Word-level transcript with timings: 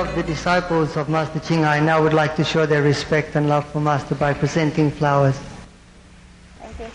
Many 0.00 0.12
of 0.12 0.16
the 0.16 0.22
disciples 0.32 0.96
of 0.96 1.10
Master 1.10 1.40
Ching 1.40 1.62
Hai 1.62 1.78
now 1.78 2.02
would 2.02 2.14
like 2.14 2.34
to 2.36 2.42
show 2.42 2.64
their 2.64 2.80
respect 2.82 3.36
and 3.36 3.50
love 3.50 3.70
for 3.70 3.80
Master 3.80 4.14
by 4.14 4.32
presenting 4.32 4.90
flowers. 4.90 5.38
Thank 6.58 6.78
you. 6.80 6.86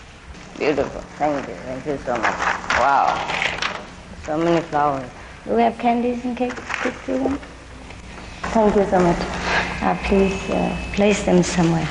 Beautiful. 0.58 1.00
Thank 1.16 1.46
you. 1.46 1.54
Thank 1.54 1.86
you 1.86 1.98
so 2.04 2.16
much. 2.16 2.34
Wow. 2.82 3.14
So 4.24 4.36
many 4.36 4.60
flowers. 4.60 5.08
Do 5.44 5.54
we 5.54 5.62
have 5.62 5.78
candies 5.78 6.24
and 6.24 6.36
cakes? 6.36 6.60
children? 7.04 7.38
Thank 8.50 8.74
you 8.74 8.84
so 8.90 8.98
much. 8.98 9.20
Uh, 9.82 9.96
please 10.08 10.50
uh, 10.50 10.76
place 10.92 11.22
them 11.22 11.44
somewhere. 11.44 11.88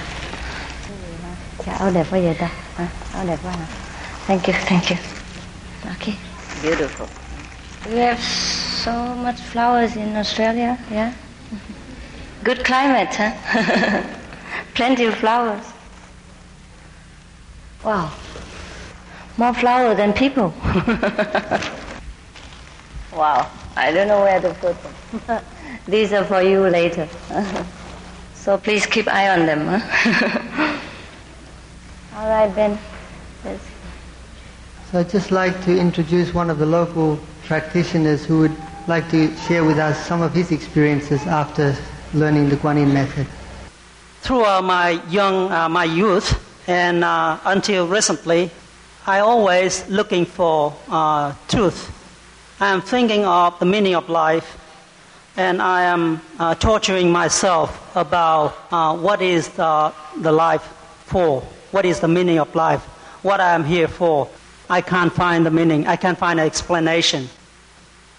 Dạ, 1.65 1.73
áo 1.79 1.91
đẹp 1.91 2.07
quá 2.11 2.19
vậy 2.19 2.35
ta? 2.39 2.49
À, 2.77 2.87
áo 3.13 3.25
đẹp 3.27 3.39
quá 3.43 3.51
hả? 3.51 3.65
Thank 4.27 4.47
you, 4.47 4.53
thank 4.65 4.89
you. 4.91 4.97
Okay. 5.95 6.15
Beautiful. 6.61 7.07
We 7.85 7.99
have 7.99 8.19
so 8.85 9.15
much 9.15 9.41
flowers 9.41 9.95
in 9.95 10.15
Australia, 10.15 10.77
yeah? 10.91 11.11
Good 12.43 12.63
climate, 12.63 13.09
huh? 13.11 14.03
Plenty 14.75 15.05
of 15.05 15.15
flowers. 15.15 15.65
Wow. 17.83 18.11
More 19.37 19.55
flower 19.55 19.95
than 19.95 20.13
people. 20.13 20.53
wow. 23.11 23.49
I 23.75 23.91
don't 23.91 24.07
know 24.07 24.21
where 24.21 24.39
to 24.39 24.53
put 24.53 24.77
them. 24.83 25.43
These 25.87 26.13
are 26.13 26.23
for 26.23 26.43
you 26.43 26.59
later. 26.69 27.07
so 28.35 28.55
please 28.59 28.85
keep 28.85 29.07
eye 29.07 29.29
on 29.29 29.47
them. 29.47 29.65
Huh? 29.65 30.79
All 32.17 32.29
right, 32.29 32.53
Ben. 32.53 32.77
Yes. 33.43 33.59
So 34.91 34.99
I'd 34.99 35.09
just 35.09 35.31
like 35.31 35.59
to 35.65 35.75
introduce 35.75 36.35
one 36.35 36.51
of 36.51 36.59
the 36.59 36.67
local 36.67 37.19
practitioners 37.45 38.23
who 38.23 38.39
would 38.41 38.55
like 38.87 39.09
to 39.09 39.35
share 39.47 39.63
with 39.63 39.79
us 39.79 40.05
some 40.05 40.21
of 40.21 40.33
his 40.33 40.51
experiences 40.51 41.25
after 41.25 41.75
learning 42.13 42.49
the 42.49 42.55
Guanyin 42.57 42.93
method. 42.93 43.25
Throughout 44.21 44.63
my 44.63 45.01
young, 45.09 45.51
uh, 45.51 45.67
my 45.69 45.85
youth, 45.85 46.37
and 46.67 47.03
uh, 47.03 47.39
until 47.45 47.87
recently, 47.87 48.51
I 49.07 49.19
always 49.19 49.87
looking 49.89 50.25
for 50.25 50.73
uh, 50.89 51.33
truth. 51.47 51.91
I 52.59 52.69
am 52.73 52.81
thinking 52.81 53.25
of 53.25 53.57
the 53.59 53.65
meaning 53.65 53.95
of 53.95 54.09
life, 54.09 54.57
and 55.37 55.61
I 55.61 55.83
am 55.83 56.21
uh, 56.39 56.55
torturing 56.55 57.11
myself 57.11 57.95
about 57.95 58.55
uh, 58.71 58.95
what 58.97 59.21
is 59.21 59.49
the, 59.49 59.93
the 60.21 60.31
life 60.31 60.63
for. 61.05 61.41
What 61.71 61.85
is 61.85 61.99
the 61.99 62.07
meaning 62.07 62.39
of 62.39 62.53
life? 62.55 62.81
What 63.23 63.41
I 63.41 63.53
am 63.53 63.63
here 63.63 63.87
for? 63.87 64.29
I 64.69 64.81
can't 64.81 65.11
find 65.11 65.45
the 65.45 65.51
meaning. 65.51 65.85
I 65.87 65.95
can't 65.95 66.17
find 66.17 66.39
an 66.39 66.45
explanation. 66.45 67.29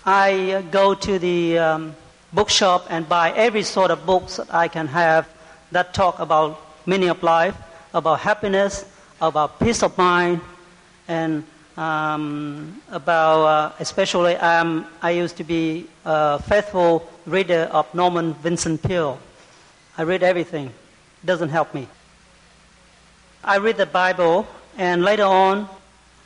I 0.09 0.53
uh, 0.53 0.61
go 0.63 0.95
to 0.95 1.19
the 1.19 1.59
um, 1.59 1.97
bookshop 2.33 2.87
and 2.91 3.09
buy 3.09 3.33
every 3.33 3.65
sort 3.65 3.91
of 3.91 4.07
books 4.07 4.37
that 4.37 4.55
I 4.55 4.69
can 4.69 4.87
have 4.87 5.29
that 5.73 5.95
talk 5.95 6.21
about 6.21 6.63
meaning 6.87 7.09
of 7.09 7.25
life, 7.25 7.57
about 7.93 8.21
happiness, 8.21 8.85
about 9.21 9.59
peace 9.59 9.83
of 9.83 9.99
mind, 9.99 10.41
and 11.09 11.43
um, 11.77 12.81
about 12.93 13.43
uh, 13.47 13.73
especially 13.81 14.37
um, 14.37 14.87
I 15.03 15.11
used 15.11 15.39
to 15.39 15.45
be 15.45 15.89
a 16.05 16.41
faithful 16.41 17.11
reader 17.27 17.69
of 17.73 17.93
Norman 17.93 18.35
Vincent 18.35 18.85
Peale. 18.85 19.19
I 19.99 20.03
read 20.03 20.23
everything. 20.23 20.67
It 20.67 21.27
doesn't 21.27 21.49
help 21.49 21.75
me. 21.75 21.89
I 23.43 23.57
read 23.57 23.77
the 23.77 23.87
Bible, 23.87 24.47
and 24.79 25.03
later 25.03 25.25
on, 25.25 25.69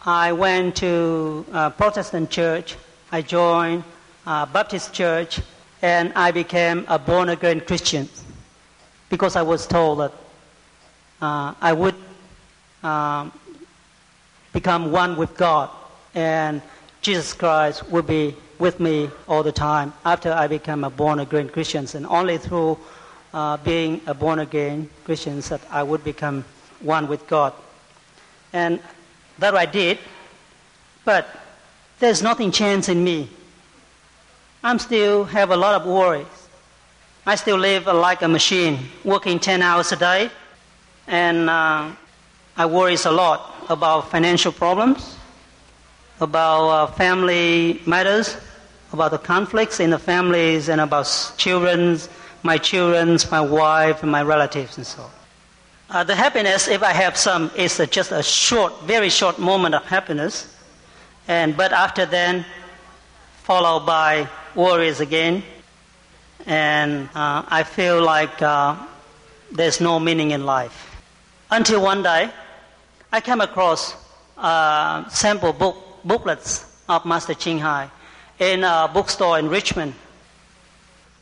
I 0.05 0.33
went 0.33 0.77
to 0.77 1.47
a 1.51 1.71
Protestant 1.71 2.29
church. 2.29 2.77
I 3.13 3.23
joined 3.23 3.83
a 4.25 4.47
Baptist 4.47 4.93
church, 4.93 5.41
and 5.83 6.13
I 6.15 6.31
became 6.31 6.85
a 6.87 6.97
born 6.97 7.29
again 7.29 7.61
Christian 7.61 8.09
because 9.09 9.35
I 9.35 9.43
was 9.43 9.67
told 9.67 9.99
that 9.99 10.13
uh, 11.21 11.55
I 11.61 11.73
would 11.73 11.97
um, 12.85 13.33
become 14.53 14.93
one 14.93 15.17
with 15.17 15.37
God, 15.37 15.71
and 16.15 16.63
Jesus 17.03 17.33
Christ 17.33 17.89
would 17.91 18.07
be 18.07 18.37
with 18.61 18.79
me 18.79 19.11
all 19.27 19.43
the 19.43 19.51
time 19.51 19.93
after 20.05 20.33
I 20.33 20.47
became 20.47 20.85
a 20.85 20.91
born 20.91 21.19
again 21.19 21.49
Christian, 21.49 21.89
and 21.95 22.07
only 22.07 22.39
through 22.39 22.79
uh, 23.35 23.57
being 23.57 24.01
a 24.07 24.15
born 24.15 24.39
again 24.39 24.89
Christian 25.03 25.41
that 25.41 25.63
I 25.69 25.83
would 25.83 26.05
become 26.05 26.45
one 26.79 27.09
with 27.09 27.27
God. 27.27 27.55
And 28.53 28.79
that 29.41 29.57
I 29.57 29.67
did, 29.67 29.99
but 31.05 31.27
there's 32.01 32.23
nothing 32.23 32.51
changed 32.51 32.89
in 32.89 33.05
me. 33.05 33.29
I'm 34.65 34.79
still 34.79 35.25
have 35.25 35.51
a 35.51 35.57
lot 35.57 35.81
of 35.81 35.87
worries. 35.87 36.27
I 37.27 37.35
still 37.35 37.59
live 37.59 37.87
like 37.87 38.23
a 38.23 38.29
machine, 38.29 38.79
working 39.05 39.39
10 39.39 39.61
hours 39.63 39.93
a 39.93 39.97
day, 39.97 40.31
and 41.07 41.49
uh, 41.49 41.91
I 42.57 42.67
worry 42.67 42.97
a 43.05 43.11
lot 43.13 43.55
about 43.69 44.11
financial 44.11 44.51
problems, 44.51 45.17
about 46.21 46.69
uh, 46.69 46.87
family 46.89 47.81
matters, 47.87 48.37
about 48.93 49.11
the 49.11 49.19
conflicts 49.19 49.79
in 49.79 49.91
the 49.91 49.99
families, 49.99 50.71
and 50.71 50.81
about 50.81 51.33
children's, 51.37 52.09
my 52.43 52.57
children's, 52.57 53.31
my 53.31 53.41
wife, 53.41 54.03
and 54.03 54.11
my 54.11 54.23
relatives, 54.23 54.79
and 54.79 54.87
so 54.87 55.03
on. 55.03 55.11
Uh, 55.91 56.05
the 56.05 56.15
happiness, 56.15 56.69
if 56.69 56.83
I 56.83 56.93
have 56.93 57.17
some, 57.17 57.51
is 57.57 57.77
just 57.91 58.13
a 58.13 58.23
short, 58.23 58.83
very 58.83 59.11
short 59.11 59.39
moment 59.39 59.75
of 59.75 59.85
happiness, 59.85 60.57
and 61.29 61.57
but 61.57 61.73
after 61.73 62.07
then, 62.07 62.45
followed 63.43 63.87
by 63.87 64.29
worries 64.55 65.01
again, 65.01 65.43
and 66.47 67.09
uh, 67.15 67.45
I 67.49 67.63
feel 67.63 68.03
like 68.03 68.41
uh, 68.43 68.77
there's 69.53 69.81
no 69.81 69.99
meaning 70.01 70.31
in 70.31 70.45
life. 70.45 70.97
Until 71.51 71.83
one 71.83 72.03
day, 72.03 72.31
I 73.13 73.21
came 73.21 73.41
across 73.41 73.95
uh, 74.39 75.09
sample 75.09 75.53
book 75.53 75.77
booklets 76.05 76.65
of 76.89 77.05
Master 77.05 77.35
Ching 77.35 77.59
Hai 77.59 77.91
in 78.39 78.65
a 78.65 78.91
bookstore 78.93 79.39
in 79.39 79.49
Richmond. 79.49 79.95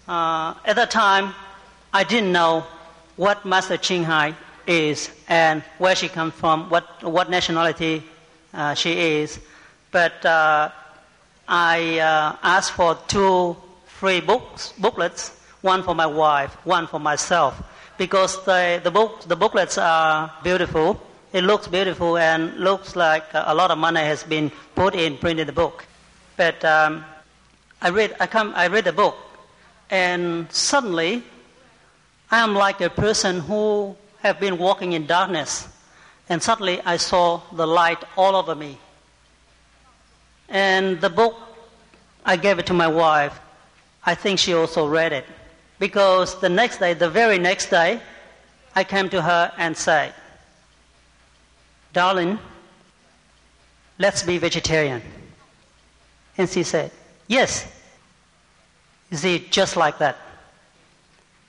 Uh, 0.06 0.54
at 0.64 0.76
that 0.76 0.90
time, 0.90 1.34
I 1.92 2.04
didn't 2.04 2.32
know 2.32 2.64
what 3.16 3.44
Master 3.44 3.76
Ching 3.76 4.04
Hai 4.04 4.34
is 4.66 5.10
and 5.28 5.62
where 5.78 5.96
she 5.96 6.08
comes 6.08 6.34
from, 6.34 6.70
what, 6.70 7.02
what 7.02 7.28
nationality 7.30 8.02
uh, 8.54 8.74
she 8.74 8.92
is. 8.92 9.40
But 9.90 10.24
uh, 10.24 10.70
I 11.48 11.98
uh, 11.98 12.36
asked 12.42 12.72
for 12.72 12.96
two 13.08 13.56
free 13.86 14.20
books, 14.20 14.72
booklets, 14.78 15.30
one 15.62 15.82
for 15.82 15.94
my 15.94 16.06
wife, 16.06 16.54
one 16.64 16.86
for 16.86 17.00
myself, 17.00 17.60
because 17.96 18.44
the, 18.44 18.80
the, 18.84 18.90
book, 18.90 19.22
the 19.22 19.34
booklets 19.34 19.78
are 19.78 20.30
beautiful. 20.44 21.00
It 21.32 21.44
looks 21.44 21.66
beautiful 21.66 22.16
and 22.16 22.54
looks 22.58 22.96
like 22.96 23.24
a 23.32 23.54
lot 23.54 23.70
of 23.70 23.78
money 23.78 24.00
has 24.00 24.22
been 24.22 24.52
put 24.74 24.94
in 24.94 25.16
printing 25.16 25.46
the 25.46 25.52
book. 25.52 25.84
But 26.36 26.64
um, 26.64 27.04
I, 27.82 27.88
read, 27.88 28.14
I, 28.20 28.26
come, 28.26 28.52
I 28.54 28.68
read 28.68 28.84
the 28.84 28.92
book, 28.92 29.16
and 29.90 30.50
suddenly 30.52 31.22
I 32.30 32.40
am 32.40 32.54
like 32.54 32.80
a 32.80 32.90
person 32.90 33.40
who 33.40 33.96
have 34.20 34.38
been 34.38 34.58
walking 34.58 34.92
in 34.92 35.06
darkness, 35.06 35.66
and 36.28 36.42
suddenly 36.42 36.80
I 36.82 36.98
saw 36.98 37.40
the 37.52 37.66
light 37.66 38.02
all 38.16 38.36
over 38.36 38.54
me. 38.54 38.78
And 40.48 41.00
the 41.00 41.10
book, 41.10 41.36
I 42.24 42.36
gave 42.36 42.58
it 42.58 42.66
to 42.66 42.74
my 42.74 42.88
wife. 42.88 43.38
I 44.04 44.14
think 44.14 44.38
she 44.38 44.54
also 44.54 44.88
read 44.88 45.12
it. 45.12 45.26
Because 45.78 46.40
the 46.40 46.48
next 46.48 46.78
day, 46.78 46.94
the 46.94 47.10
very 47.10 47.38
next 47.38 47.70
day, 47.70 48.00
I 48.74 48.84
came 48.84 49.08
to 49.10 49.22
her 49.22 49.52
and 49.58 49.76
said, 49.76 50.14
Darling, 51.92 52.38
let's 53.98 54.22
be 54.22 54.38
vegetarian. 54.38 55.02
And 56.36 56.48
she 56.48 56.62
said, 56.62 56.90
Yes. 57.26 57.66
See, 59.12 59.46
just 59.50 59.76
like 59.76 59.98
that. 59.98 60.18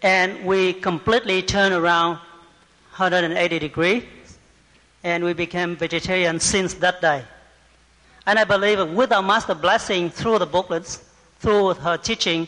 And 0.02 0.46
we 0.46 0.74
completely 0.74 1.42
turned 1.42 1.74
around 1.74 2.16
180 2.96 3.60
degrees, 3.60 4.04
and 5.04 5.24
we 5.24 5.34
became 5.34 5.76
vegetarian 5.76 6.40
since 6.40 6.74
that 6.76 7.02
day. 7.02 7.24
And 8.30 8.38
I 8.38 8.44
believe 8.44 8.92
with 8.92 9.12
our 9.12 9.24
master 9.24 9.56
blessing 9.56 10.12
through 10.12 10.38
the 10.38 10.46
booklets, 10.46 11.04
through 11.40 11.74
her 11.74 11.98
teaching, 11.98 12.48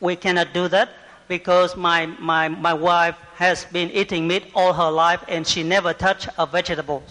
we 0.00 0.16
cannot 0.16 0.52
do 0.52 0.66
that 0.66 0.88
because 1.28 1.76
my, 1.76 2.06
my, 2.18 2.48
my 2.48 2.74
wife 2.74 3.14
has 3.36 3.66
been 3.66 3.88
eating 3.92 4.26
meat 4.26 4.46
all 4.52 4.72
her 4.72 4.90
life 4.90 5.22
and 5.28 5.46
she 5.46 5.62
never 5.62 5.92
touched 5.92 6.28
a 6.38 6.44
vegetable. 6.44 7.04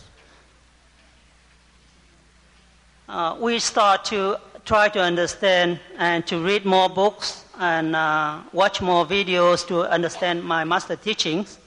Uh, 3.08 3.38
we 3.40 3.60
start 3.60 4.04
to 4.12 4.42
try 4.66 4.90
to 4.90 5.00
understand 5.00 5.80
and 5.98 6.28
to 6.28 6.44
read 6.44 6.66
more 6.66 6.90
books 6.90 7.46
and 7.62 7.96
uh, 7.96 8.42
watch 8.52 8.82
more 8.82 9.06
videos 9.06 9.66
to 9.68 9.90
understand 9.90 10.44
my 10.44 10.66
master 10.66 10.98
teachings. 10.98 11.60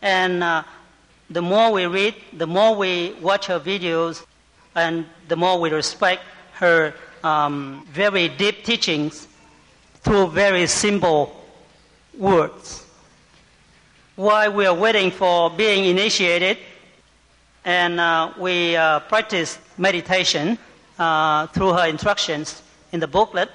And 0.00 0.42
uh, 0.42 0.62
the 1.28 1.42
more 1.42 1.70
we 1.70 1.84
read, 1.84 2.14
the 2.32 2.46
more 2.46 2.74
we 2.74 3.12
watch 3.20 3.48
her 3.48 3.60
videos, 3.60 4.24
and 4.74 5.06
the 5.28 5.36
more 5.36 5.60
we 5.60 5.70
respect 5.70 6.22
her 6.54 6.94
um, 7.24 7.86
very 7.92 8.28
deep 8.28 8.64
teachings. 8.64 9.28
through 10.02 10.26
very 10.28 10.66
simple 10.66 11.32
words. 12.18 12.84
While 14.16 14.52
we 14.52 14.66
are 14.66 14.74
waiting 14.74 15.10
for 15.10 15.48
being 15.48 15.84
initiated, 15.84 16.58
and 17.64 18.00
uh, 18.00 18.32
we 18.38 18.76
uh, 18.76 19.00
practice 19.00 19.58
meditation 19.78 20.58
uh, 20.98 21.46
through 21.48 21.72
her 21.72 21.86
instructions 21.86 22.62
in 22.90 23.00
the 23.00 23.06
booklet, 23.06 23.50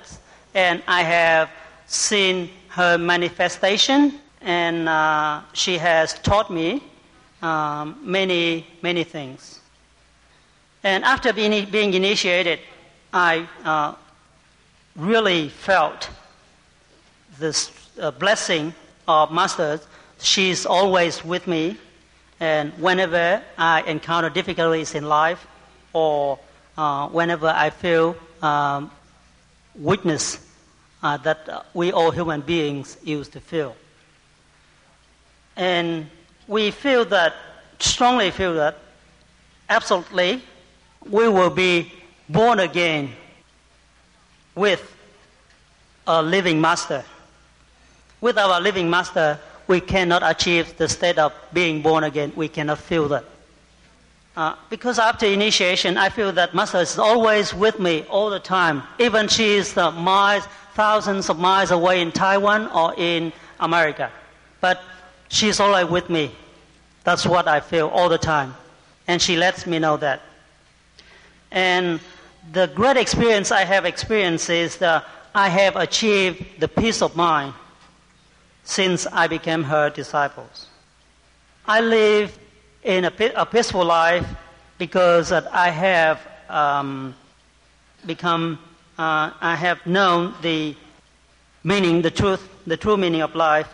and 0.56 0.82
I 0.88 1.04
have 1.04 1.50
seen 1.86 2.50
her 2.70 2.98
manifestation, 2.98 4.20
and 4.42 4.88
uh, 4.88 5.42
she 5.54 5.78
has 5.78 6.14
taught 6.20 6.50
me 6.50 6.82
um, 7.42 8.00
many, 8.02 8.66
many 8.82 9.04
things. 9.04 9.57
And 10.84 11.04
after 11.04 11.34
being, 11.34 11.70
being 11.70 11.94
initiated, 11.94 12.60
I 13.12 13.48
uh, 13.64 13.96
really 14.96 15.50
felt 15.50 16.10
this 17.40 17.72
uh, 18.00 18.12
blessing 18.12 18.74
of 19.08 19.32
Master. 19.32 19.80
She's 20.20 20.66
always 20.66 21.24
with 21.24 21.48
me, 21.48 21.78
and 22.40 22.74
whenever 22.74 23.42
I 23.58 23.82
encounter 23.84 24.30
difficulties 24.30 24.96
in 24.96 25.08
life, 25.08 25.46
or 25.94 26.40
uh, 26.78 27.08
whenever 27.10 27.48
I 27.48 27.70
feel 27.70 28.16
um, 28.42 28.92
weakness 29.76 30.40
uh, 31.04 31.18
that 31.18 31.66
we 31.74 31.92
all 31.92 32.12
human 32.12 32.42
beings 32.42 32.98
used 33.04 33.34
to 33.34 33.40
feel. 33.40 33.76
And 35.56 36.10
we 36.48 36.72
feel 36.72 37.06
that, 37.06 37.36
strongly 37.80 38.32
feel 38.32 38.54
that, 38.56 38.78
absolutely, 39.70 40.42
we 41.10 41.28
will 41.28 41.50
be 41.50 41.92
born 42.30 42.60
again 42.60 43.12
with 44.56 44.96
a 46.06 46.22
living 46.22 46.60
master. 46.60 47.04
With 48.22 48.38
our 48.38 48.60
living 48.60 48.90
master, 48.90 49.40
we 49.68 49.82
cannot 49.82 50.24
achieve 50.24 50.78
the 50.78 50.88
state 50.88 51.18
of 51.20 51.34
being 51.54 51.82
born 51.82 52.04
again. 52.04 52.32
We 52.36 52.48
cannot 52.48 52.80
feel 52.80 53.08
that. 53.10 53.26
Uh, 54.38 54.56
because 54.70 55.00
after 55.00 55.26
initiation, 55.26 55.98
I 55.98 56.10
feel 56.10 56.32
that 56.34 56.54
Master 56.54 56.78
is 56.78 57.00
always 57.00 57.56
with 57.56 57.80
me 57.80 58.04
all 58.04 58.30
the 58.30 58.40
time. 58.40 58.84
Even 59.00 59.28
she 59.28 59.56
is 59.56 59.76
uh, 59.76 59.90
miles, 59.92 60.46
thousands 60.76 61.30
of 61.32 61.40
miles 61.40 61.72
away 61.72 62.04
in 62.04 62.12
Taiwan 62.12 62.68
or 62.68 62.94
in 62.98 63.34
America. 63.60 64.12
But 64.62 64.80
she's 65.30 65.60
always 65.60 65.88
with 65.88 66.10
me. 66.12 66.32
That's 67.04 67.26
what 67.26 67.48
I 67.48 67.62
feel 67.62 67.88
all 67.88 68.10
the 68.10 68.20
time. 68.20 68.54
And 69.08 69.20
she 69.20 69.38
lets 69.38 69.66
me 69.66 69.80
know 69.80 69.98
that. 69.98 70.22
And 71.52 72.00
the 72.52 72.68
great 72.68 72.98
experience 72.98 73.52
I 73.52 73.64
have 73.66 73.86
experienced 73.86 74.50
is 74.50 74.78
that 74.78 75.06
I 75.34 75.50
have 75.50 75.76
achieved 75.76 76.46
the 76.60 76.68
peace 76.68 77.02
of 77.02 77.16
mind 77.16 77.54
since 78.64 79.08
I 79.08 79.28
became 79.28 79.64
her 79.64 79.90
disciples. 79.90 80.68
I 81.66 81.82
live 81.82 82.38
in 82.84 83.06
a, 83.06 83.14
a 83.36 83.46
peaceful 83.46 83.86
life 83.86 84.28
because 84.78 85.32
I 85.32 85.70
have 85.70 86.22
um, 86.50 87.16
become, 88.06 88.60
uh, 88.98 89.32
I 89.42 89.56
have 89.56 89.86
known 89.86 90.34
the 90.42 90.76
meaning, 91.64 92.02
the 92.02 92.12
truth, 92.12 92.48
the 92.66 92.78
true 92.78 92.98
meaning 92.98 93.22
of 93.22 93.36
life. 93.36 93.74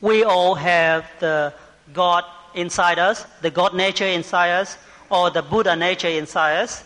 We 0.00 0.24
all 0.24 0.54
have 0.54 1.06
the 1.20 1.54
God 1.92 2.24
inside 2.54 2.98
us, 2.98 3.24
the 3.42 3.50
God 3.50 3.74
nature 3.74 4.06
inside 4.06 4.50
us, 4.50 4.76
or 5.10 5.30
the 5.30 5.42
Buddha 5.42 5.76
nature 5.76 6.08
inside 6.08 6.56
us. 6.62 6.84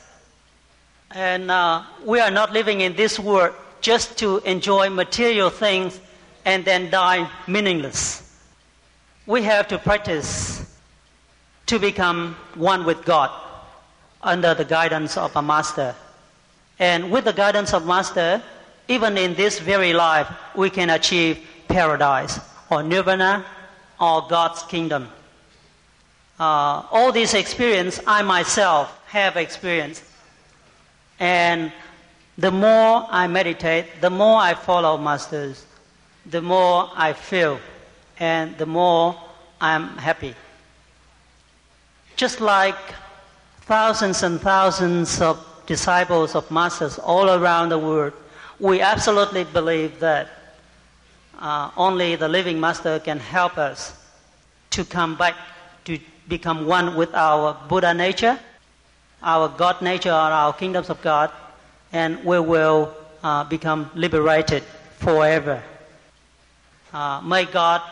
And 1.15 1.49
uh, 1.49 1.85
we 2.05 2.19
are 2.19 2.31
not 2.31 2.53
living 2.53 2.81
in 2.81 2.97
this 2.97 3.21
world 3.21 3.55
just 3.81 4.19
to 4.19 4.39
enjoy 4.39 4.91
material 4.91 5.49
things 5.49 6.01
and 6.45 6.65
then 6.65 6.91
die 6.91 7.31
meaningless. 7.47 8.23
We 9.27 9.43
have 9.43 9.69
to 9.69 9.79
practice 9.79 10.77
to 11.67 11.79
become 11.79 12.35
one 12.55 12.85
with 12.85 13.05
God 13.05 13.31
under 14.23 14.55
the 14.55 14.65
guidance 14.65 15.17
of 15.17 15.35
a 15.37 15.43
master. 15.43 15.95
And 16.81 17.13
with 17.13 17.25
the 17.25 17.33
guidance 17.33 17.73
of 17.73 17.87
master, 17.87 18.43
even 18.89 19.17
in 19.17 19.35
this 19.35 19.61
very 19.61 19.93
life, 19.93 20.29
we 20.57 20.69
can 20.69 20.91
achieve 20.91 21.39
paradise 21.69 22.41
or 22.71 22.83
nirvana 22.83 23.45
or 24.01 24.27
God's 24.29 24.63
kingdom. 24.65 25.09
Uh, 26.41 26.83
all 26.91 27.13
this 27.13 27.35
experience 27.35 28.01
I 28.05 28.23
myself 28.23 29.01
have 29.07 29.37
experienced. 29.37 30.03
And 31.25 31.73
the 32.37 32.51
more 32.51 33.07
I 33.09 33.27
meditate, 33.29 33.87
the 34.03 34.11
more 34.11 34.39
I 34.39 34.53
follow 34.53 34.99
masters, 34.99 35.65
the 36.27 36.43
more 36.43 36.91
I 36.95 37.15
feel, 37.15 37.59
and 38.19 38.59
the 38.59 38.67
more 38.67 39.17
I'm 39.59 39.97
happy. 39.97 40.35
Just 42.17 42.43
like 42.43 42.77
thousands 43.63 44.23
and 44.23 44.39
thousands 44.39 45.23
of 45.23 45.39
disciples 45.65 46.35
of 46.35 46.51
masters 46.51 46.99
all 46.99 47.31
around 47.31 47.71
the 47.71 47.79
world, 47.79 48.13
we 48.61 48.83
absolutely 48.83 49.45
believe 49.45 50.01
that 50.01 50.29
uh, 51.39 51.71
only 51.79 52.17
the 52.17 52.29
living 52.29 52.61
master 52.61 52.99
can 52.99 53.19
help 53.19 53.57
us 53.57 53.97
to 54.77 54.85
come 54.85 55.17
back 55.17 55.37
to 55.87 55.99
become 56.29 56.67
one 56.67 56.97
with 56.97 57.15
our 57.15 57.57
Buddha 57.67 57.95
nature, 57.95 58.39
our 59.25 59.49
God 59.49 59.83
nature, 59.83 60.11
or 60.11 60.31
our 60.31 60.53
kingdoms 60.53 60.91
of 60.91 61.03
God, 61.03 61.31
and 61.93 62.23
we 62.25 62.39
will 62.39 62.95
uh, 63.23 63.45
become 63.45 63.91
liberated 63.95 64.63
forever. 64.99 65.63
Uh, 66.93 67.21
may 67.23 67.45
God 67.47 67.83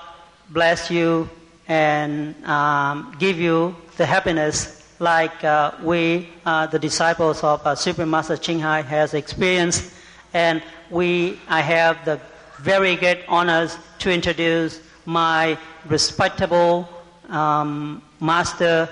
bless 0.50 0.90
you 0.90 1.28
and 1.66 2.36
um, 2.44 3.16
give 3.18 3.38
you 3.38 3.74
the 3.96 4.06
happiness 4.06 4.78
like 4.98 5.42
uh, 5.42 5.72
we, 5.82 6.28
uh, 6.46 6.66
the 6.66 6.78
disciples 6.78 7.42
of 7.42 7.66
uh, 7.66 7.74
Supreme 7.74 8.10
Master 8.10 8.36
Ching 8.36 8.60
Hai, 8.60 8.82
has 8.82 9.14
experienced. 9.14 9.92
And 10.32 10.62
we, 10.90 11.40
I 11.48 11.60
have 11.60 12.04
the 12.04 12.20
very 12.60 12.94
great 12.94 13.20
honors 13.26 13.76
to 14.00 14.12
introduce 14.12 14.80
my 15.04 15.58
respectable 15.86 16.88
um, 17.28 18.02
Master, 18.20 18.88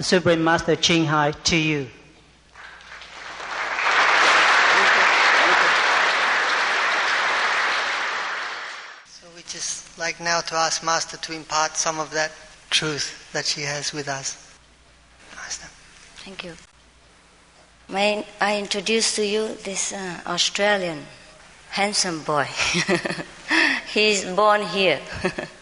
the 0.00 0.04
Supreme 0.04 0.42
Master 0.42 0.76
Ching 0.76 1.04
Hai, 1.04 1.32
to 1.32 1.56
you. 1.56 1.86
So 9.04 9.26
we 9.36 9.42
just 9.42 9.98
like 9.98 10.18
now 10.18 10.40
to 10.40 10.54
ask 10.54 10.82
Master 10.82 11.18
to 11.18 11.34
impart 11.34 11.76
some 11.76 12.00
of 12.00 12.10
that 12.12 12.32
truth 12.70 13.30
that 13.34 13.44
she 13.44 13.60
has 13.60 13.92
with 13.92 14.08
us. 14.08 14.56
Master. 15.36 15.68
Thank 16.24 16.44
you. 16.44 16.54
May 17.90 18.26
I 18.40 18.58
introduce 18.58 19.16
to 19.16 19.26
you 19.26 19.48
this 19.64 19.92
uh, 19.92 20.20
Australian 20.26 21.04
handsome 21.68 22.22
boy? 22.22 22.48
He's 23.92 24.24
born 24.24 24.62
here. 24.62 25.00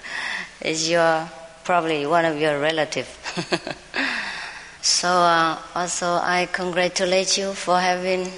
Is 0.61 0.89
your 0.89 1.29
probably 1.65 2.07
one 2.07 2.25
of 2.25 2.39
your 2.41 2.61
relatives. 2.61 3.11
so 4.89 5.09
uh, 5.09 5.59
also 5.75 6.15
I 6.15 6.49
congratulate 6.51 7.37
you 7.37 7.53
for 7.53 7.79
having 7.79 8.33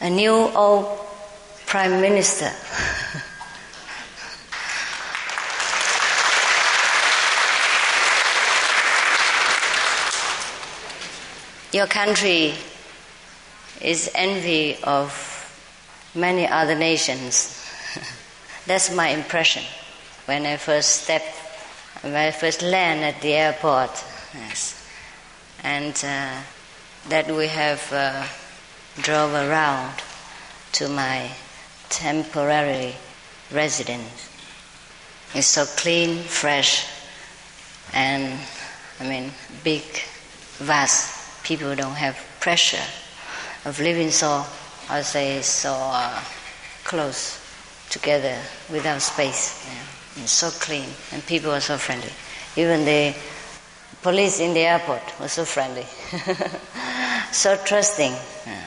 a 0.00 0.10
new 0.10 0.32
old 0.32 0.98
prime 1.64 2.00
minister. 2.00 2.50
Your 11.72 11.86
country 11.86 12.54
is 13.80 14.10
envy 14.16 14.76
of 14.82 15.14
many 16.16 16.48
other 16.48 16.74
nations. 16.74 17.64
That's 18.66 18.92
my 18.92 19.10
impression 19.10 19.62
when 20.26 20.46
I 20.46 20.56
first 20.56 21.04
step, 21.04 21.22
when 22.02 22.16
I 22.16 22.32
first 22.32 22.60
land 22.62 23.04
at 23.04 23.22
the 23.22 23.34
airport. 23.34 24.04
Yes, 24.34 24.79
and 25.62 25.94
uh, 26.04 26.36
that 27.08 27.30
we 27.30 27.46
have 27.48 27.92
uh, 27.92 28.26
drove 29.02 29.32
around 29.32 29.94
to 30.72 30.88
my 30.88 31.30
temporary 31.88 32.94
residence. 33.52 34.28
It's 35.34 35.46
so 35.46 35.64
clean, 35.76 36.22
fresh, 36.22 36.86
and 37.92 38.38
I 39.00 39.08
mean 39.08 39.32
big, 39.64 39.82
vast 40.58 41.42
people 41.42 41.74
don't 41.74 41.94
have 41.94 42.16
pressure 42.40 42.84
of 43.64 43.78
living 43.80 44.10
so, 44.10 44.44
I 44.88 45.02
say, 45.02 45.42
so 45.42 45.72
uh, 45.72 46.20
close 46.84 47.38
together 47.90 48.38
without 48.70 49.02
space. 49.02 49.66
It's 50.16 50.32
so 50.32 50.50
clean, 50.50 50.88
and 51.12 51.24
people 51.26 51.50
are 51.50 51.60
so 51.60 51.76
friendly. 51.76 52.10
Even 52.56 52.84
the 52.84 53.14
police 54.02 54.40
in 54.40 54.54
the 54.54 54.60
airport 54.60 55.02
were 55.20 55.28
so 55.28 55.44
friendly, 55.44 55.84
so 57.32 57.56
trusting. 57.64 58.12
Yeah. 58.46 58.66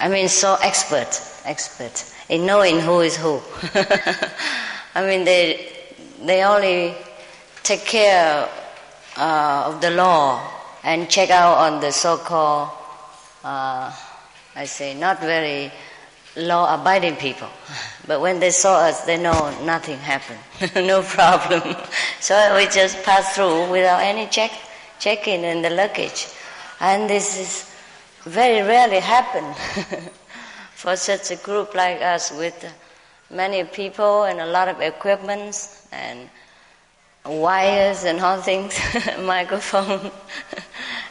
I 0.00 0.08
mean, 0.08 0.28
so 0.28 0.56
expert 0.62 1.20
expert 1.48 2.04
in 2.28 2.46
knowing 2.46 2.78
who 2.80 3.00
is 3.00 3.16
who. 3.16 3.40
I 4.94 5.06
mean, 5.06 5.24
they, 5.24 5.72
they 6.24 6.44
only 6.44 6.94
take 7.62 7.84
care 7.84 8.48
uh, 9.16 9.64
of 9.66 9.80
the 9.80 9.90
law 9.90 10.46
and 10.84 11.08
check 11.08 11.30
out 11.30 11.58
on 11.58 11.80
the 11.80 11.90
so-called, 11.90 12.68
uh, 13.44 13.92
I 14.54 14.64
say, 14.64 14.94
not 14.94 15.20
very 15.20 15.72
law-abiding 16.38 17.16
people. 17.16 17.48
But 18.06 18.20
when 18.20 18.40
they 18.40 18.50
saw 18.50 18.78
us, 18.78 19.04
they 19.04 19.20
know 19.20 19.52
nothing 19.64 19.98
happened, 19.98 20.38
no 20.86 21.02
problem. 21.02 21.76
so 22.20 22.56
we 22.56 22.66
just 22.66 23.02
pass 23.02 23.34
through 23.34 23.70
without 23.70 24.00
any 24.00 24.26
check, 24.28 24.52
checking 24.98 25.42
in 25.42 25.62
the 25.62 25.70
luggage, 25.70 26.26
and 26.80 27.10
this 27.10 27.38
is 27.38 27.74
very 28.24 28.66
rarely 28.66 29.00
happen 29.00 29.44
for 30.74 30.96
such 30.96 31.30
a 31.30 31.36
group 31.36 31.74
like 31.74 32.00
us 32.00 32.30
with 32.32 32.72
many 33.30 33.64
people 33.64 34.24
and 34.24 34.40
a 34.40 34.46
lot 34.46 34.68
of 34.68 34.80
equipments 34.80 35.86
and 35.92 36.28
wires 37.26 38.04
and 38.04 38.20
all 38.20 38.40
things, 38.40 38.78
microphone, 39.20 40.10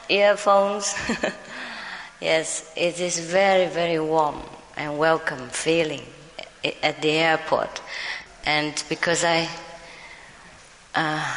earphones. 0.09 0.95
yes, 2.19 2.71
it 2.75 2.99
is 2.99 3.19
very, 3.19 3.67
very 3.67 3.99
warm 3.99 4.41
and 4.77 4.97
welcome 4.97 5.49
feeling 5.49 6.03
at 6.83 7.01
the 7.01 7.09
airport. 7.09 7.81
And 8.45 8.81
because 8.87 9.23
I, 9.23 9.49
uh, 10.95 11.35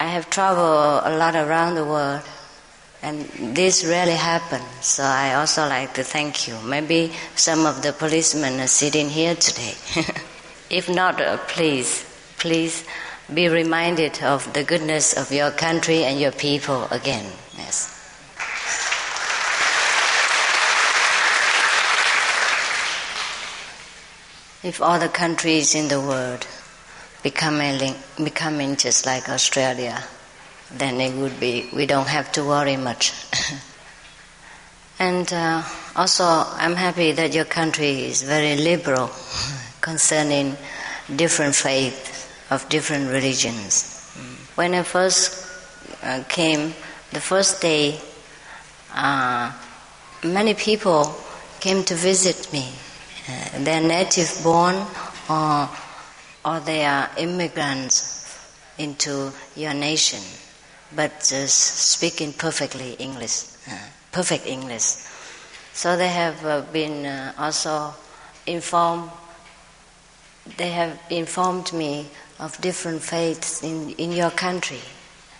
I 0.00 0.06
have 0.06 0.28
traveled 0.28 1.02
a 1.04 1.16
lot 1.16 1.36
around 1.36 1.76
the 1.76 1.84
world, 1.84 2.22
and 3.02 3.24
this 3.56 3.84
rarely 3.84 4.12
happens, 4.12 4.64
so 4.80 5.02
I 5.02 5.34
also 5.34 5.66
like 5.68 5.94
to 5.94 6.04
thank 6.04 6.46
you. 6.46 6.56
Maybe 6.64 7.12
some 7.34 7.66
of 7.66 7.82
the 7.82 7.92
policemen 7.92 8.60
are 8.60 8.68
sitting 8.68 9.08
here 9.08 9.34
today. 9.34 9.74
if 10.70 10.88
not, 10.88 11.20
uh, 11.20 11.38
please, 11.48 12.04
please 12.38 12.84
be 13.32 13.48
reminded 13.48 14.22
of 14.22 14.52
the 14.52 14.62
goodness 14.62 15.14
of 15.14 15.32
your 15.32 15.50
country 15.50 16.04
and 16.04 16.20
your 16.20 16.32
people 16.32 16.86
again. 16.90 17.26
Yes. 17.56 17.91
If 24.62 24.80
all 24.80 24.98
the 25.00 25.08
countries 25.08 25.74
in 25.74 25.88
the 25.88 26.00
world 26.00 26.46
becoming, 27.22 27.94
becoming 28.22 28.76
just 28.76 29.06
like 29.06 29.28
Australia, 29.28 30.04
then 30.70 31.00
it 31.00 31.14
would 31.14 31.40
be, 31.40 31.68
we 31.72 31.86
don't 31.86 32.06
have 32.08 32.30
to 32.32 32.44
worry 32.44 32.76
much. 32.76 33.12
and 34.98 35.32
uh, 35.32 35.62
also, 35.96 36.24
I'm 36.24 36.76
happy 36.76 37.10
that 37.12 37.34
your 37.34 37.44
country 37.44 38.04
is 38.04 38.22
very 38.22 38.56
liberal 38.56 39.10
concerning 39.80 40.56
different 41.16 41.54
faiths 41.54 42.28
of 42.50 42.68
different 42.68 43.08
religions. 43.10 43.98
When 44.54 44.74
I 44.74 44.82
first 44.82 45.48
uh, 46.02 46.22
came, 46.28 46.74
the 47.10 47.20
first 47.20 47.60
day, 47.60 48.00
uh, 48.94 49.52
many 50.22 50.54
people 50.54 51.16
came 51.60 51.82
to 51.84 51.94
visit 51.94 52.52
me. 52.52 52.72
Uh, 53.28 53.58
they're 53.58 53.80
native 53.80 54.40
born 54.42 54.74
or, 55.30 55.68
or 56.44 56.60
they 56.60 56.84
are 56.84 57.08
immigrants 57.18 58.18
into 58.78 59.30
your 59.54 59.74
nation, 59.74 60.20
but 60.96 61.22
speaking 61.22 62.32
perfectly 62.32 62.94
English, 62.94 63.44
uh, 63.68 63.78
perfect 64.10 64.46
English. 64.46 64.96
So 65.72 65.96
they 65.96 66.08
have 66.08 66.44
uh, 66.44 66.62
been 66.72 67.06
uh, 67.06 67.32
also 67.38 67.94
informed, 68.46 69.10
they 70.56 70.70
have 70.70 71.00
informed 71.10 71.72
me 71.72 72.08
of 72.40 72.60
different 72.60 73.02
faiths 73.02 73.62
in, 73.62 73.90
in 73.90 74.10
your 74.12 74.30
country, 74.30 74.80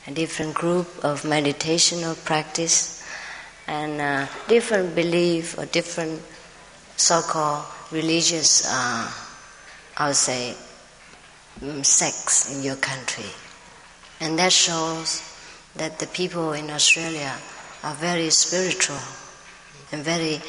a 0.07 0.12
different 0.12 0.55
group 0.55 0.87
of 1.05 1.23
meditational 1.23 2.23
practice, 2.25 3.05
and 3.67 4.01
uh, 4.01 4.27
different 4.49 4.95
belief 4.95 5.59
or 5.59 5.67
different 5.67 6.23
so-called 7.02 7.64
religious, 7.90 8.64
uh, 8.66 9.11
I 9.97 10.06
would 10.06 10.16
say, 10.16 10.54
um, 11.62 11.85
sects 11.85 12.54
in 12.54 12.62
your 12.62 12.76
country. 12.76 13.30
And 14.21 14.38
that 14.38 14.52
shows 14.52 15.23
that 15.76 15.99
the 15.99 16.06
people 16.06 16.52
in 16.52 16.71
Australia 16.71 17.35
are 17.82 17.94
very 17.94 18.30
spiritual 18.30 19.02
and 19.90 20.02
very 20.02 20.40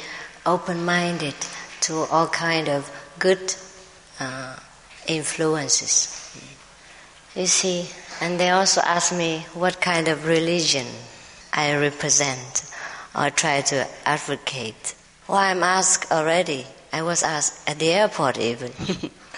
open-minded 0.46 1.34
to 1.80 2.06
all 2.10 2.28
kind 2.28 2.68
of 2.68 2.90
good 3.18 3.54
uh, 4.20 4.56
influences. 5.06 6.20
You 7.34 7.46
see, 7.46 7.88
and 8.20 8.38
they 8.38 8.50
also 8.50 8.80
ask 8.80 9.12
me 9.12 9.44
what 9.54 9.80
kind 9.80 10.06
of 10.06 10.26
religion 10.26 10.86
I 11.52 11.74
represent 11.76 12.70
or 13.14 13.30
try 13.30 13.60
to 13.62 13.86
advocate. 14.04 14.94
Well, 15.26 15.38
I'm 15.38 15.62
asked 15.62 16.12
already. 16.12 16.66
I 16.92 17.02
was 17.02 17.22
asked 17.22 17.66
at 17.68 17.78
the 17.78 17.90
airport 17.90 18.38
even 18.38 18.72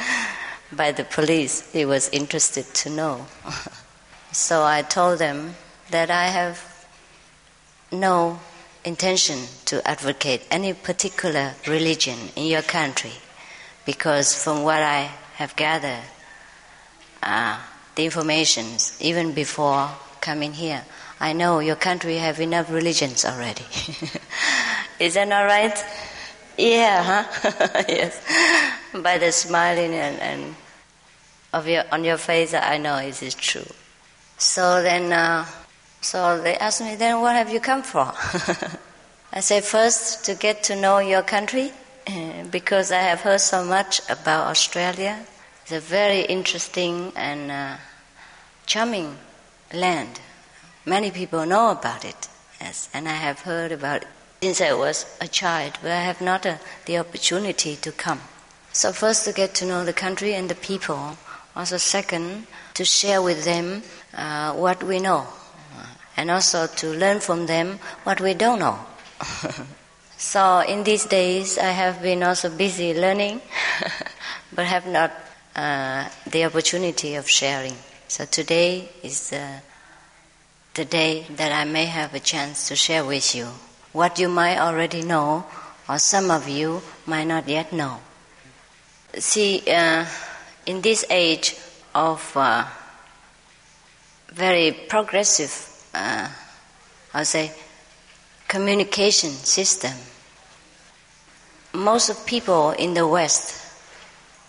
by 0.72 0.90
the 0.90 1.04
police. 1.04 1.70
He 1.72 1.84
was 1.84 2.08
interested 2.08 2.66
to 2.74 2.90
know. 2.90 3.26
so 4.32 4.64
I 4.64 4.82
told 4.82 5.20
them 5.20 5.54
that 5.90 6.10
I 6.10 6.26
have 6.26 6.86
no 7.92 8.40
intention 8.84 9.38
to 9.66 9.86
advocate 9.86 10.42
any 10.50 10.72
particular 10.72 11.54
religion 11.66 12.18
in 12.34 12.46
your 12.46 12.62
country 12.62 13.12
because 13.84 14.34
from 14.42 14.64
what 14.64 14.82
I 14.82 15.10
have 15.36 15.54
gathered, 15.54 16.02
uh, 17.22 17.60
the 17.94 18.04
information 18.04 18.66
even 19.00 19.32
before 19.32 19.90
coming 20.20 20.52
here. 20.52 20.84
I 21.20 21.32
know 21.32 21.60
your 21.60 21.76
country 21.76 22.16
have 22.16 22.40
enough 22.40 22.70
religions 22.70 23.24
already. 23.24 23.64
Is 24.98 25.14
that 25.14 25.28
not 25.28 25.42
right? 25.42 25.84
Yeah, 26.56 27.02
huh? 27.02 27.82
yes. 27.88 28.20
By 28.94 29.18
the 29.18 29.32
smiling 29.32 29.94
and, 29.94 30.18
and 30.20 30.54
of 31.52 31.68
your, 31.68 31.84
on 31.92 32.04
your 32.04 32.16
face, 32.16 32.54
I 32.54 32.78
know 32.78 32.96
it 32.96 33.22
is 33.22 33.34
true. 33.34 33.66
So 34.38 34.82
then, 34.82 35.12
uh, 35.12 35.46
so 36.00 36.40
they 36.40 36.56
asked 36.56 36.80
me, 36.80 36.96
then 36.96 37.20
what 37.20 37.36
have 37.36 37.50
you 37.52 37.60
come 37.60 37.82
for? 37.82 38.12
I 39.32 39.40
say, 39.40 39.60
first, 39.60 40.24
to 40.26 40.34
get 40.34 40.62
to 40.64 40.76
know 40.76 40.98
your 40.98 41.22
country, 41.22 41.72
because 42.50 42.92
I 42.92 43.00
have 43.00 43.20
heard 43.20 43.40
so 43.40 43.64
much 43.64 44.00
about 44.08 44.46
Australia 44.46 45.26
it's 45.66 45.72
a 45.72 45.80
very 45.80 46.20
interesting 46.20 47.12
and 47.16 47.50
uh, 47.50 47.76
charming 48.66 49.16
land. 49.74 50.20
Many 50.84 51.10
people 51.10 51.44
know 51.44 51.72
about 51.72 52.04
it, 52.04 52.28
yes, 52.60 52.88
and 52.94 53.08
I 53.08 53.14
have 53.14 53.40
heard 53.40 53.72
about 53.72 54.04
since 54.42 54.60
I 54.60 54.74
was 54.74 55.06
a 55.20 55.28
child, 55.28 55.78
but 55.82 55.90
I 55.90 56.00
have 56.00 56.20
not 56.20 56.46
uh, 56.46 56.56
the 56.84 56.98
opportunity 56.98 57.76
to 57.76 57.92
come. 57.92 58.20
So, 58.72 58.92
first, 58.92 59.24
to 59.24 59.32
get 59.32 59.54
to 59.56 59.66
know 59.66 59.84
the 59.84 59.92
country 59.92 60.34
and 60.34 60.48
the 60.48 60.54
people. 60.54 61.16
Also, 61.54 61.78
second, 61.78 62.46
to 62.74 62.84
share 62.84 63.22
with 63.22 63.44
them 63.44 63.82
uh, 64.14 64.52
what 64.52 64.82
we 64.82 65.00
know, 65.00 65.26
and 66.16 66.30
also 66.30 66.66
to 66.66 66.88
learn 66.88 67.20
from 67.20 67.46
them 67.46 67.78
what 68.04 68.20
we 68.20 68.34
don't 68.34 68.58
know. 68.58 68.78
so, 70.18 70.60
in 70.60 70.84
these 70.84 71.06
days, 71.06 71.56
I 71.56 71.70
have 71.70 72.02
been 72.02 72.22
also 72.22 72.50
busy 72.50 72.92
learning, 72.92 73.40
but 74.54 74.66
have 74.66 74.86
not 74.86 75.12
uh, 75.56 76.08
the 76.30 76.44
opportunity 76.44 77.14
of 77.14 77.28
sharing. 77.28 77.74
So 78.08 78.24
today 78.26 78.88
is 79.02 79.30
the, 79.30 79.62
the 80.74 80.84
day 80.84 81.26
that 81.36 81.50
I 81.50 81.64
may 81.64 81.86
have 81.86 82.14
a 82.14 82.20
chance 82.20 82.68
to 82.68 82.76
share 82.76 83.04
with 83.04 83.34
you 83.34 83.48
what 83.96 84.18
you 84.18 84.28
might 84.28 84.58
already 84.58 85.02
know, 85.02 85.46
or 85.88 85.98
some 85.98 86.30
of 86.30 86.48
you 86.48 86.82
might 87.06 87.24
not 87.24 87.48
yet 87.48 87.72
know. 87.72 87.98
See, 89.18 89.62
uh, 89.66 90.04
in 90.66 90.82
this 90.82 91.04
age 91.08 91.56
of 91.94 92.20
uh, 92.36 92.66
very 94.32 94.72
progressive, 94.72 95.54
uh, 95.94 96.28
I'll 97.14 97.24
say, 97.24 97.52
communication 98.46 99.30
system, 99.30 99.94
most 101.72 102.10
of 102.10 102.26
people 102.26 102.72
in 102.72 102.94
the 102.94 103.06
West 103.06 103.66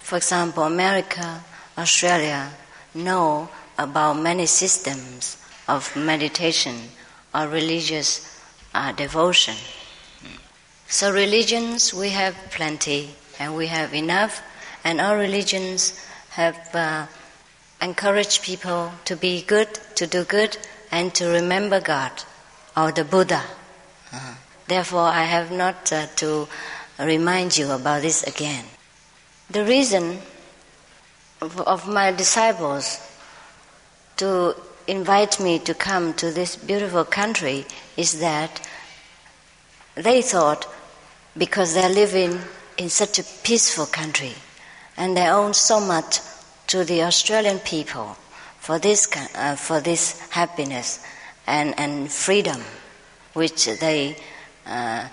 for 0.07 0.15
example, 0.15 0.63
America, 0.63 1.43
Australia 1.77 2.49
know 2.95 3.49
about 3.77 4.13
many 4.13 4.45
systems 4.45 5.35
of 5.67 5.93
meditation 5.97 6.75
or 7.35 7.49
religious 7.49 8.26
uh, 8.77 8.91
devotion. 8.91 9.55
So, 10.87 11.11
religions 11.11 11.93
we 11.93 12.09
have 12.09 12.35
plenty 12.51 13.09
and 13.39 13.55
we 13.55 13.67
have 13.67 13.93
enough, 13.93 14.41
and 14.83 15.01
our 15.01 15.17
religions 15.17 15.99
have 16.29 16.57
uh, 16.73 17.07
encouraged 17.81 18.43
people 18.43 18.91
to 19.05 19.15
be 19.15 19.41
good, 19.41 19.67
to 19.95 20.07
do 20.07 20.23
good, 20.23 20.57
and 20.91 21.13
to 21.15 21.27
remember 21.27 21.81
God 21.81 22.11
or 22.75 22.91
the 22.91 23.03
Buddha. 23.03 23.43
Uh-huh. 24.13 24.35
Therefore, 24.67 25.07
I 25.09 25.23
have 25.23 25.51
not 25.51 25.91
uh, 25.91 26.05
to 26.17 26.47
remind 26.99 27.57
you 27.57 27.71
about 27.71 28.03
this 28.03 28.23
again. 28.23 28.65
The 29.49 29.65
reason 29.65 30.19
of, 31.41 31.59
of 31.61 31.87
my 31.87 32.11
disciples 32.11 32.99
to 34.17 34.55
invite 34.87 35.39
me 35.39 35.59
to 35.59 35.73
come 35.73 36.13
to 36.13 36.31
this 36.31 36.55
beautiful 36.55 37.03
country 37.03 37.65
is 37.95 38.19
that 38.19 38.61
they 39.95 40.21
thought 40.21 40.67
because 41.37 41.73
they're 41.73 41.89
living 41.89 42.39
in 42.77 42.89
such 42.89 43.19
a 43.19 43.23
peaceful 43.43 43.85
country 43.85 44.33
and 44.95 45.15
they 45.15 45.27
owe 45.27 45.51
so 45.51 45.79
much 45.79 46.19
to 46.67 46.83
the 46.83 47.03
Australian 47.03 47.59
people 47.59 48.17
for 48.59 48.79
this, 48.79 49.07
uh, 49.35 49.55
for 49.55 49.79
this 49.79 50.19
happiness 50.29 51.05
and, 51.45 51.73
and 51.79 52.11
freedom 52.11 52.61
which 53.33 53.65
they 53.79 54.15
uh, 54.65 55.07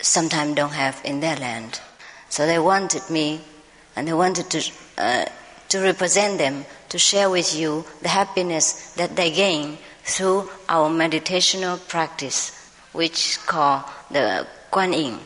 sometimes 0.00 0.54
don't 0.54 0.72
have 0.72 1.00
in 1.04 1.20
their 1.20 1.36
land. 1.36 1.80
So 2.28 2.46
they 2.46 2.58
wanted 2.58 3.08
me 3.08 3.40
and 3.96 4.08
they 4.08 4.12
wanted 4.12 4.50
to, 4.50 4.72
uh, 4.98 5.24
to 5.68 5.80
represent 5.80 6.38
them, 6.38 6.64
to 6.94 6.98
share 7.00 7.28
with 7.28 7.58
you 7.58 7.84
the 8.02 8.08
happiness 8.08 8.92
that 8.94 9.16
they 9.16 9.28
gain 9.28 9.76
through 10.04 10.48
our 10.68 10.88
meditational 10.88 11.76
practice, 11.88 12.70
which 12.92 13.36
called 13.46 13.82
the 14.12 14.46
Kuan 14.70 14.92
Yin. 14.92 15.18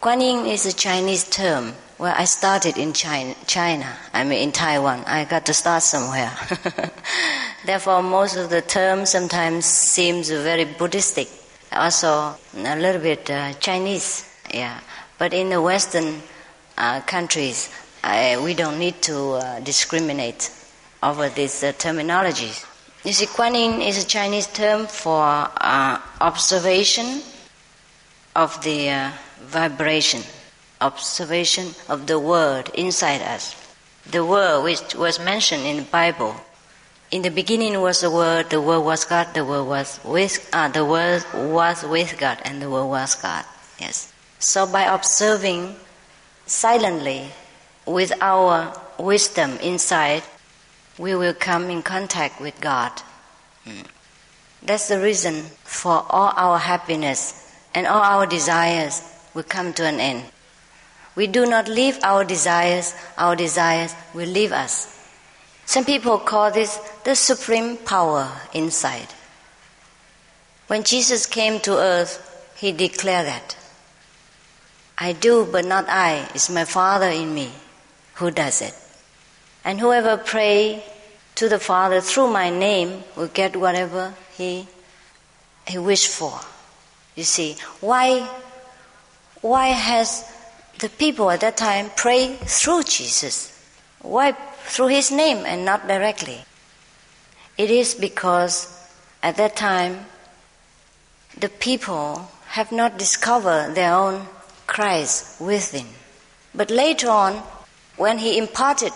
Kuan 0.00 0.20
Yin 0.20 0.46
is 0.46 0.66
a 0.66 0.72
Chinese 0.72 1.22
term. 1.30 1.74
Well, 1.96 2.12
I 2.18 2.24
started 2.24 2.76
in 2.76 2.92
China, 2.92 3.36
China. 3.46 3.86
I 4.12 4.24
mean, 4.24 4.42
in 4.42 4.50
Taiwan. 4.50 5.04
I 5.06 5.24
got 5.24 5.46
to 5.46 5.54
start 5.54 5.84
somewhere. 5.84 6.32
Therefore, 7.66 8.02
most 8.02 8.34
of 8.34 8.50
the 8.50 8.60
terms 8.60 9.10
sometimes 9.10 9.64
seems 9.64 10.28
very 10.28 10.64
Buddhistic, 10.64 11.28
also 11.70 12.34
a 12.56 12.76
little 12.76 13.00
bit 13.00 13.30
uh, 13.30 13.52
Chinese. 13.60 14.28
Yeah, 14.52 14.80
but 15.20 15.32
in 15.32 15.50
the 15.50 15.62
Western 15.62 16.20
uh, 16.76 17.00
countries, 17.02 17.70
I, 18.02 18.42
we 18.42 18.54
don't 18.54 18.80
need 18.80 19.00
to 19.02 19.34
uh, 19.34 19.60
discriminate 19.60 20.50
over 21.02 21.28
these 21.28 21.62
uh, 21.64 21.72
terminologies. 21.72 22.64
You 23.04 23.12
see, 23.12 23.26
Kuan 23.26 23.54
Yin 23.54 23.82
is 23.82 24.04
a 24.04 24.06
Chinese 24.06 24.46
term 24.46 24.86
for 24.86 25.22
uh, 25.22 25.98
observation 26.20 27.20
of 28.36 28.62
the 28.62 28.90
uh, 28.90 29.10
vibration, 29.40 30.22
observation 30.80 31.74
of 31.88 32.06
the 32.06 32.18
word 32.18 32.70
inside 32.74 33.20
us. 33.22 33.56
The 34.10 34.24
word 34.24 34.62
which 34.62 34.94
was 34.94 35.18
mentioned 35.18 35.64
in 35.64 35.76
the 35.78 35.82
Bible. 35.82 36.34
In 37.10 37.22
the 37.22 37.30
beginning 37.30 37.78
was 37.80 38.00
the 38.00 38.10
word, 38.10 38.50
the 38.50 38.60
word 38.60 38.80
was 38.80 39.04
God, 39.04 39.34
the 39.34 39.44
word 39.44 39.64
was 39.64 40.00
with, 40.04 40.48
uh, 40.52 40.68
the 40.68 40.84
word 40.84 41.24
was 41.34 41.82
with 41.82 42.16
God, 42.18 42.38
and 42.44 42.62
the 42.62 42.70
word 42.70 42.86
was 42.86 43.16
God. 43.16 43.44
Yes. 43.78 44.12
So 44.38 44.66
by 44.66 44.84
observing 44.84 45.76
silently 46.46 47.28
with 47.86 48.12
our 48.20 48.72
wisdom 48.98 49.58
inside, 49.58 50.22
we 51.02 51.16
will 51.16 51.34
come 51.34 51.68
in 51.68 51.82
contact 51.82 52.40
with 52.40 52.60
God. 52.60 52.92
Hmm. 53.64 53.82
That's 54.62 54.86
the 54.86 55.00
reason 55.00 55.42
for 55.64 56.06
all 56.08 56.32
our 56.36 56.58
happiness 56.58 57.52
and 57.74 57.88
all 57.88 58.00
our 58.00 58.24
desires 58.24 59.02
will 59.34 59.42
come 59.42 59.72
to 59.72 59.84
an 59.84 59.98
end. 59.98 60.22
We 61.16 61.26
do 61.26 61.44
not 61.44 61.66
leave 61.66 61.98
our 62.04 62.22
desires, 62.24 62.94
our 63.18 63.34
desires 63.34 63.96
will 64.14 64.28
leave 64.28 64.52
us. 64.52 64.96
Some 65.66 65.84
people 65.84 66.18
call 66.18 66.52
this 66.52 66.76
the 67.02 67.16
supreme 67.16 67.78
power 67.78 68.30
inside. 68.54 69.08
When 70.68 70.84
Jesus 70.84 71.26
came 71.26 71.58
to 71.62 71.78
earth, 71.78 72.14
he 72.56 72.70
declared 72.70 73.26
that. 73.26 73.56
I 74.96 75.14
do, 75.14 75.48
but 75.50 75.64
not 75.64 75.86
I. 75.88 76.28
It's 76.32 76.48
my 76.48 76.64
Father 76.64 77.08
in 77.08 77.34
me 77.34 77.50
who 78.14 78.30
does 78.30 78.62
it. 78.62 78.74
And 79.64 79.80
whoever 79.80 80.16
pray 80.16 80.84
to 81.34 81.48
the 81.48 81.58
Father 81.58 82.00
through 82.00 82.28
my 82.28 82.50
name 82.50 83.04
will 83.16 83.28
get 83.28 83.56
whatever 83.56 84.14
he 84.36 84.66
he 85.66 85.78
wished 85.78 86.08
for. 86.08 86.40
You 87.14 87.24
see, 87.24 87.56
why 87.80 88.28
why 89.40 89.68
has 89.68 90.24
the 90.78 90.88
people 90.88 91.30
at 91.30 91.40
that 91.40 91.56
time 91.56 91.90
prayed 91.96 92.38
through 92.40 92.84
Jesus? 92.84 93.50
Why 94.00 94.32
through 94.64 94.88
his 94.88 95.10
name 95.10 95.44
and 95.46 95.64
not 95.64 95.88
directly? 95.88 96.44
It 97.58 97.70
is 97.70 97.94
because 97.94 98.68
at 99.22 99.36
that 99.36 99.56
time 99.56 100.06
the 101.38 101.48
people 101.48 102.30
have 102.48 102.72
not 102.72 102.98
discovered 102.98 103.74
their 103.74 103.94
own 103.94 104.26
Christ 104.66 105.40
within. 105.40 105.86
But 106.54 106.70
later 106.70 107.08
on, 107.08 107.42
when 107.96 108.18
he 108.18 108.38
imparted 108.38 108.92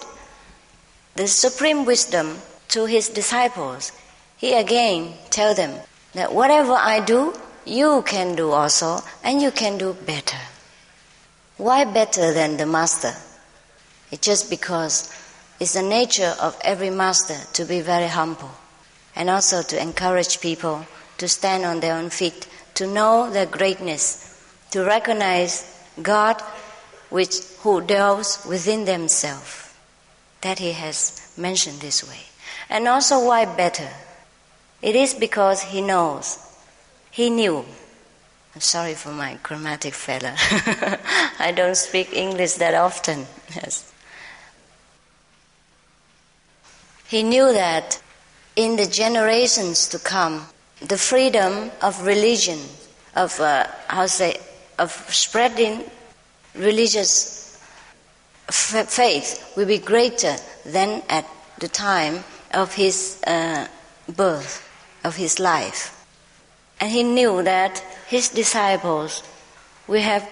the 1.16 1.26
supreme 1.26 1.84
wisdom 1.84 2.38
to 2.68 2.84
his 2.84 3.08
disciples, 3.08 3.92
he 4.36 4.54
again 4.54 5.14
tell 5.30 5.54
them 5.54 5.72
that 6.12 6.32
whatever 6.32 6.72
I 6.72 7.00
do, 7.00 7.34
you 7.64 8.02
can 8.06 8.36
do 8.36 8.50
also, 8.50 9.00
and 9.24 9.42
you 9.42 9.50
can 9.50 9.78
do 9.78 9.94
better. 9.94 10.38
Why 11.56 11.84
better 11.84 12.32
than 12.32 12.58
the 12.58 12.66
master? 12.66 13.12
It's 14.10 14.24
just 14.24 14.50
because 14.50 15.12
it's 15.58 15.72
the 15.72 15.82
nature 15.82 16.34
of 16.40 16.56
every 16.62 16.90
master 16.90 17.36
to 17.54 17.64
be 17.64 17.80
very 17.80 18.08
humble 18.08 18.50
and 19.16 19.30
also 19.30 19.62
to 19.62 19.80
encourage 19.80 20.40
people 20.40 20.86
to 21.18 21.28
stand 21.28 21.64
on 21.64 21.80
their 21.80 21.94
own 21.94 22.10
feet, 22.10 22.46
to 22.74 22.86
know 22.86 23.30
their 23.30 23.46
greatness, 23.46 24.38
to 24.70 24.84
recognize 24.84 25.64
God 26.02 26.40
which 27.08 27.40
who 27.60 27.80
dwells 27.80 28.44
within 28.46 28.84
themselves. 28.84 29.65
That 30.42 30.58
he 30.58 30.72
has 30.72 31.32
mentioned 31.36 31.80
this 31.80 32.06
way. 32.08 32.20
And 32.68 32.88
also 32.88 33.24
why 33.24 33.44
better? 33.44 33.88
It 34.82 34.96
is 34.96 35.14
because 35.14 35.62
he 35.62 35.80
knows. 35.80 36.38
He 37.10 37.30
knew. 37.30 37.64
I'm 38.54 38.60
sorry 38.60 38.94
for 38.94 39.10
my 39.10 39.38
grammatic 39.42 39.94
failure. 39.94 40.34
I 41.38 41.52
don't 41.54 41.76
speak 41.76 42.12
English 42.12 42.54
that 42.54 42.74
often. 42.74 43.26
Yes. 43.54 43.92
He 47.06 47.22
knew 47.22 47.52
that 47.52 48.00
in 48.56 48.76
the 48.76 48.86
generations 48.86 49.86
to 49.88 49.98
come, 49.98 50.46
the 50.80 50.98
freedom 50.98 51.70
of 51.82 52.04
religion, 52.04 52.58
of 53.14 53.38
uh, 53.40 53.66
how 53.88 54.06
say, 54.06 54.40
of 54.78 54.90
spreading 55.12 55.84
religious 56.54 57.35
faith 58.48 59.52
will 59.56 59.66
be 59.66 59.78
greater 59.78 60.36
than 60.64 61.02
at 61.08 61.26
the 61.58 61.68
time 61.68 62.24
of 62.52 62.74
his 62.74 63.20
uh, 63.26 63.66
birth, 64.08 64.68
of 65.04 65.16
his 65.16 65.38
life. 65.38 65.92
And 66.80 66.90
he 66.90 67.02
knew 67.02 67.42
that 67.42 67.78
his 68.06 68.28
disciples 68.28 69.22
will 69.88 70.02
have 70.02 70.28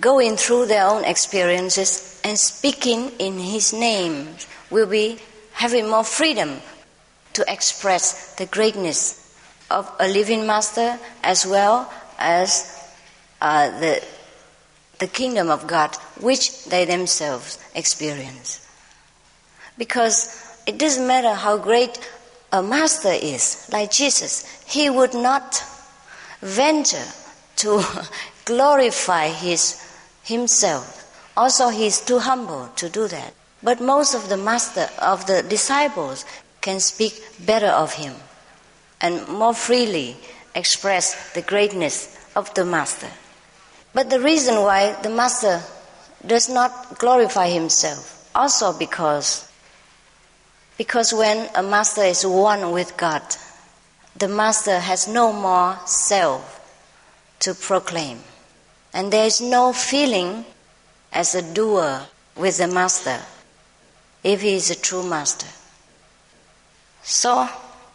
going 0.00 0.36
through 0.36 0.66
their 0.66 0.86
own 0.86 1.04
experiences 1.04 2.20
and 2.24 2.38
speaking 2.38 3.10
in 3.18 3.38
his 3.38 3.72
name 3.72 4.28
will 4.70 4.86
be 4.86 5.18
having 5.52 5.88
more 5.88 6.04
freedom 6.04 6.60
to 7.32 7.44
express 7.52 8.34
the 8.34 8.46
greatness 8.46 9.20
of 9.70 9.90
a 10.00 10.08
living 10.08 10.46
master 10.46 10.98
as 11.22 11.46
well 11.46 11.92
as 12.18 12.92
uh, 13.40 13.68
the 13.80 14.02
the 14.98 15.06
kingdom 15.06 15.50
of 15.50 15.66
God, 15.66 15.94
which 16.20 16.64
they 16.64 16.84
themselves 16.84 17.58
experience. 17.74 18.66
Because 19.76 20.58
it 20.66 20.78
doesn't 20.78 21.06
matter 21.06 21.34
how 21.34 21.58
great 21.58 21.98
a 22.52 22.62
master 22.62 23.10
is, 23.12 23.68
like 23.72 23.90
Jesus, 23.90 24.46
he 24.64 24.88
would 24.88 25.14
not 25.14 25.62
venture 26.40 27.08
to 27.56 27.82
glorify 28.44 29.28
his, 29.28 29.80
himself. 30.22 31.00
Also, 31.36 31.68
he 31.68 31.86
is 31.86 32.00
too 32.00 32.20
humble 32.20 32.68
to 32.76 32.88
do 32.88 33.08
that. 33.08 33.34
But 33.62 33.80
most 33.80 34.14
of 34.14 34.28
the 34.28 34.36
master, 34.36 34.88
of 35.00 35.26
the 35.26 35.42
disciples, 35.42 36.24
can 36.60 36.80
speak 36.80 37.20
better 37.44 37.66
of 37.66 37.94
him 37.94 38.14
and 39.00 39.26
more 39.28 39.54
freely 39.54 40.16
express 40.54 41.32
the 41.32 41.42
greatness 41.42 42.16
of 42.36 42.52
the 42.54 42.64
master. 42.64 43.08
But 43.94 44.10
the 44.10 44.20
reason 44.20 44.56
why 44.56 45.00
the 45.00 45.08
master 45.08 45.62
does 46.26 46.48
not 46.48 46.98
glorify 46.98 47.48
himself, 47.48 48.28
also 48.34 48.76
because 48.76 49.48
because 50.76 51.12
when 51.12 51.48
a 51.54 51.62
master 51.62 52.02
is 52.02 52.26
one 52.26 52.72
with 52.72 52.96
God, 52.96 53.22
the 54.16 54.26
master 54.26 54.80
has 54.80 55.06
no 55.06 55.32
more 55.32 55.78
self 55.86 56.60
to 57.40 57.54
proclaim. 57.54 58.18
And 58.92 59.12
there 59.12 59.26
is 59.26 59.40
no 59.40 59.72
feeling 59.72 60.44
as 61.12 61.34
a 61.34 61.54
doer 61.54 62.02
with 62.36 62.58
the 62.58 62.66
master 62.66 63.20
if 64.24 64.42
he 64.42 64.54
is 64.54 64.70
a 64.70 64.80
true 64.80 65.08
master. 65.08 65.46
So, 67.02 67.48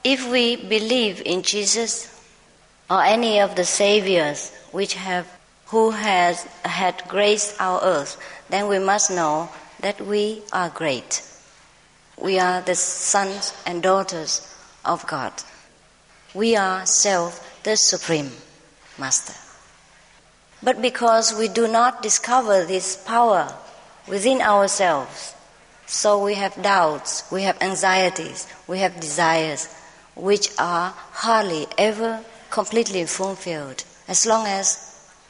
if 0.04 0.30
we 0.30 0.56
believe 0.56 1.22
in 1.26 1.42
Jesus 1.42 2.08
or 2.90 3.04
any 3.04 3.42
of 3.42 3.56
the 3.56 3.66
saviors 3.66 4.52
which 4.72 4.94
have 4.94 5.28
who 5.70 5.92
has 5.92 6.44
had 6.66 7.04
graced 7.08 7.56
our 7.60 7.80
earth, 7.84 8.18
then 8.50 8.68
we 8.68 8.80
must 8.80 9.12
know 9.12 9.50
that 9.82 10.02
we 10.02 10.42
are 10.52 10.70
great. 10.70 11.22
We 12.18 12.40
are 12.40 12.62
the 12.62 12.76
sons 12.76 13.54
and 13.66 13.84
daughters 13.84 14.54
of 14.84 15.06
God. 15.08 15.32
We 16.34 16.56
are 16.56 16.86
self, 16.86 17.64
the 17.64 17.76
supreme 17.76 18.32
master. 18.98 19.34
But 20.62 20.82
because 20.82 21.34
we 21.38 21.48
do 21.48 21.68
not 21.68 22.02
discover 22.02 22.66
this 22.66 22.98
power 22.98 23.54
within 24.08 24.42
ourselves, 24.42 25.36
so 25.86 26.24
we 26.24 26.34
have 26.34 26.62
doubts, 26.62 27.32
we 27.32 27.44
have 27.44 27.62
anxieties, 27.62 28.48
we 28.68 28.80
have 28.80 29.00
desires, 29.00 29.74
which 30.16 30.50
are 30.60 30.94
hardly 31.12 31.68
ever 31.78 32.24
completely 32.50 33.06
fulfilled 33.06 33.84
as 34.08 34.26
long 34.26 34.46
as 34.48 34.89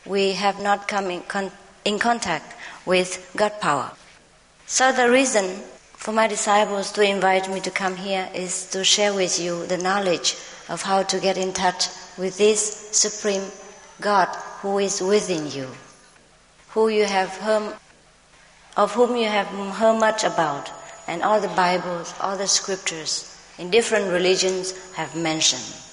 we 0.10 0.34
have 0.34 0.60
not 0.60 0.88
come 0.88 1.12
in, 1.12 1.22
con- 1.22 1.52
in 1.86 2.00
contact 2.00 2.56
with 2.86 3.32
God 3.38 3.62
power. 3.62 3.92
So 4.66 4.92
the 4.92 5.10
reason 5.10 5.46
for 5.94 6.12
my 6.12 6.28
disciples 6.28 6.92
to 6.94 7.02
invite 7.04 7.50
me 7.50 7.60
to 7.62 7.72
come 7.72 7.96
here 7.96 8.28
is 8.34 8.70
to 8.72 8.84
share 8.84 9.14
with 9.14 9.40
you 9.40 9.68
the 9.68 9.78
knowledge 9.78 10.36
of 10.68 10.82
how 10.82 11.04
to 11.04 11.20
get 11.20 11.38
in 11.38 11.54
touch 11.54 11.88
with 12.18 12.38
this 12.38 12.90
supreme 12.92 13.44
God 14.02 14.28
who 14.62 14.80
is 14.80 15.02
within 15.02 15.52
you, 15.52 15.68
who 16.70 16.90
you 16.90 17.06
have 17.06 17.30
heard, 17.38 17.76
of 18.76 18.94
whom 18.94 19.16
you 19.16 19.28
have 19.28 19.48
heard 19.48 20.00
much 20.00 20.24
about, 20.24 20.72
and 21.08 21.22
all 21.22 21.40
the 21.40 21.50
Bibles, 21.50 22.14
all 22.20 22.38
the 22.38 22.48
scriptures 22.48 23.36
in 23.58 23.70
different 23.70 24.12
religions 24.12 24.74
have 24.94 25.16
mentioned. 25.16 25.89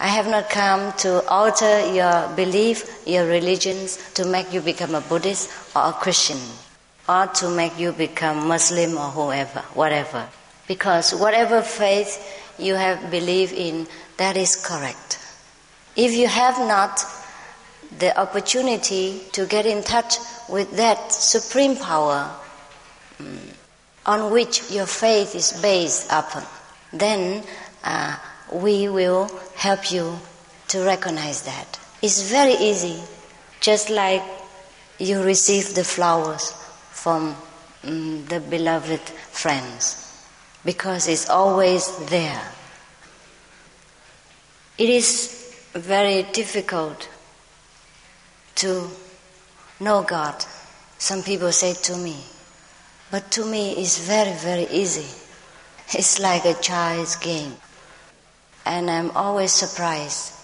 I 0.00 0.08
have 0.08 0.28
not 0.28 0.48
come 0.48 0.94
to 1.04 1.22
alter 1.28 1.92
your 1.92 2.34
belief, 2.34 3.02
your 3.06 3.26
religions, 3.26 3.98
to 4.14 4.24
make 4.24 4.50
you 4.50 4.62
become 4.62 4.94
a 4.94 5.02
Buddhist 5.02 5.50
or 5.76 5.90
a 5.90 5.92
Christian 5.92 6.40
or 7.06 7.26
to 7.26 7.50
make 7.50 7.78
you 7.78 7.92
become 7.92 8.48
Muslim 8.48 8.96
or 8.96 9.10
whoever, 9.10 9.60
whatever. 9.74 10.26
Because 10.66 11.14
whatever 11.14 11.60
faith 11.60 12.16
you 12.58 12.76
have 12.76 13.10
believed 13.10 13.52
in, 13.52 13.86
that 14.16 14.38
is 14.38 14.56
correct. 14.56 15.18
If 15.96 16.12
you 16.12 16.28
have 16.28 16.58
not 16.60 17.04
the 17.98 18.18
opportunity 18.18 19.20
to 19.32 19.44
get 19.44 19.66
in 19.66 19.82
touch 19.82 20.16
with 20.48 20.70
that 20.78 21.12
supreme 21.12 21.76
power 21.76 22.34
um, 23.18 23.38
on 24.06 24.32
which 24.32 24.70
your 24.70 24.86
faith 24.86 25.34
is 25.34 25.52
based 25.60 26.06
upon, 26.06 26.44
then 26.90 27.44
uh, 27.84 28.16
we 28.52 28.88
will 28.88 29.28
help 29.60 29.92
you 29.92 30.18
to 30.68 30.82
recognize 30.82 31.42
that. 31.42 31.78
It's 32.00 32.30
very 32.30 32.54
easy, 32.54 32.98
just 33.60 33.90
like 33.90 34.22
you 34.98 35.22
receive 35.22 35.74
the 35.74 35.84
flowers 35.84 36.52
from 36.92 37.36
um, 37.84 38.24
the 38.24 38.40
beloved 38.40 39.00
friends 39.00 40.24
because 40.64 41.08
it's 41.08 41.28
always 41.28 41.84
there. 42.06 42.42
It 44.78 44.88
is 44.88 45.54
very 45.74 46.22
difficult 46.32 47.10
to 48.56 48.88
know 49.78 50.02
God. 50.02 50.42
Some 50.96 51.22
people 51.22 51.52
say 51.52 51.74
to 51.74 51.98
me, 51.98 52.16
but 53.10 53.30
to 53.32 53.44
me 53.44 53.72
it's 53.72 53.98
very, 53.98 54.32
very 54.32 54.66
easy. 54.70 55.08
It's 55.92 56.18
like 56.18 56.46
a 56.46 56.54
child's 56.54 57.16
game. 57.16 57.56
And 58.64 58.90
I'm 58.90 59.10
always 59.12 59.52
surprised 59.52 60.34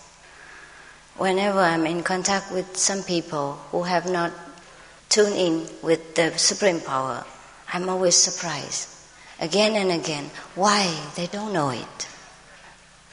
whenever 1.16 1.60
I'm 1.60 1.86
in 1.86 2.02
contact 2.02 2.52
with 2.52 2.76
some 2.76 3.02
people 3.02 3.54
who 3.70 3.82
have 3.84 4.10
not 4.10 4.32
tuned 5.08 5.34
in 5.34 5.66
with 5.82 6.14
the 6.14 6.36
supreme 6.36 6.80
power, 6.80 7.24
I'm 7.72 7.88
always 7.88 8.16
surprised 8.16 8.88
again 9.40 9.76
and 9.76 9.92
again 9.92 10.30
why 10.54 10.94
they 11.14 11.26
don't 11.26 11.52
know 11.52 11.70
it, 11.70 12.08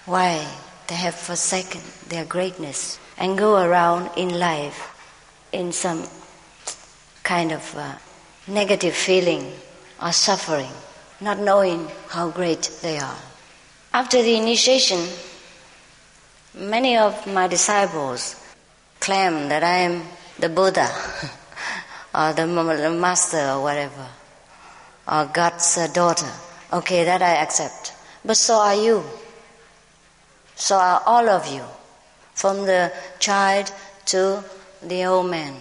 why 0.05 0.45
they 0.87 0.95
have 0.95 1.15
forsaken 1.15 1.81
their 2.09 2.25
greatness 2.25 2.99
and 3.17 3.37
go 3.37 3.63
around 3.63 4.09
in 4.17 4.37
life 4.39 4.89
in 5.51 5.71
some 5.71 6.07
kind 7.23 7.51
of 7.51 7.75
uh, 7.77 7.95
negative 8.47 8.93
feeling 8.93 9.51
or 10.01 10.11
suffering, 10.11 10.71
not 11.21 11.39
knowing 11.39 11.87
how 12.09 12.29
great 12.29 12.69
they 12.81 12.97
are. 12.97 13.19
After 13.93 14.21
the 14.21 14.36
initiation, 14.36 15.08
many 16.56 16.97
of 16.97 17.27
my 17.27 17.47
disciples 17.47 18.36
claim 18.99 19.49
that 19.49 19.63
I 19.63 19.77
am 19.79 20.03
the 20.39 20.49
Buddha. 20.49 20.89
or 22.15 22.34
the 22.34 22.45
master 22.45 23.49
or 23.49 23.62
whatever, 23.62 24.08
or 25.08 25.25
God's 25.25 25.88
daughter. 25.93 26.32
Okay, 26.71 27.03
that 27.03 27.21
I 27.21 27.36
accept. 27.38 27.93
But 28.23 28.38
so 28.38 28.56
are 28.56 28.75
you. 28.75 29.03
So 30.56 30.77
are 30.77 31.01
all 31.06 31.27
of 31.27 31.51
you, 31.51 31.63
from 32.36 32.65
the 32.65 32.93
child 33.19 33.71
to 34.06 34.43
the 34.82 35.06
old 35.06 35.29
man. 35.29 35.56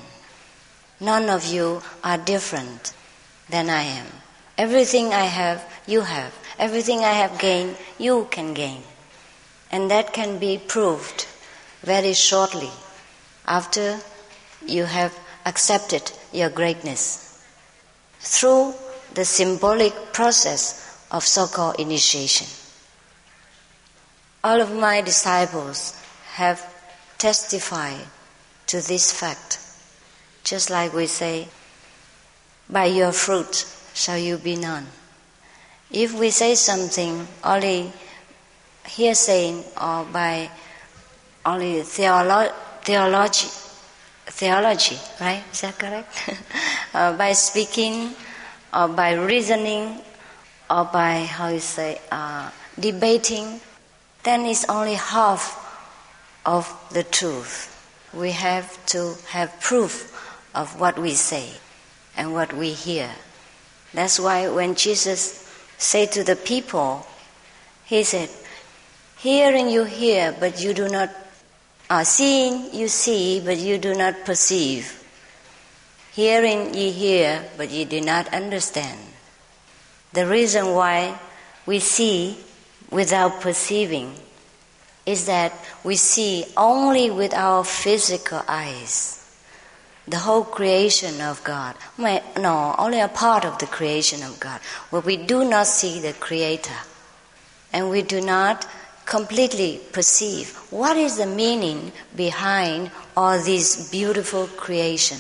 None 1.01 1.31
of 1.31 1.47
you 1.47 1.83
are 2.05 2.19
different 2.19 2.93
than 3.49 3.71
I 3.71 3.83
am. 3.83 4.07
Everything 4.59 5.13
I 5.13 5.25
have, 5.25 5.65
you 5.87 6.03
have. 6.03 6.33
Everything 6.63 7.01
I 7.01 7.15
have 7.15 7.41
gained, 7.41 7.77
you 7.99 8.29
can 8.31 8.55
gain. 8.55 8.83
And 9.73 9.91
that 9.91 10.13
can 10.13 10.39
be 10.39 10.59
proved 10.59 11.27
very 11.83 12.13
shortly 12.13 12.71
after 13.45 13.99
you 14.65 14.85
have 14.85 15.19
accepted 15.45 16.13
your 16.33 16.51
greatness 16.51 17.43
through 18.21 18.75
the 19.13 19.25
symbolic 19.25 20.13
process 20.13 21.05
of 21.11 21.25
so 21.25 21.49
called 21.49 21.81
initiation. 21.81 22.47
All 24.45 24.61
of 24.61 24.73
my 24.73 25.01
disciples 25.01 26.01
have 26.35 26.63
testified 27.19 28.07
to 28.69 28.81
this 28.81 29.11
fact, 29.11 29.59
just 30.45 30.71
like 30.71 30.95
we 30.95 31.09
say, 31.09 31.49
By 32.71 32.85
your 32.85 33.11
fruit 33.11 33.67
shall 33.95 34.19
you 34.19 34.39
be 34.39 34.55
known. 34.55 34.87
If 35.93 36.19
we 36.19 36.31
say 36.31 36.55
something 36.55 37.29
only 37.45 37.93
hearsay 38.87 39.63
or 39.81 40.05
by 40.05 40.51
only 41.45 41.83
theolo- 41.83 42.53
theology, 42.83 43.49
theology, 44.27 44.97
right? 45.21 45.43
Is 45.53 45.61
that 45.61 45.79
correct? 45.79 46.31
uh, 46.95 47.17
by 47.17 47.33
speaking, 47.33 48.15
or 48.73 48.89
by 48.89 49.13
reasoning, 49.13 50.01
or 50.71 50.85
by, 50.87 51.25
how 51.25 51.49
you 51.49 51.61
say, 51.61 52.01
uh, 52.11 52.51
debating, 52.81 53.61
then 54.23 54.47
it's 54.47 54.69
only 54.71 54.95
half 54.95 55.59
of 56.47 56.73
the 56.93 57.03
truth. 57.03 57.69
We 58.15 58.31
have 58.33 58.85
to 58.87 59.15
have 59.29 59.61
proof 59.61 60.09
of 60.55 60.81
what 60.81 60.99
we 60.99 61.13
say 61.13 61.51
and 62.17 62.33
what 62.33 62.53
we 62.53 62.71
hear. 62.71 63.11
That's 63.93 64.19
why 64.19 64.49
when 64.49 64.75
Jesus 64.75 65.42
said 65.83 66.13
to 66.13 66.23
the 66.23 66.37
people, 66.37 67.05
He 67.85 68.05
said, 68.05 68.31
Hearing 69.19 69.69
you 69.69 69.85
hear, 69.85 70.35
but 70.39 70.63
you 70.63 70.73
do 70.75 70.89
not 70.89 71.11
uh, 71.91 72.05
seeing 72.05 72.73
you 72.73 72.89
see, 72.89 73.41
but 73.45 73.59
you 73.59 73.79
do 73.79 73.95
not 73.95 74.25
perceive. 74.25 74.99
Hearing 76.13 76.75
ye 76.75 76.91
hear, 76.91 77.45
but 77.57 77.71
ye 77.71 77.85
do 77.85 78.01
not 78.01 78.33
understand. 78.33 78.99
The 80.13 80.27
reason 80.27 80.73
why 80.73 81.19
we 81.67 81.81
see 81.81 82.39
without 82.91 83.41
perceiving 83.41 84.15
is 85.05 85.27
that 85.27 85.53
we 85.83 85.97
see 85.97 86.45
only 86.57 87.11
with 87.11 87.35
our 87.35 87.65
physical 87.65 88.43
eyes 88.47 89.22
the 90.07 90.19
whole 90.19 90.45
creation 90.45 91.21
of 91.21 91.43
God. 91.45 91.77
No, 91.99 92.75
only 92.79 93.01
a 93.01 93.09
part 93.09 93.45
of 93.45 93.59
the 93.59 93.67
creation 93.67 94.23
of 94.23 94.39
God, 94.41 94.61
but 94.91 95.05
we 95.05 95.17
do 95.17 95.49
not 95.49 95.67
see 95.67 96.01
the 96.01 96.13
Creator. 96.13 96.75
And 97.73 97.89
we 97.89 98.03
do 98.03 98.21
not 98.21 98.67
completely 99.07 99.81
perceive 99.93 100.55
what 100.71 100.97
is 100.97 101.17
the 101.17 101.27
meaning 101.27 101.93
behind 102.15 102.91
all 103.17 103.39
this 103.39 103.91
beautiful 103.91 104.47
creation 104.47 105.19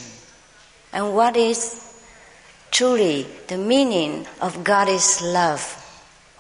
and 0.93 1.15
what 1.15 1.37
is 1.37 2.01
truly 2.71 3.27
the 3.49 3.57
meaning 3.57 4.27
of 4.41 4.63
God 4.63 4.89
is 4.89 5.21
love 5.23 5.79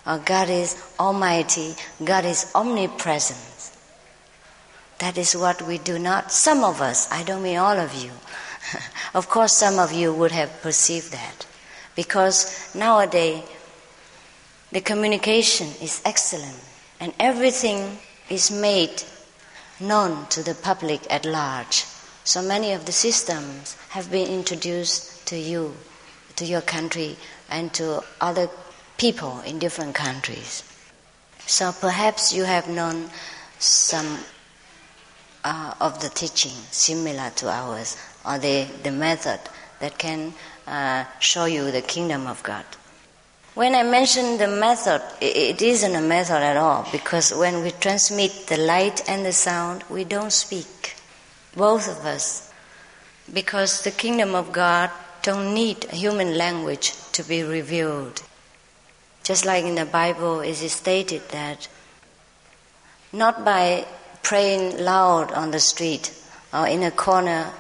or 0.07 0.19
God 0.19 0.51
is 0.51 0.95
almighty, 0.99 1.75
God 2.05 2.25
is 2.25 2.51
omnipresent. 2.55 3.52
That 5.03 5.19
is 5.19 5.35
what 5.35 5.63
we 5.63 5.79
do 5.79 5.99
not, 5.99 6.31
some 6.31 6.63
of 6.63 6.81
us, 6.81 7.11
I 7.11 7.25
don't 7.25 7.43
mean 7.43 7.59
all 7.59 7.77
of 7.77 7.93
you. 7.93 8.13
of 9.15 9.29
course, 9.29 9.53
some 9.57 9.81
of 9.81 9.91
you 9.91 10.15
would 10.15 10.31
have 10.31 10.63
perceived 10.63 11.11
that 11.13 11.45
because 11.97 12.73
nowadays 12.73 13.43
the 14.71 14.81
communication 14.81 15.67
is 15.83 16.01
excellent 16.05 16.63
and 17.01 17.13
everything 17.19 17.99
is 18.31 18.53
made 18.53 19.03
known 19.81 20.27
to 20.29 20.43
the 20.45 20.55
public 20.55 21.01
at 21.11 21.27
large 21.27 21.85
So 22.25 22.41
many 22.41 22.73
of 22.73 22.87
the 22.87 22.93
systems 22.93 23.77
have 23.91 24.11
been 24.11 24.29
introduced 24.29 25.27
to 25.27 25.37
you, 25.37 25.75
to 26.37 26.45
your 26.45 26.61
country, 26.61 27.17
and 27.51 27.75
to 27.75 28.05
other 28.21 28.49
people 28.97 29.41
in 29.41 29.59
different 29.59 29.97
countries. 29.97 30.63
So 31.47 31.73
perhaps 31.73 32.33
you 32.33 32.45
have 32.45 32.69
known 32.69 33.11
some 33.59 34.19
uh, 35.45 35.75
of 35.81 36.01
the 36.01 36.09
teaching 36.09 36.53
similar 36.71 37.31
to 37.37 37.49
ours, 37.49 37.97
or 38.25 38.39
the, 38.39 38.67
the 38.83 38.93
method 38.93 39.41
that 39.81 39.99
can 39.99 40.33
uh, 40.67 41.05
show 41.19 41.45
you 41.47 41.71
the 41.71 41.83
kingdom 41.83 42.27
of 42.27 42.43
God. 42.43 42.65
When 43.55 43.75
I 43.75 43.83
mention 43.83 44.39
the 44.39 44.49
method, 44.49 45.03
it 45.21 45.61
isn't 45.61 45.95
a 45.95 46.01
method 46.01 46.43
at 46.43 46.57
all 46.57 46.89
because 46.91 47.35
when 47.35 47.63
we 47.63 47.71
transmit 47.73 48.47
the 48.47 48.57
light 48.57 49.07
and 49.09 49.27
the 49.27 49.33
sound, 49.33 49.85
we 49.91 50.05
don't 50.05 50.33
speak, 50.33 50.97
both 51.55 51.87
of 51.87 52.07
us, 52.07 52.51
because 53.33 53.83
the 53.83 53.91
kingdom 53.91 54.35
of 54.35 54.53
God 54.53 54.91
don't 55.23 55.53
need 55.53 55.85
human 55.85 56.39
language 56.39 56.95
to 57.13 57.23
be 57.23 57.43
revealed. 57.43 58.23
Just 59.23 59.45
like 59.45 59.65
in 59.65 59.75
the 59.75 59.85
Bible, 59.85 60.41
it 60.41 60.63
is 60.63 60.73
stated 60.73 61.29
that 61.29 61.69
not 63.13 63.45
by 63.45 63.87
praying 64.23 64.79
loud 64.79 65.33
on 65.33 65.51
the 65.51 65.61
street 65.61 66.15
or 66.53 66.67
in 66.67 66.83
a 66.83 66.91
corner 66.91 67.53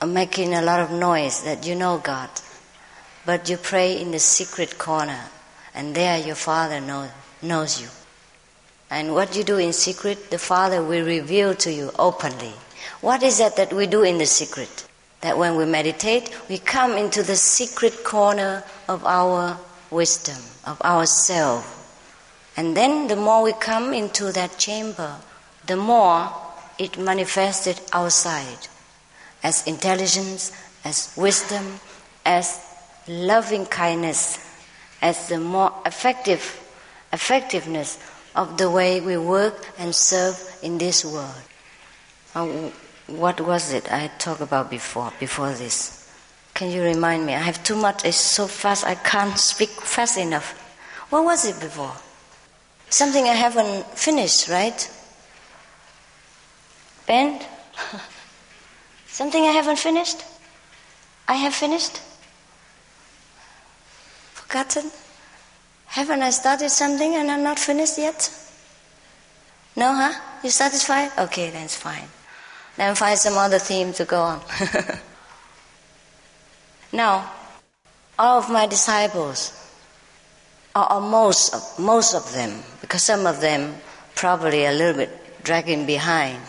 or 0.00 0.06
making 0.06 0.54
a 0.54 0.62
lot 0.62 0.80
of 0.80 0.90
noise 0.90 1.42
that 1.44 1.66
you 1.66 1.74
know 1.74 1.98
God 1.98 2.30
but 3.26 3.48
you 3.48 3.56
pray 3.56 4.00
in 4.00 4.10
the 4.10 4.18
secret 4.18 4.78
corner, 4.78 5.26
and 5.74 5.94
there 5.94 6.18
your 6.18 6.34
Father 6.34 6.80
know, 6.80 7.08
knows 7.42 7.80
you. 7.80 7.88
And 8.90 9.14
what 9.14 9.36
you 9.36 9.44
do 9.44 9.58
in 9.58 9.72
secret, 9.72 10.30
the 10.30 10.38
Father 10.38 10.82
will 10.82 11.04
reveal 11.04 11.54
to 11.56 11.72
you 11.72 11.90
openly. 11.98 12.52
What 13.00 13.22
is 13.22 13.38
it 13.38 13.56
that 13.56 13.72
we 13.72 13.86
do 13.86 14.02
in 14.02 14.18
the 14.18 14.26
secret? 14.26 14.88
That 15.20 15.38
when 15.38 15.56
we 15.56 15.64
meditate, 15.64 16.34
we 16.48 16.58
come 16.58 16.92
into 16.92 17.22
the 17.22 17.36
secret 17.36 18.02
corner 18.04 18.64
of 18.88 19.04
our 19.04 19.58
wisdom, 19.90 20.42
of 20.66 20.80
ourself. 20.80 21.76
And 22.56 22.76
then 22.76 23.06
the 23.06 23.16
more 23.16 23.42
we 23.42 23.52
come 23.52 23.92
into 23.92 24.32
that 24.32 24.58
chamber, 24.58 25.18
the 25.66 25.76
more 25.76 26.30
it 26.78 26.98
manifested 26.98 27.80
outside 27.92 28.68
as 29.42 29.66
intelligence, 29.66 30.52
as 30.84 31.12
wisdom, 31.16 31.80
as 32.24 32.64
loving 33.08 33.66
kindness 33.66 34.50
as 35.02 35.28
the 35.28 35.38
more 35.38 35.72
effective 35.86 36.56
effectiveness 37.12 37.98
of 38.36 38.56
the 38.58 38.70
way 38.70 39.00
we 39.00 39.16
work 39.16 39.66
and 39.78 39.94
serve 39.94 40.38
in 40.62 40.78
this 40.78 41.04
world. 41.04 41.42
Uh, 42.34 42.46
what 43.08 43.40
was 43.40 43.72
it 43.72 43.90
I 43.90 44.08
talked 44.18 44.40
about 44.40 44.70
before 44.70 45.12
before 45.18 45.52
this? 45.52 45.96
Can 46.54 46.70
you 46.70 46.82
remind 46.82 47.26
me? 47.26 47.34
I 47.34 47.38
have 47.38 47.62
too 47.64 47.76
much. 47.76 48.04
It's 48.04 48.16
so 48.16 48.46
fast. 48.46 48.84
I 48.86 48.94
can't 48.94 49.38
speak 49.38 49.70
fast 49.70 50.18
enough. 50.18 50.52
What 51.10 51.24
was 51.24 51.44
it 51.44 51.58
before? 51.58 51.94
Something 52.88 53.24
I 53.24 53.34
haven't 53.34 53.86
finished, 53.86 54.48
right? 54.48 54.78
Ben? 57.10 57.40
Something 59.08 59.42
I 59.42 59.50
haven't 59.50 59.80
finished? 59.80 60.22
I 61.26 61.34
have 61.34 61.52
finished? 61.52 62.00
forgotten? 64.30 64.92
Haven't 65.86 66.22
I 66.22 66.30
started 66.30 66.70
something 66.70 67.16
and 67.16 67.28
I'm 67.28 67.42
not 67.42 67.58
finished 67.58 67.98
yet? 67.98 68.30
No, 69.74 69.92
huh? 69.92 70.12
You 70.44 70.50
satisfied? 70.50 71.10
Okay, 71.18 71.50
then 71.50 71.64
it's 71.64 71.74
fine. 71.74 72.06
Then 72.76 72.94
find 72.94 73.18
some 73.18 73.36
other 73.36 73.58
theme 73.58 73.92
to 73.94 74.04
go 74.04 74.20
on. 74.20 74.40
now, 76.92 77.28
all 78.20 78.38
of 78.38 78.48
my 78.50 78.66
disciples, 78.66 79.52
or 80.76 81.00
most, 81.00 81.54
of, 81.54 81.76
most 81.76 82.14
of 82.14 82.32
them, 82.32 82.62
because 82.80 83.02
some 83.02 83.26
of 83.26 83.40
them 83.40 83.74
probably 84.14 84.64
a 84.64 84.72
little 84.72 84.94
bit 84.94 85.19
dragging 85.44 85.86
behind. 85.86 86.40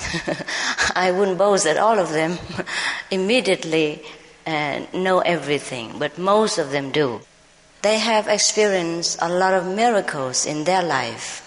I 0.96 1.12
wouldn't 1.12 1.38
boast 1.38 1.64
that 1.66 1.78
all 1.78 2.00
of 2.00 2.10
them 2.10 2.38
immediately 3.12 4.04
uh, 4.46 4.82
know 4.94 5.20
everything, 5.20 6.00
but 6.00 6.18
most 6.18 6.58
of 6.58 6.72
them 6.72 6.92
do 6.92 7.22
they 7.82 7.98
have 7.98 8.28
experienced 8.28 9.18
a 9.22 9.30
lot 9.30 9.54
of 9.54 9.66
miracles 9.66 10.46
in 10.46 10.64
their 10.64 10.84
life. 10.84 11.42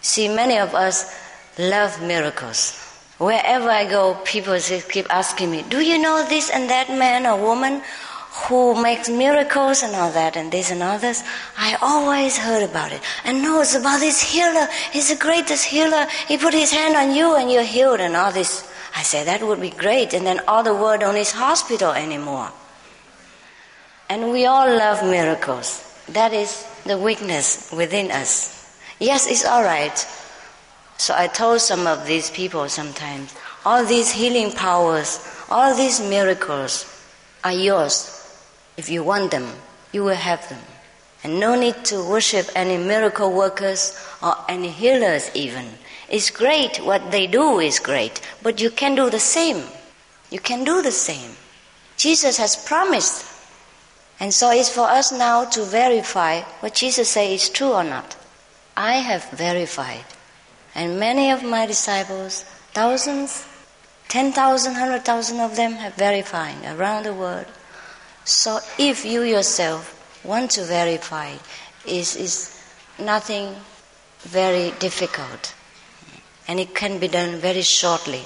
See, 0.00 0.28
many 0.28 0.58
of 0.58 0.74
us 0.74 1.14
love 1.58 2.02
miracles. 2.02 2.74
Wherever 3.18 3.70
I 3.70 3.88
go, 3.88 4.14
people 4.24 4.58
keep 4.90 5.06
asking 5.10 5.50
me, 5.50 5.64
Do 5.68 5.80
you 5.80 5.98
know 5.98 6.26
this 6.28 6.50
and 6.50 6.68
that 6.68 6.90
man 6.90 7.26
or 7.26 7.40
woman 7.40 7.82
who 8.44 8.80
makes 8.80 9.08
miracles 9.08 9.82
and 9.82 9.94
all 9.94 10.10
that 10.12 10.36
and 10.36 10.52
this 10.52 10.70
and 10.70 10.82
others? 10.82 11.22
I 11.56 11.76
always 11.80 12.36
heard 12.36 12.62
about 12.62 12.92
it. 12.92 13.00
And 13.24 13.42
know 13.42 13.60
it's 13.60 13.74
about 13.74 14.00
this 14.00 14.20
healer. 14.20 14.68
He's 14.92 15.08
the 15.08 15.16
greatest 15.16 15.64
healer. 15.64 16.06
He 16.28 16.36
put 16.36 16.52
his 16.52 16.70
hand 16.70 16.96
on 16.96 17.16
you 17.16 17.34
and 17.34 17.50
you're 17.50 17.62
healed 17.62 18.00
and 18.00 18.14
all 18.14 18.32
this. 18.32 18.70
I 18.94 19.02
say 19.02 19.24
that 19.24 19.42
would 19.42 19.60
be 19.60 19.70
great. 19.70 20.12
And 20.12 20.26
then 20.26 20.40
all 20.46 20.62
the 20.62 20.74
word 20.74 21.02
on 21.02 21.14
his 21.14 21.32
hospital 21.32 21.92
anymore. 21.92 22.50
And 24.08 24.30
we 24.30 24.46
all 24.46 24.68
love 24.68 25.02
miracles. 25.02 25.82
That 26.10 26.32
is 26.32 26.66
the 26.84 26.98
weakness 26.98 27.72
within 27.72 28.10
us. 28.10 28.78
Yes, 29.00 29.26
it's 29.26 29.44
all 29.44 29.62
right. 29.62 29.96
So 30.98 31.14
I 31.16 31.26
told 31.26 31.60
some 31.60 31.86
of 31.86 32.06
these 32.06 32.30
people 32.30 32.68
sometimes, 32.68 33.34
all 33.64 33.84
these 33.84 34.10
healing 34.10 34.52
powers, 34.52 35.20
all 35.50 35.74
these 35.74 36.00
miracles 36.00 36.86
are 37.44 37.52
yours. 37.52 38.15
If 38.76 38.88
you 38.88 39.02
want 39.02 39.30
them, 39.30 39.48
you 39.92 40.04
will 40.04 40.14
have 40.14 40.48
them. 40.48 40.60
And 41.24 41.40
no 41.40 41.58
need 41.58 41.84
to 41.86 42.08
worship 42.08 42.48
any 42.54 42.76
miracle 42.76 43.32
workers 43.32 43.98
or 44.22 44.34
any 44.48 44.68
healers 44.68 45.30
even. 45.34 45.66
It's 46.08 46.30
great, 46.30 46.78
what 46.78 47.10
they 47.10 47.26
do 47.26 47.58
is 47.58 47.78
great, 47.80 48.20
but 48.42 48.60
you 48.60 48.70
can 48.70 48.94
do 48.94 49.10
the 49.10 49.18
same. 49.18 49.64
You 50.30 50.38
can 50.38 50.64
do 50.64 50.82
the 50.82 50.92
same. 50.92 51.32
Jesus 51.96 52.36
has 52.36 52.54
promised 52.54 53.36
and 54.18 54.32
so 54.32 54.50
it's 54.50 54.70
for 54.70 54.88
us 54.88 55.12
now 55.12 55.44
to 55.44 55.62
verify 55.62 56.40
what 56.60 56.74
Jesus 56.74 57.10
said 57.10 57.30
is 57.30 57.50
true 57.50 57.72
or 57.72 57.84
not. 57.84 58.16
I 58.76 58.94
have 58.94 59.30
verified. 59.30 60.04
And 60.74 60.98
many 60.98 61.30
of 61.30 61.42
my 61.42 61.66
disciples, 61.66 62.42
thousands, 62.72 63.46
10,000, 64.08 64.72
100,000 64.72 65.40
of 65.40 65.56
them 65.56 65.72
have 65.72 65.94
verified 65.94 66.56
around 66.64 67.04
the 67.04 67.12
world. 67.12 67.46
So 68.26 68.58
if 68.76 69.04
you 69.04 69.22
yourself 69.22 69.94
want 70.24 70.50
to 70.52 70.64
verify, 70.64 71.36
is 71.86 72.16
is 72.16 72.60
nothing 72.98 73.54
very 74.22 74.72
difficult. 74.80 75.54
And 76.48 76.58
it 76.58 76.74
can 76.74 76.98
be 76.98 77.06
done 77.06 77.36
very 77.36 77.62
shortly. 77.62 78.24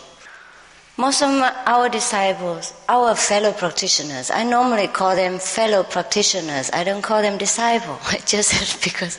Most 0.96 1.22
of 1.22 1.30
our 1.66 1.90
disciples, 1.90 2.72
our 2.88 3.14
fellow 3.14 3.52
practitioners, 3.52 4.30
I 4.30 4.42
normally 4.42 4.88
call 4.88 5.16
them 5.16 5.38
fellow 5.38 5.82
practitioners. 5.82 6.70
I 6.72 6.82
don't 6.82 7.02
call 7.02 7.20
them 7.20 7.36
disciple. 7.36 7.98
just 8.24 8.82
because 8.84 9.18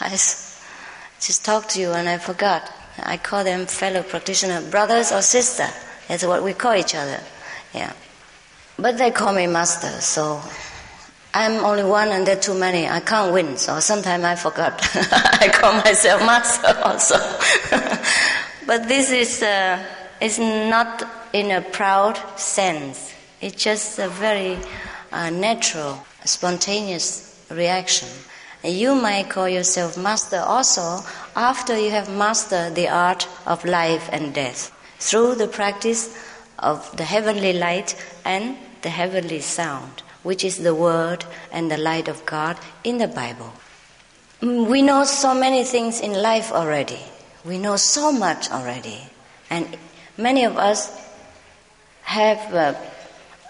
I 0.00 0.10
just 0.10 1.44
talked 1.44 1.70
to 1.70 1.80
you 1.80 1.90
and 1.90 2.08
I 2.08 2.18
forgot. 2.18 2.62
I 3.02 3.16
call 3.16 3.42
them 3.42 3.66
fellow 3.66 4.04
practitioner, 4.04 4.62
brothers 4.70 5.10
or 5.10 5.20
sister. 5.20 5.66
That's 6.06 6.24
what 6.24 6.44
we 6.44 6.52
call 6.54 6.74
each 6.74 6.94
other. 6.94 7.20
Yeah. 7.74 7.92
But 8.78 8.98
they 8.98 9.10
call 9.10 9.32
me 9.32 9.46
master, 9.46 9.88
so 10.00 10.40
I'm 11.32 11.64
only 11.64 11.84
one 11.84 12.08
and 12.08 12.26
they're 12.26 12.36
too 12.40 12.54
many. 12.54 12.86
I 12.88 13.00
can't 13.00 13.32
win, 13.32 13.56
so 13.56 13.80
sometimes 13.80 14.24
I 14.24 14.36
forgot. 14.36 14.80
I 15.40 15.48
call 15.52 15.72
myself 15.74 16.20
master 16.22 16.78
also. 16.84 17.16
but 18.66 18.88
this 18.88 19.10
is. 19.10 19.42
Uh, 19.42 19.82
it's 20.20 20.38
not 20.38 21.06
in 21.32 21.50
a 21.50 21.60
proud 21.60 22.16
sense. 22.38 23.12
It's 23.40 23.62
just 23.62 23.98
a 23.98 24.08
very 24.08 24.58
uh, 25.12 25.30
natural, 25.30 26.06
spontaneous 26.24 27.46
reaction. 27.50 28.08
You 28.64 28.94
might 28.94 29.28
call 29.28 29.48
yourself 29.48 29.98
master 29.98 30.38
also 30.38 31.00
after 31.36 31.78
you 31.78 31.90
have 31.90 32.08
mastered 32.10 32.74
the 32.74 32.88
art 32.88 33.28
of 33.46 33.64
life 33.64 34.08
and 34.10 34.34
death 34.34 34.72
through 34.98 35.34
the 35.34 35.46
practice 35.46 36.18
of 36.58 36.96
the 36.96 37.04
heavenly 37.04 37.52
light 37.52 37.94
and 38.24 38.56
the 38.86 38.94
heavenly 38.94 39.40
sound, 39.40 40.02
which 40.22 40.44
is 40.44 40.62
the 40.62 40.74
word 40.74 41.24
and 41.50 41.70
the 41.70 41.76
light 41.76 42.06
of 42.06 42.24
God 42.24 42.56
in 42.84 42.98
the 42.98 43.08
Bible. 43.08 43.52
Mm, 44.40 44.70
we 44.70 44.80
know 44.80 45.02
so 45.02 45.34
many 45.34 45.64
things 45.64 46.00
in 46.00 46.14
life 46.14 46.52
already. 46.52 47.02
We 47.44 47.58
know 47.58 47.76
so 47.76 48.12
much 48.12 48.50
already. 48.50 49.00
And 49.50 49.76
Many 50.18 50.44
of 50.44 50.56
us 50.56 50.90
have 52.02 52.54
a, 52.54 52.74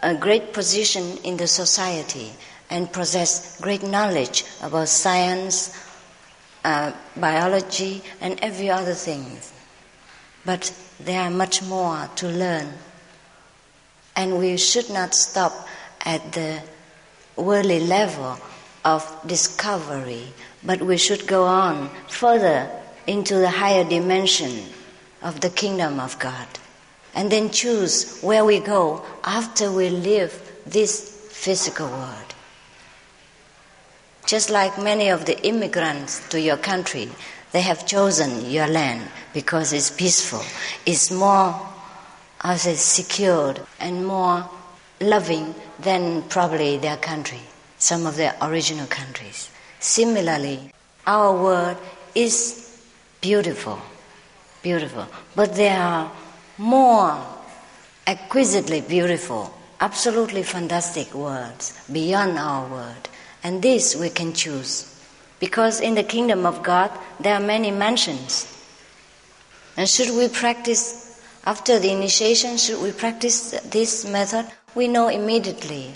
a 0.02 0.14
great 0.16 0.52
position 0.52 1.16
in 1.22 1.36
the 1.36 1.46
society 1.46 2.32
and 2.68 2.92
possess 2.92 3.60
great 3.60 3.84
knowledge 3.84 4.44
about 4.62 4.88
science, 4.88 5.70
uh, 6.64 6.92
biology, 7.16 8.02
and 8.20 8.40
every 8.42 8.68
other 8.68 8.94
thing. 8.94 9.38
But 10.44 10.74
there 10.98 11.20
are 11.20 11.30
much 11.30 11.62
more 11.62 12.10
to 12.16 12.26
learn 12.26 12.72
And 14.16 14.38
we 14.38 14.56
should 14.56 14.90
not 14.90 15.14
stop 15.14 15.68
at 16.04 16.32
the 16.32 16.62
worldly 17.36 17.80
level 17.80 18.38
of 18.84 19.04
discovery, 19.26 20.32
but 20.64 20.80
we 20.80 20.96
should 20.96 21.26
go 21.26 21.44
on 21.44 21.90
further 22.08 22.70
into 23.06 23.34
the 23.34 23.50
higher 23.50 23.84
dimension 23.84 24.64
of 25.22 25.40
the 25.40 25.50
kingdom 25.50 26.00
of 26.00 26.18
God. 26.18 26.46
And 27.14 27.30
then 27.30 27.50
choose 27.50 28.20
where 28.20 28.44
we 28.44 28.60
go 28.60 29.04
after 29.24 29.70
we 29.70 29.90
leave 29.90 30.32
this 30.66 31.28
physical 31.30 31.88
world. 31.88 32.34
Just 34.26 34.50
like 34.50 34.76
many 34.76 35.08
of 35.08 35.24
the 35.24 35.40
immigrants 35.46 36.28
to 36.30 36.40
your 36.40 36.56
country, 36.56 37.08
they 37.52 37.60
have 37.60 37.86
chosen 37.86 38.50
your 38.50 38.66
land 38.66 39.08
because 39.32 39.72
it's 39.72 39.90
peaceful, 39.90 40.42
it's 40.84 41.10
more, 41.10 41.58
I 42.40 42.56
say, 42.56 42.74
secured 42.74 43.60
and 43.80 44.06
more 44.06 44.48
loving 45.00 45.54
than 45.78 46.22
probably 46.22 46.78
their 46.78 46.96
country, 46.96 47.40
some 47.78 48.06
of 48.06 48.16
their 48.16 48.34
original 48.42 48.86
countries. 48.86 49.50
Similarly, 49.80 50.72
our 51.06 51.32
world 51.32 51.76
is 52.14 52.80
beautiful, 53.20 53.78
beautiful, 54.62 55.06
but 55.34 55.54
there 55.54 55.78
are 55.80 56.10
more 56.58 57.24
exquisitely 58.06 58.80
beautiful, 58.80 59.52
absolutely 59.80 60.42
fantastic 60.42 61.12
words 61.14 61.78
beyond 61.92 62.38
our 62.38 62.66
world. 62.68 63.08
And 63.42 63.62
this 63.62 63.94
we 63.94 64.10
can 64.10 64.32
choose. 64.32 64.92
Because 65.38 65.80
in 65.80 65.94
the 65.94 66.02
kingdom 66.02 66.46
of 66.46 66.62
God, 66.62 66.90
there 67.20 67.34
are 67.34 67.40
many 67.40 67.70
mansions. 67.70 68.52
And 69.76 69.88
should 69.88 70.16
we 70.16 70.28
practice, 70.28 71.05
after 71.46 71.78
the 71.78 71.92
initiation, 71.92 72.56
should 72.56 72.82
we 72.82 72.90
practice 72.90 73.52
this 73.70 74.04
method? 74.04 74.46
We 74.74 74.88
know 74.88 75.06
immediately 75.06 75.92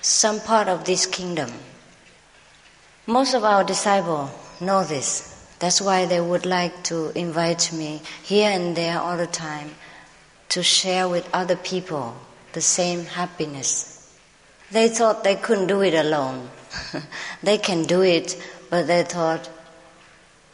some 0.00 0.40
part 0.40 0.66
of 0.66 0.84
this 0.84 1.04
kingdom. 1.04 1.52
Most 3.06 3.34
of 3.34 3.44
our 3.44 3.64
disciples 3.64 4.30
know 4.62 4.82
this. 4.82 5.28
That's 5.58 5.82
why 5.82 6.06
they 6.06 6.20
would 6.20 6.46
like 6.46 6.82
to 6.84 7.10
invite 7.10 7.70
me 7.72 8.00
here 8.22 8.50
and 8.50 8.74
there 8.74 8.98
all 8.98 9.18
the 9.18 9.26
time 9.26 9.72
to 10.48 10.62
share 10.62 11.06
with 11.06 11.28
other 11.34 11.56
people 11.56 12.16
the 12.54 12.62
same 12.62 13.04
happiness. 13.04 14.16
They 14.70 14.88
thought 14.88 15.22
they 15.22 15.36
couldn't 15.36 15.66
do 15.66 15.82
it 15.82 15.94
alone. 15.94 16.48
they 17.42 17.58
can 17.58 17.82
do 17.82 18.00
it, 18.00 18.42
but 18.70 18.86
they 18.86 19.02
thought 19.02 19.50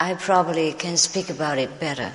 I 0.01 0.15
probably 0.15 0.73
can 0.73 0.97
speak 0.97 1.31
about 1.31 1.59
it 1.59 1.79
better. 1.79 2.13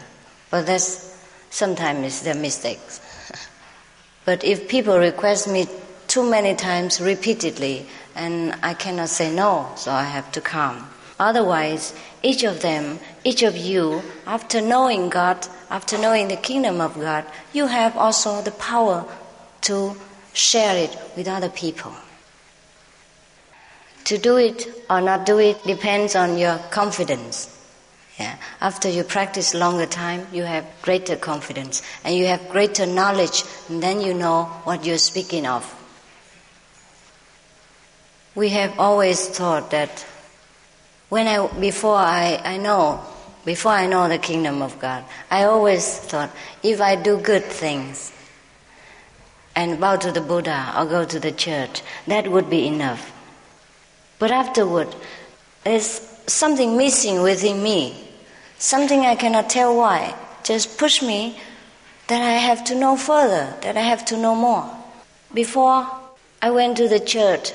But 0.52 0.66
that's 0.66 1.13
sometimes 1.54 2.24
they're 2.24 2.34
mistakes. 2.34 3.00
but 4.26 4.44
if 4.44 4.68
people 4.68 4.98
request 4.98 5.48
me 5.48 5.68
too 6.08 6.28
many 6.30 6.56
times 6.56 7.00
repeatedly, 7.00 7.86
and 8.16 8.56
I 8.64 8.74
cannot 8.74 9.10
say 9.10 9.34
no, 9.34 9.72
so 9.76 9.92
I 9.92 10.04
have 10.04 10.32
to 10.34 10.42
come. 10.42 10.90
Otherwise, 11.20 11.94
each 12.24 12.44
of 12.44 12.62
them, 12.62 13.00
each 13.24 13.44
of 13.44 13.56
you, 13.56 14.02
after 14.26 14.62
knowing 14.62 15.10
God, 15.10 15.48
after 15.70 15.98
knowing 15.98 16.28
the 16.28 16.36
kingdom 16.36 16.82
of 16.82 16.96
God, 17.00 17.26
you 17.54 17.68
have 17.68 17.96
also 17.96 18.42
the 18.42 18.52
power 18.52 19.06
to 19.62 19.96
share 20.34 20.76
it 20.76 20.98
with 21.16 21.28
other 21.28 21.50
people. 21.50 21.94
To 24.06 24.18
do 24.18 24.38
it 24.38 24.68
or 24.90 25.02
not 25.02 25.26
do 25.26 25.40
it 25.40 25.64
depends 25.64 26.16
on 26.16 26.38
your 26.38 26.58
confidence. 26.72 27.53
Yeah. 28.20 28.38
After 28.62 28.90
you 28.90 29.04
practice 29.04 29.54
longer 29.56 29.88
time, 29.88 30.28
you 30.32 30.44
have 30.44 30.66
greater 30.82 31.16
confidence 31.16 31.82
and 32.04 32.16
you 32.16 32.28
have 32.28 32.48
greater 32.50 32.86
knowledge, 32.86 33.44
and 33.70 33.82
then 33.82 34.02
you 34.02 34.14
know 34.14 34.46
what 34.66 34.86
you're 34.86 35.00
speaking 35.00 35.48
of. 35.48 35.66
We 38.36 38.50
have 38.50 38.80
always 38.80 39.28
thought 39.28 39.72
that 39.72 40.06
when 41.10 41.28
I 41.28 41.48
before 41.60 41.96
I, 41.96 42.40
I 42.44 42.58
know 42.58 43.04
before 43.46 43.72
I 43.72 43.88
know 43.88 44.08
the 44.08 44.18
kingdom 44.18 44.62
of 44.62 44.80
God, 44.80 45.04
I 45.30 45.44
always 45.44 45.98
thought 46.00 46.32
if 46.62 46.82
I 46.82 46.96
do 46.96 47.18
good 47.18 47.44
things 47.44 48.12
and 49.56 49.80
bow 49.80 49.98
to 49.98 50.12
the 50.12 50.22
Buddha 50.22 50.74
or 50.78 50.86
go 50.86 51.06
to 51.06 51.20
the 51.20 51.32
church, 51.32 51.82
that 52.08 52.28
would 52.28 52.50
be 52.50 52.68
enough. 52.68 53.12
But 54.18 54.32
afterward, 54.32 54.96
there's 55.64 56.02
something 56.26 56.78
missing 56.78 57.22
within 57.22 57.62
me, 57.62 58.03
something 58.64 59.02
I 59.02 59.16
cannot 59.16 59.50
tell 59.50 59.76
why, 59.76 60.16
just 60.44 60.78
push 60.78 61.02
me 61.02 61.38
that 62.08 62.22
I 62.22 62.38
have 62.38 62.64
to 62.66 62.76
know 62.76 62.96
further, 62.96 63.54
that 63.62 63.76
I 63.76 63.82
have 63.82 64.06
to 64.06 64.18
know 64.18 64.36
more. 64.36 64.66
Before 65.34 65.86
I 66.42 66.50
went 66.50 66.78
to 66.78 66.88
the 66.88 67.02
church, 67.02 67.52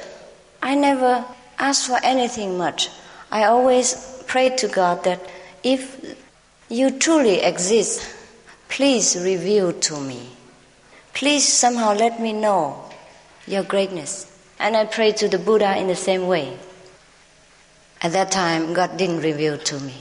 I 0.62 0.75
never 0.75 1.25
asked 1.59 1.87
for 1.87 1.99
anything 2.03 2.59
much. 2.59 2.90
I 3.31 3.44
always 3.44 4.23
prayed 4.27 4.59
to 4.59 4.68
God 4.68 5.05
that 5.05 5.21
if 5.64 6.14
you 6.68 6.90
truly 6.90 7.40
exist, 7.40 8.05
please 8.68 9.16
reveal 9.16 9.73
to 9.73 9.99
me. 9.99 10.29
Please 11.14 11.49
somehow 11.49 11.94
let 11.94 12.21
me 12.21 12.35
know 12.35 12.85
your 13.47 13.62
greatness. 13.62 14.31
And 14.59 14.77
I 14.77 14.85
prayed 14.85 15.16
to 15.18 15.29
the 15.29 15.38
Buddha 15.38 15.79
in 15.79 15.87
the 15.87 15.97
same 15.97 16.27
way. 16.27 16.59
At 18.03 18.12
that 18.12 18.31
time, 18.31 18.75
God 18.75 18.99
didn't 18.99 19.23
reveal 19.23 19.57
to 19.57 19.81
me. 19.81 19.94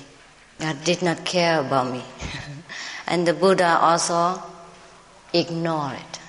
God 0.60 0.84
did 0.84 1.02
not 1.02 1.24
care 1.24 1.60
about 1.60 1.91
me. 1.91 2.04
and 3.08 3.28
the 3.28 3.34
Buddha 3.34 3.78
also 3.80 4.41
ignored 5.34 5.98
it. 5.98 6.20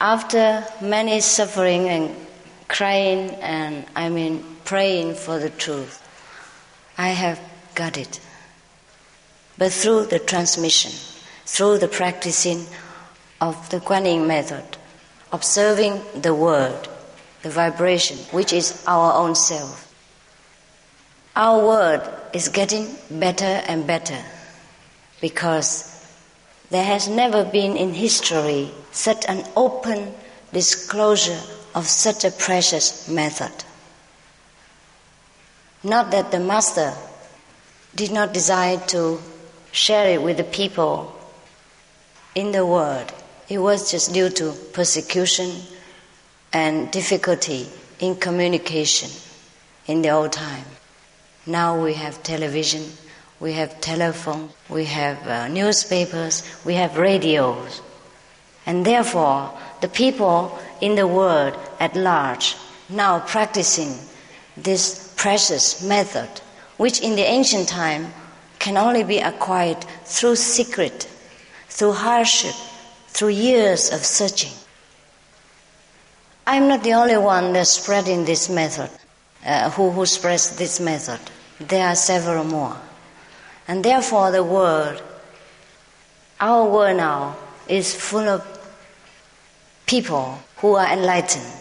After 0.00 0.64
many 0.80 1.20
suffering 1.20 1.88
and 1.88 2.16
crying 2.68 3.30
and 3.42 3.84
I 3.94 4.08
mean 4.08 4.44
praying 4.64 5.14
for 5.14 5.38
the 5.38 5.50
truth, 5.50 6.00
I 6.96 7.08
have 7.08 7.38
got 7.74 7.98
it. 7.98 8.20
But 9.58 9.72
through 9.72 10.06
the 10.06 10.18
transmission, 10.18 10.92
through 11.44 11.78
the 11.78 11.88
practicing 11.88 12.64
of 13.40 13.68
the 13.68 13.80
Guanyin 13.80 14.26
method, 14.26 14.64
observing 15.32 16.00
the 16.14 16.34
word, 16.34 16.88
the 17.42 17.50
vibration, 17.50 18.16
which 18.32 18.52
is 18.54 18.82
our 18.86 19.12
own 19.12 19.34
self. 19.34 19.86
Our 21.36 21.66
word 21.66 22.19
is 22.32 22.48
getting 22.48 22.88
better 23.10 23.62
and 23.66 23.86
better 23.86 24.18
because 25.20 25.86
there 26.70 26.84
has 26.84 27.08
never 27.08 27.44
been 27.44 27.76
in 27.76 27.92
history 27.92 28.70
such 28.92 29.24
an 29.26 29.44
open 29.56 30.14
disclosure 30.52 31.40
of 31.74 31.86
such 31.86 32.24
a 32.24 32.30
precious 32.30 33.08
method. 33.08 33.52
Not 35.82 36.10
that 36.10 36.30
the 36.30 36.40
Master 36.40 36.94
did 37.94 38.12
not 38.12 38.32
desire 38.32 38.78
to 38.88 39.20
share 39.72 40.08
it 40.10 40.22
with 40.22 40.36
the 40.36 40.44
people 40.44 41.16
in 42.34 42.52
the 42.52 42.64
world, 42.64 43.12
it 43.48 43.58
was 43.58 43.90
just 43.90 44.12
due 44.12 44.28
to 44.30 44.52
persecution 44.72 45.50
and 46.52 46.90
difficulty 46.90 47.66
in 47.98 48.14
communication 48.16 49.10
in 49.86 50.02
the 50.02 50.10
old 50.10 50.32
time. 50.32 50.64
Now 51.46 51.82
we 51.82 51.94
have 51.94 52.22
television, 52.22 52.84
we 53.40 53.54
have 53.54 53.80
telephone, 53.80 54.50
we 54.68 54.84
have 54.84 55.26
uh, 55.26 55.48
newspapers, 55.48 56.42
we 56.64 56.74
have 56.74 56.98
radios. 56.98 57.80
And 58.66 58.84
therefore, 58.84 59.58
the 59.80 59.88
people 59.88 60.58
in 60.80 60.94
the 60.94 61.06
world 61.06 61.58
at 61.78 61.96
large 61.96 62.56
now 62.90 63.20
practicing 63.20 63.94
this 64.56 65.14
precious 65.16 65.82
method, 65.82 66.28
which 66.76 67.00
in 67.00 67.16
the 67.16 67.22
ancient 67.22 67.68
time 67.68 68.12
can 68.58 68.76
only 68.76 69.04
be 69.04 69.18
acquired 69.18 69.82
through 70.04 70.36
secret, 70.36 71.08
through 71.68 71.92
hardship, 71.92 72.54
through 73.08 73.28
years 73.28 73.92
of 73.92 74.04
searching. 74.04 74.52
I'm 76.46 76.68
not 76.68 76.82
the 76.82 76.94
only 76.94 77.16
one 77.16 77.52
that's 77.52 77.70
spreading 77.70 78.24
this 78.24 78.48
method, 78.48 78.90
uh, 79.44 79.70
who, 79.70 79.90
who 79.90 80.06
spreads 80.06 80.56
this 80.56 80.80
method. 80.80 81.20
There 81.58 81.86
are 81.86 81.94
several 81.94 82.44
more. 82.44 82.76
And 83.68 83.84
therefore, 83.84 84.30
the 84.30 84.44
world, 84.44 85.02
our 86.40 86.68
world 86.68 86.96
now, 86.96 87.36
is 87.68 87.94
full 87.94 88.28
of 88.28 88.44
people 89.86 90.38
who 90.56 90.74
are 90.74 90.92
enlightened, 90.92 91.52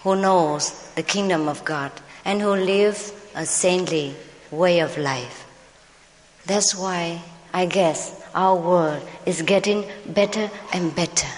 who 0.00 0.16
knows 0.16 0.90
the 0.94 1.02
kingdom 1.02 1.48
of 1.48 1.64
God, 1.64 1.92
and 2.24 2.40
who 2.40 2.50
live 2.50 3.12
a 3.34 3.46
saintly 3.46 4.14
way 4.50 4.80
of 4.80 4.96
life. 4.98 5.46
That's 6.46 6.74
why 6.74 7.22
I 7.52 7.66
guess 7.66 8.22
our 8.34 8.56
world 8.56 9.06
is 9.24 9.42
getting 9.42 9.84
better 10.06 10.50
and 10.72 10.94
better. 10.94 11.28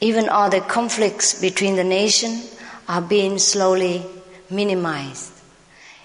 Even 0.00 0.28
all 0.28 0.50
the 0.50 0.60
conflicts 0.60 1.40
between 1.40 1.76
the 1.76 1.84
nations 1.84 2.58
are 2.88 3.02
being 3.02 3.38
slowly 3.38 4.04
minimized. 4.54 5.32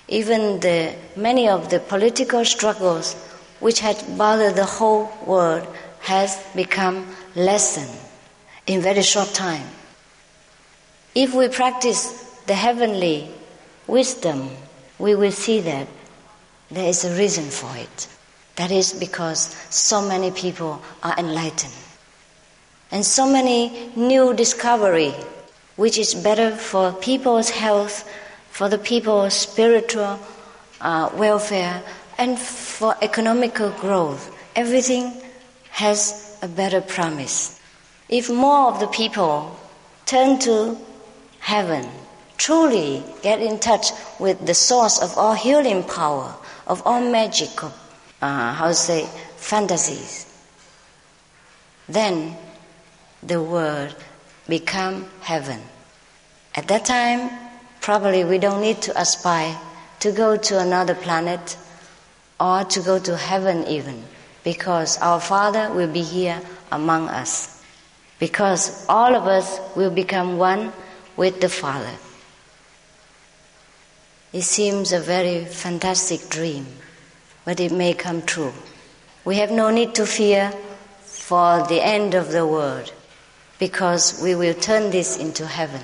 Even 0.07 0.59
the, 0.59 0.95
many 1.15 1.47
of 1.47 1.69
the 1.69 1.79
political 1.79 2.43
struggles 2.43 3.13
which 3.59 3.79
had 3.79 4.03
bothered 4.17 4.55
the 4.55 4.65
whole 4.65 5.11
world 5.25 5.67
has 5.99 6.37
become 6.55 7.05
lessened. 7.35 7.95
in 8.69 8.81
very 8.81 9.01
short 9.01 9.33
time. 9.33 9.65
If 11.15 11.33
we 11.33 11.47
practice 11.47 12.11
the 12.45 12.53
heavenly 12.53 13.27
wisdom, 13.87 14.51
we 14.99 15.15
will 15.15 15.31
see 15.31 15.59
that 15.61 15.87
there 16.69 16.87
is 16.87 17.03
a 17.03 17.17
reason 17.17 17.45
for 17.45 17.75
it. 17.75 18.07
That 18.57 18.69
is 18.69 18.93
because 18.93 19.55
so 19.71 20.07
many 20.07 20.29
people 20.29 20.83
are 21.01 21.17
enlightened. 21.17 21.73
And 22.91 23.03
so 23.03 23.25
many 23.27 23.91
new 23.95 24.35
discovery, 24.35 25.15
which 25.75 25.97
is 25.97 26.13
better 26.13 26.55
for 26.55 26.91
people's 26.93 27.49
health, 27.49 28.07
for 28.51 28.69
the 28.69 28.77
people's 28.77 29.33
spiritual 29.33 30.19
uh, 30.81 31.09
welfare, 31.13 31.83
and 32.17 32.37
for 32.37 32.95
economical 33.01 33.69
growth. 33.71 34.35
Everything 34.55 35.13
has 35.71 36.37
a 36.41 36.47
better 36.47 36.81
promise. 36.81 37.59
If 38.09 38.29
more 38.29 38.71
of 38.71 38.79
the 38.79 38.87
people 38.87 39.57
turn 40.05 40.39
to 40.39 40.77
heaven, 41.39 41.87
truly 42.37 43.03
get 43.21 43.41
in 43.41 43.59
touch 43.59 43.91
with 44.19 44.45
the 44.45 44.53
source 44.53 45.01
of 45.01 45.17
all 45.17 45.33
healing 45.33 45.83
power, 45.83 46.33
of 46.67 46.81
all 46.85 47.01
magic, 47.01 47.63
of, 47.63 47.73
uh, 48.21 48.53
how 48.53 48.67
to 48.67 48.73
say, 48.73 49.07
fantasies, 49.37 50.25
then 51.87 52.35
the 53.23 53.41
world 53.41 53.95
become 54.47 55.05
heaven. 55.21 55.61
At 56.55 56.67
that 56.67 56.85
time, 56.85 57.29
probably 57.81 58.23
we 58.23 58.37
don't 58.37 58.61
need 58.61 58.81
to 58.83 58.99
aspire 58.99 59.57
to 59.99 60.11
go 60.11 60.37
to 60.37 60.59
another 60.59 60.95
planet 60.95 61.57
or 62.39 62.63
to 62.63 62.79
go 62.81 62.99
to 62.99 63.17
heaven 63.17 63.65
even, 63.67 64.03
because 64.43 64.97
our 64.99 65.19
Father 65.19 65.73
will 65.73 65.91
be 65.91 66.01
here 66.01 66.41
among 66.71 67.09
us. 67.09 67.63
Because 68.17 68.85
all 68.87 69.15
of 69.15 69.27
us 69.27 69.59
will 69.75 69.91
become 69.91 70.37
one 70.37 70.71
with 71.15 71.41
the 71.41 71.49
Father. 71.49 71.95
It 74.31 74.43
seems 74.43 74.91
a 74.91 74.99
very 74.99 75.45
fantastic 75.45 76.29
dream, 76.29 76.67
but 77.45 77.59
it 77.59 77.71
may 77.71 77.93
come 77.93 78.21
true. 78.21 78.53
We 79.25 79.37
have 79.37 79.51
no 79.51 79.69
need 79.69 79.95
to 79.95 80.05
fear 80.05 80.53
for 81.01 81.65
the 81.67 81.81
end 81.81 82.13
of 82.13 82.31
the 82.31 82.45
world 82.45 82.93
because 83.57 84.21
we 84.21 84.35
will 84.35 84.53
turn 84.53 84.91
this 84.91 85.17
into 85.17 85.45
heaven. 85.45 85.81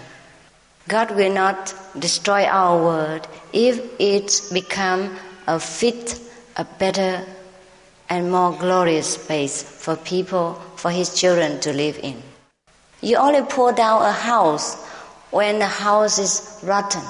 God 0.87 1.11
will 1.11 1.33
not 1.33 1.73
destroy 1.97 2.45
our 2.45 2.77
world 2.81 3.27
if 3.51 3.81
it 3.99 4.41
become 4.53 5.15
a 5.47 5.59
fit, 5.59 6.19
a 6.57 6.63
better 6.63 7.25
and 8.07 8.31
more 8.31 8.53
glorious 8.53 9.15
space 9.15 9.63
for 9.63 9.95
people, 9.95 10.53
for 10.75 10.91
his 10.91 11.15
children 11.19 11.59
to 11.61 11.73
live 11.73 11.99
in. 12.03 12.21
You 13.01 13.17
only 13.17 13.41
pull 13.41 13.73
down 13.73 14.03
a 14.03 14.11
house 14.11 14.83
when 15.31 15.57
the 15.57 15.67
house 15.67 16.19
is 16.19 16.59
rotten 16.63 17.03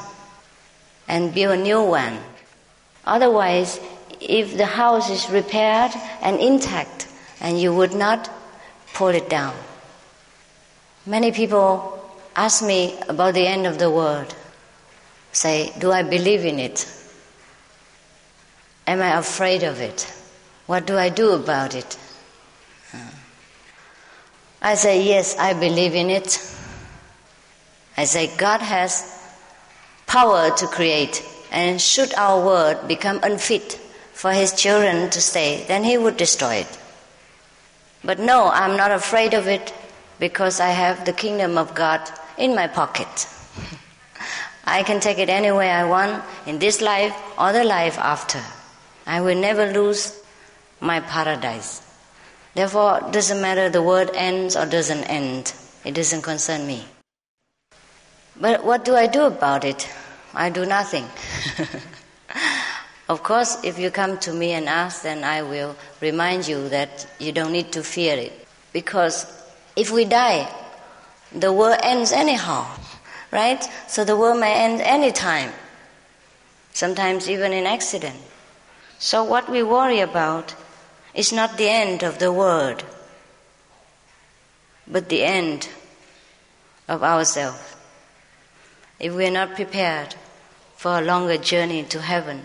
and 1.07 1.33
build 1.33 1.59
a 1.59 1.61
new 1.61 1.83
one. 1.83 2.17
Otherwise, 3.05 3.79
if 4.21 4.55
the 4.57 4.65
house 4.65 5.09
is 5.09 5.29
repaired 5.29 5.91
and 6.21 6.39
intact, 6.39 7.09
and 7.41 7.59
you 7.59 7.73
would 7.73 7.93
not 7.93 8.29
pull 8.93 9.09
it 9.09 9.29
down. 9.29 9.53
Many 11.05 11.31
people 11.31 12.04
ask 12.35 12.63
me 12.63 12.97
about 13.07 13.33
the 13.33 13.47
end 13.47 13.65
of 13.65 13.79
the 13.79 13.89
world. 13.89 14.35
Say, 15.31 15.73
do 15.79 15.91
I 15.91 16.03
believe 16.03 16.45
in 16.45 16.59
it? 16.59 16.87
Am 18.87 19.01
I 19.01 19.17
afraid 19.17 19.63
of 19.63 19.81
it? 19.81 20.11
What 20.65 20.85
do 20.85 20.97
I 20.97 21.09
do 21.09 21.31
about 21.31 21.75
it? 21.75 21.97
I 24.61 24.75
say, 24.75 25.03
yes, 25.03 25.37
I 25.37 25.53
believe 25.53 25.93
in 25.93 26.09
it. 26.09 26.39
I 27.97 28.05
say, 28.05 28.35
God 28.37 28.61
has 28.61 29.11
power 30.07 30.55
to 30.57 30.67
create, 30.67 31.23
and 31.51 31.79
should 31.79 32.13
our 32.15 32.43
world 32.43 32.87
become 32.87 33.19
unfit 33.23 33.73
for 34.13 34.31
His 34.31 34.53
children 34.53 35.09
to 35.11 35.21
stay, 35.21 35.65
then 35.67 35.83
He 35.83 35.97
would 35.97 36.17
destroy 36.17 36.55
it. 36.55 36.79
But 38.03 38.19
no, 38.19 38.47
I'm 38.47 38.77
not 38.77 38.91
afraid 38.91 39.33
of 39.33 39.47
it 39.47 39.73
because 40.19 40.59
I 40.59 40.69
have 40.69 41.05
the 41.05 41.13
kingdom 41.13 41.57
of 41.57 41.75
God 41.75 42.01
in 42.37 42.55
my 42.55 42.67
pocket. 42.67 43.27
I 44.65 44.83
can 44.83 44.99
take 44.99 45.19
it 45.19 45.29
anywhere 45.29 45.71
I 45.71 45.85
want 45.85 46.23
in 46.47 46.59
this 46.59 46.81
life 46.81 47.15
or 47.37 47.53
the 47.53 47.63
life 47.63 47.97
after. 47.99 48.41
I 49.05 49.21
will 49.21 49.39
never 49.39 49.71
lose 49.71 50.19
my 50.79 50.99
paradise. 50.99 51.81
Therefore, 52.55 52.99
it 53.05 53.13
doesn't 53.13 53.41
matter 53.41 53.69
the 53.69 53.83
world 53.83 54.09
ends 54.15 54.55
or 54.55 54.65
doesn't 54.65 55.03
end. 55.03 55.53
It 55.83 55.93
doesn't 55.93 56.23
concern 56.23 56.65
me. 56.65 56.85
But 58.39 58.65
what 58.65 58.83
do 58.83 58.95
I 58.95 59.07
do 59.07 59.25
about 59.25 59.63
it? 59.63 59.87
I 60.33 60.49
do 60.49 60.65
nothing. 60.65 61.05
of 63.09 63.21
course, 63.23 63.63
if 63.63 63.77
you 63.77 63.91
come 63.91 64.17
to 64.19 64.33
me 64.33 64.53
and 64.53 64.67
ask, 64.67 65.03
then 65.03 65.23
I 65.23 65.43
will 65.43 65.75
remind 66.01 66.47
you 66.47 66.69
that 66.69 67.07
you 67.19 67.31
don't 67.31 67.51
need 67.51 67.71
to 67.73 67.83
fear 67.83 68.17
it. 68.17 68.47
Because 68.73 69.25
if 69.75 69.91
we 69.91 70.05
die, 70.05 70.51
the 71.35 71.51
world 71.51 71.77
ends 71.83 72.11
anyhow, 72.11 72.65
right? 73.31 73.63
So 73.87 74.03
the 74.03 74.15
world 74.15 74.39
may 74.39 74.53
end 74.53 74.81
any 74.81 75.11
time, 75.11 75.51
sometimes 76.73 77.29
even 77.29 77.51
in 77.51 77.65
accident. 77.65 78.17
So 78.99 79.23
what 79.23 79.49
we 79.49 79.61
worry 79.61 79.99
about 79.99 80.55
is 81.13 81.33
not 81.33 81.57
the 81.57 81.69
end 81.69 82.03
of 82.03 82.19
the 82.19 82.31
world, 82.31 82.83
but 84.87 85.09
the 85.09 85.23
end 85.23 85.67
of 86.87 87.03
ourselves. 87.03 87.75
If 88.99 89.13
we 89.13 89.27
are 89.27 89.31
not 89.31 89.55
prepared 89.55 90.15
for 90.77 90.97
a 90.97 91.01
longer 91.01 91.37
journey 91.37 91.83
to 91.83 92.01
heaven, 92.01 92.43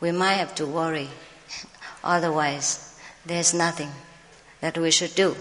we 0.00 0.12
might 0.12 0.34
have 0.34 0.54
to 0.56 0.66
worry. 0.66 1.08
Otherwise, 2.04 2.96
there's 3.26 3.52
nothing 3.52 3.90
that 4.60 4.78
we 4.78 4.90
should 4.90 5.14
do 5.14 5.36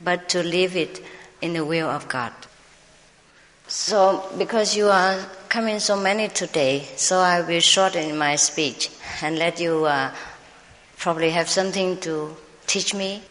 but 0.00 0.28
to 0.28 0.42
leave 0.42 0.76
it 0.76 1.02
in 1.46 1.54
the 1.54 1.64
will 1.64 1.88
of 1.88 2.08
God. 2.08 2.32
So, 3.68 4.28
because 4.36 4.76
you 4.76 4.88
are 4.88 5.18
coming 5.48 5.78
so 5.78 5.96
many 5.96 6.28
today, 6.28 6.86
so 6.96 7.18
I 7.18 7.40
will 7.40 7.60
shorten 7.60 8.18
my 8.18 8.36
speech 8.36 8.90
and 9.22 9.38
let 9.38 9.58
you 9.60 9.84
uh, 9.84 10.12
probably 10.98 11.30
have 11.30 11.48
something 11.48 11.98
to 12.00 12.36
teach 12.66 12.94
me 12.94 13.22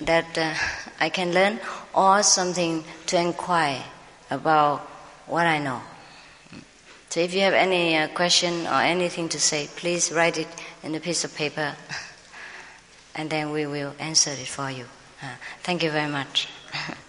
that 0.00 0.36
uh, 0.36 0.54
I 1.00 1.08
can 1.10 1.32
learn 1.32 1.60
or 1.94 2.22
something 2.22 2.84
to 3.06 3.20
inquire 3.20 3.82
about 4.30 4.80
what 5.26 5.46
I 5.46 5.58
know. 5.58 5.80
So 7.10 7.20
if 7.20 7.34
you 7.34 7.40
have 7.40 7.54
any 7.54 7.96
uh, 7.96 8.08
question 8.08 8.66
or 8.66 8.80
anything 8.80 9.28
to 9.30 9.40
say, 9.40 9.68
please 9.76 10.12
write 10.12 10.38
it 10.38 10.48
in 10.82 10.94
a 10.94 11.00
piece 11.00 11.24
of 11.24 11.34
paper 11.34 11.74
and 13.14 13.28
then 13.30 13.50
we 13.50 13.66
will 13.66 13.94
answer 13.98 14.30
it 14.30 14.48
for 14.48 14.70
you. 14.70 14.84
Uh, 15.22 15.34
thank 15.62 15.82
you 15.82 15.90
very 15.90 16.10
much. 16.10 16.48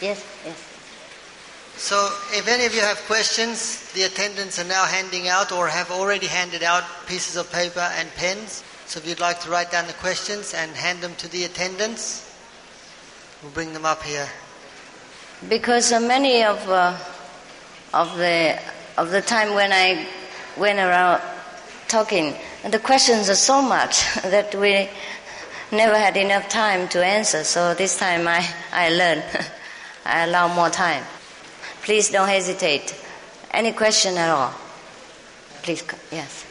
yes, 0.00 0.24
yes. 0.44 0.68
So, 1.78 2.10
if 2.32 2.48
any 2.48 2.66
of 2.66 2.74
you 2.74 2.80
have 2.80 2.98
questions, 3.06 3.92
the 3.92 4.02
attendants 4.02 4.58
are 4.58 4.64
now 4.64 4.84
handing 4.84 5.28
out 5.28 5.52
or 5.52 5.68
have 5.68 5.92
already 5.92 6.26
handed 6.26 6.64
out 6.64 6.82
pieces 7.06 7.36
of 7.36 7.52
paper 7.52 7.88
and 7.94 8.12
pens. 8.16 8.64
So, 8.86 8.98
if 8.98 9.06
you'd 9.06 9.20
like 9.20 9.38
to 9.42 9.50
write 9.50 9.70
down 9.70 9.86
the 9.86 9.92
questions 9.92 10.54
and 10.54 10.72
hand 10.72 11.02
them 11.02 11.14
to 11.14 11.28
the 11.28 11.44
attendants, 11.44 12.34
we'll 13.44 13.52
bring 13.52 13.74
them 13.74 13.86
up 13.86 14.02
here. 14.02 14.28
Because 15.48 15.92
uh, 15.92 16.00
many 16.00 16.42
of 16.42 16.58
uh, 16.68 16.98
of 17.94 18.16
the 18.16 18.58
of 18.96 19.12
the 19.12 19.22
time 19.22 19.54
when 19.54 19.70
I 19.72 20.04
went 20.56 20.80
around 20.80 21.22
talking, 21.86 22.34
the 22.68 22.80
questions 22.80 23.30
are 23.30 23.36
so 23.36 23.62
much 23.62 24.02
that 24.22 24.52
we 24.56 24.90
never 25.70 25.96
had 25.96 26.16
enough 26.16 26.48
time 26.48 26.88
to 26.88 27.06
answer. 27.06 27.44
So 27.44 27.72
this 27.74 27.96
time 27.96 28.26
I 28.26 28.44
I 28.72 28.88
learned. 28.90 29.22
I 30.08 30.24
allow 30.24 30.48
more 30.54 30.70
time. 30.70 31.04
Please 31.82 32.08
don't 32.10 32.28
hesitate. 32.28 32.94
Any 33.50 33.72
question 33.72 34.16
at 34.16 34.30
all? 34.30 34.54
Please, 35.62 35.84
yes. 36.10 36.46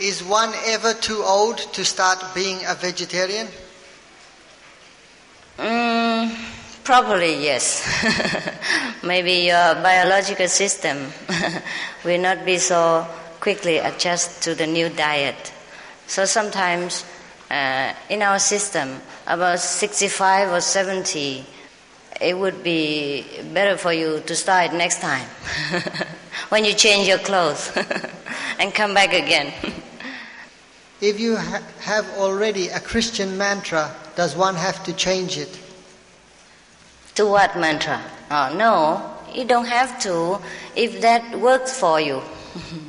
Is 0.00 0.24
one 0.24 0.52
ever 0.66 0.94
too 0.94 1.22
old 1.24 1.58
to 1.74 1.84
start 1.84 2.18
being 2.34 2.58
a 2.66 2.74
vegetarian? 2.74 3.46
Mm, 5.58 6.34
probably 6.82 7.42
yes. 7.42 7.86
Maybe 9.04 9.46
your 9.46 9.74
biological 9.76 10.48
system 10.48 11.12
will 12.04 12.20
not 12.20 12.44
be 12.44 12.58
so 12.58 13.06
quickly 13.38 13.78
adjust 13.78 14.42
to 14.42 14.54
the 14.56 14.66
new 14.66 14.88
diet. 14.88 15.52
So 16.08 16.24
sometimes 16.24 17.04
uh, 17.48 17.92
in 18.08 18.22
our 18.22 18.38
system, 18.40 19.00
about 19.26 19.60
65 19.60 20.52
or 20.52 20.60
70 20.60 21.46
it 22.20 22.36
would 22.36 22.62
be 22.62 23.24
better 23.52 23.76
for 23.76 23.92
you 23.92 24.20
to 24.26 24.34
start 24.34 24.72
next 24.72 25.00
time. 25.00 25.28
when 26.48 26.64
you 26.64 26.74
change 26.74 27.08
your 27.08 27.18
clothes 27.18 27.70
and 28.58 28.74
come 28.74 28.94
back 28.94 29.12
again. 29.12 29.52
If 31.00 31.20
you 31.20 31.36
ha- 31.36 31.62
have 31.80 32.08
already 32.18 32.68
a 32.68 32.80
Christian 32.80 33.38
mantra, 33.38 33.94
does 34.16 34.34
one 34.36 34.56
have 34.56 34.82
to 34.84 34.92
change 34.92 35.38
it? 35.38 35.58
to 37.18 37.26
what 37.26 37.58
mantra? 37.58 38.00
Oh, 38.30 38.54
no, 38.54 39.02
you 39.34 39.44
don't 39.44 39.66
have 39.66 39.98
to 40.02 40.38
if 40.76 41.00
that 41.00 41.36
works 41.40 41.76
for 41.76 42.00
you. 42.00 42.22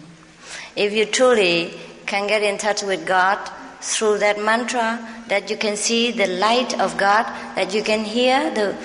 if 0.75 0.93
you 0.93 1.05
truly 1.07 1.73
can 2.05 2.27
get 2.27 2.43
in 2.43 2.59
touch 2.59 2.83
with 2.83 3.07
God 3.07 3.39
through 3.81 4.19
that 4.19 4.39
mantra, 4.39 4.99
that 5.29 5.49
you 5.49 5.57
can 5.57 5.75
see 5.75 6.11
the 6.11 6.27
light 6.27 6.79
of 6.79 6.95
God, 6.95 7.25
that 7.55 7.73
you 7.73 7.81
can 7.81 8.03
hear 8.05 8.51
the, 8.53 8.77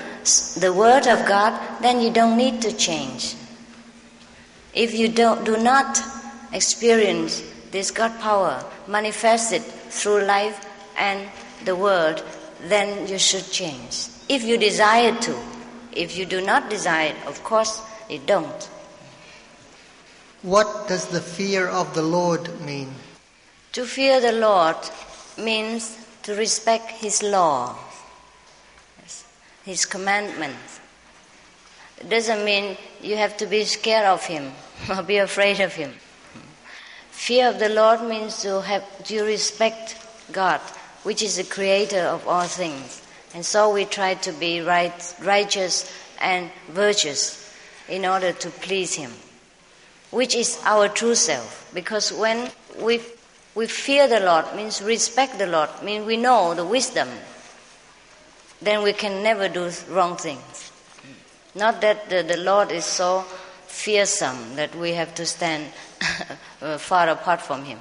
the 0.55 0.73
word 0.73 1.07
of 1.07 1.27
God, 1.27 1.59
then 1.81 2.01
you 2.01 2.11
don't 2.11 2.37
need 2.37 2.63
to 2.63 2.73
change. 2.73 3.35
If 4.75 4.95
you 4.95 5.09
don't, 5.09 5.45
do 5.45 5.57
not 5.57 6.01
experience 6.53 7.43
this 7.71 7.91
God 7.91 8.19
power 8.21 8.65
manifested 8.87 9.63
through 9.63 10.25
life 10.25 10.65
and 10.97 11.29
the 11.65 11.77
world, 11.77 12.23
then 12.63 13.07
you 13.07 13.19
should 13.19 13.51
change. 13.51 14.09
If 14.29 14.45
you 14.45 14.57
desire 14.57 15.15
to. 15.21 15.39
If 15.93 16.17
you 16.17 16.27
do 16.27 16.41
not 16.41 16.71
desire, 16.71 17.15
of 17.27 17.43
course, 17.45 17.81
you 18.11 18.19
don't. 18.27 18.69
What 20.43 20.89
does 20.89 21.07
the 21.07 21.21
fear 21.21 21.69
of 21.69 21.95
the 21.95 22.03
Lord 22.03 22.61
mean? 22.61 22.93
To 23.73 23.85
fear 23.87 24.21
the 24.21 24.33
Lord 24.33 24.77
means 25.39 25.97
to 26.25 26.35
respect 26.35 26.91
His 26.91 27.23
law, 27.23 27.77
His 29.65 29.87
commandments. 29.87 30.81
It 31.99 32.09
doesn't 32.09 32.45
mean 32.45 32.77
you 33.03 33.17
have 33.17 33.37
to 33.39 33.47
be 33.47 33.65
scared 33.65 34.07
of 34.07 34.25
Him 34.25 34.53
or 34.91 35.03
be 35.03 35.19
afraid 35.19 35.61
of 35.61 35.75
Him. 35.75 35.93
Fear 37.11 37.49
of 37.51 37.59
the 37.59 37.71
Lord 37.71 38.03
means 38.03 38.43
to 38.43 38.61
have 38.61 39.05
to 39.05 39.23
respect 39.23 39.97
God, 40.33 40.61
which 41.05 41.23
is 41.23 41.37
the 41.37 41.45
creator 41.45 42.01
of 42.01 42.27
all 42.29 42.45
things. 42.45 43.01
And 43.35 43.45
so 43.45 43.73
we 43.73 43.85
try 43.85 44.15
to 44.15 44.33
be 44.33 44.61
right, 44.61 45.15
righteous 45.23 45.91
and 46.21 46.51
virtuous 46.69 47.55
in 47.89 48.05
order 48.05 48.33
to 48.33 48.51
please 48.51 48.95
Him, 48.95 49.11
which 50.11 50.35
is 50.35 50.61
our 50.65 50.89
true 50.89 51.15
self. 51.15 51.71
Because 51.73 52.13
when 52.13 52.51
we, 52.79 53.01
we 53.55 53.67
fear 53.67 54.07
the 54.09 54.21
Lord, 54.21 54.45
means 54.55 54.83
respect 54.83 55.39
the 55.39 55.47
Lord, 55.47 55.71
means 55.83 56.07
we 56.07 56.17
know 56.17 56.55
the 56.55 56.65
wisdom, 56.65 57.09
then 58.65 58.83
we 58.83 58.93
can 58.93 59.23
never 59.23 59.49
do 59.49 59.71
wrong 59.89 60.17
things. 60.17 60.73
Not 61.55 61.81
that 61.83 62.11
the, 62.11 62.23
the 62.23 62.37
Lord 62.37 62.73
is 62.73 62.85
so 62.85 63.25
fearsome 63.67 64.57
that 64.57 64.75
we 64.75 64.93
have 64.93 65.15
to 65.17 65.27
stand 65.27 65.73
uh, 66.63 66.79
far 66.79 67.09
apart 67.09 67.41
from 67.41 67.65
Him. 67.65 67.79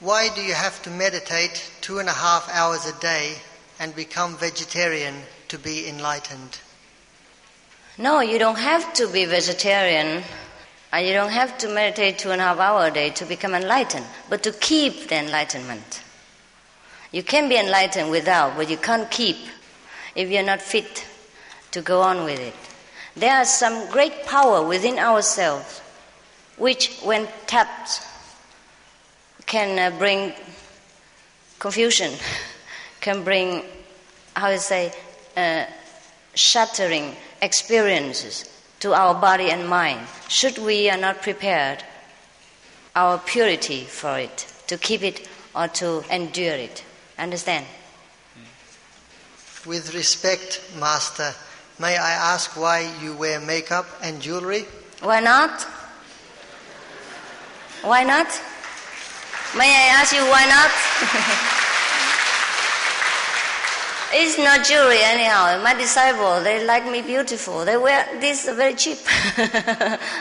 Why 0.00 0.28
do 0.34 0.42
you 0.42 0.54
have 0.54 0.82
to 0.82 0.90
meditate 0.90 1.70
two 1.80 1.98
and 1.98 2.08
a 2.08 2.12
half 2.12 2.48
hours 2.52 2.86
a 2.86 2.98
day 3.00 3.36
and 3.78 3.94
become 3.94 4.36
vegetarian 4.36 5.14
to 5.48 5.58
be 5.58 5.88
enlightened? 5.88 6.58
No, 7.98 8.20
you 8.20 8.38
don't 8.38 8.58
have 8.58 8.92
to 8.94 9.08
be 9.08 9.24
vegetarian 9.24 10.22
and 10.92 11.06
you 11.06 11.12
don't 11.12 11.30
have 11.30 11.58
to 11.58 11.68
meditate 11.68 12.18
two 12.18 12.30
and 12.30 12.40
a 12.40 12.44
half 12.44 12.58
hours 12.58 12.90
a 12.90 12.94
day 12.94 13.10
to 13.10 13.24
become 13.24 13.54
enlightened, 13.54 14.06
but 14.28 14.42
to 14.42 14.52
keep 14.52 15.08
the 15.08 15.16
enlightenment. 15.16 16.02
You 17.12 17.22
can 17.22 17.48
be 17.48 17.56
enlightened 17.56 18.10
without, 18.10 18.56
but 18.56 18.68
you 18.68 18.76
can't 18.76 19.10
keep 19.10 19.36
if 20.14 20.30
you're 20.30 20.42
not 20.42 20.60
fit 20.60 21.06
to 21.72 21.80
go 21.82 22.00
on 22.00 22.24
with 22.24 22.40
it. 22.40 22.54
There 23.14 23.40
is 23.40 23.50
some 23.50 23.90
great 23.90 24.26
power 24.26 24.66
within 24.66 24.98
ourselves 24.98 25.80
which, 26.56 27.00
when 27.02 27.28
tapped, 27.46 28.02
can 29.44 29.78
uh, 29.78 29.96
bring 29.96 30.32
confusion, 31.58 32.12
can 33.00 33.22
bring, 33.22 33.62
how 34.34 34.50
to 34.50 34.58
say, 34.58 34.92
uh, 35.36 35.64
shattering 36.34 37.14
experiences 37.42 38.50
to 38.80 38.92
our 38.92 39.14
body 39.14 39.50
and 39.50 39.68
mind. 39.68 40.06
Should 40.28 40.58
we 40.58 40.90
are 40.90 40.98
not 40.98 41.22
prepared, 41.22 41.84
our 42.94 43.18
purity 43.18 43.84
for 43.84 44.18
it, 44.18 44.52
to 44.66 44.78
keep 44.78 45.02
it 45.02 45.28
or 45.54 45.68
to 45.68 46.02
endure 46.10 46.54
it. 46.54 46.84
Understand? 47.18 47.66
With 49.66 49.94
respect, 49.94 50.62
Master, 50.78 51.34
may 51.80 51.96
I 51.96 52.12
ask 52.34 52.56
why 52.56 52.92
you 53.02 53.16
wear 53.16 53.40
makeup 53.40 53.86
and 54.02 54.20
jewelry? 54.20 54.64
Why 55.00 55.20
not? 55.20 55.62
Why 57.82 58.04
not? 58.04 58.28
May 59.56 59.70
I 59.70 59.88
ask 59.98 60.14
you 60.14 60.22
why 60.22 60.44
not? 60.46 60.70
it's 64.12 64.38
not 64.38 64.64
jewelry 64.64 64.98
anyhow. 65.00 65.60
My 65.62 65.74
disciple, 65.74 66.42
they 66.42 66.64
like 66.64 66.84
me 66.90 67.02
beautiful. 67.02 67.64
They 67.64 67.76
wear 67.76 68.06
this 68.20 68.48
very 68.48 68.74
cheap. 68.74 68.98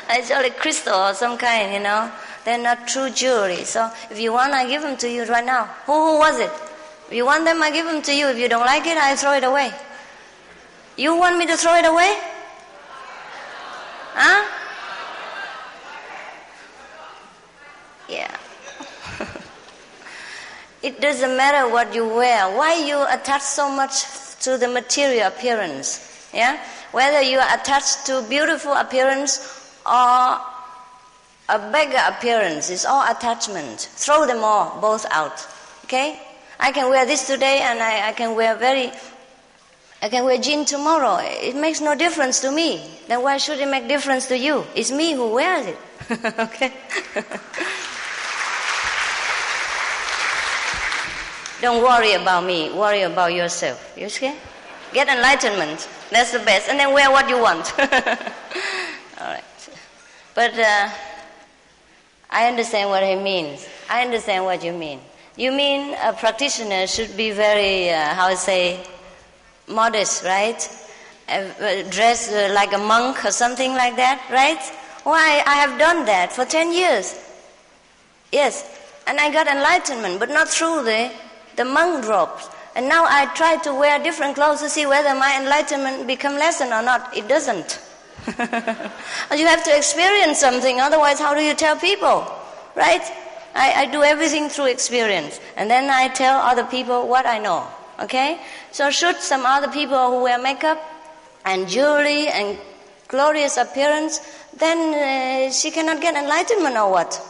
it's 0.10 0.32
only 0.32 0.52
crystal 0.52 0.96
or 0.96 1.14
some 1.14 1.38
kind, 1.38 1.74
you 1.74 1.80
know. 1.82 2.12
They're 2.46 2.58
not 2.58 2.88
true 2.88 3.10
jewelry. 3.10 3.64
So 3.66 3.91
if 4.10 4.20
you 4.20 4.32
want, 4.34 4.54
I 4.54 4.68
give 4.68 4.82
them 4.82 4.98
to 4.98 5.10
you 5.10 5.26
right 5.26 5.46
now. 5.46 5.66
Who, 5.86 5.93
who 5.93 6.20
was 6.20 6.39
it? 6.39 6.52
If 7.08 7.14
you 7.14 7.26
want 7.26 7.45
them, 7.45 7.62
I 7.62 7.72
give 7.72 7.86
them 7.86 8.01
to 8.01 8.16
you. 8.16 8.28
If 8.28 8.38
you 8.39 8.49
don't 8.49 8.66
like 8.66 8.86
it, 8.88 8.97
I 8.97 9.16
throw 9.16 9.34
it 9.34 9.43
away. 9.43 9.72
You 10.97 11.16
want 11.16 11.38
me 11.38 11.45
to 11.45 11.58
throw 11.58 11.76
it 11.76 11.86
away? 11.86 12.18
Huh? 14.14 14.45
Yeah. 18.10 18.36
it 20.82 21.01
doesn't 21.01 21.38
matter 21.38 21.72
what 21.72 21.93
you 21.93 22.08
wear. 22.08 22.49
Why 22.56 22.76
you 22.88 23.06
attach 23.10 23.41
so 23.41 23.70
much 23.70 24.03
to 24.41 24.58
the 24.58 24.68
material 24.68 25.28
appearance? 25.28 26.30
Yeah? 26.34 26.60
Whether 26.91 27.22
you 27.22 27.38
are 27.39 27.60
attached 27.60 28.06
to 28.08 28.26
beautiful 28.28 28.74
appearance 28.74 29.78
or 29.86 30.39
a 31.49 31.60
beggar 31.72 32.01
appearance, 32.08 32.70
it's 32.70 32.86
all 32.86 33.03
attachment. 33.12 33.80
Throw 33.80 34.26
them 34.26 34.43
all, 34.43 34.80
both 34.82 35.06
out. 35.12 35.45
Okay? 35.84 36.25
I 36.60 36.72
can 36.72 36.89
wear 36.89 37.06
this 37.06 37.28
today 37.28 37.60
and 37.62 37.80
I, 37.80 38.10
I 38.10 38.12
can 38.14 38.36
wear 38.36 38.56
very 38.56 38.91
I 40.01 40.10
can 40.10 40.24
wear 40.26 40.38
jeans 40.38 40.70
tomorrow. 40.70 41.18
It 41.22 41.56
makes 41.56 41.82
no 41.82 41.95
difference 41.95 42.39
to 42.41 42.51
me. 42.51 42.80
Then 43.08 43.24
why 43.24 43.38
should 43.38 43.60
it 43.60 43.68
make 43.68 43.88
difference 43.88 44.28
to 44.28 44.38
you? 44.38 44.64
It's 44.76 44.91
me 44.91 45.14
who 45.14 45.34
wears 45.34 45.66
it. 45.66 45.78
okay? 46.39 46.74
Don't 51.62 51.82
worry 51.82 52.14
about 52.14 52.43
me. 52.43 52.72
Worry 52.72 53.01
about 53.01 53.34
yourself. 53.34 53.93
You 53.97 54.10
see? 54.10 54.32
Get 54.93 55.08
enlightenment. 55.08 55.89
That's 56.12 56.32
the 56.32 56.39
best. 56.39 56.70
And 56.70 56.80
then 56.80 56.93
wear 56.93 57.10
what 57.10 57.28
you 57.28 57.41
want. 57.41 57.74
All 57.80 59.28
right. 59.28 59.43
But 60.36 60.53
uh, 60.60 60.89
I 62.30 62.47
understand 62.47 62.89
what 62.89 63.01
he 63.01 63.16
means. 63.16 63.68
I 63.89 64.03
understand 64.03 64.45
what 64.45 64.64
you 64.64 64.74
mean. 64.74 64.99
You 65.38 65.52
mean 65.52 65.96
a 66.02 66.14
practitioner 66.14 66.88
should 66.88 67.18
be 67.18 67.32
very, 67.32 67.90
uh, 67.90 68.14
how 68.14 68.28
I 68.28 68.36
say, 68.36 68.80
modest, 69.68 70.24
right? 70.24 70.58
Uh, 71.28 71.44
uh, 71.60 72.54
like 72.54 72.72
a 72.72 72.78
monk 72.78 73.26
or 73.26 73.32
something 73.32 73.74
like 73.74 73.98
that, 73.98 74.24
right? 74.32 74.62
Why? 75.04 75.44
I 75.46 75.56
have 75.56 75.78
done 75.78 76.06
that 76.06 76.32
for 76.32 76.46
10 76.46 76.72
years. 76.72 77.20
Yes. 78.32 78.64
And 79.08 79.20
I 79.20 79.32
got 79.32 79.48
enlightenment, 79.48 80.20
but 80.20 80.30
not 80.30 80.48
through 80.48 80.84
the, 80.84 81.12
the 81.58 81.66
monk 81.66 82.08
robes. 82.08 82.48
And 82.76 82.88
now 82.88 83.06
I 83.08 83.26
try 83.36 83.58
to 83.58 83.74
wear 83.74 84.02
different 84.02 84.36
clothes 84.36 84.62
to 84.62 84.70
see 84.70 84.86
whether 84.86 85.14
my 85.16 85.38
enlightenment 85.42 86.08
become 86.08 86.36
lessened 86.36 86.72
or 86.72 86.82
not. 86.82 87.16
It 87.16 87.28
doesn't. 87.28 87.80
you 88.28 89.46
have 89.48 89.64
to 89.66 89.78
experience 89.78 90.40
something, 90.40 90.80
otherwise, 90.80 91.20
how 91.20 91.34
do 91.34 91.42
you 91.42 91.54
tell 91.54 91.76
people? 91.76 92.26
Right? 92.76 93.04
I, 93.56 93.84
I 93.84 93.86
do 93.88 94.03
everything 94.03 94.49
through 94.49 94.68
experience. 94.68 95.39
And 95.56 95.70
then 95.70 95.89
I 95.89 96.10
tell 96.10 96.39
other 96.39 96.66
people 96.66 97.08
what 97.08 97.26
I 97.26 97.39
know. 97.39 97.66
Okay? 97.99 98.39
So, 98.72 98.91
should 98.91 99.18
some 99.18 99.45
other 99.45 99.70
people 99.70 100.12
who 100.12 100.24
wear 100.24 100.38
makeup 100.38 100.78
and 101.45 101.68
jewelry 101.68 102.28
and 102.28 102.58
glorious 103.08 103.56
appearance, 103.56 104.20
then 104.58 105.47
uh, 105.47 105.51
she 105.51 105.72
cannot 105.72 106.01
get 106.01 106.16
enlightenment 106.16 106.76
or 106.76 106.91
what? 106.91 107.22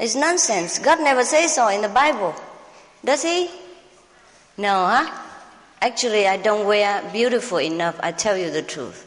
It's 0.00 0.14
nonsense. 0.14 0.78
God 0.78 1.00
never 1.00 1.24
says 1.24 1.54
so 1.54 1.68
in 1.68 1.82
the 1.82 1.88
Bible. 1.88 2.34
Does 3.04 3.22
He? 3.22 3.50
No, 4.56 4.86
huh? 4.86 5.24
Actually, 5.80 6.26
I 6.26 6.38
don't 6.38 6.66
wear 6.66 7.08
beautiful 7.12 7.60
enough, 7.60 7.98
I 8.02 8.12
tell 8.12 8.36
you 8.36 8.50
the 8.50 8.62
truth. 8.62 9.04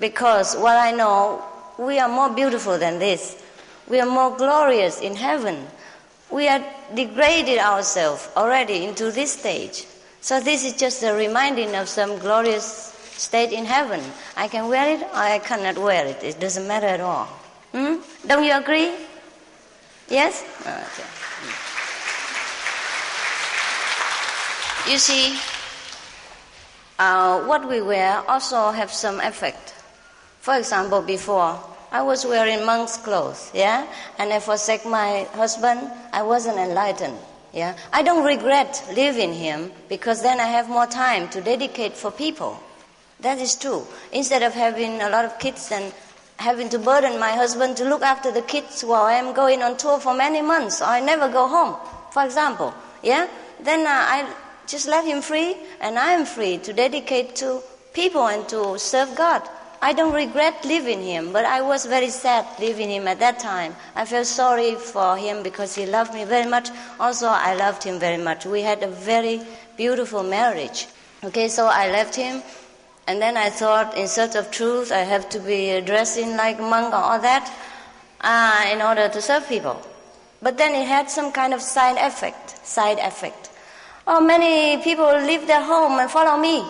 Because 0.00 0.56
what 0.56 0.76
I 0.76 0.92
know, 0.92 1.44
we 1.78 1.98
are 1.98 2.08
more 2.08 2.30
beautiful 2.30 2.78
than 2.78 2.98
this. 2.98 3.42
We 3.88 4.00
are 4.00 4.06
more 4.06 4.36
glorious 4.36 5.00
in 5.00 5.14
heaven. 5.14 5.66
We 6.30 6.48
are 6.48 6.62
degraded 6.94 7.58
ourselves 7.58 8.28
already 8.36 8.84
into 8.84 9.10
this 9.12 9.32
stage. 9.32 9.86
So 10.20 10.40
this 10.40 10.64
is 10.64 10.74
just 10.74 11.02
a 11.04 11.14
reminding 11.14 11.74
of 11.76 11.88
some 11.88 12.18
glorious 12.18 12.64
state 13.16 13.52
in 13.52 13.64
heaven. 13.64 14.00
I 14.36 14.48
can 14.48 14.68
wear 14.68 14.96
it 14.96 15.02
or 15.02 15.16
I 15.16 15.38
cannot 15.38 15.78
wear 15.78 16.04
it. 16.06 16.22
It 16.22 16.40
doesn't 16.40 16.66
matter 16.66 16.86
at 16.86 17.00
all. 17.00 17.26
Hmm? 17.72 17.96
Don't 18.26 18.44
you 18.44 18.56
agree? 18.56 18.92
Yes? 20.08 20.44
Okay. 20.62 21.06
You 24.90 24.98
see, 24.98 25.38
uh, 26.98 27.40
what 27.42 27.68
we 27.68 27.82
wear 27.82 28.22
also 28.28 28.70
have 28.70 28.92
some 28.92 29.20
effect. 29.20 29.74
For 30.40 30.56
example, 30.56 31.02
before 31.02 31.58
I 31.96 32.02
was 32.02 32.26
wearing 32.26 32.66
monk's 32.66 32.98
clothes, 32.98 33.50
yeah, 33.54 33.86
and 34.18 34.30
I 34.30 34.38
forsake 34.38 34.84
my 34.84 35.26
husband. 35.32 35.80
I 36.12 36.22
wasn't 36.24 36.58
enlightened, 36.58 37.16
yeah. 37.54 37.74
I 37.90 38.02
don't 38.02 38.22
regret 38.22 38.84
leaving 38.94 39.32
him 39.32 39.72
because 39.88 40.20
then 40.20 40.38
I 40.38 40.44
have 40.44 40.68
more 40.68 40.84
time 40.84 41.30
to 41.30 41.40
dedicate 41.40 41.96
for 41.96 42.10
people. 42.10 42.60
That 43.20 43.38
is 43.38 43.54
true. 43.56 43.86
Instead 44.12 44.42
of 44.42 44.52
having 44.52 45.00
a 45.00 45.08
lot 45.08 45.24
of 45.24 45.38
kids 45.38 45.72
and 45.72 45.90
having 46.36 46.68
to 46.68 46.78
burden 46.78 47.18
my 47.18 47.30
husband 47.30 47.78
to 47.78 47.88
look 47.88 48.02
after 48.02 48.30
the 48.30 48.42
kids 48.42 48.84
while 48.84 49.04
I 49.04 49.14
am 49.14 49.32
going 49.32 49.62
on 49.62 49.78
tour 49.78 49.98
for 49.98 50.12
many 50.12 50.42
months, 50.42 50.82
or 50.82 50.88
I 50.88 51.00
never 51.00 51.30
go 51.30 51.48
home, 51.48 51.76
for 52.10 52.26
example, 52.26 52.74
yeah, 53.02 53.26
then 53.62 53.86
uh, 53.86 53.88
I 53.88 54.34
just 54.66 54.86
let 54.86 55.06
him 55.06 55.22
free, 55.22 55.56
and 55.80 55.98
I 55.98 56.12
am 56.12 56.26
free 56.26 56.58
to 56.58 56.74
dedicate 56.74 57.36
to 57.36 57.62
people 57.94 58.26
and 58.28 58.46
to 58.50 58.78
serve 58.78 59.16
God. 59.16 59.48
I 59.82 59.92
don't 59.92 60.14
regret 60.14 60.64
leaving 60.64 61.02
him, 61.02 61.32
but 61.32 61.44
I 61.44 61.60
was 61.60 61.86
very 61.86 62.10
sad 62.10 62.46
leaving 62.58 62.90
him 62.90 63.06
at 63.06 63.18
that 63.20 63.38
time. 63.38 63.74
I 63.94 64.04
felt 64.04 64.26
sorry 64.26 64.74
for 64.74 65.16
him 65.16 65.42
because 65.42 65.74
he 65.74 65.86
loved 65.86 66.14
me 66.14 66.24
very 66.24 66.48
much. 66.48 66.70
Also, 66.98 67.28
I 67.28 67.54
loved 67.54 67.82
him 67.82 67.98
very 67.98 68.22
much. 68.22 68.46
We 68.46 68.62
had 68.62 68.82
a 68.82 68.88
very 68.88 69.42
beautiful 69.76 70.22
marriage. 70.22 70.86
Okay, 71.24 71.48
so 71.48 71.66
I 71.66 71.90
left 71.90 72.14
him, 72.14 72.42
and 73.06 73.20
then 73.20 73.36
I 73.36 73.50
thought, 73.50 73.96
in 73.96 74.08
search 74.08 74.34
of 74.34 74.50
truth, 74.50 74.92
I 74.92 74.98
have 74.98 75.28
to 75.30 75.38
be 75.40 75.80
dressing 75.80 76.36
like 76.36 76.58
monk 76.58 76.92
or 76.92 76.96
all 76.96 77.20
that 77.20 77.52
uh, 78.20 78.64
in 78.72 78.82
order 78.82 79.08
to 79.08 79.20
serve 79.20 79.48
people. 79.48 79.80
But 80.42 80.58
then 80.58 80.74
it 80.74 80.86
had 80.86 81.10
some 81.10 81.32
kind 81.32 81.54
of 81.54 81.62
side 81.62 81.96
effect. 81.98 82.66
Side 82.66 82.98
effect. 82.98 83.50
Oh, 84.06 84.20
many 84.20 84.82
people 84.82 85.12
leave 85.20 85.46
their 85.46 85.62
home 85.62 85.98
and 85.98 86.10
follow 86.10 86.40
me 86.40 86.64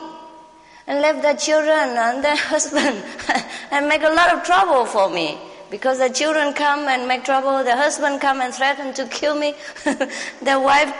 and 0.86 1.00
left 1.00 1.22
their 1.22 1.36
children 1.36 1.96
and 1.96 2.24
their 2.24 2.36
husband 2.52 3.02
and 3.70 3.88
make 3.88 4.02
a 4.02 4.08
lot 4.10 4.32
of 4.32 4.42
trouble 4.44 4.84
for 4.84 5.10
me. 5.10 5.38
Because 5.68 5.98
the 5.98 6.08
children 6.08 6.54
come 6.54 6.86
and 6.86 7.08
make 7.08 7.24
trouble 7.24 7.64
the 7.64 7.74
husband 7.74 8.20
come 8.20 8.40
and 8.40 8.54
threaten 8.54 8.94
to 8.94 9.06
kill 9.06 9.34
me. 9.34 9.54
The 10.42 10.60
wife 10.60 10.92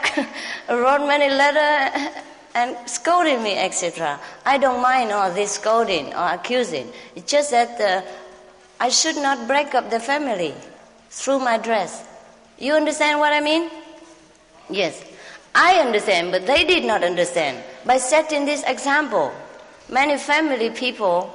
wrote 0.67 1.07
many 1.07 1.29
letters 1.33 2.11
and 2.53 2.75
scolding 2.89 3.43
me 3.43 3.55
etc 3.55 4.19
i 4.43 4.57
don't 4.57 4.81
mind 4.81 5.11
all 5.11 5.31
this 5.31 5.51
scolding 5.51 6.07
or 6.15 6.33
accusing. 6.33 6.91
It's 7.15 7.31
just 7.31 7.51
that 7.51 7.79
uh, 7.79 8.01
i 8.79 8.89
should 8.89 9.15
not 9.15 9.47
break 9.47 9.75
up 9.75 9.89
the 9.89 9.99
family 9.99 10.53
through 11.09 11.39
my 11.39 11.57
dress. 11.57 12.03
You 12.57 12.73
understand 12.73 13.19
what 13.19 13.31
i 13.31 13.39
mean? 13.39 13.69
Yes. 14.69 15.03
I 15.55 15.75
understand 15.75 16.31
but 16.31 16.45
they 16.45 16.65
did 16.65 16.83
not 16.83 17.03
understand. 17.03 17.63
By 17.85 17.97
setting 17.97 18.45
this 18.45 18.63
example 18.63 19.31
many 19.89 20.17
family 20.17 20.69
people 20.69 21.33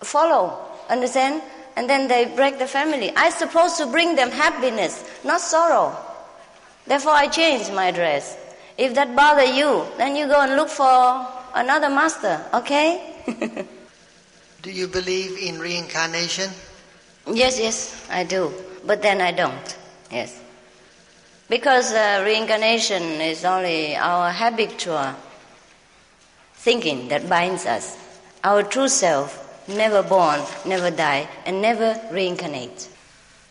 follow, 0.00 0.58
understand? 0.88 1.42
And 1.76 1.88
then 1.88 2.08
they 2.08 2.26
break 2.36 2.58
the 2.58 2.66
family. 2.66 3.12
I'm 3.16 3.32
supposed 3.32 3.78
to 3.78 3.86
bring 3.86 4.14
them 4.14 4.30
happiness, 4.30 5.04
not 5.24 5.40
sorrow. 5.40 5.96
Therefore, 6.86 7.12
I 7.12 7.28
change 7.28 7.70
my 7.70 7.90
dress. 7.90 8.36
If 8.76 8.94
that 8.94 9.14
bother 9.14 9.44
you, 9.44 9.86
then 9.96 10.16
you 10.16 10.26
go 10.26 10.40
and 10.40 10.56
look 10.56 10.68
for 10.68 11.26
another 11.54 11.88
master, 11.88 12.44
okay? 12.54 13.14
Do 14.62 14.70
you 14.70 14.86
believe 14.86 15.38
in 15.38 15.58
reincarnation? 15.58 16.50
Yes, 17.26 17.58
yes, 17.58 18.06
I 18.10 18.24
do. 18.24 18.52
But 18.84 19.02
then 19.02 19.20
I 19.20 19.32
don't. 19.32 19.78
Yes. 20.10 20.40
Because 21.48 21.92
uh, 21.92 22.22
reincarnation 22.24 23.02
is 23.02 23.44
only 23.44 23.96
our 23.96 24.32
habitual 24.32 25.14
thinking 26.62 27.08
that 27.08 27.28
binds 27.28 27.66
us. 27.66 27.98
Our 28.44 28.62
true 28.62 28.88
self, 28.88 29.34
never 29.68 30.02
born, 30.02 30.40
never 30.64 30.90
die, 30.90 31.28
and 31.44 31.60
never 31.60 32.00
reincarnate. 32.12 32.88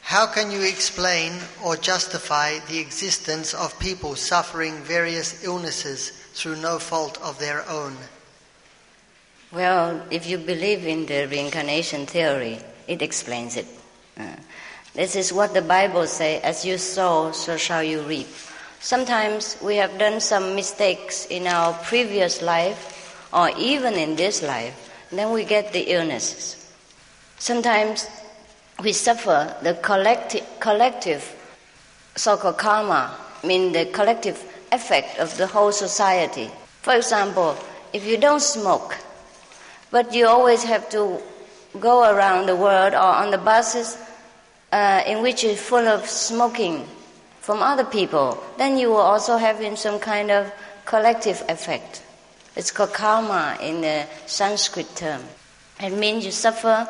How 0.02 0.28
can 0.28 0.50
you 0.50 0.62
explain 0.62 1.34
or 1.64 1.76
justify 1.76 2.60
the 2.70 2.80
existence 2.80 3.54
of 3.54 3.78
people 3.80 4.16
suffering 4.16 4.76
various 4.84 5.44
illnesses 5.44 6.12
through 6.34 6.56
no 6.58 6.80
fault 6.80 7.20
of 7.22 7.38
their 7.38 7.68
own? 7.70 7.98
Well, 9.52 10.02
if 10.10 10.28
you 10.28 10.38
believe 10.38 10.88
in 10.88 11.06
the 11.06 11.28
reincarnation 11.28 12.06
theory, 12.06 12.60
it 12.88 13.02
explains 13.02 13.58
it. 13.58 13.68
Uh, 14.18 14.36
this 14.94 15.18
is 15.18 15.34
what 15.34 15.54
the 15.54 15.62
Bible 15.62 16.08
says 16.08 16.42
as 16.44 16.66
you 16.66 16.78
sow, 16.78 17.34
so 17.34 17.58
shall 17.58 17.84
you 17.84 18.02
reap. 18.04 18.28
Sometimes 18.80 19.58
we 19.62 19.76
have 19.76 20.00
done 20.00 20.22
some 20.22 20.56
mistakes 20.56 21.26
in 21.26 21.46
our 21.48 21.74
previous 21.84 22.42
life 22.42 23.01
or 23.34 23.50
even 23.58 23.94
in 23.94 24.16
this 24.16 24.42
life, 24.42 24.90
then 25.12 25.32
we 25.32 25.44
get 25.44 25.74
the 25.74 25.92
illnesses. 25.92 26.74
Sometimes 27.38 28.08
we 28.84 28.94
suffer 28.94 29.56
the 29.62 29.74
collective, 29.76 30.46
collective 30.60 31.36
so-called 32.16 32.58
karma, 32.58 33.16
mean 33.44 33.72
the 33.72 33.86
collective 33.86 34.44
effect 34.72 35.20
of 35.20 35.36
the 35.38 35.48
whole 35.48 35.72
society. 35.72 36.50
For 36.82 36.96
example, 36.96 37.58
if 37.94 38.06
you 38.06 38.18
don't 38.18 38.42
smoke, 38.42 38.98
but 39.92 40.14
you 40.14 40.28
always 40.28 40.64
have 40.64 40.90
to 40.90 41.22
go 41.80 42.14
around 42.14 42.48
the 42.48 42.56
world 42.56 42.94
or 42.94 42.98
on 43.22 43.32
the 43.32 43.38
buses 43.38 43.98
uh, 44.72 45.04
in 45.06 45.22
which 45.22 45.44
is 45.44 45.60
full 45.60 45.88
of 45.88 46.06
smoking 46.06 46.86
from 47.40 47.62
other 47.62 47.84
people, 47.84 48.42
then 48.58 48.78
you 48.78 48.90
will 48.90 48.98
also 48.98 49.38
have 49.38 49.60
some 49.78 50.00
kind 50.00 50.32
of 50.32 50.52
collective 50.86 51.44
effect. 51.50 52.01
It's 52.56 52.72
called 52.72 52.94
karma 52.94 53.58
in 53.62 53.82
the 53.82 54.08
Sanskrit 54.26 54.96
term. 54.96 55.22
It 55.80 55.94
means 55.94 56.26
you 56.26 56.32
suffer 56.32 56.88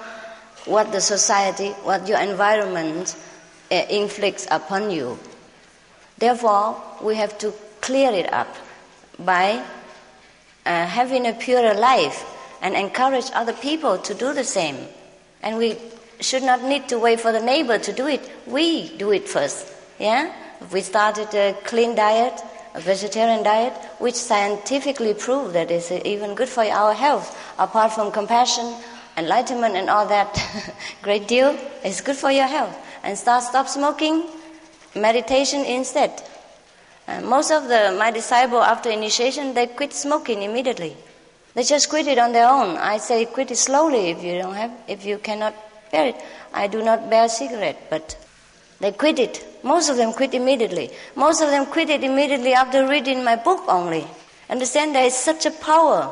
what 0.66 0.91
the 0.91 1.01
society, 1.01 1.70
what 1.84 2.07
your 2.07 2.20
environment 2.20 3.16
uh, 3.72 3.76
inflicts 3.89 4.47
upon 4.51 4.91
you. 4.91 5.18
Therefore, 6.18 6.82
we 7.01 7.16
have 7.16 7.38
to 7.39 7.53
clear 7.80 8.12
it 8.12 8.32
up 8.32 8.55
by 9.18 9.64
uh, 10.66 10.86
having 10.86 11.26
a 11.26 11.34
purer 11.34 11.74
life 11.74 12.26
and 12.62 12.76
encourage 12.76 13.26
other 13.34 13.53
people 13.53 13.97
to 13.97 14.14
do 14.14 14.34
the 14.34 14.43
same. 14.43 14.78
And 15.41 15.57
we 15.57 15.78
should 16.20 16.43
not 16.43 16.64
need 16.64 16.88
to 16.89 16.99
wait 16.99 17.20
for 17.20 17.32
the 17.32 17.41
neighbor 17.41 17.80
to 17.80 17.91
do 17.93 18.07
it. 18.07 18.22
We 18.45 18.95
do 18.97 19.12
it 19.12 19.28
first. 19.28 19.68
Yeah? 19.99 20.32
We 20.72 20.82
started 20.82 21.34
a 21.34 21.53
clean 21.64 21.95
diet, 21.95 22.39
a 22.74 22.80
vegetarian 22.80 23.43
diet, 23.43 23.74
which 23.99 24.15
scientifically 24.15 25.13
prove 25.13 25.53
that 25.53 25.72
is 25.72 25.91
even 25.91 26.36
good 26.36 26.49
for 26.49 26.63
our 26.63 26.93
health, 26.93 27.38
apart 27.59 27.91
from 27.91 28.11
compassion, 28.11 28.74
enlightenment, 29.17 29.76
and 29.76 29.89
all 29.89 30.07
that 30.07 30.32
great 31.01 31.28
deal, 31.28 31.57
it's 31.84 32.01
good 32.01 32.15
for 32.15 32.32
your 32.32 32.47
health. 32.47 32.78
And 33.03 33.17
start 33.17 33.43
stop 33.43 33.67
smoking, 33.67 34.24
meditation 34.95 35.65
instead. 35.65 36.24
And 37.07 37.26
most 37.26 37.51
of 37.51 37.67
the 37.67 37.95
my 37.97 38.11
disciple 38.11 38.61
after 38.61 38.89
initiation 38.89 39.53
they 39.53 39.67
quit 39.67 39.93
smoking 39.93 40.43
immediately. 40.43 40.95
They 41.53 41.63
just 41.63 41.89
quit 41.89 42.07
it 42.07 42.17
on 42.17 42.32
their 42.32 42.47
own. 42.47 42.78
I 42.78 42.97
say 42.97 43.26
quit 43.26 43.51
it 43.51 43.57
slowly 43.57 44.11
if 44.11 44.24
you 44.24 44.38
don't 44.38 44.55
have 44.55 44.72
if 44.88 45.05
you 45.05 45.17
cannot 45.17 45.53
bear 45.91 46.07
it. 46.07 46.15
I 46.53 46.67
do 46.67 46.84
not 46.84 47.09
bear 47.09 47.28
cigarette, 47.28 47.88
but 47.89 48.15
they 48.80 48.91
quit 48.91 49.19
it. 49.19 49.50
Most 49.64 49.89
of 49.89 49.97
them 49.97 50.14
quit 50.14 50.34
immediately. 50.34 50.91
Most 51.16 51.41
of 51.41 51.49
them 51.49 51.66
quit 51.66 51.89
it 51.89 52.03
immediately 52.03 52.53
after 52.53 52.88
reading 52.88 53.24
my 53.24 53.36
book 53.36 53.64
only. 53.68 54.07
Understand 54.49 54.95
there 54.95 55.05
is 55.05 55.16
such 55.16 55.45
a 55.45 55.51
power 55.51 56.05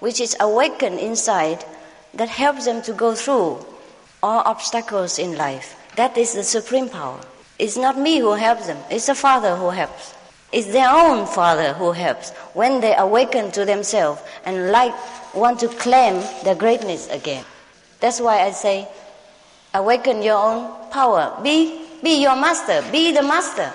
which 0.00 0.20
is 0.20 0.36
awakened 0.40 0.98
inside 0.98 1.64
that 2.14 2.28
helps 2.28 2.64
them 2.64 2.82
to 2.82 2.92
go 2.92 3.14
through 3.14 3.64
all 4.22 4.42
obstacles 4.44 5.18
in 5.18 5.36
life. 5.36 5.76
That 5.96 6.16
is 6.16 6.34
the 6.34 6.44
supreme 6.44 6.88
power. 6.88 7.20
It's 7.58 7.76
not 7.76 7.98
me 7.98 8.18
who 8.18 8.32
helps 8.32 8.66
them, 8.66 8.78
it's 8.90 9.06
the 9.06 9.14
Father 9.14 9.56
who 9.56 9.70
helps. 9.70 10.14
It's 10.52 10.68
their 10.68 10.90
own 10.90 11.26
Father 11.26 11.72
who 11.74 11.92
helps 11.92 12.30
when 12.52 12.80
they 12.80 12.94
awaken 12.96 13.50
to 13.52 13.64
themselves 13.64 14.20
and 14.44 14.70
like 14.70 14.94
want 15.34 15.60
to 15.60 15.68
claim 15.68 16.22
their 16.44 16.54
greatness 16.54 17.08
again. 17.08 17.44
That's 18.00 18.20
why 18.20 18.42
I 18.42 18.50
say, 18.50 18.88
awaken 19.72 20.22
your 20.22 20.36
own 20.36 20.90
power. 20.90 21.38
Be 21.42 21.81
be 22.02 22.20
your 22.20 22.36
master. 22.36 22.82
Be 22.90 23.12
the 23.12 23.22
master. 23.22 23.72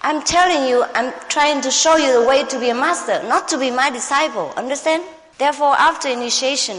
I'm 0.00 0.22
telling 0.22 0.68
you, 0.68 0.84
I'm 0.94 1.12
trying 1.28 1.60
to 1.62 1.70
show 1.70 1.96
you 1.96 2.20
the 2.20 2.26
way 2.26 2.44
to 2.44 2.60
be 2.60 2.70
a 2.70 2.74
master, 2.74 3.22
not 3.24 3.48
to 3.48 3.58
be 3.58 3.70
my 3.70 3.90
disciple. 3.90 4.52
Understand? 4.56 5.02
Therefore, 5.38 5.74
after 5.76 6.08
initiation, 6.08 6.78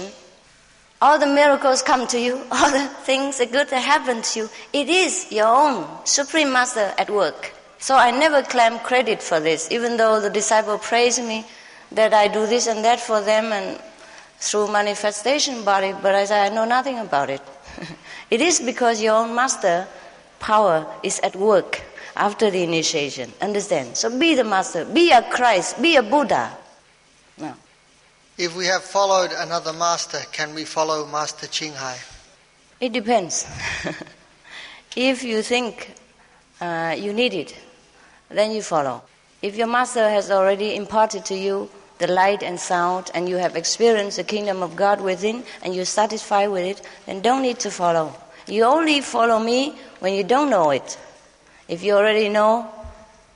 all 1.01 1.19
the 1.19 1.27
miracles 1.27 1.81
come 1.81 2.07
to 2.07 2.19
you, 2.19 2.41
all 2.51 2.71
the 2.71 2.87
things, 3.03 3.37
the 3.37 3.45
good 3.45 3.69
that 3.69 3.81
happen 3.81 4.21
to 4.21 4.39
you. 4.39 4.49
It 4.73 4.89
is 4.89 5.31
your 5.31 5.47
own 5.47 5.87
supreme 6.05 6.51
master 6.51 6.93
at 6.97 7.09
work. 7.09 7.53
So 7.77 7.95
I 7.95 8.11
never 8.11 8.41
claim 8.41 8.79
credit 8.79 9.21
for 9.21 9.39
this, 9.39 9.71
even 9.71 9.97
though 9.97 10.19
the 10.19 10.29
disciple 10.29 10.77
praise 10.77 11.19
me 11.19 11.45
that 11.93 12.13
I 12.13 12.27
do 12.27 12.45
this 12.45 12.67
and 12.67 12.83
that 12.83 12.99
for 12.99 13.21
them 13.21 13.53
and 13.53 13.79
through 14.39 14.71
manifestation 14.71 15.63
body, 15.63 15.93
but 16.01 16.15
I 16.15 16.25
say 16.25 16.45
I 16.45 16.49
know 16.49 16.65
nothing 16.65 16.99
about 16.99 17.29
it. 17.29 17.41
it 18.29 18.41
is 18.41 18.59
because 18.59 19.01
your 19.01 19.15
own 19.15 19.35
master 19.35 19.87
power 20.39 20.85
is 21.03 21.19
at 21.19 21.35
work 21.35 21.81
after 22.15 22.49
the 22.49 22.63
initiation. 22.63 23.31
Understand? 23.41 23.97
So 23.97 24.17
be 24.17 24.35
the 24.35 24.43
master, 24.43 24.85
be 24.85 25.11
a 25.11 25.21
Christ, 25.21 25.81
be 25.81 25.95
a 25.95 26.03
Buddha. 26.03 26.57
No. 27.37 27.53
If 28.37 28.55
we 28.55 28.65
have 28.65 28.83
followed 28.83 29.31
another 29.35 29.73
master, 29.73 30.19
can 30.31 30.55
we 30.55 30.65
follow 30.65 31.05
Master 31.05 31.47
Ching 31.47 31.73
Hai? 31.73 31.97
It 32.79 32.93
depends. 32.93 33.45
if 34.95 35.23
you 35.23 35.41
think 35.41 35.93
uh, 36.61 36.95
you 36.97 37.13
need 37.13 37.33
it, 37.33 37.57
then 38.29 38.51
you 38.51 38.61
follow. 38.61 39.03
If 39.41 39.55
your 39.55 39.67
master 39.67 40.09
has 40.09 40.31
already 40.31 40.75
imparted 40.75 41.25
to 41.25 41.35
you 41.35 41.69
the 41.97 42.07
light 42.07 42.41
and 42.41 42.57
sound, 42.57 43.11
and 43.13 43.27
you 43.27 43.35
have 43.35 43.57
experienced 43.57 44.15
the 44.15 44.23
kingdom 44.23 44.63
of 44.63 44.75
God 44.75 45.01
within, 45.01 45.43
and 45.61 45.75
you're 45.75 45.83
satisfied 45.83 46.47
with 46.47 46.63
it, 46.63 46.81
then 47.05 47.19
don't 47.19 47.41
need 47.41 47.59
to 47.59 47.69
follow. 47.69 48.15
You 48.49 48.63
only 48.63 49.01
follow 49.01 49.39
me 49.39 49.77
when 49.99 50.13
you 50.15 50.23
don't 50.23 50.49
know 50.49 50.71
it. 50.71 50.97
If 51.67 51.83
you 51.83 51.93
already 51.93 52.29
know, 52.29 52.67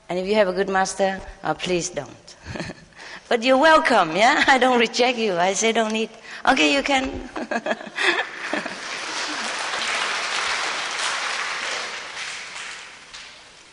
and 0.09 0.17
if 0.17 0.25
you 0.27 0.35
have 0.35 0.47
a 0.47 0.53
good 0.53 0.69
master, 0.69 1.21
uh, 1.43 1.53
please 1.53 1.89
don't. 1.89 2.35
but 3.29 3.43
you're 3.43 3.57
welcome, 3.57 4.15
yeah? 4.15 4.43
I 4.47 4.57
don't 4.57 4.79
reject 4.79 5.19
you. 5.19 5.37
I 5.37 5.53
say 5.53 5.71
don't 5.71 5.93
need. 5.93 6.09
Okay, 6.45 6.73
you 6.73 6.81
can. 6.81 7.29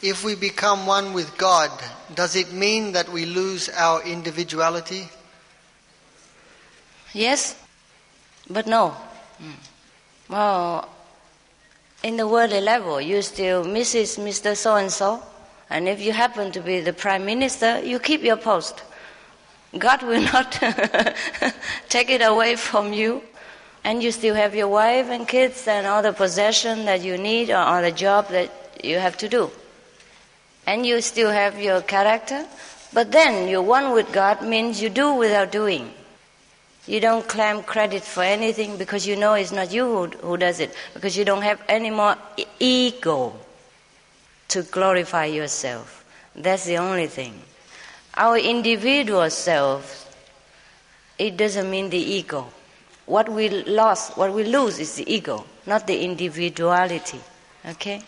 If 0.02 0.24
we 0.24 0.34
become 0.34 0.86
one 0.86 1.12
with 1.12 1.36
God, 1.36 1.70
does 2.14 2.34
it 2.34 2.52
mean 2.52 2.92
that 2.92 3.10
we 3.10 3.26
lose 3.26 3.68
our 3.68 4.02
individuality? 4.02 5.10
Yes, 7.12 7.54
but 8.48 8.66
no. 8.66 8.96
Well, 10.30 10.88
in 12.02 12.16
the 12.16 12.26
worldly 12.26 12.60
level, 12.60 13.00
you 13.00 13.22
still 13.22 13.64
Mrs. 13.64 14.18
Mr. 14.18 14.56
So 14.56 14.76
and 14.76 14.90
so, 14.90 15.22
and 15.68 15.88
if 15.88 16.00
you 16.00 16.12
happen 16.12 16.52
to 16.52 16.60
be 16.60 16.80
the 16.80 16.92
prime 16.92 17.24
minister, 17.24 17.80
you 17.80 17.98
keep 17.98 18.22
your 18.22 18.36
post. 18.36 18.82
God 19.78 20.02
will 20.02 20.22
not 20.22 20.52
take 21.88 22.10
it 22.10 22.22
away 22.22 22.56
from 22.56 22.92
you, 22.92 23.22
and 23.84 24.02
you 24.02 24.10
still 24.12 24.34
have 24.34 24.54
your 24.54 24.68
wife 24.68 25.08
and 25.10 25.28
kids 25.28 25.68
and 25.68 25.86
all 25.86 26.02
the 26.02 26.12
possession 26.12 26.86
that 26.86 27.02
you 27.02 27.16
need 27.16 27.50
or 27.50 27.56
all 27.58 27.82
the 27.82 27.92
job 27.92 28.28
that 28.28 28.50
you 28.82 28.98
have 28.98 29.16
to 29.18 29.28
do 29.28 29.50
and 30.66 30.86
you 30.86 31.00
still 31.00 31.30
have 31.30 31.60
your 31.60 31.80
character, 31.80 32.46
but 32.92 33.10
then 33.12 33.48
you're 33.48 33.62
one 33.62 33.92
with 33.92 34.12
God 34.12 34.42
means 34.42 34.80
you 34.80 34.88
do 34.88 35.14
without 35.14 35.50
doing. 35.50 35.92
You 36.90 36.98
don't 36.98 37.28
claim 37.28 37.62
credit 37.62 38.02
for 38.02 38.24
anything 38.24 38.76
because 38.76 39.06
you 39.06 39.14
know 39.14 39.34
it's 39.34 39.52
not 39.52 39.72
you 39.72 39.84
who, 39.84 40.06
who 40.26 40.36
does 40.36 40.58
it, 40.58 40.74
because 40.92 41.16
you 41.16 41.24
don't 41.24 41.42
have 41.42 41.62
any 41.68 41.88
more 41.88 42.16
ego 42.58 43.32
to 44.48 44.64
glorify 44.64 45.26
yourself. 45.26 46.04
That's 46.34 46.64
the 46.64 46.78
only 46.78 47.06
thing. 47.06 47.42
Our 48.14 48.38
individual 48.38 49.30
self, 49.30 50.12
it 51.16 51.36
doesn't 51.36 51.70
mean 51.70 51.90
the 51.90 51.96
ego. 51.96 52.48
What 53.06 53.28
we 53.28 53.50
lost, 53.50 54.16
what 54.16 54.34
we 54.34 54.42
lose 54.42 54.80
is 54.80 54.96
the 54.96 55.08
ego, 55.14 55.44
not 55.66 55.86
the 55.86 56.02
individuality. 56.02 57.20
Okay? 57.66 58.02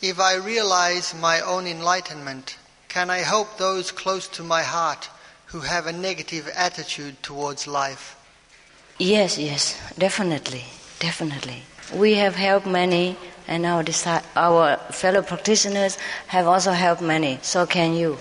If 0.00 0.20
I 0.20 0.36
realize 0.36 1.16
my 1.16 1.40
own 1.40 1.66
enlightenment, 1.66 2.58
can 2.86 3.10
I 3.10 3.18
help 3.18 3.58
those 3.58 3.90
close 3.90 4.28
to 4.28 4.44
my 4.44 4.62
heart 4.62 5.08
who 5.54 5.60
have 5.60 5.86
a 5.86 5.92
negative 5.92 6.50
attitude 6.56 7.14
towards 7.22 7.68
life? 7.68 8.18
Yes, 8.98 9.38
yes, 9.38 9.78
definitely, 9.96 10.64
definitely. 10.98 11.62
We 11.94 12.14
have 12.14 12.34
helped 12.34 12.66
many, 12.66 13.16
and 13.46 13.64
our, 13.64 13.84
our 14.34 14.76
fellow 14.90 15.22
practitioners 15.22 15.96
have 16.26 16.48
also 16.48 16.72
helped 16.72 17.02
many. 17.02 17.38
So 17.42 17.66
can 17.66 17.94
you. 17.94 18.18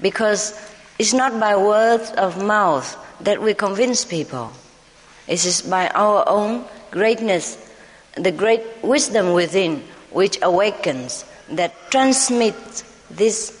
Because 0.00 0.56
it's 0.98 1.12
not 1.12 1.38
by 1.38 1.56
words 1.56 2.10
of 2.12 2.42
mouth 2.42 2.96
that 3.20 3.42
we 3.42 3.52
convince 3.52 4.06
people. 4.06 4.50
It 5.28 5.44
is 5.44 5.60
by 5.60 5.88
our 5.88 6.26
own 6.26 6.64
greatness, 6.90 7.60
the 8.16 8.32
great 8.32 8.62
wisdom 8.80 9.34
within 9.34 9.84
which 10.10 10.38
awakens, 10.40 11.26
that 11.50 11.74
transmits 11.90 12.82
this 13.10 13.60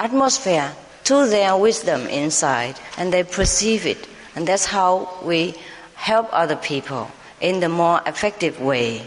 atmosphere 0.00 0.74
to 1.10 1.26
their 1.26 1.56
wisdom 1.56 2.06
inside, 2.06 2.78
and 2.96 3.12
they 3.12 3.24
perceive 3.24 3.84
it. 3.84 4.08
And 4.36 4.46
that's 4.46 4.64
how 4.64 5.18
we 5.24 5.54
help 5.96 6.28
other 6.30 6.54
people 6.54 7.10
in 7.40 7.58
the 7.58 7.68
more 7.68 8.00
effective 8.06 8.60
way, 8.60 9.02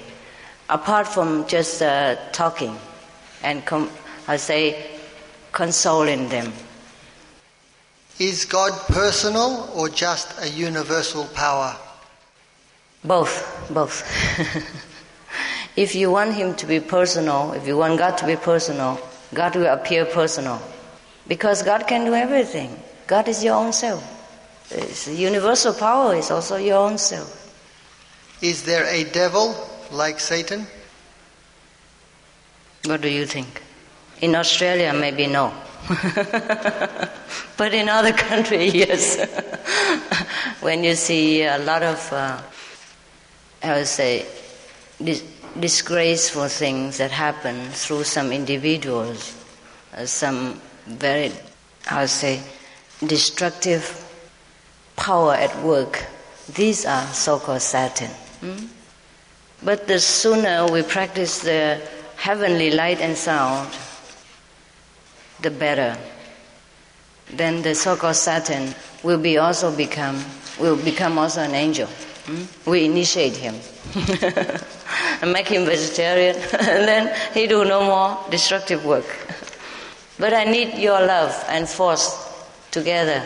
apart 0.70 1.08
from 1.08 1.48
just 1.48 1.82
uh, 1.82 2.18
talking 2.34 2.78
and, 3.42 3.66
com- 3.66 3.90
I 4.28 4.36
say, 4.36 4.86
consoling 5.54 6.28
them. 6.28 6.52
Is 8.20 8.44
God 8.44 8.74
personal 8.90 9.72
or 9.74 9.88
just 9.88 10.28
a 10.44 10.50
universal 10.50 11.24
power? 11.34 11.74
Both, 13.06 13.72
both. 13.74 14.04
If 15.76 15.96
you 15.96 16.12
want 16.12 16.36
Him 16.36 16.54
to 16.56 16.68
be 16.68 16.80
personal, 16.80 17.54
if 17.54 17.66
you 17.66 17.78
want 17.78 17.98
God 17.98 18.18
to 18.20 18.28
be 18.28 18.36
personal, 18.36 19.00
God 19.34 19.56
will 19.56 19.66
appear 19.66 20.06
personal. 20.06 20.62
Because 21.28 21.64
God 21.64 21.88
can 21.88 22.06
do 22.06 22.14
everything. 22.14 22.78
God 23.08 23.28
is 23.28 23.44
your 23.44 23.56
own 23.56 23.74
self. 23.74 24.04
It's 24.72 25.08
universal 25.08 25.74
power 25.74 26.16
is 26.16 26.32
also 26.32 26.58
your 26.58 26.78
own 26.78 26.98
self. 26.98 27.40
Is 28.42 28.64
there 28.64 28.86
a 28.86 29.04
devil 29.04 29.56
like 29.92 30.20
Satan? 30.20 30.68
What 32.86 33.02
do 33.02 33.10
you 33.10 33.26
think? 33.26 33.62
In 34.22 34.36
Australia, 34.36 34.94
maybe 34.94 35.28
no. 35.28 35.54
but 37.58 37.74
in 37.74 37.90
other 37.90 38.14
countries, 38.14 38.74
yes. 38.84 39.18
when 40.62 40.84
you 40.84 40.96
see 40.96 41.44
a 41.44 41.58
lot 41.60 41.84
of, 41.84 42.12
uh, 42.12 42.42
I 43.64 43.78
would 43.78 43.88
say, 43.88 44.26
this 45.00 45.24
disgraceful 45.60 46.48
things 46.48 46.98
that 46.98 47.12
happen 47.12 47.70
through 47.70 48.04
some 48.04 48.32
individuals, 48.32 49.36
uh, 49.96 50.06
some 50.06 50.60
very, 50.86 51.32
I 51.90 52.02
would 52.02 52.10
say, 52.10 52.42
destructive 53.06 54.00
power 54.96 55.34
at 55.34 55.56
work. 55.64 56.06
These 56.54 56.86
are 56.86 57.08
so 57.08 57.40
called 57.40 57.62
Satan. 57.62 58.10
Hmm? 58.42 58.66
But 59.64 59.88
the 59.88 60.00
sooner 60.00 60.68
we 60.72 60.84
practice 60.84 61.40
the 61.40 61.82
heavenly 62.18 62.72
light 62.72 63.00
and 63.00 63.18
sound, 63.18 63.70
the 65.42 65.52
better. 65.52 65.98
Then 67.32 67.62
the 67.62 67.74
so 67.76 67.96
called 67.96 68.16
Satan 68.16 68.76
will 69.04 69.20
be 69.20 69.38
also 69.38 69.76
become 69.76 70.24
will 70.60 70.76
become 70.76 71.18
also 71.18 71.42
an 71.42 71.56
angel. 71.56 71.88
Hmm? 72.26 72.70
We 72.70 72.86
initiate 72.86 73.36
him. 73.36 73.56
and 75.22 75.34
make 75.34 75.48
him 75.48 75.66
vegetarian, 75.66 76.36
and 76.54 76.88
then 76.88 77.16
he 77.34 77.48
do 77.48 77.66
no 77.66 77.84
more 77.84 78.18
destructive 78.30 78.86
work. 78.86 79.06
but 80.24 80.34
I 80.34 80.46
need 80.46 80.78
your 80.78 81.06
love 81.06 81.36
and 81.50 81.68
force 81.68 82.08
together. 82.72 83.22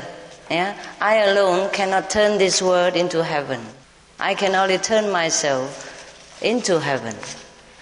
Yeah? 0.49 0.75
I 0.99 1.17
alone 1.29 1.69
cannot 1.69 2.09
turn 2.09 2.39
this 2.39 2.59
world 2.59 2.95
into 2.95 3.23
heaven. 3.23 3.61
I 4.19 4.33
can 4.33 4.55
only 4.55 4.79
turn 4.79 5.11
myself 5.11 6.41
into 6.41 6.79
heaven. 6.79 7.13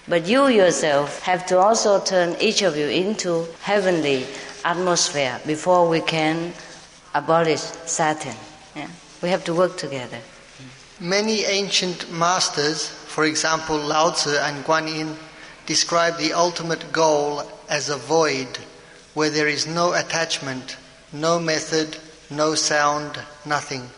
But 0.06 0.26
you 0.28 0.48
yourself 0.48 1.22
have 1.22 1.46
to 1.46 1.58
also 1.58 1.98
turn 2.04 2.36
each 2.42 2.60
of 2.60 2.76
you 2.76 2.88
into 2.88 3.46
heavenly 3.62 4.26
atmosphere 4.66 5.40
before 5.46 5.88
we 5.88 6.02
can 6.02 6.52
abolish 7.14 7.62
Satan. 7.86 8.36
Yeah? 8.74 8.88
We 9.22 9.30
have 9.30 9.44
to 9.44 9.54
work 9.54 9.78
together. 9.78 10.18
Many 11.00 11.44
ancient 11.44 12.12
masters 12.12 12.90
for 13.16 13.24
example, 13.24 13.78
Lao 13.78 14.10
Tzu 14.10 14.36
and 14.36 14.62
Guan 14.66 14.94
Yin 14.94 15.16
describe 15.64 16.18
the 16.18 16.34
ultimate 16.34 16.92
goal 16.92 17.50
as 17.66 17.88
a 17.88 17.96
void 17.96 18.58
where 19.16 19.30
there 19.30 19.48
is 19.48 19.66
no 19.66 19.94
attachment, 19.94 20.76
no 21.12 21.40
method, 21.40 21.96
no 22.30 22.54
sound, 22.54 23.18
nothing. 23.46 23.88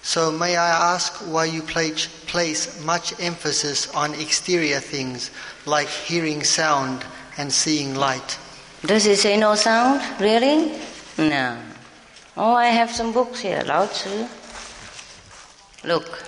So 0.00 0.32
may 0.32 0.56
I 0.56 0.94
ask 0.94 1.12
why 1.30 1.44
you 1.44 1.60
place 1.62 2.84
much 2.84 3.12
emphasis 3.20 3.92
on 3.94 4.14
exterior 4.14 4.80
things 4.80 5.30
like 5.66 5.88
hearing 5.88 6.42
sound 6.42 7.04
and 7.36 7.52
seeing 7.52 7.94
light? 7.94 8.38
Does 8.80 9.06
it 9.06 9.18
say 9.18 9.36
no 9.36 9.54
sound? 9.56 10.00
Really? 10.18 10.72
No. 11.18 11.58
Oh, 12.36 12.54
I 12.54 12.66
have 12.66 12.90
some 12.90 13.12
books 13.12 13.40
here, 13.40 13.62
Lao 13.66 13.86
Tzu. 13.86 14.26
Look, 15.84 16.26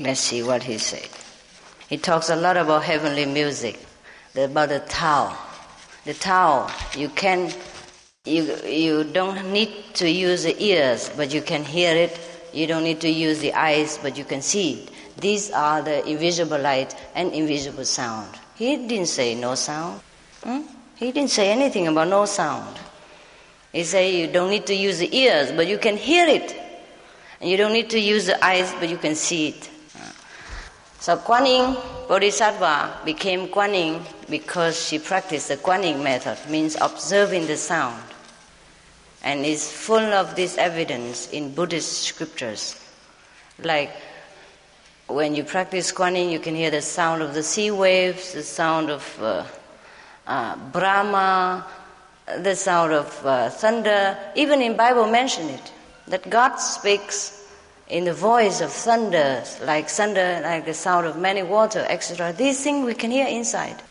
Let's 0.00 0.20
see 0.20 0.42
what 0.42 0.62
he 0.62 0.78
said. 0.78 1.10
He 1.90 1.98
talks 1.98 2.30
a 2.30 2.36
lot 2.36 2.56
about 2.56 2.84
heavenly 2.84 3.26
music, 3.26 3.78
about 4.34 4.70
the 4.70 4.78
Tao. 4.80 5.36
The 6.04 6.14
Tao, 6.14 6.70
you 6.96 7.08
can 7.10 7.52
you, 8.26 8.54
you 8.66 9.04
don't 9.04 9.50
need 9.50 9.72
to 9.94 10.08
use 10.08 10.42
the 10.42 10.54
ears, 10.62 11.10
but 11.16 11.32
you 11.32 11.40
can 11.40 11.64
hear 11.64 11.96
it. 11.96 12.20
You 12.52 12.66
don't 12.66 12.84
need 12.84 13.00
to 13.00 13.08
use 13.08 13.40
the 13.40 13.54
eyes, 13.54 13.98
but 14.02 14.18
you 14.18 14.24
can 14.24 14.42
see 14.42 14.74
it. 14.74 14.90
These 15.18 15.50
are 15.52 15.80
the 15.80 16.06
invisible 16.06 16.58
light 16.58 16.94
and 17.14 17.32
invisible 17.32 17.86
sound. 17.86 18.28
He 18.56 18.76
didn't 18.76 19.08
say 19.08 19.34
no 19.34 19.54
sound. 19.54 20.02
Hmm? 20.44 20.60
He 20.96 21.12
didn't 21.12 21.30
say 21.30 21.50
anything 21.50 21.88
about 21.88 22.08
no 22.08 22.26
sound. 22.26 22.78
He 23.72 23.84
said 23.84 24.12
you 24.12 24.26
don't 24.26 24.50
need 24.50 24.66
to 24.66 24.74
use 24.74 24.98
the 24.98 25.16
ears, 25.16 25.52
but 25.52 25.66
you 25.66 25.78
can 25.78 25.96
hear 25.96 26.26
it. 26.28 26.54
And 27.40 27.48
you 27.48 27.56
don't 27.56 27.72
need 27.72 27.88
to 27.90 27.98
use 27.98 28.26
the 28.26 28.44
eyes, 28.44 28.74
but 28.78 28.90
you 28.90 28.98
can 28.98 29.14
see 29.14 29.48
it. 29.48 29.70
So 31.00 31.16
Kuan 31.16 31.46
Yin 31.46 31.76
Bodhisattva 32.08 33.00
became 33.06 33.48
Kuan 33.48 33.72
Yin 33.72 34.02
because 34.28 34.86
she 34.86 34.98
practiced 34.98 35.48
the 35.48 35.56
Kuan 35.56 35.82
Yin 35.82 36.02
method, 36.02 36.36
means 36.50 36.76
observing 36.78 37.46
the 37.46 37.56
sound, 37.56 38.02
and 39.24 39.46
is 39.46 39.72
full 39.72 40.12
of 40.12 40.36
this 40.36 40.58
evidence 40.58 41.30
in 41.30 41.54
Buddhist 41.54 42.02
scriptures. 42.02 42.78
Like 43.62 43.90
when 45.06 45.34
you 45.34 45.42
practice 45.42 45.90
Kuan 45.90 46.16
Yin, 46.16 46.28
you 46.28 46.38
can 46.38 46.54
hear 46.54 46.70
the 46.70 46.82
sound 46.82 47.22
of 47.22 47.32
the 47.32 47.42
sea 47.42 47.70
waves, 47.70 48.34
the 48.34 48.42
sound 48.42 48.90
of 48.90 49.22
uh, 49.22 49.44
uh, 50.26 50.56
Brahma, 50.70 51.64
the 52.40 52.54
sound 52.54 52.92
of 52.92 53.26
uh, 53.26 53.48
thunder. 53.48 54.18
Even 54.36 54.60
in 54.60 54.76
Bible 54.76 55.06
mention 55.06 55.48
it 55.48 55.72
that 56.08 56.28
God 56.28 56.56
speaks 56.56 57.39
in 57.90 58.04
the 58.04 58.14
voice 58.14 58.60
of 58.60 58.72
thunder, 58.72 59.42
like 59.64 59.88
thunder, 59.88 60.40
like 60.42 60.64
the 60.64 60.74
sound 60.74 61.06
of 61.06 61.18
many 61.18 61.42
water, 61.42 61.84
etc. 61.88 62.32
These 62.32 62.62
things 62.62 62.86
we 62.86 62.94
can 62.94 63.10
hear 63.10 63.26
inside. 63.26 63.82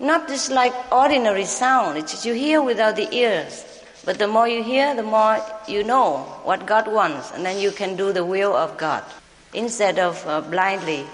Not 0.00 0.26
just 0.26 0.50
like 0.50 0.74
ordinary 0.90 1.44
sound, 1.44 1.98
it's 1.98 2.24
you 2.24 2.34
hear 2.34 2.62
without 2.62 2.96
the 2.96 3.08
ears. 3.14 3.64
But 4.04 4.18
the 4.18 4.26
more 4.28 4.48
you 4.48 4.62
hear, 4.62 4.94
the 4.94 5.02
more 5.02 5.38
you 5.68 5.84
know 5.84 6.18
what 6.44 6.66
God 6.66 6.88
wants, 6.88 7.32
and 7.32 7.44
then 7.44 7.60
you 7.60 7.72
can 7.72 7.96
do 7.96 8.12
the 8.12 8.24
will 8.24 8.56
of 8.56 8.78
God 8.78 9.04
instead 9.52 9.98
of 9.98 10.24
uh, 10.26 10.40
blindly 10.40 11.06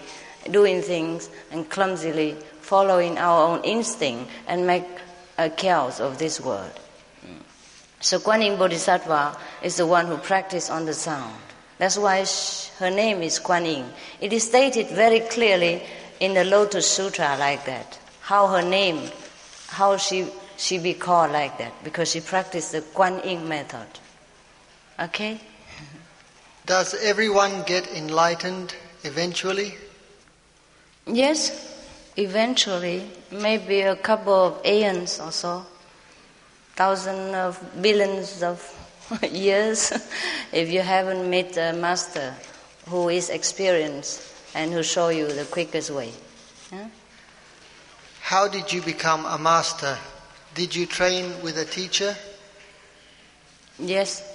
doing 0.51 0.83
things 0.83 1.29
and 1.51 1.69
clumsily 1.69 2.37
following 2.61 3.19
our 3.19 3.49
own 3.49 3.65
instinct 3.65 4.31
and 4.47 4.67
make 4.67 4.87
a 5.39 5.51
chaos 5.51 6.01
of 6.01 6.19
this 6.19 6.41
world. 6.41 6.73
So 8.01 8.19
Kuan 8.19 8.43
Yin 8.43 8.59
Bodhisattva 8.59 9.37
is 9.63 9.77
the 9.77 9.87
one 9.87 10.07
who 10.07 10.17
practiced 10.17 10.71
on 10.71 10.87
the 10.87 10.95
sound. 10.95 11.35
That's 11.79 11.99
why 11.99 12.25
her 12.79 12.91
name 12.91 13.23
is 13.23 13.39
Kuan 13.39 13.65
Yin. 13.67 13.87
It 14.21 14.33
is 14.33 14.45
stated 14.45 14.89
very 14.89 15.21
clearly 15.21 15.83
in 16.21 16.35
the 16.35 16.45
Lotus 16.45 16.89
Sutra 16.89 17.37
like 17.39 17.65
that. 17.67 17.99
How 18.21 18.47
her 18.47 18.63
name, 18.63 19.11
how 19.69 19.97
she 19.97 20.27
she 20.57 20.79
be 20.79 20.95
called 20.95 21.33
like 21.33 21.59
that 21.59 21.73
because 21.83 22.13
she 22.13 22.21
practiced 22.21 22.73
the 22.73 22.83
Kuan 22.83 23.21
Yin 23.25 23.49
method. 23.49 23.87
Okay. 25.01 25.41
Does 26.67 26.95
everyone 26.95 27.65
get 27.65 27.89
enlightened 27.89 28.75
eventually? 29.03 29.75
Yes, 31.07 31.75
eventually, 32.17 33.11
maybe 33.33 33.81
a 33.81 33.97
couple 33.97 34.33
of 34.33 34.65
aeons 34.65 35.19
or 35.19 35.33
so, 35.33 35.67
thousands 36.77 37.35
of 37.35 37.83
billions 37.83 38.43
of 38.45 38.61
years 39.33 39.93
if 40.53 40.71
you 40.71 40.81
haven't 40.81 41.29
met 41.29 41.57
a 41.57 41.73
master 41.73 42.35
who 42.89 43.09
is 43.09 43.31
experienced 43.31 44.23
and 44.55 44.73
who 44.73 44.83
show 44.83 45.09
you 45.09 45.27
the 45.27 45.45
quickest 45.45 45.91
way. 45.91 46.13
Yeah? 46.71 46.89
How 48.21 48.49
did 48.49 48.73
you 48.73 48.83
become 48.83 49.27
a 49.27 49.39
master? 49.39 49.99
Did 50.55 50.75
you 50.75 50.87
train 50.87 51.43
with 51.43 51.59
a 51.59 51.65
teacher? 51.65 52.15
Yes. 53.79 54.29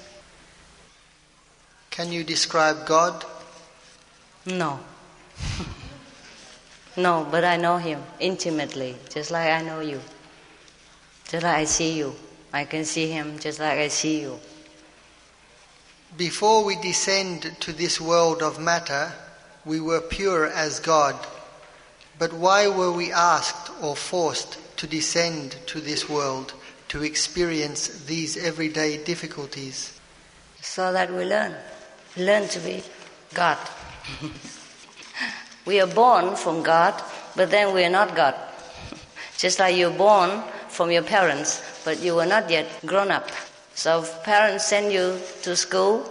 Can 1.89 2.11
you 2.11 2.23
describe 2.23 2.85
God? 2.85 3.25
No. 4.45 4.79
no, 6.97 7.27
but 7.29 7.43
I 7.43 7.57
know 7.57 7.77
him 7.77 8.01
intimately, 8.19 8.95
just 9.09 9.31
like 9.31 9.49
I 9.49 9.61
know 9.61 9.79
you. 9.79 10.01
Just 11.27 11.43
like 11.43 11.57
I 11.57 11.63
see 11.65 11.97
you. 11.97 12.15
I 12.53 12.65
can 12.65 12.85
see 12.85 13.09
him 13.09 13.37
just 13.39 13.59
like 13.59 13.77
I 13.77 13.87
see 13.89 14.21
you. 14.21 14.39
Before 16.15 16.63
we 16.63 16.75
descend 16.77 17.55
to 17.59 17.73
this 17.73 17.99
world 17.99 18.41
of 18.41 18.59
matter, 18.59 19.11
we 19.65 19.79
were 19.79 19.99
pure 19.99 20.47
as 20.47 20.79
God. 20.79 21.15
But 22.17 22.33
why 22.33 22.67
were 22.67 22.91
we 22.91 23.11
asked 23.11 23.69
or 23.81 23.95
forced 23.95 24.57
to 24.77 24.87
descend 24.87 25.57
to 25.67 25.81
this 25.81 26.09
world 26.09 26.53
to 26.89 27.03
experience 27.03 28.05
these 28.05 28.37
everyday 28.37 29.03
difficulties? 29.03 29.99
So 30.61 30.93
that 30.93 31.11
we 31.11 31.25
learn. 31.25 31.53
Learn 32.15 32.47
to 32.49 32.59
be 32.59 32.83
God. 33.33 33.57
we 35.65 35.81
are 35.81 35.87
born 35.87 36.35
from 36.35 36.63
God, 36.63 36.99
but 37.35 37.51
then 37.51 37.75
we 37.75 37.83
are 37.83 37.91
not 37.91 38.15
God. 38.15 38.35
Just 39.37 39.59
like 39.59 39.75
you're 39.75 39.91
born 39.91 40.41
from 40.69 40.89
your 40.89 41.03
parents, 41.03 41.61
but 41.83 42.01
you 42.01 42.15
were 42.15 42.25
not 42.25 42.49
yet 42.49 42.67
grown 42.85 43.11
up. 43.11 43.29
So 43.77 44.03
parents 44.23 44.65
send 44.65 44.91
you 44.91 45.21
to 45.43 45.55
school 45.55 46.03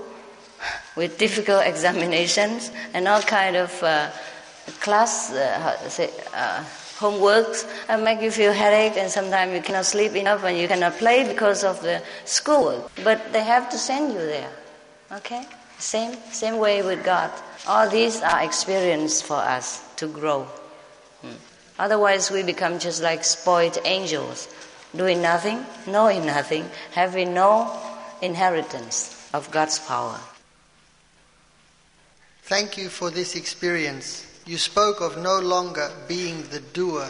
with 0.94 1.18
difficult 1.18 1.66
examinations 1.72 2.70
and 2.94 3.08
all 3.08 3.20
kind 3.20 3.56
of 3.56 3.82
uh, 3.82 4.08
class 4.80 5.32
uh, 5.32 5.88
say, 5.88 6.10
uh, 6.32 6.62
homeworks 6.96 7.66
and 7.88 8.04
make 8.04 8.22
you 8.22 8.30
feel 8.30 8.52
headache 8.52 8.96
and 8.96 9.10
sometimes 9.10 9.52
you 9.52 9.60
cannot 9.62 9.84
sleep 9.84 10.14
enough 10.14 10.44
and 10.44 10.56
you 10.56 10.68
cannot 10.68 10.92
play 10.92 11.26
because 11.26 11.64
of 11.64 11.82
the 11.82 12.00
schoolwork. 12.24 12.88
But 13.02 13.32
they 13.32 13.42
have 13.42 13.68
to 13.70 13.78
send 13.78 14.12
you 14.12 14.20
there. 14.20 14.52
Okay? 15.10 15.44
Same, 15.78 16.16
same 16.30 16.58
way 16.58 16.82
with 16.82 17.04
God. 17.04 17.32
All 17.66 17.90
these 17.90 18.22
are 18.22 18.44
experience 18.44 19.20
for 19.20 19.38
us 19.38 19.82
to 19.96 20.06
grow. 20.06 20.44
Hmm. 21.20 21.34
Otherwise, 21.80 22.30
we 22.30 22.44
become 22.44 22.78
just 22.78 23.02
like 23.02 23.24
spoiled 23.24 23.76
angels 23.84 24.46
doing 24.94 25.22
nothing, 25.22 25.64
knowing 25.86 26.26
nothing, 26.26 26.68
having 26.92 27.34
no 27.34 27.72
inheritance 28.22 29.28
of 29.32 29.50
God's 29.50 29.78
power. 29.78 30.18
Thank 32.42 32.78
you 32.78 32.88
for 32.88 33.10
this 33.10 33.34
experience. 33.34 34.24
You 34.46 34.58
spoke 34.58 35.00
of 35.00 35.18
no 35.18 35.40
longer 35.40 35.90
being 36.06 36.44
the 36.50 36.60
doer. 36.60 37.08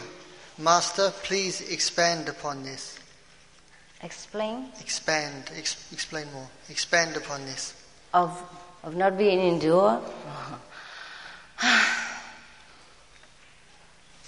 Master, 0.59 1.13
please 1.23 1.61
expand 1.71 2.29
upon 2.29 2.63
this. 2.63 2.99
Explain? 4.03 4.71
Expand. 4.81 5.51
Ex- 5.57 5.93
explain 5.93 6.33
more. 6.33 6.49
Expand 6.71 7.17
upon 7.17 7.45
this. 7.45 7.75
Of, 8.15 8.43
of 8.83 8.97
not 8.97 9.19
being 9.19 9.41
in 9.41 9.59
doer? 9.59 10.01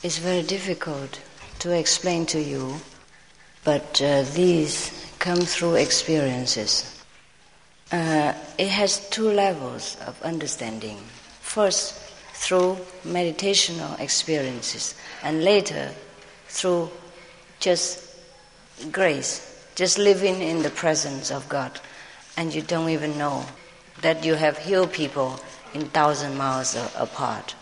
it's 0.02 0.18
very 0.18 0.42
difficult 0.42 1.20
to 1.60 1.72
explain 1.72 2.26
to 2.26 2.40
you 2.42 2.80
but 3.68 4.00
uh, 4.00 4.22
these 4.32 5.12
come 5.18 5.42
through 5.42 5.74
experiences. 5.74 7.04
Uh, 7.92 8.32
it 8.56 8.68
has 8.68 9.06
two 9.10 9.30
levels 9.30 9.98
of 10.06 10.22
understanding. 10.22 10.96
First, 11.42 11.92
through 12.32 12.78
meditational 13.04 14.00
experiences, 14.00 14.94
and 15.22 15.44
later, 15.44 15.90
through 16.46 16.88
just 17.60 18.08
grace, 18.90 19.68
just 19.74 19.98
living 19.98 20.40
in 20.40 20.62
the 20.62 20.70
presence 20.70 21.30
of 21.30 21.46
God, 21.50 21.78
and 22.38 22.54
you 22.54 22.62
don't 22.62 22.88
even 22.88 23.18
know 23.18 23.44
that 24.00 24.24
you 24.24 24.32
have 24.32 24.56
healed 24.56 24.94
people 24.94 25.38
in 25.74 25.82
thousand 25.90 26.38
miles 26.38 26.74
apart. 26.96 27.54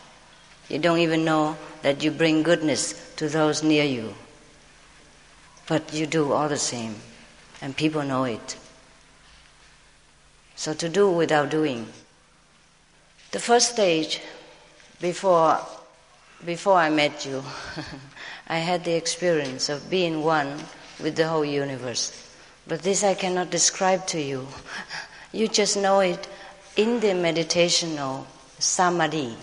You 0.68 0.78
don't 0.78 1.00
even 1.00 1.24
know 1.24 1.56
that 1.82 2.04
you 2.04 2.12
bring 2.12 2.44
goodness 2.44 3.12
to 3.16 3.28
those 3.28 3.64
near 3.64 3.82
you. 3.84 4.14
But 5.68 5.92
you 5.92 6.06
do 6.06 6.32
all 6.32 6.48
the 6.48 6.58
same, 6.58 6.96
and 7.60 7.76
people 7.76 8.02
know 8.02 8.24
it. 8.24 8.56
So 10.54 10.72
to 10.74 10.88
do 10.88 11.10
without 11.10 11.50
doing. 11.50 11.86
The 13.32 13.40
first 13.40 13.72
stage, 13.72 14.20
before, 15.00 15.60
before 16.44 16.78
I 16.78 16.88
met 16.88 17.26
you, 17.26 17.42
I 18.48 18.58
had 18.58 18.84
the 18.84 18.94
experience 18.94 19.68
of 19.68 19.90
being 19.90 20.22
one 20.22 20.56
with 21.02 21.16
the 21.16 21.28
whole 21.28 21.44
universe. 21.44 22.22
But 22.66 22.82
this 22.82 23.04
I 23.04 23.14
cannot 23.14 23.50
describe 23.50 24.06
to 24.08 24.20
you. 24.20 24.46
You 25.32 25.48
just 25.48 25.76
know 25.76 26.00
it 26.00 26.26
in 26.76 27.00
the 27.00 27.08
meditational 27.08 28.24
samadhi. 28.58 29.36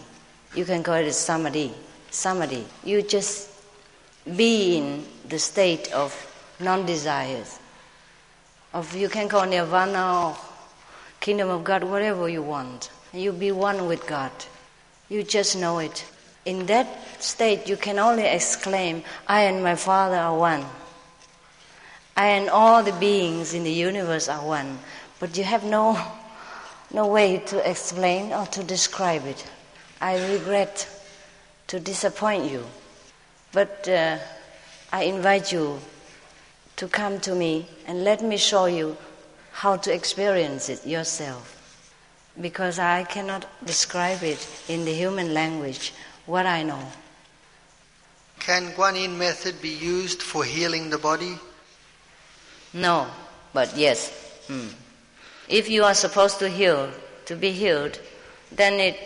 You 0.56 0.66
can 0.66 0.82
call 0.82 0.96
it 0.96 1.14
samadhi. 1.14 1.72
Samadhi. 2.10 2.66
You 2.84 3.04
just 3.04 3.53
be 4.36 4.78
in 4.78 5.06
the 5.28 5.40
state 5.40 5.92
of 5.92 6.14
non-desires. 6.60 7.60
Of 8.74 8.96
you 8.96 9.10
can 9.10 9.30
call 9.30 9.46
nirvana 9.46 10.30
or 10.30 10.38
kingdom 11.20 11.50
of 11.50 11.64
God, 11.64 11.84
whatever 11.84 12.28
you 12.28 12.42
want. 12.42 12.90
You 13.14 13.32
be 13.32 13.52
one 13.52 13.88
with 13.88 14.08
God. 14.08 14.32
You 15.10 15.24
just 15.24 15.58
know 15.58 15.80
it. 15.80 16.06
In 16.46 16.66
that 16.66 16.88
state, 17.22 17.70
you 17.70 17.78
can 17.78 18.00
only 18.00 18.24
exclaim, 18.24 19.04
I 19.28 19.44
and 19.44 19.64
my 19.64 19.76
Father 19.76 20.18
are 20.18 20.38
one. 20.38 20.66
I 22.16 22.28
and 22.28 22.50
all 22.50 22.84
the 22.84 22.92
beings 22.94 23.54
in 23.54 23.64
the 23.64 23.72
universe 23.72 24.28
are 24.28 24.46
one, 24.46 24.80
but 25.20 25.38
you 25.38 25.44
have 25.44 25.64
no, 25.64 26.00
no 26.92 27.08
way 27.08 27.38
to 27.48 27.70
explain 27.70 28.34
or 28.34 28.46
to 28.48 28.64
describe 28.64 29.26
it. 29.26 29.46
I 30.02 30.34
regret 30.34 30.88
to 31.68 31.80
disappoint 31.80 32.52
you, 32.52 32.66
but 33.54 33.88
uh, 33.88 34.18
I 34.92 35.04
invite 35.04 35.52
you 35.52 35.80
to 36.76 36.88
come 36.88 37.20
to 37.22 37.36
me 37.36 37.68
and 37.88 38.04
let 38.04 38.22
me 38.22 38.38
show 38.38 38.66
you 38.66 38.98
how 39.52 39.78
to 39.78 39.94
experience 39.94 40.70
it 40.70 40.86
yourself. 40.86 41.60
Because 42.42 42.80
I 42.80 43.04
cannot 43.04 43.46
describe 43.64 44.24
it 44.24 44.46
in 44.68 44.86
the 44.86 44.94
human 44.94 45.34
language, 45.34 45.94
what 46.26 46.48
I 46.48 46.64
know. 46.64 46.82
Can 48.40 48.72
Guan 48.72 49.00
Yin 49.00 49.18
method 49.18 49.62
be 49.62 49.70
used 49.70 50.22
for 50.24 50.44
healing 50.44 50.90
the 50.90 50.98
body? 50.98 51.38
No, 52.74 53.08
but 53.54 53.78
yes. 53.78 54.10
Hmm. 54.48 54.68
If 55.48 55.70
you 55.70 55.84
are 55.84 55.94
supposed 55.94 56.40
to 56.40 56.50
heal, 56.50 56.90
to 57.26 57.36
be 57.36 57.52
healed, 57.52 58.00
then 58.52 58.80
it, 58.80 58.98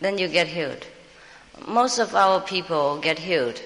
then 0.00 0.18
you 0.18 0.28
get 0.28 0.46
healed. 0.46 0.86
Most 1.66 1.98
of 1.98 2.14
our 2.14 2.40
people 2.40 2.98
get 2.98 3.18
healed, 3.18 3.60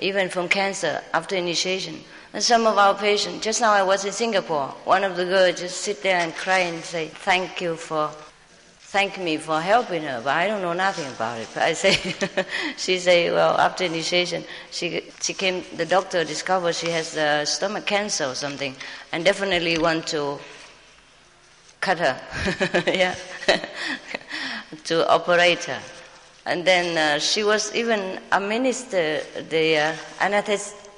even 0.00 0.28
from 0.28 0.48
cancer 0.48 1.02
after 1.12 1.36
initiation. 1.36 2.00
And 2.32 2.42
some 2.42 2.66
of 2.66 2.76
our 2.76 2.94
patients, 2.94 3.44
just 3.44 3.60
now 3.60 3.72
I 3.72 3.82
was 3.82 4.04
in 4.04 4.12
Singapore, 4.12 4.68
one 4.84 5.04
of 5.04 5.16
the 5.16 5.24
girls 5.24 5.60
just 5.60 5.80
sit 5.80 6.02
there 6.02 6.18
and 6.18 6.34
cry 6.34 6.58
and 6.58 6.84
say, 6.84 7.06
thank 7.08 7.60
you 7.60 7.76
for, 7.76 8.10
thank 8.80 9.18
me 9.18 9.38
for 9.38 9.60
helping 9.60 10.02
her, 10.02 10.20
but 10.22 10.36
I 10.36 10.46
don't 10.48 10.60
know 10.60 10.72
nothing 10.74 11.06
about 11.06 11.38
it. 11.38 11.48
But 11.54 11.62
I 11.62 11.72
say, 11.72 11.94
she 12.76 12.98
say, 12.98 13.30
well, 13.30 13.56
after 13.58 13.84
initiation, 13.84 14.44
she, 14.70 15.04
she 15.22 15.32
came, 15.32 15.64
the 15.76 15.86
doctor 15.86 16.24
discovered 16.24 16.74
she 16.74 16.90
has 16.90 17.16
uh, 17.16 17.44
stomach 17.46 17.86
cancer 17.86 18.26
or 18.26 18.34
something, 18.34 18.74
and 19.12 19.24
definitely 19.24 19.78
want 19.78 20.06
to 20.08 20.38
cut 21.80 21.98
her, 22.00 22.20
yeah, 22.86 23.14
to 24.84 25.08
operate 25.08 25.64
her. 25.64 25.80
And 26.46 26.64
then 26.64 26.96
uh, 26.96 27.18
she 27.18 27.42
was 27.42 27.74
even 27.74 28.20
administered 28.30 29.24
the 29.50 29.78
uh, 29.78 29.94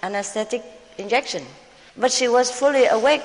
anesthetic 0.03 0.63
injection. 0.99 1.43
But 1.97 2.13
she 2.13 2.29
was 2.29 2.51
fully 2.51 2.85
awake. 2.85 3.25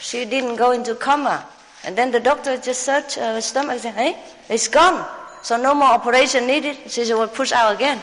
She 0.00 0.24
didn't 0.24 0.56
go 0.56 0.72
into 0.72 0.96
coma. 0.96 1.46
And 1.84 1.96
then 1.96 2.10
the 2.10 2.18
doctor 2.18 2.56
just 2.56 2.82
searched 2.82 3.14
her 3.14 3.40
stomach 3.40 3.72
and 3.72 3.80
said, 3.80 3.94
hey, 3.94 4.18
it's 4.48 4.66
gone. 4.66 5.06
So 5.42 5.56
no 5.56 5.72
more 5.72 5.88
operation 5.88 6.46
needed. 6.46 6.76
She 6.88 7.04
said, 7.04 7.14
well, 7.14 7.28
push 7.28 7.52
out 7.52 7.76
again. 7.76 8.02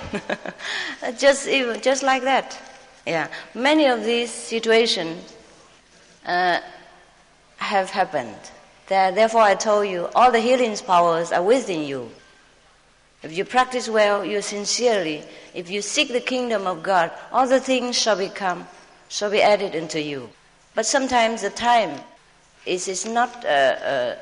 just, 1.20 1.48
even, 1.48 1.82
just 1.82 2.04
like 2.04 2.24
that. 2.24 2.58
Yeah. 3.06 3.28
Many 3.54 3.88
of 3.88 4.06
these 4.06 4.32
situations 4.32 5.34
uh, 6.26 6.62
have 7.58 7.90
happened. 7.90 8.36
Therefore, 8.88 9.42
I 9.42 9.56
told 9.56 9.90
you, 9.90 10.08
all 10.16 10.32
the 10.32 10.40
healing 10.40 10.76
powers 10.78 11.34
are 11.34 11.44
within 11.44 11.84
you. 11.84 12.10
If 13.24 13.36
you 13.36 13.46
practice 13.46 13.90
well, 13.90 14.24
you 14.24 14.42
sincerely, 14.42 15.24
if 15.54 15.70
you 15.70 15.82
seek 15.82 16.10
the 16.10 16.22
kingdom 16.22 16.68
of 16.68 16.84
God, 16.84 17.12
all 17.32 17.48
the 17.48 17.60
things 17.60 17.98
shall 17.98 18.18
become 18.18 18.68
shall 19.10 19.32
be 19.32 19.42
added 19.42 19.74
into 19.74 20.02
you. 20.02 20.30
But 20.76 20.86
sometimes 20.86 21.42
the 21.42 21.50
time 21.50 22.00
is, 22.66 22.88
is 22.88 23.06
not 23.06 23.46
uh, 23.46 23.48
uh, 23.48 24.16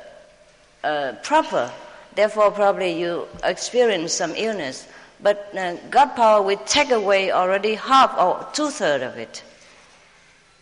uh, 0.84 1.12
proper. 1.22 1.70
Therefore, 2.14 2.50
probably 2.50 2.98
you 2.98 3.26
experience 3.44 4.14
some 4.14 4.32
illness. 4.36 4.86
But 5.20 5.50
uh, 5.56 5.76
God 5.90 6.14
power 6.14 6.42
will 6.42 6.60
take 6.66 6.90
away 6.90 7.30
already 7.32 7.74
half 7.74 8.16
or 8.18 8.46
two 8.52 8.70
thirds 8.70 9.04
of 9.04 9.18
it 9.18 9.42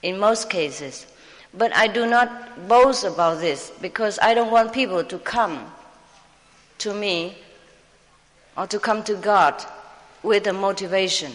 in 0.03 0.19
most 0.19 0.51
cases. 0.51 1.07
But 1.53 1.75
I 1.77 1.87
do 1.87 2.07
not 2.07 2.69
boast 2.69 3.05
about 3.05 3.41
this 3.41 3.71
because 3.81 4.19
I 4.21 4.35
don't 4.35 4.51
want 4.51 4.73
people 4.73 5.05
to 5.05 5.19
come 5.19 5.71
to 6.79 6.93
me 6.93 7.37
or 8.57 8.67
to 8.67 8.79
come 8.79 9.03
to 9.05 9.15
God 9.15 9.63
with 10.23 10.47
a 10.47 10.53
motivation 10.53 11.33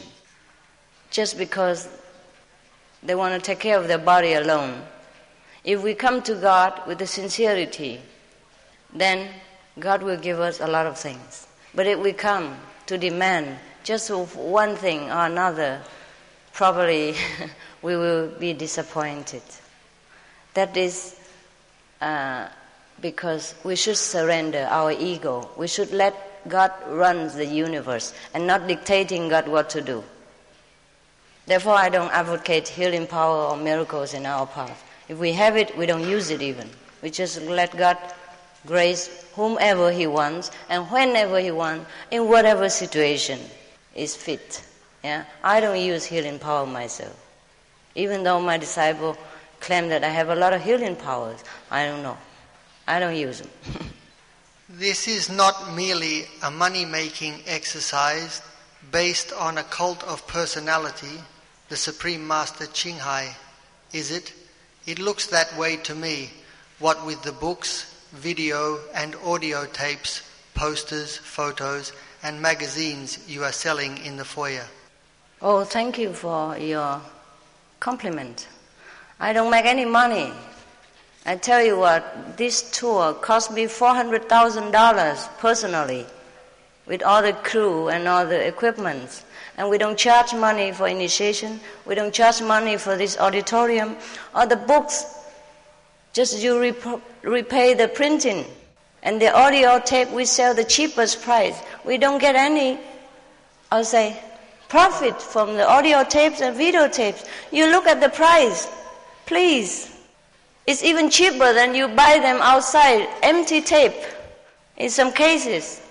just 1.12 1.38
because 1.38 1.90
they 3.04 3.16
want 3.16 3.34
to 3.34 3.40
take 3.40 3.60
care 3.60 3.80
of 3.80 3.88
their 3.88 3.98
body 3.98 4.34
alone. 4.34 4.82
If 5.64 5.84
we 5.84 5.94
come 5.94 6.22
to 6.24 6.36
God 6.36 6.82
with 6.88 7.00
the 7.00 7.08
sincerity, 7.08 8.02
then 8.94 9.30
God 9.80 10.04
will 10.04 10.18
give 10.18 10.40
us 10.40 10.60
a 10.60 10.68
lot 10.68 10.86
of 10.86 10.98
things. 10.98 11.48
But 11.76 11.88
if 11.88 12.00
we 12.00 12.14
come 12.14 12.58
to 12.88 12.98
demand 12.98 13.58
just 13.84 14.10
one 14.10 14.76
thing 14.76 15.10
or 15.10 15.26
another, 15.26 15.82
probably 16.54 17.16
we 17.82 17.96
will 17.96 18.28
be 18.28 18.54
disappointed. 18.54 19.42
That 20.54 20.76
is 20.76 21.20
uh, 22.02 22.48
because 23.02 23.56
we 23.64 23.76
should 23.76 23.98
surrender 23.98 24.68
our 24.70 24.92
ego. 24.92 25.50
We 25.58 25.68
should 25.68 25.92
let 25.92 26.29
God 26.48 26.72
runs 26.88 27.36
the 27.36 27.46
universe 27.46 28.14
and 28.34 28.48
not 28.48 28.68
dictating 28.68 29.30
God 29.30 29.48
what 29.48 29.70
to 29.72 29.82
do. 29.82 30.04
Therefore, 31.46 31.74
I 31.74 31.90
don't 31.90 32.12
advocate 32.12 32.68
healing 32.68 33.08
power 33.08 33.50
or 33.50 33.58
miracles 33.58 34.14
in 34.14 34.26
our 34.26 34.46
path. 34.46 34.84
If 35.08 35.18
we 35.18 35.34
have 35.34 35.58
it, 35.58 35.76
we 35.76 35.88
don't 35.88 36.08
use 36.08 36.30
it 36.30 36.42
even. 36.42 36.70
We 37.02 37.10
just 37.10 37.42
let 37.42 37.76
God 37.76 37.98
grace 38.68 39.26
whomever 39.34 39.92
He 39.92 40.06
wants 40.06 40.52
and 40.70 40.86
whenever 40.92 41.40
He 41.40 41.50
wants, 41.50 41.90
in 42.12 42.28
whatever 42.28 42.70
situation 42.70 43.40
is 43.96 44.16
fit. 44.16 44.64
Yeah? 45.04 45.26
I 45.44 45.60
don't 45.60 45.80
use 45.80 46.06
healing 46.06 46.38
power 46.38 46.66
myself. 46.66 47.16
Even 47.96 48.24
though 48.24 48.40
my 48.40 48.58
disciple 48.58 49.18
claim 49.60 49.90
that 49.90 50.04
I 50.04 50.10
have 50.10 50.30
a 50.30 50.36
lot 50.36 50.54
of 50.54 50.62
healing 50.64 50.96
powers, 50.96 51.44
I 51.72 51.86
don't 51.86 52.04
know. 52.04 52.18
I 52.88 53.00
don't 53.00 53.16
use 53.16 53.42
them. 53.42 53.50
this 54.70 55.08
is 55.08 55.30
not 55.30 55.74
merely 55.74 56.26
a 56.44 56.52
money 56.52 56.86
making 56.86 57.42
exercise 57.48 58.42
based 58.92 59.34
on 59.34 59.58
a 59.58 59.64
cult 59.64 60.04
of 60.04 60.26
personality 60.28 61.20
the 61.70 61.76
Supreme 61.76 62.28
Master 62.28 62.66
Ching 62.68 62.98
Hai, 62.98 63.36
is 63.94 64.12
it? 64.12 64.34
It 64.88 64.98
looks 64.98 65.28
that 65.28 65.56
way 65.56 65.78
to 65.78 65.94
me, 65.94 66.32
what 66.80 67.06
with 67.06 67.22
the 67.22 67.32
books, 67.32 67.96
video, 68.14 68.80
and 68.96 69.16
audio 69.24 69.66
tapes, 69.66 70.24
posters, 70.56 71.18
photos, 71.18 71.94
and 72.24 72.42
magazines 72.42 73.20
you 73.28 73.44
are 73.44 73.52
selling 73.52 73.98
in 74.00 74.18
the 74.18 74.26
foyer. 74.26 74.66
Oh, 75.44 75.64
thank 75.64 76.00
you 76.00 76.12
for 76.12 76.58
your 76.58 77.02
compliment. 77.80 78.48
I 79.20 79.32
don't 79.32 79.52
make 79.52 79.66
any 79.66 79.86
money. 79.86 80.34
I 81.30 81.36
tell 81.36 81.64
you 81.64 81.78
what, 81.78 82.38
this 82.38 82.72
tour 82.72 83.14
cost 83.14 83.52
me 83.52 83.66
$400,000 83.66 85.38
personally 85.38 86.08
with 86.88 87.04
all 87.04 87.22
the 87.22 87.34
crew 87.34 87.90
and 87.90 88.08
all 88.08 88.26
the 88.26 88.48
equipment. 88.48 89.24
And 89.56 89.70
we 89.70 89.78
don't 89.78 89.96
charge 89.96 90.34
money 90.34 90.72
for 90.72 90.88
initiation. 90.88 91.60
We 91.86 91.94
don't 91.94 92.12
charge 92.12 92.42
money 92.42 92.78
for 92.78 92.98
this 92.98 93.20
auditorium 93.20 93.96
or 94.34 94.48
the 94.48 94.56
books. 94.56 95.06
Just 96.14 96.42
you 96.42 96.60
rep- 96.60 97.02
repay 97.22 97.76
the 97.76 97.90
printing. 97.90 98.46
And 99.04 99.22
the 99.22 99.32
audio 99.32 99.80
tape 99.80 100.10
we 100.10 100.26
sell 100.26 100.56
the 100.56 100.64
cheapest 100.64 101.22
price. 101.22 101.62
We 101.86 102.00
don't 102.00 102.18
get 102.18 102.36
any, 102.36 102.80
I'll 103.72 103.86
say, 103.86 104.20
profit 104.68 105.22
from 105.22 105.58
the 105.58 105.70
audio 105.70 106.04
tapes 106.04 106.42
and 106.42 106.58
video 106.58 106.88
tapes. 106.88 107.24
You 107.52 107.68
look 107.68 107.86
at 107.86 108.02
the 108.02 108.10
price, 108.10 108.68
please. 109.28 109.99
It's 110.70 110.84
even 110.84 111.10
cheaper 111.10 111.52
than 111.52 111.74
you 111.74 111.88
buy 111.88 112.20
them 112.22 112.38
outside, 112.42 113.10
empty 113.24 113.60
tape, 113.60 114.06
in 114.78 114.92
some 114.92 115.12
cases. 115.12 115.82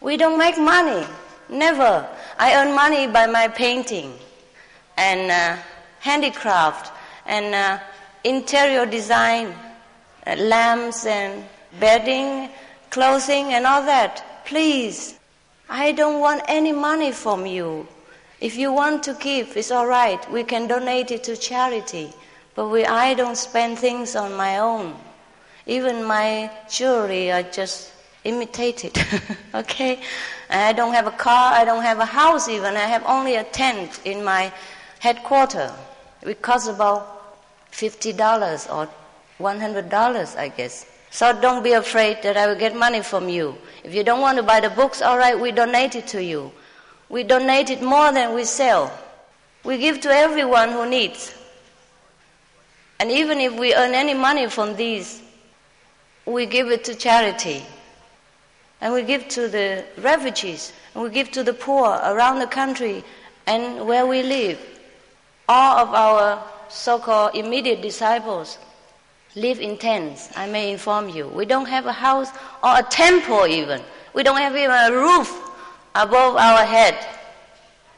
We 0.00 0.16
don't 0.16 0.38
make 0.38 0.56
money, 0.56 1.06
never. 1.50 2.08
I 2.38 2.54
earn 2.56 2.74
money 2.74 3.06
by 3.06 3.26
my 3.26 3.48
painting 3.48 4.14
and 4.96 5.30
uh, 5.30 5.62
handicraft 6.00 6.90
and 7.26 7.54
uh, 7.54 7.84
interior 8.24 8.86
design, 8.86 9.54
uh, 10.26 10.36
lamps 10.36 11.04
and 11.04 11.44
bedding, 11.78 12.48
clothing, 12.88 13.52
and 13.52 13.66
all 13.66 13.82
that. 13.82 14.46
Please, 14.46 15.18
I 15.68 15.92
don't 15.92 16.20
want 16.20 16.40
any 16.48 16.72
money 16.72 17.12
from 17.12 17.44
you. 17.44 17.86
If 18.40 18.56
you 18.56 18.72
want 18.72 19.02
to 19.02 19.12
give, 19.20 19.54
it's 19.54 19.70
all 19.70 19.86
right. 19.86 20.18
We 20.32 20.44
can 20.44 20.66
donate 20.66 21.10
it 21.10 21.24
to 21.24 21.36
charity. 21.36 22.14
But 22.58 22.70
we, 22.70 22.84
I 22.84 23.14
don't 23.14 23.36
spend 23.36 23.78
things 23.78 24.16
on 24.16 24.34
my 24.34 24.58
own. 24.58 24.96
Even 25.66 26.02
my 26.02 26.50
jewelry, 26.68 27.30
I 27.30 27.44
just 27.44 27.92
imitate 28.24 28.84
it. 28.84 28.98
okay? 29.54 30.00
I 30.50 30.72
don't 30.72 30.92
have 30.92 31.06
a 31.06 31.12
car, 31.12 31.52
I 31.52 31.64
don't 31.64 31.84
have 31.84 32.00
a 32.00 32.04
house 32.04 32.48
even. 32.48 32.74
I 32.74 32.80
have 32.80 33.04
only 33.06 33.36
a 33.36 33.44
tent 33.44 34.00
in 34.04 34.24
my 34.24 34.52
headquarters. 34.98 35.70
It 36.22 36.42
costs 36.42 36.66
about 36.66 37.36
$50 37.70 38.74
or 38.74 38.88
$100, 39.38 40.36
I 40.36 40.48
guess. 40.48 40.84
So 41.10 41.40
don't 41.40 41.62
be 41.62 41.74
afraid 41.74 42.24
that 42.24 42.36
I 42.36 42.48
will 42.48 42.58
get 42.58 42.74
money 42.74 43.02
from 43.02 43.28
you. 43.28 43.56
If 43.84 43.94
you 43.94 44.02
don't 44.02 44.20
want 44.20 44.36
to 44.38 44.42
buy 44.42 44.58
the 44.58 44.70
books, 44.70 45.00
all 45.00 45.16
right, 45.16 45.38
we 45.38 45.52
donate 45.52 45.94
it 45.94 46.08
to 46.08 46.24
you. 46.24 46.50
We 47.08 47.22
donate 47.22 47.70
it 47.70 47.82
more 47.82 48.10
than 48.10 48.34
we 48.34 48.42
sell. 48.42 48.90
We 49.62 49.78
give 49.78 50.00
to 50.00 50.08
everyone 50.10 50.72
who 50.72 50.90
needs. 50.90 51.37
And 53.00 53.10
even 53.10 53.38
if 53.38 53.54
we 53.58 53.74
earn 53.74 53.94
any 53.94 54.14
money 54.14 54.48
from 54.48 54.76
these, 54.76 55.22
we 56.26 56.46
give 56.46 56.68
it 56.68 56.84
to 56.84 56.94
charity. 56.94 57.64
And 58.80 58.92
we 58.92 59.02
give 59.02 59.28
to 59.28 59.48
the 59.48 59.84
refugees, 59.98 60.72
and 60.94 61.02
we 61.02 61.10
give 61.10 61.30
to 61.32 61.42
the 61.42 61.54
poor 61.54 61.88
around 61.88 62.38
the 62.38 62.46
country 62.46 63.04
and 63.46 63.86
where 63.86 64.06
we 64.06 64.22
live. 64.22 64.58
All 65.48 65.78
of 65.78 65.94
our 65.94 66.44
so 66.68 66.98
called 66.98 67.34
immediate 67.34 67.82
disciples 67.82 68.58
live 69.34 69.60
in 69.60 69.78
tents, 69.78 70.30
I 70.36 70.46
may 70.46 70.72
inform 70.72 71.08
you. 71.08 71.28
We 71.28 71.44
don't 71.44 71.66
have 71.66 71.86
a 71.86 71.92
house 71.92 72.30
or 72.62 72.78
a 72.78 72.82
temple 72.82 73.46
even. 73.46 73.82
We 74.14 74.22
don't 74.22 74.38
have 74.38 74.56
even 74.56 74.70
a 74.70 74.92
roof 74.92 75.30
above 75.94 76.36
our 76.36 76.64
head. 76.64 76.94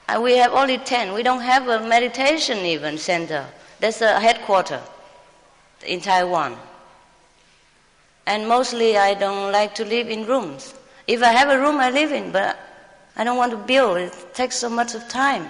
And 0.09 0.23
we 0.23 0.37
have 0.37 0.53
only 0.53 0.79
ten. 0.79 1.13
We 1.15 1.23
don't 1.23 1.41
have 1.41 1.69
a 1.69 1.87
meditation 1.87 2.59
even 2.59 2.99
center. 2.99 3.47
That's 3.81 4.01
a 4.03 4.21
headquarter 4.21 4.81
in 5.87 6.01
Taiwan. 6.01 6.57
And 8.27 8.47
mostly 8.47 8.97
I 8.97 9.15
don't 9.15 9.51
like 9.51 9.75
to 9.77 9.85
live 9.85 10.09
in 10.09 10.27
rooms. 10.27 10.75
If 11.07 11.23
I 11.23 11.33
have 11.33 11.49
a 11.49 11.59
room, 11.59 11.81
I 11.81 11.91
live 11.91 12.13
in, 12.13 12.31
but 12.31 12.59
I 13.17 13.25
don't 13.25 13.37
want 13.37 13.53
to 13.53 13.59
build. 13.59 13.97
It 13.97 14.15
takes 14.35 14.57
so 14.57 14.69
much 14.69 14.95
of 14.95 15.09
time. 15.09 15.49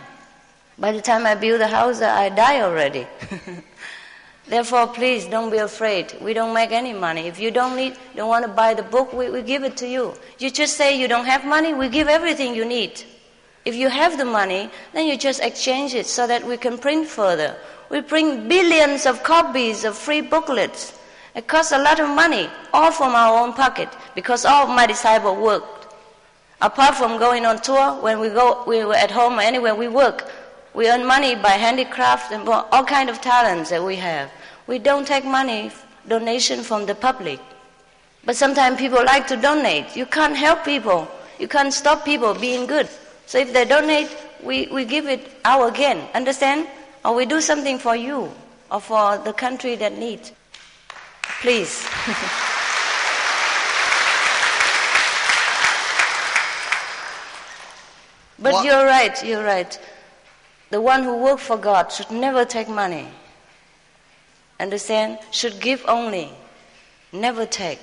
By 0.79 0.93
the 0.93 1.01
time 1.03 1.27
I 1.27 1.35
build 1.35 1.61
a 1.61 1.67
house, 1.67 2.01
I 2.01 2.31
die 2.31 2.63
already. 2.63 3.07
Therefore, 4.47 4.87
please 4.87 5.27
don't 5.27 5.51
be 5.51 5.59
afraid. 5.59 6.17
We 6.21 6.33
don't 6.33 6.55
make 6.55 6.73
any 6.73 6.93
money. 6.93 7.27
If 7.27 7.39
you 7.39 7.51
don't 7.51 7.77
need, 7.77 7.97
don't 8.17 8.29
want 8.29 8.45
to 8.47 8.51
buy 8.51 8.75
the 8.75 8.83
book, 8.83 9.13
we, 9.13 9.29
we 9.29 9.43
give 9.43 9.63
it 9.63 9.77
to 9.79 9.87
you. 9.87 10.15
You 10.39 10.51
just 10.51 10.77
say 10.77 10.99
you 10.99 11.07
don't 11.07 11.27
have 11.27 11.45
money, 11.45 11.75
we 11.75 11.89
give 11.89 12.09
everything 12.09 12.55
you 12.55 12.65
need. 12.65 13.05
If 13.65 13.75
you 13.75 13.89
have 13.91 14.17
the 14.17 14.25
money, 14.25 14.71
then 14.95 15.07
you 15.07 15.19
just 15.19 15.41
exchange 15.41 15.95
it 15.95 16.07
so 16.07 16.27
that 16.27 16.47
we 16.47 16.57
can 16.57 16.79
print 16.79 17.07
further. 17.07 17.57
We 17.91 18.01
print 18.03 18.49
billions 18.49 19.05
of 19.05 19.23
copies 19.25 19.85
of 19.85 19.99
free 19.99 20.21
booklets. 20.21 20.97
It 21.35 21.47
costs 21.47 21.73
a 21.73 21.79
lot 21.79 22.01
of 22.01 22.09
money, 22.09 22.49
all 22.73 22.93
from 22.93 23.15
our 23.15 23.43
own 23.43 23.53
pocket, 23.53 23.89
because 24.15 24.45
all 24.45 24.69
of 24.69 24.75
my 24.75 24.87
disciples 24.87 25.39
worked. 25.39 25.93
Apart 26.63 26.95
from 26.95 27.19
going 27.19 27.45
on 27.47 27.61
tour, 27.61 28.01
when 28.01 28.21
we 28.21 28.29
go, 28.29 28.63
we 28.67 28.85
were 28.85 28.95
at 28.95 29.11
home 29.11 29.39
or 29.39 29.43
anywhere, 29.43 29.75
we 29.75 29.89
work. 29.89 30.31
We 30.73 30.89
earn 30.89 31.05
money 31.05 31.35
by 31.35 31.51
handicraft 31.51 32.33
and 32.33 32.49
all 32.49 32.85
kind 32.85 33.11
of 33.11 33.21
talents 33.21 33.71
that 33.71 33.83
we 33.83 33.97
have. 33.97 34.31
We 34.67 34.79
don't 34.79 35.07
take 35.07 35.25
money, 35.25 35.73
donation 36.07 36.63
from 36.63 36.87
the 36.87 36.95
public. 36.95 37.41
But 38.25 38.37
sometimes 38.37 38.79
people 38.79 39.03
like 39.05 39.27
to 39.29 39.37
donate. 39.37 39.97
You 39.97 40.07
can't 40.07 40.37
help 40.37 40.65
people. 40.65 41.09
You 41.41 41.49
can't 41.49 41.73
stop 41.73 42.05
people 42.05 42.35
being 42.35 42.67
good. 42.67 42.89
So 43.27 43.39
if 43.39 43.53
they 43.53 43.65
donate, 43.65 44.15
we, 44.45 44.67
we 44.67 44.85
give 44.85 45.07
it 45.07 45.29
out 45.45 45.67
again. 45.69 46.07
Understand? 46.15 46.69
Or 47.05 47.15
we 47.15 47.27
do 47.27 47.41
something 47.41 47.79
for 47.79 47.97
you 47.97 48.31
or 48.71 48.81
for 48.81 49.19
the 49.19 49.33
country 49.33 49.77
that 49.77 49.97
needs. 49.97 50.33
Please. 51.41 51.83
but 58.39 58.53
What- 58.53 58.65
you're 58.65 58.85
right, 58.85 59.25
you're 59.25 59.45
right. 59.45 59.79
The 60.71 60.81
one 60.81 61.03
who 61.03 61.17
works 61.17 61.43
for 61.43 61.57
God 61.57 61.91
should 61.91 62.11
never 62.11 62.45
take 62.45 62.69
money. 62.69 63.09
Understand? 64.61 65.19
Should 65.33 65.59
give 65.61 65.85
only, 65.89 66.31
never 67.13 67.47
take. 67.47 67.81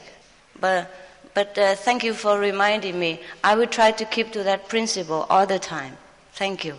But, 0.59 0.89
but 1.33 1.57
uh, 1.57 1.75
thank 1.75 2.03
you 2.03 2.13
for 2.13 2.39
reminding 2.39 2.97
me. 2.97 3.19
I 3.43 3.55
will 3.55 3.67
try 3.67 3.91
to 3.91 4.05
keep 4.05 4.31
to 4.33 4.43
that 4.43 4.69
principle 4.69 5.25
all 5.29 5.45
the 5.45 5.59
time. 5.59 5.97
Thank 6.33 6.63
you. 6.63 6.77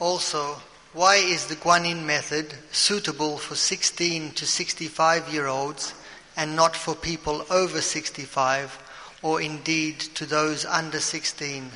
Also, 0.00 0.56
why 0.92 1.16
is 1.16 1.46
the 1.46 1.56
Guanyin 1.56 2.04
method 2.04 2.54
suitable 2.70 3.36
for 3.36 3.56
16 3.56 4.30
to 4.32 4.46
65 4.46 5.32
year 5.32 5.48
olds 5.48 5.92
and 6.36 6.54
not 6.54 6.76
for 6.76 6.94
people 6.94 7.44
over 7.50 7.80
65 7.80 8.78
or 9.22 9.40
indeed 9.40 9.98
to 9.98 10.24
those 10.24 10.64
under 10.64 11.00
16? 11.00 11.70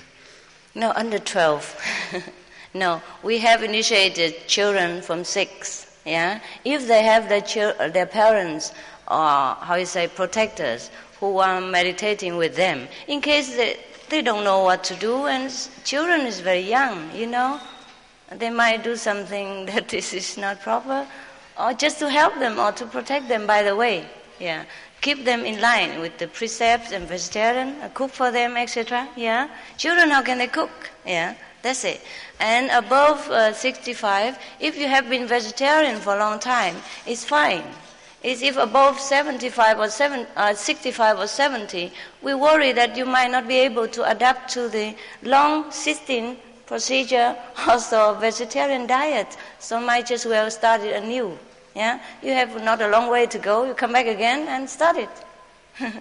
No, 0.75 0.93
under 0.93 1.18
12. 1.18 1.77
no, 2.75 3.03
we 3.25 3.39
have 3.39 3.64
initiated 3.64 4.47
children 4.47 5.03
from 5.03 5.25
6. 5.25 5.97
Yeah? 6.07 6.41
If 6.64 6.87
they 6.87 7.03
have 7.03 7.29
their, 7.29 7.91
their 7.91 8.07
parents 8.07 8.73
or, 9.09 9.55
how 9.57 9.75
you 9.75 9.87
say, 9.87 10.07
protectors 10.07 10.91
who 11.18 11.39
are 11.39 11.61
meditating 11.61 12.37
with 12.37 12.55
them, 12.55 12.87
in 13.09 13.20
case 13.20 13.57
they, 13.57 13.81
they 14.09 14.23
don't 14.23 14.45
know 14.45 14.62
what 14.62 14.85
to 14.85 14.95
do, 14.95 15.27
and 15.27 15.53
children 15.85 16.23
is 16.23 16.41
very 16.41 16.61
young, 16.61 17.14
you 17.14 17.27
know, 17.27 17.61
they 18.39 18.51
might 18.51 18.83
do 18.83 18.97
something 18.97 19.66
that 19.72 19.89
this 19.89 20.12
is 20.12 20.37
not 20.37 20.61
proper, 20.61 21.07
or 21.59 21.72
just 21.72 21.99
to 21.99 22.11
help 22.11 22.39
them 22.39 22.59
or 22.59 22.72
to 22.72 22.87
protect 22.87 23.28
them 23.28 23.47
by 23.47 23.62
the 23.62 23.76
way. 23.76 24.07
Yeah. 24.39 24.64
Keep 25.01 25.24
them 25.24 25.45
in 25.45 25.61
line 25.61 26.01
with 26.01 26.18
the 26.18 26.28
precepts 26.28 26.93
and 26.93 27.09
vegetarian, 27.09 27.80
uh, 27.83 27.91
cook 27.93 28.11
for 28.11 28.30
them, 28.30 28.57
etc. 28.57 29.09
Yeah. 29.16 29.49
Children, 29.76 30.11
how 30.11 30.22
can 30.22 30.39
they 30.39 30.47
cook? 30.47 30.70
Yeah. 31.05 31.35
That's 31.62 31.85
it. 31.85 32.01
And 32.41 32.70
above 32.70 33.28
uh, 33.30 33.53
65, 33.53 34.39
if 34.61 34.76
you 34.76 34.89
have 34.89 35.09
been 35.09 35.26
vegetarian 35.26 36.01
for 36.01 36.16
a 36.16 36.18
long 36.18 36.41
time, 36.41 36.76
it's 37.07 37.24
fine. 37.24 37.64
It's 38.22 38.43
if 38.43 38.57
above 38.57 39.01
75 39.01 39.78
or 39.78 39.89
7, 39.89 40.26
uh, 40.37 40.55
65 40.55 41.18
or 41.18 41.26
70, 41.26 41.93
we 42.22 42.35
worry 42.35 42.72
that 42.72 42.97
you 42.97 43.05
might 43.05 43.30
not 43.30 43.49
be 43.49 43.59
able 43.59 43.89
to 43.89 44.09
adapt 44.09 44.53
to 44.55 44.68
the 44.68 44.95
long 45.22 45.70
16 45.70 46.37
procedure, 46.73 47.37
also 47.68 48.14
vegetarian 48.14 48.87
diet. 48.87 49.37
So 49.59 49.79
might 49.79 50.07
just 50.07 50.25
well 50.25 50.51
start 50.51 50.81
it 50.81 50.97
anew. 51.03 51.39
Yeah, 51.77 52.01
you 52.23 52.33
have 52.33 52.64
not 52.64 52.81
a 52.81 52.89
long 52.89 53.11
way 53.11 53.27
to 53.27 53.39
go. 53.39 53.64
You 53.64 53.75
come 53.75 53.93
back 53.93 54.07
again 54.07 54.49
and 54.49 54.68
start 54.68 54.97
it. 54.97 55.14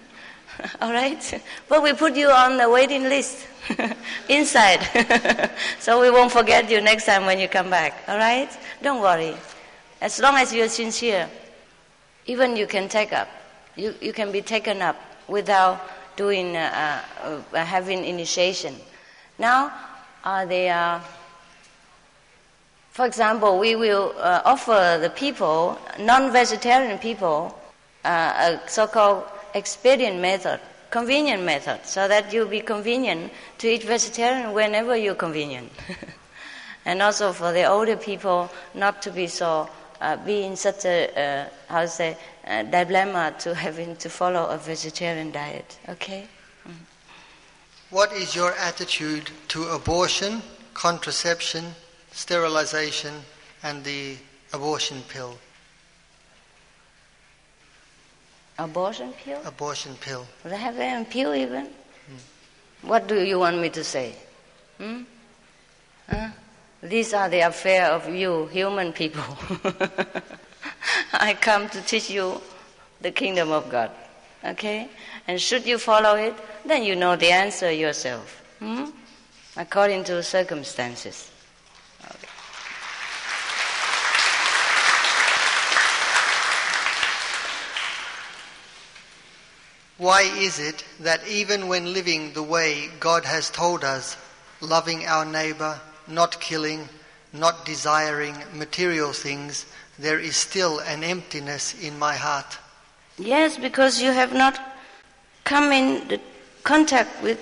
All 0.80 0.92
right, 0.92 1.42
but 1.68 1.82
we 1.82 1.92
put 1.92 2.14
you 2.16 2.30
on 2.30 2.56
the 2.56 2.68
waiting 2.68 3.04
list 3.04 3.46
inside, 4.28 4.80
so 5.78 6.00
we 6.00 6.10
won't 6.10 6.30
forget 6.30 6.70
you 6.70 6.80
next 6.80 7.06
time 7.06 7.24
when 7.24 7.38
you 7.38 7.48
come 7.48 7.70
back. 7.70 7.92
All 8.06 8.18
right, 8.18 8.50
don't 8.82 9.00
worry. 9.00 9.34
As 10.00 10.20
long 10.20 10.36
as 10.36 10.52
you're 10.52 10.68
sincere, 10.68 11.28
even 12.26 12.56
you 12.56 12.66
can 12.66 12.88
take 12.88 13.12
up. 13.12 13.28
You 13.76 13.94
you 14.00 14.12
can 14.12 14.30
be 14.30 14.42
taken 14.42 14.82
up 14.82 14.96
without 15.28 15.80
doing 16.16 16.56
uh, 16.56 17.00
uh, 17.24 17.64
having 17.64 18.04
initiation. 18.04 18.74
Now, 19.38 19.72
uh, 20.24 20.44
they 20.46 20.68
are. 20.68 21.02
For 22.90 23.06
example, 23.06 23.58
we 23.58 23.74
will 23.74 24.14
uh, 24.18 24.42
offer 24.44 24.98
the 25.00 25.10
people, 25.10 25.78
non-vegetarian 25.98 26.98
people, 26.98 27.58
uh, 28.04 28.58
a 28.58 28.68
so-called 28.68 29.24
expedient 29.54 30.20
method, 30.20 30.60
convenient 30.90 31.42
method, 31.42 31.80
so 31.84 32.06
that 32.06 32.32
you'll 32.32 32.48
be 32.48 32.60
convenient 32.60 33.32
to 33.58 33.68
eat 33.68 33.82
vegetarian 33.84 34.52
whenever 34.52 34.94
you're 34.96 35.14
convenient. 35.14 35.72
and 36.84 37.00
also 37.00 37.32
for 37.32 37.52
the 37.52 37.64
older 37.64 37.96
people, 37.96 38.50
not 38.74 39.00
to 39.02 39.10
be 39.10 39.26
so, 39.26 39.68
uh, 40.00 40.16
be 40.16 40.42
in 40.42 40.56
such 40.56 40.84
a, 40.84 41.08
uh, 41.16 41.72
how 41.72 41.80
to 41.80 41.88
say, 41.88 42.16
uh, 42.46 42.62
dilemma 42.64 43.34
to 43.38 43.54
having 43.66 43.96
to 43.96 44.10
follow 44.10 44.46
a 44.48 44.58
vegetarian 44.58 45.30
diet. 45.30 45.78
Okay? 45.88 46.26
What 47.92 48.10
is 48.14 48.34
your 48.34 48.52
attitude 48.52 49.30
to 49.48 49.64
abortion, 49.64 50.40
contraception, 50.72 51.74
sterilization, 52.10 53.12
and 53.62 53.84
the 53.84 54.16
abortion 54.54 55.02
pill? 55.08 55.36
Abortion 58.58 59.12
pill? 59.12 59.42
Abortion 59.44 59.94
pill. 59.96 60.26
Would 60.42 60.54
I 60.54 60.56
have 60.56 60.78
a 60.78 61.04
pill 61.04 61.34
even? 61.34 61.68
What 62.80 63.08
do 63.08 63.22
you 63.22 63.38
want 63.38 63.60
me 63.60 63.68
to 63.68 63.84
say? 63.84 64.16
Hmm? 64.78 65.02
Huh? 66.08 66.28
These 66.82 67.12
are 67.12 67.28
the 67.28 67.40
affair 67.40 67.92
of 67.92 68.08
you, 68.08 68.46
human 68.46 68.94
people. 68.94 69.36
I 71.12 71.34
come 71.34 71.68
to 71.68 71.82
teach 71.82 72.08
you 72.08 72.40
the 73.02 73.10
kingdom 73.10 73.52
of 73.52 73.68
God. 73.68 73.90
Okay? 74.44 74.88
And 75.28 75.40
should 75.40 75.66
you 75.66 75.78
follow 75.78 76.16
it, 76.16 76.34
then 76.64 76.82
you 76.82 76.96
know 76.96 77.16
the 77.16 77.30
answer 77.30 77.70
yourself. 77.70 78.42
Hmm? 78.58 78.86
According 79.56 80.04
to 80.04 80.22
circumstances. 80.22 81.30
Okay. 82.04 82.28
Why 89.98 90.22
is 90.22 90.58
it 90.58 90.84
that 91.00 91.26
even 91.28 91.68
when 91.68 91.92
living 91.92 92.32
the 92.32 92.42
way 92.42 92.88
God 92.98 93.24
has 93.24 93.50
told 93.50 93.84
us, 93.84 94.16
loving 94.60 95.06
our 95.06 95.24
neighbor, 95.24 95.80
not 96.08 96.40
killing, 96.40 96.88
not 97.32 97.64
desiring 97.64 98.36
material 98.52 99.12
things, 99.12 99.66
there 99.98 100.18
is 100.18 100.36
still 100.36 100.80
an 100.80 101.04
emptiness 101.04 101.80
in 101.80 101.98
my 101.98 102.16
heart? 102.16 102.58
Yes, 103.22 103.56
because 103.56 104.02
you 104.02 104.10
have 104.10 104.34
not 104.34 104.58
come 105.44 105.72
in 105.72 106.08
the 106.08 106.20
contact 106.64 107.22
with 107.22 107.38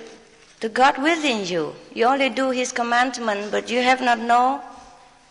the 0.59 0.69
God 0.69 1.01
within 1.01 1.45
you. 1.45 1.73
You 1.93 2.05
only 2.05 2.29
do 2.29 2.51
His 2.51 2.71
commandment, 2.71 3.51
but 3.51 3.69
you 3.69 3.81
have 3.81 3.99
not 3.99 4.19
know 4.19 4.61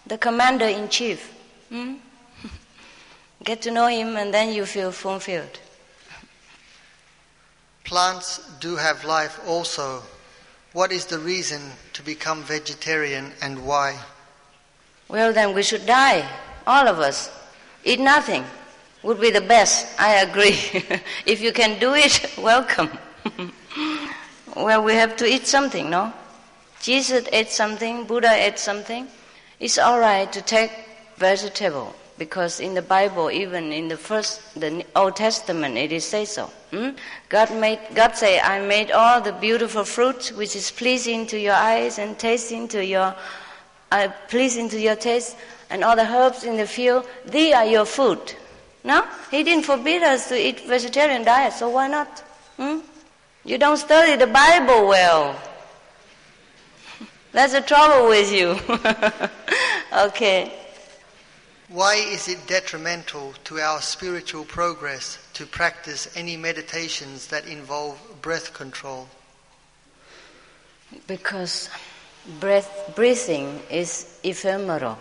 the 0.06 0.18
commander 0.18 0.66
in 0.66 0.88
chief. 0.88 1.32
Hmm? 1.68 1.94
Get 3.44 3.62
to 3.62 3.70
know 3.70 3.86
Him, 3.86 4.16
and 4.16 4.34
then 4.34 4.52
you 4.52 4.66
feel 4.66 4.90
fulfilled. 4.90 5.60
Plants 7.84 8.40
do 8.58 8.74
have 8.74 9.04
life 9.04 9.38
also. 9.46 10.02
What 10.72 10.90
is 10.90 11.06
the 11.06 11.18
reason 11.20 11.60
to 11.92 12.02
become 12.02 12.42
vegetarian 12.42 13.32
and 13.40 13.64
why? 13.64 13.98
Well, 15.08 15.32
then 15.32 15.54
we 15.54 15.62
should 15.62 15.86
die, 15.86 16.28
all 16.66 16.88
of 16.88 16.98
us. 16.98 17.30
Eat 17.84 18.00
nothing 18.00 18.44
would 19.02 19.20
be 19.20 19.30
the 19.30 19.40
best, 19.40 19.98
I 19.98 20.16
agree. 20.16 20.58
if 21.26 21.40
you 21.40 21.52
can 21.52 21.78
do 21.78 21.94
it, 21.94 22.34
welcome. 22.38 22.90
well, 24.56 24.82
we 24.82 24.94
have 24.94 25.16
to 25.16 25.26
eat 25.26 25.46
something, 25.46 25.90
no? 25.90 26.12
Jesus 26.80 27.26
ate 27.32 27.50
something, 27.50 28.04
Buddha 28.04 28.32
ate 28.32 28.58
something. 28.58 29.06
It's 29.58 29.78
all 29.78 30.00
right 30.00 30.30
to 30.32 30.40
take 30.40 30.72
vegetable 31.16 31.94
because 32.20 32.60
in 32.60 32.74
the 32.74 32.82
Bible, 32.82 33.30
even 33.30 33.72
in 33.72 33.88
the 33.88 33.96
first, 33.96 34.58
the 34.58 34.84
Old 34.94 35.16
Testament, 35.16 35.76
it 35.76 35.90
is 35.90 36.04
say 36.04 36.26
so. 36.26 36.50
Hmm? 36.70 36.90
God 37.28 37.50
made, 37.54 37.80
God 37.94 38.14
say, 38.14 38.38
I 38.38 38.60
made 38.60 38.90
all 38.90 39.20
the 39.20 39.32
beautiful 39.32 39.84
fruit 39.84 40.32
which 40.36 40.54
is 40.54 40.70
pleasing 40.70 41.26
to 41.28 41.38
your 41.38 41.54
eyes 41.54 41.98
and 41.98 42.18
tasting 42.18 42.68
to 42.68 42.84
your, 42.84 43.14
uh, 43.90 44.08
pleasing 44.28 44.68
to 44.68 44.78
your 44.78 44.96
taste, 44.96 45.36
and 45.70 45.82
all 45.82 45.96
the 45.96 46.06
herbs 46.06 46.44
in 46.44 46.58
the 46.58 46.66
field. 46.66 47.06
They 47.24 47.54
are 47.54 47.64
your 47.64 47.86
food. 47.86 48.34
No, 48.82 49.06
he 49.30 49.42
didn't 49.42 49.64
forbid 49.64 50.02
us 50.02 50.28
to 50.28 50.36
eat 50.36 50.66
vegetarian 50.66 51.22
diet. 51.24 51.52
So 51.52 51.68
why 51.68 51.88
not? 51.88 52.20
Hmm? 52.56 52.78
You 53.44 53.58
don't 53.58 53.76
study 53.76 54.16
the 54.16 54.26
Bible 54.26 54.88
well. 54.88 55.38
That's 57.32 57.52
the 57.52 57.60
trouble 57.60 58.08
with 58.08 58.32
you. 58.32 58.58
okay. 60.06 60.52
Why 61.68 61.94
is 61.94 62.26
it 62.26 62.46
detrimental 62.46 63.34
to 63.44 63.60
our 63.60 63.80
spiritual 63.80 64.44
progress 64.44 65.18
to 65.34 65.46
practice 65.46 66.08
any 66.16 66.36
meditations 66.36 67.28
that 67.28 67.46
involve 67.46 68.00
breath 68.22 68.52
control? 68.54 69.08
Because 71.06 71.70
breath 72.40 72.92
breathing 72.96 73.60
is 73.70 74.18
ephemeral. 74.24 74.98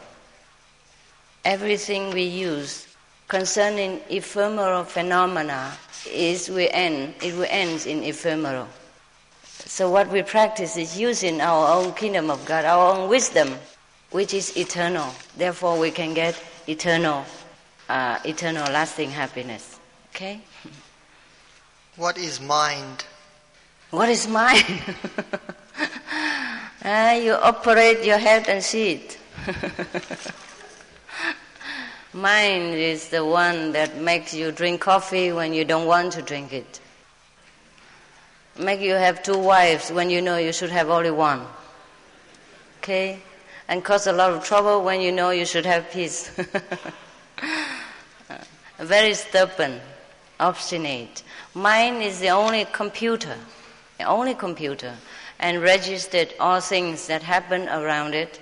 Everything 1.44 2.12
we 2.12 2.24
use 2.24 2.89
concerning 3.30 4.02
ephemeral 4.10 4.84
phenomena 4.84 5.72
is 6.12 6.50
we 6.50 6.68
end 6.70 7.14
it 7.22 7.34
will 7.36 7.48
end 7.50 7.86
in 7.86 8.04
ephemeral. 8.04 8.68
So 9.44 9.90
what 9.90 10.10
we 10.10 10.24
practice 10.24 10.76
is 10.78 11.00
using 11.00 11.40
our 11.40 11.78
own 11.78 11.94
kingdom 11.94 12.32
of 12.32 12.44
God, 12.46 12.66
our 12.66 12.96
own 12.96 13.08
wisdom, 13.10 13.54
which 14.10 14.34
is 14.34 14.58
eternal. 14.58 15.14
Therefore, 15.38 15.78
we 15.78 15.92
can 15.92 16.14
get 16.16 16.42
eternal, 16.68 17.24
uh, 17.88 18.18
eternal, 18.26 18.64
lasting 18.72 19.12
happiness. 19.12 19.80
Okay. 20.10 20.42
What 21.98 22.18
is 22.18 22.42
mind? 22.42 23.06
What 23.92 24.10
is 24.10 24.28
mind? 24.28 24.66
uh, 26.84 27.20
you 27.22 27.34
operate 27.34 28.04
your 28.04 28.18
head 28.18 28.50
and 28.50 28.64
see 28.64 28.94
it. 28.94 29.18
mind 32.22 32.76
is 32.76 33.10
the 33.10 33.26
one 33.26 33.72
that 33.72 33.98
makes 33.98 34.34
you 34.34 34.52
drink 34.52 34.82
coffee 34.82 35.32
when 35.32 35.54
you 35.54 35.66
don't 35.66 35.88
want 35.88 36.14
to 36.14 36.22
drink 36.22 36.54
it. 36.54 36.80
Make 38.58 38.82
you 38.82 38.94
have 38.94 39.24
two 39.24 39.38
wives 39.38 39.92
when 39.92 40.10
you 40.10 40.22
know 40.22 40.38
you 40.38 40.52
should 40.52 40.72
have 40.72 40.90
only 40.90 41.12
one. 41.12 41.46
Okay? 42.80 43.22
and 43.70 43.84
cause 43.84 44.08
a 44.08 44.12
lot 44.12 44.32
of 44.32 44.44
trouble 44.44 44.84
when 44.84 45.00
you 45.00 45.12
know 45.12 45.30
you 45.30 45.46
should 45.46 45.66
have 45.66 45.92
peace. 45.92 46.32
Very 48.80 49.14
stubborn, 49.14 49.80
obstinate. 50.40 51.22
Mind 51.54 52.02
is 52.02 52.20
the 52.20 52.30
only 52.30 52.66
computer, 52.72 53.36
the 54.00 54.06
only 54.06 54.34
computer, 54.34 54.96
and 55.40 55.62
registered 55.62 56.34
all 56.40 56.60
things 56.60 57.06
that 57.06 57.22
happen 57.22 57.70
around 57.70 58.16
it 58.16 58.42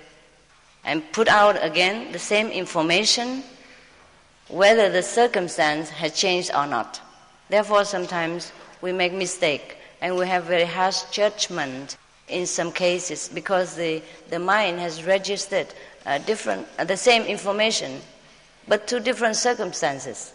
and 0.82 1.02
put 1.12 1.28
out 1.28 1.62
again 1.62 2.10
the 2.12 2.18
same 2.18 2.48
information 2.48 3.42
whether 4.48 4.90
the 4.90 5.02
circumstance 5.02 5.90
has 5.90 6.12
changed 6.12 6.50
or 6.54 6.66
not. 6.66 7.00
Therefore, 7.48 7.84
sometimes 7.84 8.52
we 8.80 8.92
make 8.92 9.12
mistake 9.12 9.76
and 10.00 10.16
we 10.16 10.26
have 10.26 10.44
very 10.44 10.64
harsh 10.64 11.02
judgment 11.10 11.96
in 12.28 12.46
some 12.46 12.72
cases 12.72 13.28
because 13.32 13.74
the, 13.76 14.02
the 14.30 14.38
mind 14.38 14.78
has 14.78 15.04
registered 15.04 15.66
uh, 16.06 16.18
different, 16.18 16.66
uh, 16.78 16.84
the 16.84 16.96
same 16.96 17.22
information 17.22 18.00
but 18.66 18.86
to 18.86 19.00
different 19.00 19.36
circumstances. 19.36 20.32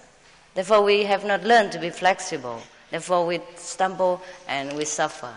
Therefore, 0.56 0.84
we 0.84 1.03
have 1.03 1.23
not 1.26 1.44
learned 1.44 1.72
to 1.73 1.80
be 1.80 1.90
flexible. 1.90 2.61
Therefore, 2.91 3.26
we 3.26 3.40
stumble 3.56 4.22
and 4.48 4.73
we 4.73 4.85
suffer. 4.85 5.34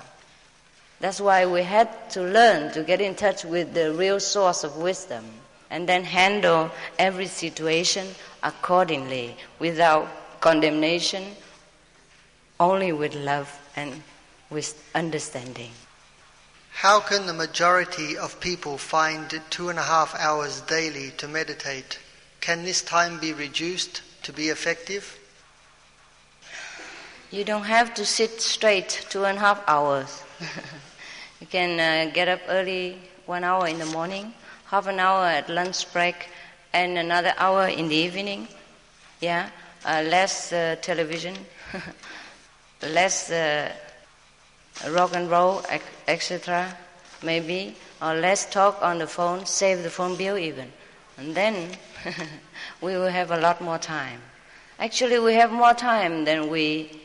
That's 1.01 1.21
why 1.21 1.45
we 1.47 1.63
had 1.63 2.11
to 2.11 2.23
learn 2.23 2.73
to 2.73 2.83
get 2.83 3.01
in 3.01 3.15
touch 3.15 3.45
with 3.45 3.75
the 3.75 3.93
real 3.93 4.19
source 4.19 4.65
of 4.65 4.77
wisdom 4.77 5.25
and 5.71 5.89
then 5.89 6.05
handle 6.05 6.71
every 6.99 7.27
situation 7.27 8.07
accordingly 8.43 9.37
without 9.59 10.09
condemnation, 10.41 11.25
only 12.61 12.93
with 12.93 13.15
love 13.15 13.51
and 13.75 14.03
with 14.51 14.83
understanding. 14.95 15.71
How 16.73 17.01
can 17.01 17.27
the 17.27 17.33
majority 17.33 18.17
of 18.17 18.39
people 18.39 18.77
find 18.79 19.41
two 19.51 19.71
and 19.71 19.79
a 19.79 19.83
half 19.83 20.15
hours 20.15 20.61
daily 20.61 21.11
to 21.17 21.27
meditate? 21.27 21.99
Can 22.41 22.65
this 22.65 22.83
time 22.83 23.19
be 23.19 23.33
reduced 23.33 24.03
to 24.25 24.33
be 24.33 24.49
effective? 24.51 25.19
You 27.31 27.45
don't 27.45 27.65
have 27.65 27.95
to 27.95 28.05
sit 28.05 28.41
straight 28.41 29.07
two 29.09 29.25
and 29.25 29.39
a 29.39 29.41
half 29.41 29.65
hours. 29.67 30.23
you 31.41 31.47
can 31.47 31.81
uh, 31.81 32.13
get 32.13 32.29
up 32.29 32.41
early, 32.49 32.99
one 33.25 33.43
hour 33.43 33.67
in 33.67 33.79
the 33.79 33.87
morning, 33.87 34.33
half 34.67 34.87
an 34.87 35.01
hour 35.01 35.27
at 35.27 35.49
lunch 35.49 35.93
break, 35.93 36.29
and 36.73 36.99
another 36.99 37.33
hour 37.39 37.69
in 37.69 37.89
the 37.89 37.95
evening. 37.95 38.49
Yeah, 39.21 39.49
uh, 39.85 40.03
less 40.07 40.53
uh, 40.53 40.77
television, 40.83 41.35
less 42.83 43.31
uh, 43.31 43.73
rock 44.91 45.15
and 45.15 45.31
roll, 45.31 45.63
etc., 46.07 46.77
maybe, 47.23 47.77
or 48.03 48.15
less 48.15 48.51
talk 48.51 48.79
on 48.83 48.99
the 48.99 49.07
phone, 49.07 49.47
save 49.47 49.83
the 49.83 49.91
phone 49.91 50.17
bill 50.17 50.37
even. 50.37 50.71
And 51.17 51.35
then 51.35 51.71
we 52.81 52.93
will 52.93 53.09
have 53.09 53.31
a 53.31 53.39
lot 53.39 53.61
more 53.61 53.79
time. 53.79 54.21
Actually, 54.79 55.19
we 55.19 55.35
have 55.35 55.51
more 55.51 55.73
time 55.73 56.25
than 56.25 56.51
we 56.51 57.01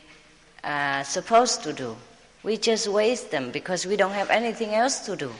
are 0.63 1.03
supposed 1.05 1.63
to 1.63 1.71
do. 1.71 1.95
We 2.43 2.57
just 2.57 2.87
waste 2.87 3.31
them 3.31 3.51
because 3.51 3.85
we 3.85 3.95
don't 3.95 4.11
have 4.11 4.29
anything 4.29 4.73
else 4.73 4.99
to 5.05 5.15
do. 5.15 5.31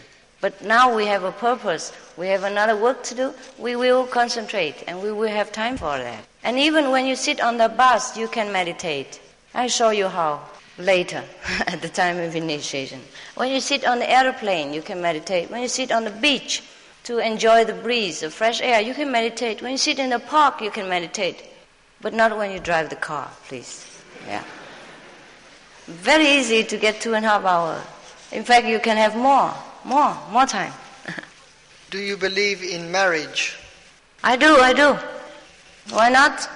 But 0.41 0.63
now 0.63 0.95
we 0.95 1.05
have 1.05 1.23
a 1.23 1.31
purpose, 1.31 1.93
we 2.17 2.27
have 2.27 2.43
another 2.43 2.75
work 2.75 3.03
to 3.03 3.15
do, 3.15 3.33
we 3.59 3.75
will 3.75 4.05
concentrate 4.07 4.83
and 4.87 5.01
we 5.01 5.11
will 5.11 5.29
have 5.29 5.51
time 5.51 5.77
for 5.77 5.97
that. 5.97 6.25
And 6.43 6.57
even 6.57 6.89
when 6.89 7.05
you 7.05 7.15
sit 7.15 7.39
on 7.39 7.57
the 7.57 7.69
bus, 7.69 8.17
you 8.17 8.27
can 8.27 8.51
meditate. 8.51 9.21
I 9.53 9.67
show 9.67 9.91
you 9.91 10.07
how 10.07 10.41
later 10.79 11.23
at 11.67 11.81
the 11.83 11.89
time 11.89 12.17
of 12.17 12.35
initiation. 12.35 13.01
When 13.35 13.51
you 13.51 13.59
sit 13.59 13.85
on 13.85 13.99
the 13.99 14.09
airplane, 14.09 14.73
you 14.73 14.81
can 14.81 14.99
meditate. 14.99 15.51
When 15.51 15.61
you 15.61 15.67
sit 15.67 15.91
on 15.91 16.05
the 16.05 16.09
beach 16.11 16.63
to 17.03 17.19
enjoy 17.19 17.65
the 17.65 17.73
breeze, 17.73 18.21
the 18.21 18.31
fresh 18.31 18.61
air, 18.61 18.81
you 18.81 18.95
can 18.95 19.11
meditate. 19.11 19.61
When 19.61 19.71
you 19.71 19.77
sit 19.77 19.99
in 19.99 20.09
the 20.09 20.19
park, 20.19 20.61
you 20.61 20.71
can 20.71 20.89
meditate. 20.89 21.43
But 22.01 22.13
not 22.15 22.35
when 22.35 22.51
you 22.51 22.59
drive 22.59 22.89
the 22.89 22.95
car, 22.95 23.29
please. 23.47 23.85
Yeah. 24.25 24.43
Very 25.85 26.27
easy 26.27 26.63
to 26.63 26.77
get 26.77 27.01
two 27.01 27.13
and 27.13 27.25
a 27.25 27.29
half 27.29 27.45
hours. 27.45 27.81
In 28.31 28.43
fact, 28.43 28.65
you 28.65 28.79
can 28.79 28.97
have 28.97 29.15
more, 29.15 29.53
more, 29.83 30.15
more 30.31 30.45
time. 30.45 30.73
do 31.89 31.99
you 31.99 32.17
believe 32.17 32.63
in 32.63 32.91
marriage? 32.91 33.57
I 34.23 34.35
do, 34.35 34.57
I 34.57 34.73
do. 34.73 34.97
Why 35.89 36.09
not? 36.09 36.49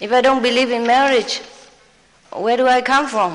If 0.00 0.12
I 0.12 0.20
don't 0.20 0.42
believe 0.42 0.70
in 0.70 0.86
marriage, 0.86 1.40
where 2.32 2.56
do 2.56 2.66
I 2.66 2.80
come 2.80 3.08
from? 3.08 3.32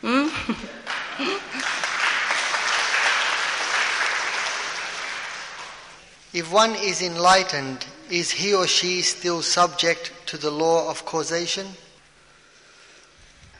Hmm? 0.00 0.28
if 6.32 6.52
one 6.52 6.74
is 6.76 7.02
enlightened, 7.02 7.84
is 8.10 8.30
he 8.30 8.54
or 8.54 8.66
she 8.66 9.02
still 9.02 9.42
subject 9.42 10.12
to 10.26 10.36
the 10.36 10.50
law 10.50 10.90
of 10.90 11.04
causation? 11.04 11.66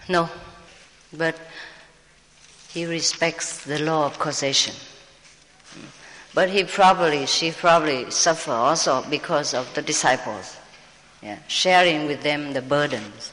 No, 0.09 0.29
but 1.13 1.39
he 2.69 2.87
respects 2.87 3.65
the 3.65 3.79
law 3.79 4.07
of 4.07 4.19
causation. 4.19 4.75
But 6.35 6.51
he 6.51 6.65
probably, 6.65 7.27
she 7.27 7.53
probably 7.53 8.11
suffer 8.11 8.51
also 8.51 9.05
because 9.09 9.55
of 9.55 9.73
the 9.75 9.83
disciples, 9.83 10.57
yeah, 11.23 11.39
sharing 11.47 12.07
with 12.07 12.23
them 12.23 12.53
the 12.53 12.63
burdens. 12.63 13.33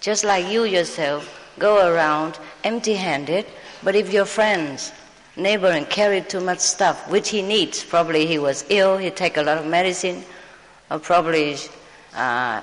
Just 0.00 0.24
like 0.24 0.50
you 0.50 0.64
yourself 0.64 1.52
go 1.58 1.86
around 1.88 2.38
empty 2.64 2.94
handed, 2.94 3.46
but 3.84 3.94
if 3.94 4.12
your 4.12 4.24
friends, 4.24 4.92
neighbor, 5.36 5.68
and 5.68 5.88
carry 5.88 6.22
too 6.22 6.40
much 6.40 6.58
stuff, 6.58 7.08
which 7.08 7.28
he 7.28 7.40
needs, 7.40 7.84
probably 7.84 8.26
he 8.26 8.38
was 8.38 8.64
ill, 8.68 8.96
he 8.96 9.10
take 9.10 9.36
a 9.36 9.42
lot 9.42 9.58
of 9.58 9.66
medicine, 9.66 10.24
or 10.90 10.98
probably 10.98 11.56
uh, 12.16 12.60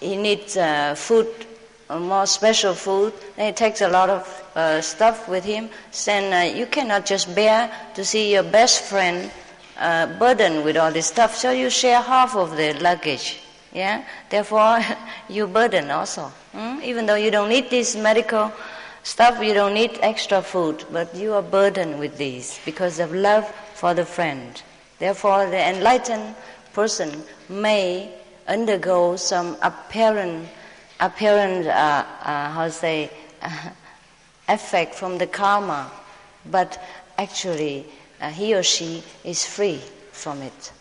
he 0.00 0.16
needs 0.16 0.56
uh, 0.56 0.94
food, 0.94 1.26
more 1.90 2.26
special 2.26 2.74
food, 2.74 3.12
then 3.36 3.46
he 3.46 3.52
takes 3.52 3.80
a 3.80 3.88
lot 3.88 4.10
of 4.10 4.44
uh, 4.54 4.80
stuff 4.80 5.28
with 5.28 5.44
him. 5.44 5.68
Then 6.04 6.32
uh, 6.32 6.54
you 6.56 6.66
cannot 6.66 7.06
just 7.06 7.34
bear 7.34 7.70
to 7.94 8.04
see 8.04 8.32
your 8.32 8.42
best 8.42 8.82
friend 8.82 9.30
uh, 9.78 10.06
burdened 10.18 10.64
with 10.64 10.76
all 10.76 10.92
this 10.92 11.06
stuff, 11.06 11.34
so 11.34 11.50
you 11.50 11.70
share 11.70 12.00
half 12.00 12.36
of 12.36 12.56
the 12.56 12.74
luggage. 12.80 13.40
Yeah, 13.72 14.04
therefore 14.30 14.80
you 15.28 15.46
burden 15.46 15.90
also. 15.90 16.32
Hmm? 16.52 16.80
Even 16.82 17.06
though 17.06 17.16
you 17.16 17.30
don't 17.30 17.48
need 17.48 17.70
this 17.70 17.96
medical 17.96 18.52
stuff, 19.02 19.42
you 19.42 19.52
don't 19.52 19.74
need 19.74 19.98
extra 20.00 20.40
food, 20.42 20.84
but 20.92 21.14
you 21.14 21.34
are 21.34 21.42
burdened 21.42 21.98
with 21.98 22.16
these 22.16 22.58
because 22.64 22.98
of 23.00 23.12
love 23.12 23.46
for 23.74 23.92
the 23.92 24.04
friend. 24.04 24.62
Therefore, 24.98 25.50
the 25.50 25.58
enlightened 25.58 26.34
person 26.72 27.24
may 27.48 28.14
undergo 28.46 29.16
some 29.16 29.56
apparent, 29.62 30.48
apparent, 31.04 31.66
uh, 31.66 31.70
uh, 31.70 32.50
how 32.50 32.64
to 32.64 32.70
say, 32.70 33.10
effect 34.48 34.94
from 34.94 35.18
the 35.18 35.26
karma, 35.26 35.90
but 36.50 36.82
actually 37.18 37.86
uh, 38.20 38.30
he 38.30 38.54
or 38.54 38.62
she 38.62 39.02
is 39.22 39.44
free 39.44 39.80
from 40.12 40.42
it. 40.42 40.72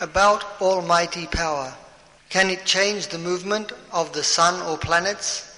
About 0.00 0.44
almighty 0.60 1.26
power. 1.26 1.74
Can 2.28 2.48
it 2.48 2.64
change 2.64 3.08
the 3.08 3.18
movement 3.18 3.72
of 3.92 4.12
the 4.12 4.22
sun 4.22 4.54
or 4.66 4.78
planets? 4.78 5.48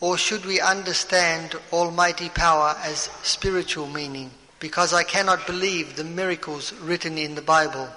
Or 0.00 0.18
should 0.18 0.44
we 0.44 0.60
understand 0.60 1.56
almighty 1.72 2.28
power 2.28 2.76
as 2.82 3.10
spiritual 3.22 3.86
meaning? 3.86 4.30
Because 4.60 4.92
I 4.92 5.02
cannot 5.02 5.46
believe 5.46 5.96
the 5.96 6.04
miracles 6.04 6.72
written 6.74 7.18
in 7.18 7.34
the 7.34 7.42
Bible. 7.42 7.88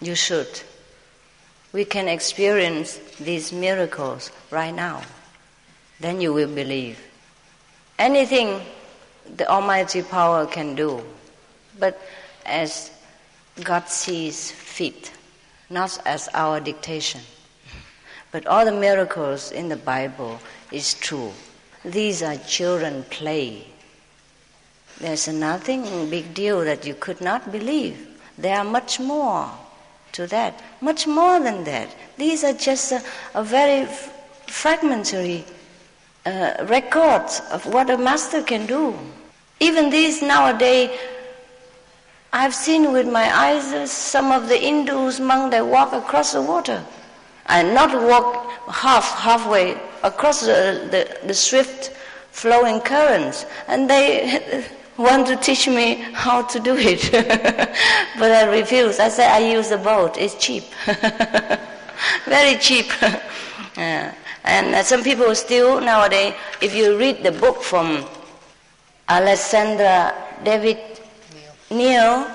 You 0.00 0.14
should. 0.14 0.62
We 1.72 1.84
can 1.84 2.08
experience 2.08 2.98
these 3.20 3.52
miracles 3.52 4.32
right 4.50 4.74
now. 4.74 5.02
Then 6.00 6.20
you 6.20 6.32
will 6.32 6.52
believe. 6.52 6.98
Anything 7.98 8.60
the 9.36 9.48
Almighty 9.48 10.02
Power 10.02 10.46
can 10.46 10.74
do, 10.74 11.02
but 11.78 12.00
as 12.44 12.90
God 13.62 13.88
sees 13.88 14.50
fit, 14.50 15.12
not 15.68 15.98
as 16.04 16.28
our 16.34 16.58
dictation. 16.60 17.20
But 18.32 18.46
all 18.46 18.64
the 18.64 18.72
miracles 18.72 19.52
in 19.52 19.68
the 19.68 19.76
Bible 19.76 20.40
is 20.72 20.94
true. 20.94 21.32
These 21.84 22.22
are 22.22 22.36
children 22.36 23.04
play. 23.10 23.66
There's 24.98 25.28
nothing 25.28 26.10
big 26.10 26.34
deal 26.34 26.64
that 26.64 26.86
you 26.86 26.94
could 26.94 27.20
not 27.20 27.50
believe. 27.52 28.06
There 28.36 28.56
are 28.56 28.64
much 28.64 29.00
more 29.00 29.50
to 30.20 30.26
that, 30.26 30.62
much 30.80 31.06
more 31.06 31.40
than 31.40 31.64
that. 31.64 31.88
These 32.18 32.44
are 32.44 32.52
just 32.52 32.92
a, 32.92 33.02
a 33.34 33.42
very 33.42 33.86
f- 33.88 34.12
fragmentary 34.46 35.44
uh, 36.26 36.66
records 36.68 37.40
of 37.50 37.64
what 37.64 37.88
a 37.88 37.96
master 37.96 38.42
can 38.42 38.66
do. 38.66 38.94
Even 39.60 39.88
these 39.88 40.20
nowadays, 40.20 40.90
I've 42.32 42.54
seen 42.54 42.92
with 42.92 43.08
my 43.08 43.26
eyes 43.44 43.90
some 43.90 44.30
of 44.30 44.48
the 44.48 44.56
Hindus 44.56 45.20
monks 45.20 45.52
they 45.52 45.62
walk 45.62 45.92
across 45.92 46.34
the 46.34 46.42
water, 46.42 46.84
and 47.46 47.74
not 47.74 47.90
walk 48.12 48.28
half 48.70 49.06
halfway 49.26 49.80
across 50.02 50.40
the, 50.42 50.86
the, 50.92 51.26
the 51.26 51.34
swift 51.34 51.96
flowing 52.30 52.80
currents, 52.80 53.46
and 53.68 53.88
they. 53.88 54.66
want 55.00 55.26
to 55.26 55.36
teach 55.36 55.66
me 55.66 55.94
how 56.12 56.42
to 56.42 56.60
do 56.60 56.76
it. 56.76 57.10
but 58.18 58.30
I 58.30 58.44
refuse. 58.50 59.00
I 59.00 59.08
said, 59.08 59.30
I 59.30 59.38
use 59.38 59.70
a 59.70 59.78
boat. 59.78 60.18
It's 60.18 60.34
cheap. 60.34 60.64
Very 62.26 62.58
cheap. 62.58 62.90
uh, 63.02 64.12
and 64.44 64.74
uh, 64.74 64.82
some 64.82 65.02
people 65.02 65.34
still 65.34 65.80
nowadays, 65.80 66.34
if 66.60 66.74
you 66.74 66.98
read 66.98 67.22
the 67.22 67.32
book 67.32 67.62
from 67.62 68.04
Alexandra 69.08 70.14
David 70.44 70.78
Néel, 71.70 72.30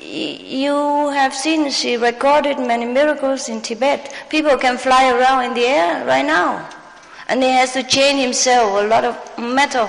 you 0.00 1.10
have 1.10 1.34
seen 1.34 1.70
she 1.70 1.96
recorded 1.96 2.58
many 2.58 2.86
miracles 2.86 3.48
in 3.48 3.60
Tibet. 3.60 4.12
People 4.28 4.56
can 4.58 4.76
fly 4.78 5.10
around 5.10 5.44
in 5.44 5.54
the 5.54 5.64
air 5.66 6.04
right 6.06 6.26
now. 6.26 6.68
And 7.28 7.42
he 7.42 7.48
has 7.50 7.72
to 7.72 7.82
chain 7.82 8.18
himself 8.18 8.82
a 8.82 8.86
lot 8.86 9.04
of 9.04 9.16
metal 9.38 9.88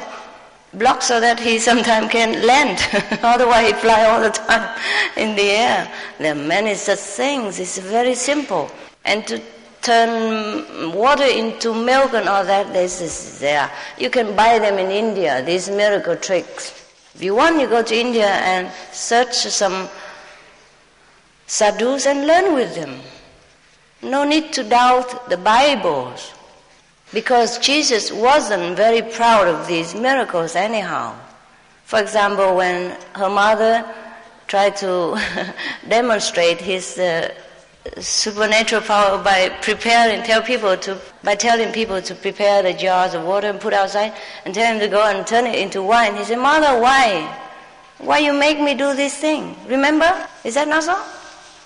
block 0.78 1.02
so 1.02 1.20
that 1.20 1.40
he 1.40 1.60
sometimes 1.60 2.12
can 2.12 2.46
land. 2.46 2.80
Otherwise, 3.24 3.68
he 3.68 3.74
fly 3.74 4.06
all 4.06 4.22
the 4.22 4.30
time 4.30 4.78
in 5.18 5.36
the 5.36 5.50
air. 5.50 5.92
There 6.18 6.34
are 6.34 6.48
many 6.48 6.76
such 6.76 7.00
things. 7.00 7.60
It's 7.60 7.78
very 7.78 8.16
simple. 8.16 8.70
And 9.04 9.26
to 9.28 9.42
turn 9.82 10.94
water 10.94 11.26
into 11.26 11.74
milk 11.74 12.14
and 12.14 12.28
all 12.28 12.44
that, 12.44 12.74
this 12.74 13.02
is 13.02 13.40
there. 13.40 13.70
You 13.98 14.10
can 14.10 14.36
buy 14.36 14.60
them 14.60 14.78
in 14.78 14.90
India, 14.92 15.44
these 15.44 15.70
miracle 15.70 16.16
tricks. 16.16 16.82
If 17.14 17.24
you 17.24 17.36
want, 17.36 17.62
you 17.62 17.68
go 17.68 17.82
to 17.82 17.96
India 17.96 18.28
and 18.28 18.70
search 18.92 19.34
some 19.34 19.88
sadhus 21.48 22.08
and 22.08 22.28
learn 22.28 22.56
with 22.56 22.76
them. 22.76 23.00
No 24.02 24.24
need 24.24 24.52
to 24.54 24.64
doubt 24.64 25.30
the 25.30 25.38
Bibles. 25.38 26.35
Because 27.16 27.58
Jesus 27.60 28.12
wasn't 28.12 28.76
very 28.76 29.02
proud 29.02 29.48
of 29.48 29.68
these 29.68 29.96
miracles 29.96 30.54
anyhow. 30.54 31.16
For 31.86 31.98
example, 32.02 32.58
when 32.58 33.00
her 33.14 33.30
mother 33.30 33.86
tried 34.48 34.76
to 34.84 35.18
demonstrate 35.88 36.60
his 36.60 37.00
uh, 37.00 37.34
supernatural 38.02 38.82
power 38.82 39.24
by 39.24 39.48
preparing, 39.62 40.24
tell 40.24 40.42
people 40.42 40.76
to, 40.76 41.00
by 41.24 41.36
telling 41.36 41.72
people 41.72 42.02
to 42.02 42.14
prepare 42.16 42.62
the 42.64 42.74
jars 42.74 43.14
of 43.14 43.24
water 43.24 43.48
and 43.48 43.62
put 43.62 43.72
outside, 43.72 44.12
and 44.44 44.54
tell 44.54 44.74
him 44.74 44.82
to 44.82 44.90
go 44.90 45.06
and 45.06 45.26
turn 45.26 45.46
it 45.46 45.56
into 45.58 45.82
wine. 45.82 46.18
He 46.18 46.26
said, 46.26 46.40
"Mother, 46.40 46.82
why? 46.82 47.32
Why 48.00 48.18
you 48.18 48.34
make 48.34 48.60
me 48.60 48.74
do 48.74 48.94
this 48.94 49.16
thing? 49.16 49.56
Remember? 49.70 50.12
Is 50.44 50.56
that 50.56 50.68
not 50.68 50.84
so? 50.84 50.98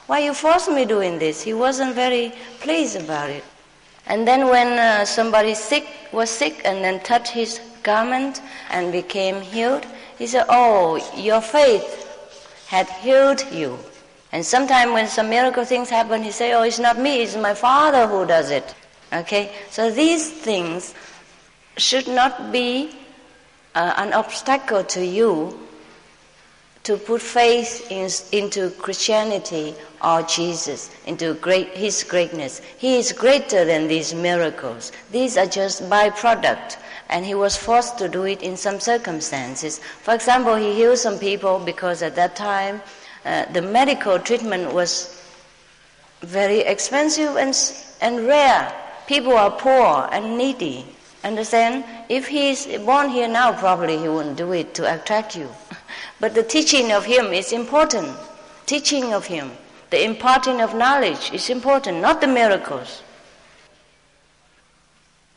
Why 0.05 0.19
you 0.19 0.35
force 0.35 0.69
me 0.69 0.85
doing 0.85 1.17
this?" 1.17 1.41
He 1.41 1.55
wasn't 1.55 1.95
very 1.95 2.34
pleased 2.59 2.97
about 2.97 3.31
it. 3.31 3.43
And 4.10 4.27
then 4.27 4.48
when 4.49 4.80
uh, 4.80 5.06
somebody 5.06 5.53
sick 5.53 5.86
was 6.11 6.31
sick 6.31 6.61
and 6.65 6.84
then 6.84 6.99
touched 7.02 7.31
his 7.31 7.61
garment 7.84 8.41
and 8.72 8.91
became 8.91 9.41
healed, 9.41 9.86
he 10.18 10.26
said, 10.26 10.45
"Oh, 10.49 10.98
your 11.15 11.41
faith 11.41 11.88
had 12.68 12.90
healed 12.90 13.45
you." 13.52 13.77
And 14.31 14.44
sometimes 14.44 14.91
when 14.91 15.07
some 15.07 15.30
miracle 15.30 15.64
things 15.64 15.90
happen, 15.90 16.23
he 16.23 16.31
say, 16.31 16.53
"Oh, 16.53 16.64
it's 16.64 16.80
not 16.80 16.98
me; 16.98 17.22
it's 17.22 17.38
my 17.38 17.53
Father 17.53 18.07
who 18.07 18.26
does 18.26 18.49
it." 18.49 18.73
Okay, 19.14 19.52
so 19.69 19.91
these 19.91 20.30
things 20.30 20.94
should 21.77 22.07
not 22.07 22.52
be 22.52 22.90
uh, 23.76 23.94
an 23.98 24.14
obstacle 24.14 24.84
to 24.84 25.06
you 25.06 25.68
to 26.84 26.97
put 26.97 27.22
faith 27.22 27.91
in, 27.91 28.10
into 28.38 28.69
Christianity 28.72 29.76
or 30.03 30.22
Jesus, 30.23 30.89
into 31.06 31.34
great, 31.35 31.69
His 31.69 32.03
greatness. 32.03 32.61
He 32.77 32.97
is 32.97 33.11
greater 33.11 33.65
than 33.65 33.88
these 33.88 34.14
miracles. 34.14 34.91
These 35.11 35.38
are 35.38 35.45
just 35.45 35.84
byproduct, 35.89 36.77
and 37.10 37.26
He 37.26 37.35
was 37.35 37.57
forced 37.57 37.97
to 37.99 38.07
do 38.07 38.23
it 38.23 38.41
in 38.41 38.56
some 38.56 38.80
circumstances. 38.80 39.80
For 39.80 40.14
example, 40.14 40.56
He 40.56 40.73
healed 40.73 40.97
some 40.97 41.19
people 41.19 41.60
because 41.60 42.01
at 42.01 42.15
that 42.15 42.35
time 42.35 42.81
uh, 43.26 43.45
the 43.51 43.61
medical 43.61 44.18
treatment 44.18 44.73
was 44.73 45.19
very 46.22 46.60
expensive 46.60 47.35
and, 47.38 47.56
and 48.01 48.26
rare. 48.26 48.73
People 49.07 49.34
are 49.34 49.51
poor 49.51 50.07
and 50.11 50.38
needy. 50.38 50.85
Understand? 51.23 51.84
If 52.07 52.27
he's 52.27 52.65
born 52.80 53.10
here 53.10 53.27
now, 53.27 53.51
probably 53.51 53.97
he 53.97 54.07
wouldn't 54.07 54.38
do 54.38 54.53
it 54.53 54.73
to 54.76 54.93
attract 54.93 55.35
you. 55.35 55.49
But 56.19 56.33
the 56.33 56.43
teaching 56.43 56.91
of 56.91 57.05
him 57.05 57.33
is 57.33 57.53
important. 57.53 58.15
Teaching 58.65 59.13
of 59.13 59.25
him, 59.25 59.51
the 59.89 60.03
imparting 60.03 60.61
of 60.61 60.75
knowledge 60.75 61.31
is 61.33 61.49
important, 61.49 61.99
not 61.99 62.21
the 62.21 62.27
miracles. 62.27 63.03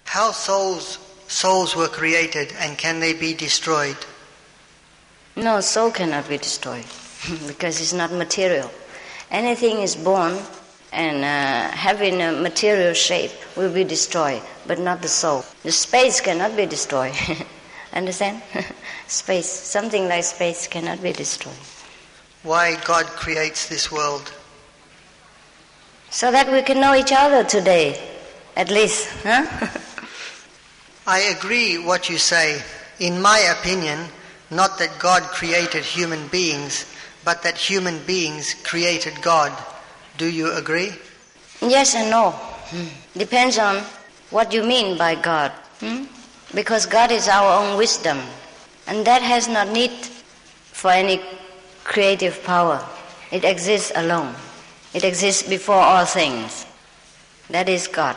How 0.05 0.33
souls 0.33 0.99
souls 1.29 1.75
were 1.75 1.89
created 1.89 2.53
and 2.59 2.77
can 2.77 3.01
they 3.01 3.15
be 3.15 3.33
destroyed? 3.33 3.97
No, 5.35 5.61
soul 5.61 5.91
cannot 5.91 6.29
be 6.29 6.37
destroyed 6.37 6.85
because 7.47 7.81
it's 7.81 7.95
not 7.95 8.13
material. 8.13 8.71
Anything 9.31 9.79
is 9.79 9.97
born 9.97 10.39
and 10.93 11.25
uh, 11.25 11.75
having 11.75 12.21
a 12.21 12.33
material 12.33 12.93
shape 12.93 13.33
will 13.57 13.73
be 13.73 13.85
destroyed, 13.85 14.43
but 14.67 14.79
not 14.79 15.01
the 15.01 15.09
soul. 15.09 15.45
The 15.63 15.73
space 15.73 16.21
cannot 16.21 16.55
be 16.55 16.67
destroyed. 16.67 17.15
Understand? 17.95 18.43
space, 19.07 19.51
something 19.51 20.09
like 20.09 20.25
space 20.25 20.67
cannot 20.67 21.03
be 21.03 21.13
destroyed. 21.13 21.55
Why 22.43 22.77
God 22.85 23.07
creates 23.07 23.69
this 23.69 23.91
world? 23.91 24.33
So 26.11 26.31
that 26.31 26.51
we 26.51 26.63
can 26.63 26.81
know 26.81 26.95
each 26.95 27.13
other 27.13 27.45
today, 27.45 28.01
at 28.57 28.71
least. 28.71 29.09
Huh? 29.23 29.47
I 31.07 31.21
agree 31.37 31.79
what 31.79 32.09
you 32.09 32.19
say. 32.19 32.61
In 33.01 33.21
my 33.21 33.39
opinion, 33.59 33.99
not 34.51 34.79
that 34.79 34.99
God 34.99 35.23
created 35.23 35.85
human 35.85 36.29
beings, 36.29 36.87
but 37.25 37.43
that 37.43 37.57
human 37.57 37.99
beings 38.05 38.55
created 38.63 39.21
God. 39.23 39.53
Do 40.19 40.27
you 40.27 40.53
agree? 40.53 40.93
yes 41.63 41.95
and 41.95 42.11
no. 42.11 42.31
Hmm. 42.31 42.89
Depends 43.17 43.59
on 43.59 43.83
what 44.31 44.53
you 44.53 44.65
mean 44.65 44.99
by 44.99 45.15
God. 45.15 45.53
Hmm? 45.81 46.05
Because 46.55 46.87
God 46.87 47.11
is 47.13 47.29
our 47.29 47.63
own 47.63 47.79
wisdom, 47.79 48.19
and 48.87 49.07
that 49.07 49.23
has 49.23 49.49
not 49.49 49.69
need 49.69 49.91
for 50.73 50.91
any 50.91 51.21
creative 51.85 52.43
power. 52.45 52.85
It 53.31 53.45
exists 53.45 53.93
alone. 53.95 54.35
It 54.95 55.05
exists 55.05 55.43
before 55.43 55.77
all 55.77 56.05
things. 56.05 56.67
That 57.51 57.69
is 57.69 57.87
God. 57.89 58.17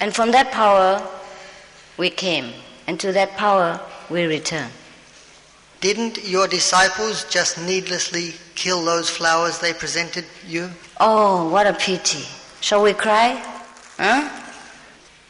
And 0.00 0.14
from 0.14 0.32
that 0.32 0.50
power 0.50 1.06
we 1.96 2.10
came, 2.10 2.52
and 2.86 2.98
to 3.00 3.12
that 3.12 3.36
power 3.36 3.80
we 4.10 4.24
return. 4.24 4.70
Didn't 5.80 6.24
your 6.24 6.46
disciples 6.46 7.24
just 7.28 7.60
needlessly 7.60 8.34
kill 8.54 8.84
those 8.84 9.10
flowers 9.10 9.58
they 9.58 9.72
presented 9.72 10.24
you? 10.46 10.70
Oh, 11.00 11.48
what 11.48 11.66
a 11.66 11.72
pity. 11.72 12.24
Shall 12.60 12.82
we 12.82 12.92
cry? 12.92 13.42
Huh? 13.96 14.30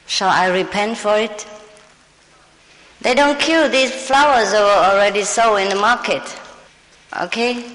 Shall 0.07 0.29
I 0.29 0.49
repent 0.49 0.99
for 0.99 1.19
it? 1.19 1.47
They 3.03 3.15
don't 3.15 3.39
kill 3.41 3.69
these 3.69 3.91
flowers 4.07 4.53
that 4.53 4.63
were 4.63 4.95
already 4.95 5.25
sold 5.25 5.59
in 5.59 5.69
the 5.69 5.75
market. 5.75 6.23
Okay? 7.21 7.67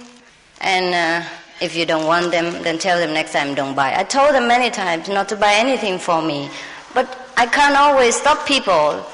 And 0.62 0.96
uh, 0.96 1.28
if 1.60 1.76
you 1.76 1.86
don't 1.86 2.08
want 2.08 2.32
them, 2.32 2.64
then 2.64 2.80
tell 2.80 2.98
them 2.98 3.14
next 3.14 3.34
time 3.34 3.54
don't 3.54 3.76
buy. 3.76 3.94
I 3.94 4.06
told 4.06 4.34
them 4.34 4.48
many 4.48 4.70
times 4.70 5.10
not 5.10 5.28
to 5.30 5.36
buy 5.36 5.54
anything 5.56 6.00
for 6.00 6.22
me. 6.22 6.50
But 6.94 7.30
I 7.36 7.46
can't 7.46 7.76
always 7.76 8.16
stop 8.16 8.48
people, 8.48 9.06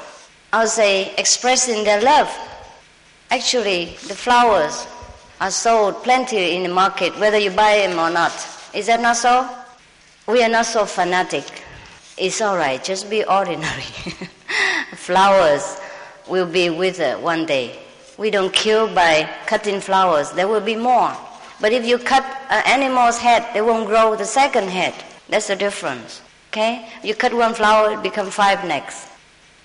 I'll 0.52 0.68
say, 0.68 1.12
expressing 1.16 1.82
their 1.82 2.00
love. 2.00 2.30
Actually, 3.32 3.86
the 4.06 4.14
flowers 4.14 4.86
are 5.40 5.50
sold 5.50 5.96
plenty 6.04 6.54
in 6.54 6.62
the 6.62 6.68
market, 6.68 7.18
whether 7.18 7.38
you 7.38 7.50
buy 7.50 7.78
them 7.78 7.98
or 7.98 8.08
not. 8.08 8.32
Is 8.72 8.86
that 8.86 9.00
not 9.00 9.16
so? 9.16 9.48
We 10.28 10.44
are 10.44 10.48
not 10.48 10.66
so 10.66 10.86
fanatic. 10.86 11.44
It's 12.16 12.40
all 12.40 12.56
right, 12.56 12.82
just 12.84 13.10
be 13.10 13.24
ordinary. 13.24 13.82
flowers 14.94 15.80
will 16.28 16.46
be 16.46 16.70
withered 16.70 17.22
one 17.22 17.46
day. 17.46 17.78
We 18.16 18.30
don't 18.30 18.52
kill 18.52 18.92
by 18.94 19.28
cutting 19.46 19.80
flowers, 19.80 20.30
there 20.32 20.48
will 20.48 20.60
be 20.60 20.76
more. 20.76 21.16
But 21.60 21.72
if 21.72 21.84
you 21.84 21.98
cut 21.98 22.24
an 22.50 22.62
animal's 22.66 23.18
head, 23.18 23.46
they 23.54 23.62
won't 23.62 23.86
grow 23.86 24.16
the 24.16 24.24
second 24.24 24.68
head. 24.68 24.94
That's 25.28 25.48
the 25.48 25.56
difference. 25.56 26.22
Okay? 26.50 26.88
You 27.02 27.14
cut 27.14 27.34
one 27.34 27.54
flower, 27.54 27.92
it 27.92 28.02
becomes 28.02 28.34
five 28.34 28.64
next. 28.64 29.08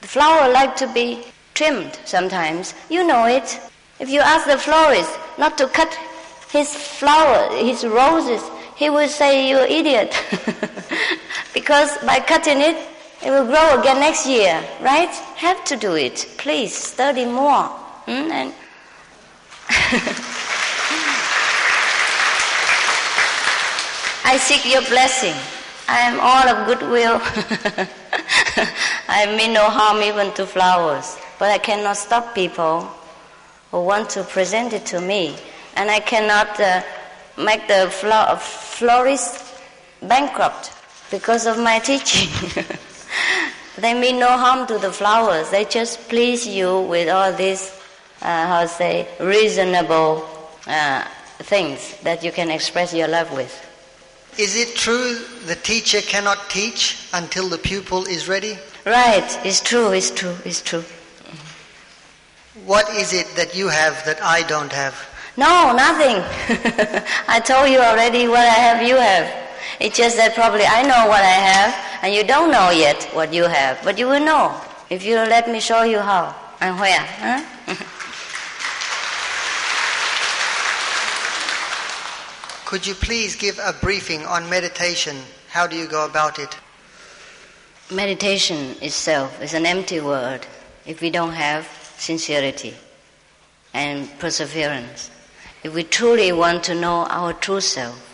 The 0.02 0.08
flower 0.08 0.52
like 0.52 0.76
to 0.78 0.92
be 0.94 1.24
trimmed 1.54 2.00
sometimes. 2.06 2.74
You 2.90 3.06
know 3.06 3.26
it. 3.26 3.60
If 4.00 4.10
you 4.10 4.22
ask 4.22 4.48
the 4.48 4.58
florist 4.58 5.12
not 5.38 5.58
to 5.58 5.68
cut 5.68 5.94
his 6.50 6.74
flower, 6.74 7.54
his 7.56 7.86
roses, 7.86 8.42
he 8.76 8.90
will 8.90 9.10
say 9.10 9.50
you're 9.50 9.66
idiot. 9.68 10.16
because 11.54 11.98
by 12.00 12.20
cutting 12.22 12.62
it, 12.62 12.78
it 13.22 13.32
will 13.32 13.46
grow 13.46 13.80
again 13.80 14.00
next 14.00 14.26
year, 14.26 14.64
right? 14.82 15.10
Have 15.36 15.64
to 15.66 15.76
do 15.76 15.96
it. 15.96 16.26
Please 16.38 16.74
study 16.74 17.26
more. 17.26 17.66
Hmm? 18.06 18.32
And 18.32 18.54
I 24.26 24.38
seek 24.38 24.66
your 24.72 24.84
blessing. 24.84 25.36
I 25.88 26.00
am 26.00 26.20
all 26.22 26.48
of 26.48 26.66
goodwill. 26.68 27.20
I 29.10 29.26
mean 29.36 29.52
no 29.54 29.70
harm 29.70 30.02
even 30.04 30.32
to 30.36 30.46
flowers, 30.46 31.18
but 31.40 31.52
I 31.52 31.58
cannot 31.58 31.98
stop 31.98 32.34
people 32.34 32.90
who 33.72 33.84
want 33.84 34.10
to 34.12 34.24
present 34.24 34.72
it 34.74 34.86
to 34.88 35.02
me, 35.02 35.36
and 35.76 35.90
I 35.90 36.00
cannot 36.00 36.60
uh, 36.60 36.84
make 37.38 37.68
the 37.68 37.90
florist 37.90 39.44
bankrupt 40.02 40.72
because 41.12 41.48
of 41.48 41.58
my 41.58 41.80
teaching. 41.80 42.30
They 43.80 43.94
mean 43.94 44.20
no 44.20 44.28
harm 44.28 44.68
to 44.68 44.78
the 44.78 44.92
flowers. 44.92 45.50
They 45.52 45.64
just 45.64 46.10
please 46.10 46.46
you 46.46 46.82
with 46.82 47.08
all 47.08 47.32
these, 47.32 47.72
uh, 48.22 48.48
how 48.48 48.62
to 48.64 48.68
say, 48.68 49.08
reasonable 49.22 50.28
uh, 50.68 51.06
things 51.40 51.96
that 52.04 52.22
you 52.22 52.32
can 52.34 52.52
express 52.52 52.94
your 52.94 53.08
love 53.08 53.32
with. 53.32 53.54
Is 54.38 54.56
it 54.56 54.76
true 54.76 55.16
the 55.46 55.56
teacher 55.56 56.02
cannot 56.02 56.50
teach 56.50 57.08
until 57.14 57.48
the 57.48 57.58
pupil 57.58 58.06
is 58.06 58.28
ready? 58.28 58.58
Right, 58.86 59.40
it's 59.46 59.62
true, 59.62 59.92
it's 59.92 60.12
true, 60.12 60.36
it's 60.44 60.62
true. 60.62 60.84
What 62.66 62.90
is 62.90 63.14
it 63.14 63.28
that 63.36 63.56
you 63.56 63.70
have 63.70 64.04
that 64.06 64.22
I 64.22 64.44
don't 64.44 64.72
have? 64.74 64.96
No, 65.38 65.74
nothing. 65.74 66.18
I 67.28 67.40
told 67.40 67.70
you 67.70 67.80
already 67.80 68.28
what 68.28 68.40
I 68.40 68.60
have, 68.68 68.86
you 68.86 68.98
have. 68.98 69.49
It's 69.80 69.98
just 69.98 70.18
that 70.18 70.36
probably 70.36 70.66
I 70.66 70.82
know 70.84 71.08
what 71.08 71.22
I 71.22 71.38
have, 71.52 72.04
and 72.04 72.14
you 72.14 72.24
don't 72.24 72.52
know 72.52 72.70
yet 72.72 73.04
what 73.14 73.34
you 73.34 73.44
have, 73.44 73.82
but 73.84 73.98
you 73.98 74.08
will 74.08 74.20
know 74.20 74.60
if 74.90 75.06
you 75.06 75.16
let 75.16 75.50
me 75.50 75.60
show 75.60 75.84
you 75.84 76.00
how 76.00 76.36
and 76.60 76.80
where. 76.80 77.00
Huh? 77.00 77.76
Could 82.66 82.86
you 82.86 82.94
please 82.94 83.36
give 83.36 83.58
a 83.60 83.74
briefing 83.74 84.26
on 84.26 84.50
meditation? 84.50 85.18
How 85.50 85.66
do 85.66 85.76
you 85.76 85.88
go 85.88 86.06
about 86.06 86.38
it? 86.38 86.56
Meditation 87.92 88.76
itself 88.82 89.42
is 89.42 89.56
an 89.56 89.66
empty 89.66 90.00
word 90.00 90.46
if 90.86 91.02
we 91.02 91.10
don't 91.10 91.34
have 91.34 91.68
sincerity 91.98 92.76
and 93.74 94.08
perseverance. 94.20 95.10
If 95.64 95.74
we 95.74 95.84
truly 95.84 96.32
want 96.32 96.64
to 96.66 96.76
know 96.76 97.08
our 97.10 97.34
true 97.34 97.62
self, 97.62 98.09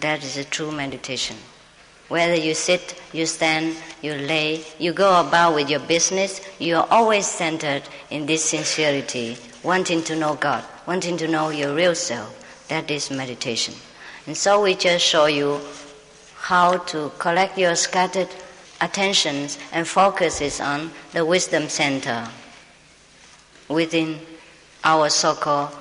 that 0.00 0.24
is 0.24 0.36
a 0.36 0.44
true 0.44 0.70
meditation. 0.70 1.36
Whether 2.08 2.36
you 2.36 2.54
sit, 2.54 2.98
you 3.12 3.26
stand, 3.26 3.76
you 4.00 4.14
lay, 4.14 4.64
you 4.78 4.92
go 4.92 5.20
about 5.20 5.54
with 5.54 5.68
your 5.68 5.80
business, 5.80 6.40
you 6.58 6.76
are 6.76 6.86
always 6.90 7.26
centered 7.26 7.82
in 8.10 8.24
this 8.24 8.44
sincerity, 8.44 9.36
wanting 9.62 10.02
to 10.04 10.16
know 10.16 10.34
God, 10.34 10.64
wanting 10.86 11.18
to 11.18 11.28
know 11.28 11.50
your 11.50 11.74
real 11.74 11.94
self. 11.94 12.34
That 12.68 12.90
is 12.90 13.10
meditation. 13.10 13.74
And 14.26 14.36
so 14.36 14.62
we 14.62 14.74
just 14.74 15.04
show 15.04 15.26
you 15.26 15.60
how 16.36 16.78
to 16.78 17.12
collect 17.18 17.58
your 17.58 17.74
scattered 17.74 18.28
attentions 18.80 19.58
and 19.72 19.86
focuses 19.86 20.60
on 20.60 20.90
the 21.12 21.24
wisdom 21.24 21.68
center 21.68 22.26
within 23.68 24.18
our 24.84 25.10
so-called 25.10 25.76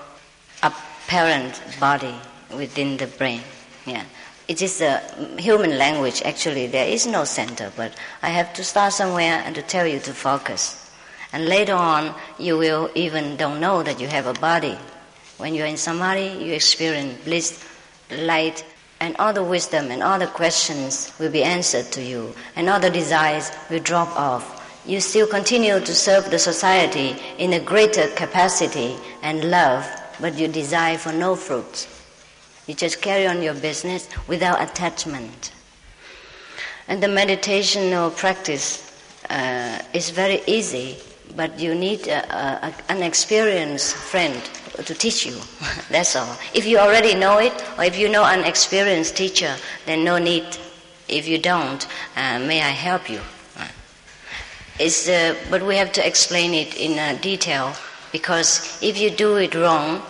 apparent 0.61 1.61
body 1.79 2.15
within 2.53 2.97
the 2.97 3.07
brain. 3.07 3.41
Yeah. 3.87 4.03
It 4.49 4.61
is 4.61 4.81
a 4.81 4.99
human 5.39 5.77
language, 5.77 6.21
actually. 6.23 6.67
There 6.67 6.87
is 6.87 7.07
no 7.07 7.23
center, 7.23 7.71
but 7.75 7.93
I 8.21 8.29
have 8.29 8.53
to 8.53 8.63
start 8.63 8.93
somewhere 8.93 9.41
and 9.45 9.55
to 9.55 9.61
tell 9.61 9.87
you 9.87 9.99
to 9.99 10.13
focus. 10.13 10.91
And 11.31 11.45
later 11.45 11.73
on, 11.73 12.13
you 12.37 12.57
will 12.57 12.89
even 12.95 13.37
don't 13.37 13.59
know 13.59 13.83
that 13.83 13.99
you 13.99 14.07
have 14.07 14.27
a 14.27 14.33
body. 14.33 14.77
When 15.37 15.53
you're 15.53 15.67
in 15.67 15.77
samadhi, 15.77 16.43
you 16.43 16.53
experience 16.53 17.23
bliss, 17.23 17.63
light, 18.11 18.65
and 18.99 19.15
all 19.19 19.31
the 19.31 19.43
wisdom 19.43 19.91
and 19.91 20.03
all 20.03 20.19
the 20.19 20.27
questions 20.27 21.13
will 21.19 21.31
be 21.31 21.43
answered 21.43 21.85
to 21.93 22.03
you, 22.03 22.33
and 22.55 22.69
all 22.69 22.79
the 22.79 22.89
desires 22.89 23.51
will 23.69 23.79
drop 23.79 24.09
off. 24.17 24.53
You 24.85 24.99
still 24.99 25.27
continue 25.27 25.79
to 25.79 25.95
serve 25.95 26.31
the 26.31 26.39
society 26.39 27.15
in 27.37 27.53
a 27.53 27.59
greater 27.59 28.07
capacity 28.15 28.95
and 29.21 29.51
love, 29.51 29.85
but 30.19 30.37
you 30.37 30.47
desire 30.47 30.97
for 30.97 31.13
no 31.13 31.35
fruits. 31.35 31.96
You 32.67 32.73
just 32.73 33.01
carry 33.01 33.25
on 33.25 33.41
your 33.41 33.53
business 33.53 34.09
without 34.27 34.61
attachment. 34.61 35.51
And 36.87 37.01
the 37.01 37.07
meditational 37.07 38.15
practice 38.15 38.83
uh, 39.29 39.81
is 39.93 40.09
very 40.09 40.41
easy, 40.47 40.97
but 41.35 41.59
you 41.59 41.75
need 41.75 42.07
a, 42.07 42.67
a, 42.67 42.73
an 42.89 43.03
experienced 43.03 43.95
friend 43.95 44.41
to 44.85 44.93
teach 44.93 45.25
you. 45.25 45.37
That's 45.89 46.15
all. 46.15 46.37
If 46.53 46.65
you 46.65 46.77
already 46.77 47.15
know 47.15 47.39
it, 47.39 47.53
or 47.77 47.85
if 47.85 47.97
you 47.97 48.09
know 48.09 48.25
an 48.25 48.43
experienced 48.43 49.15
teacher, 49.17 49.55
then 49.85 50.03
no 50.03 50.17
need. 50.17 50.45
If 51.07 51.27
you 51.27 51.37
don't, 51.37 51.87
uh, 52.15 52.39
may 52.39 52.61
I 52.61 52.71
help 52.71 53.09
you? 53.09 53.21
Uh, 54.79 55.33
but 55.49 55.65
we 55.65 55.75
have 55.75 55.91
to 55.93 56.05
explain 56.05 56.53
it 56.53 56.77
in 56.77 56.99
uh, 56.99 57.17
detail 57.19 57.73
because 58.11 58.77
if 58.83 58.99
you 58.99 59.09
do 59.09 59.37
it 59.37 59.55
wrong, 59.55 60.03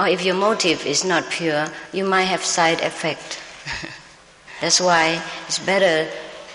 or 0.00 0.08
if 0.08 0.24
your 0.24 0.34
motive 0.34 0.86
is 0.86 1.04
not 1.04 1.28
pure, 1.28 1.66
you 1.92 2.04
might 2.04 2.24
have 2.24 2.42
side 2.42 2.80
effect. 2.80 3.38
That's 4.62 4.80
why 4.80 5.22
it's 5.46 5.58
better 5.58 6.10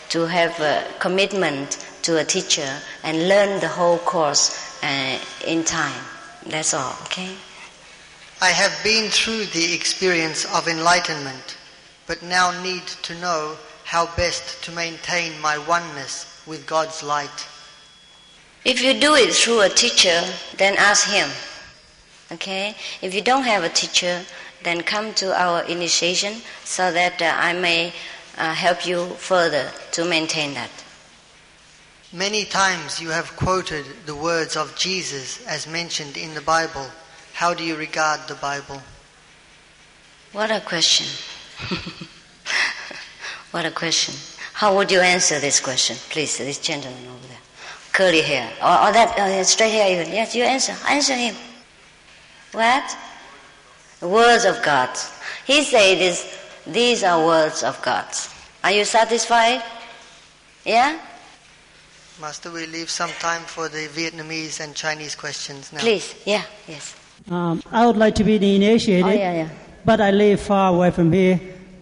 to 0.09 0.25
have 0.25 0.59
a 0.59 0.83
commitment 0.97 1.77
to 2.01 2.17
a 2.17 2.23
teacher 2.23 2.67
and 3.03 3.29
learn 3.29 3.59
the 3.59 3.67
whole 3.67 3.99
course 3.99 4.81
uh, 4.83 5.19
in 5.45 5.63
time. 5.63 6.03
That's 6.47 6.73
all, 6.73 6.95
okay? 7.03 7.35
I 8.41 8.49
have 8.49 8.83
been 8.83 9.09
through 9.11 9.45
the 9.45 9.73
experience 9.75 10.45
of 10.55 10.67
enlightenment, 10.67 11.57
but 12.07 12.23
now 12.23 12.49
need 12.63 12.87
to 13.03 13.19
know 13.19 13.57
how 13.83 14.07
best 14.15 14.63
to 14.63 14.71
maintain 14.71 15.39
my 15.39 15.59
oneness 15.67 16.43
with 16.47 16.65
God's 16.65 17.03
light. 17.03 17.47
If 18.63 18.81
you 18.81 18.99
do 18.99 19.13
it 19.13 19.33
through 19.33 19.61
a 19.61 19.69
teacher, 19.69 20.23
then 20.57 20.75
ask 20.77 21.07
him. 21.07 21.29
Okay? 22.31 22.75
If 23.01 23.13
you 23.13 23.21
don't 23.21 23.43
have 23.43 23.63
a 23.63 23.69
teacher, 23.69 24.23
then 24.63 24.81
come 24.81 25.13
to 25.15 25.39
our 25.39 25.63
initiation 25.63 26.41
so 26.63 26.91
that 26.91 27.21
uh, 27.21 27.31
I 27.35 27.53
may 27.53 27.93
uh, 28.37 28.53
help 28.53 28.85
you 28.85 29.09
further 29.17 29.71
to 29.91 30.05
maintain 30.05 30.53
that. 30.55 30.71
Many 32.11 32.45
times 32.45 33.01
you 33.01 33.09
have 33.09 33.35
quoted 33.35 33.85
the 34.05 34.15
words 34.15 34.55
of 34.55 34.75
Jesus 34.75 35.45
as 35.47 35.67
mentioned 35.67 36.17
in 36.17 36.33
the 36.33 36.41
Bible. 36.41 36.87
How 37.33 37.53
do 37.53 37.63
you 37.63 37.75
regard 37.75 38.27
the 38.27 38.35
Bible? 38.35 38.81
What 40.31 40.51
a 40.51 40.61
question. 40.61 41.07
what 43.51 43.65
a 43.65 43.71
question. 43.71 44.15
How 44.53 44.75
would 44.75 44.91
you 44.91 45.01
answer 45.01 45.39
this 45.39 45.59
question? 45.59 45.97
Please, 46.09 46.37
this 46.37 46.59
gentleman 46.59 47.05
over 47.07 47.27
there. 47.27 47.37
Curly 47.91 48.21
hair. 48.21 48.49
Or, 48.61 48.87
or 48.87 48.91
that 48.93 49.19
uh, 49.19 49.43
straight 49.43 49.71
hair 49.71 49.91
even. 49.91 50.13
Yes, 50.13 50.33
you 50.35 50.43
answer. 50.43 50.75
Answer 50.87 51.15
him. 51.15 51.35
What? 52.55 52.97
Words 54.01 54.45
of 54.45 54.61
God. 54.63 54.89
He 55.45 55.63
said 55.63 55.95
this, 55.99 56.39
these 56.65 57.03
are 57.03 57.25
words 57.25 57.63
of 57.63 57.81
God. 57.81 58.05
Are 58.63 58.71
you 58.71 58.85
satisfied? 58.85 59.61
Yeah? 60.65 60.97
Master, 62.21 62.49
we 62.49 62.65
leave 62.65 62.89
some 62.89 63.09
time 63.19 63.41
for 63.41 63.67
the 63.67 63.87
Vietnamese 63.89 64.59
and 64.61 64.73
Chinese 64.73 65.15
questions 65.15 65.73
now. 65.73 65.79
Please. 65.79 66.15
Yeah, 66.25 66.43
yes. 66.67 66.95
Um, 67.29 67.61
I 67.71 67.85
would 67.85 67.97
like 67.97 68.15
to 68.15 68.23
be 68.23 68.35
initiated, 68.37 69.05
Oh, 69.05 69.09
yeah, 69.09 69.33
yeah. 69.33 69.49
but 69.83 69.99
I 69.99 70.11
live 70.11 70.39
far 70.39 70.73
away 70.73 70.91
from 70.91 71.11
here. 71.11 71.39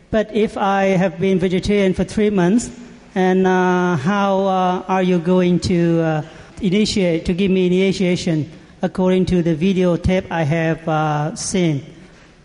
But 0.10 0.34
if 0.34 0.58
I 0.58 0.86
have 0.98 1.20
been 1.20 1.40
vegetarian 1.40 1.94
for 1.94 2.04
three 2.04 2.30
months, 2.30 2.72
and 3.16 3.46
uh, 3.46 3.96
how 3.98 4.40
uh, 4.46 4.84
are 4.88 5.04
you 5.04 5.20
going 5.20 5.60
to 5.62 6.02
uh, 6.02 6.22
initiate 6.62 7.26
to 7.26 7.34
give 7.34 7.52
me 7.52 7.68
initiation 7.68 8.50
according 8.84 9.26
to 9.26 9.42
the 9.42 9.56
videotape 9.56 10.30
I 10.30 10.44
have 10.44 10.88
uh, 10.88 11.36
seen? 11.36 11.86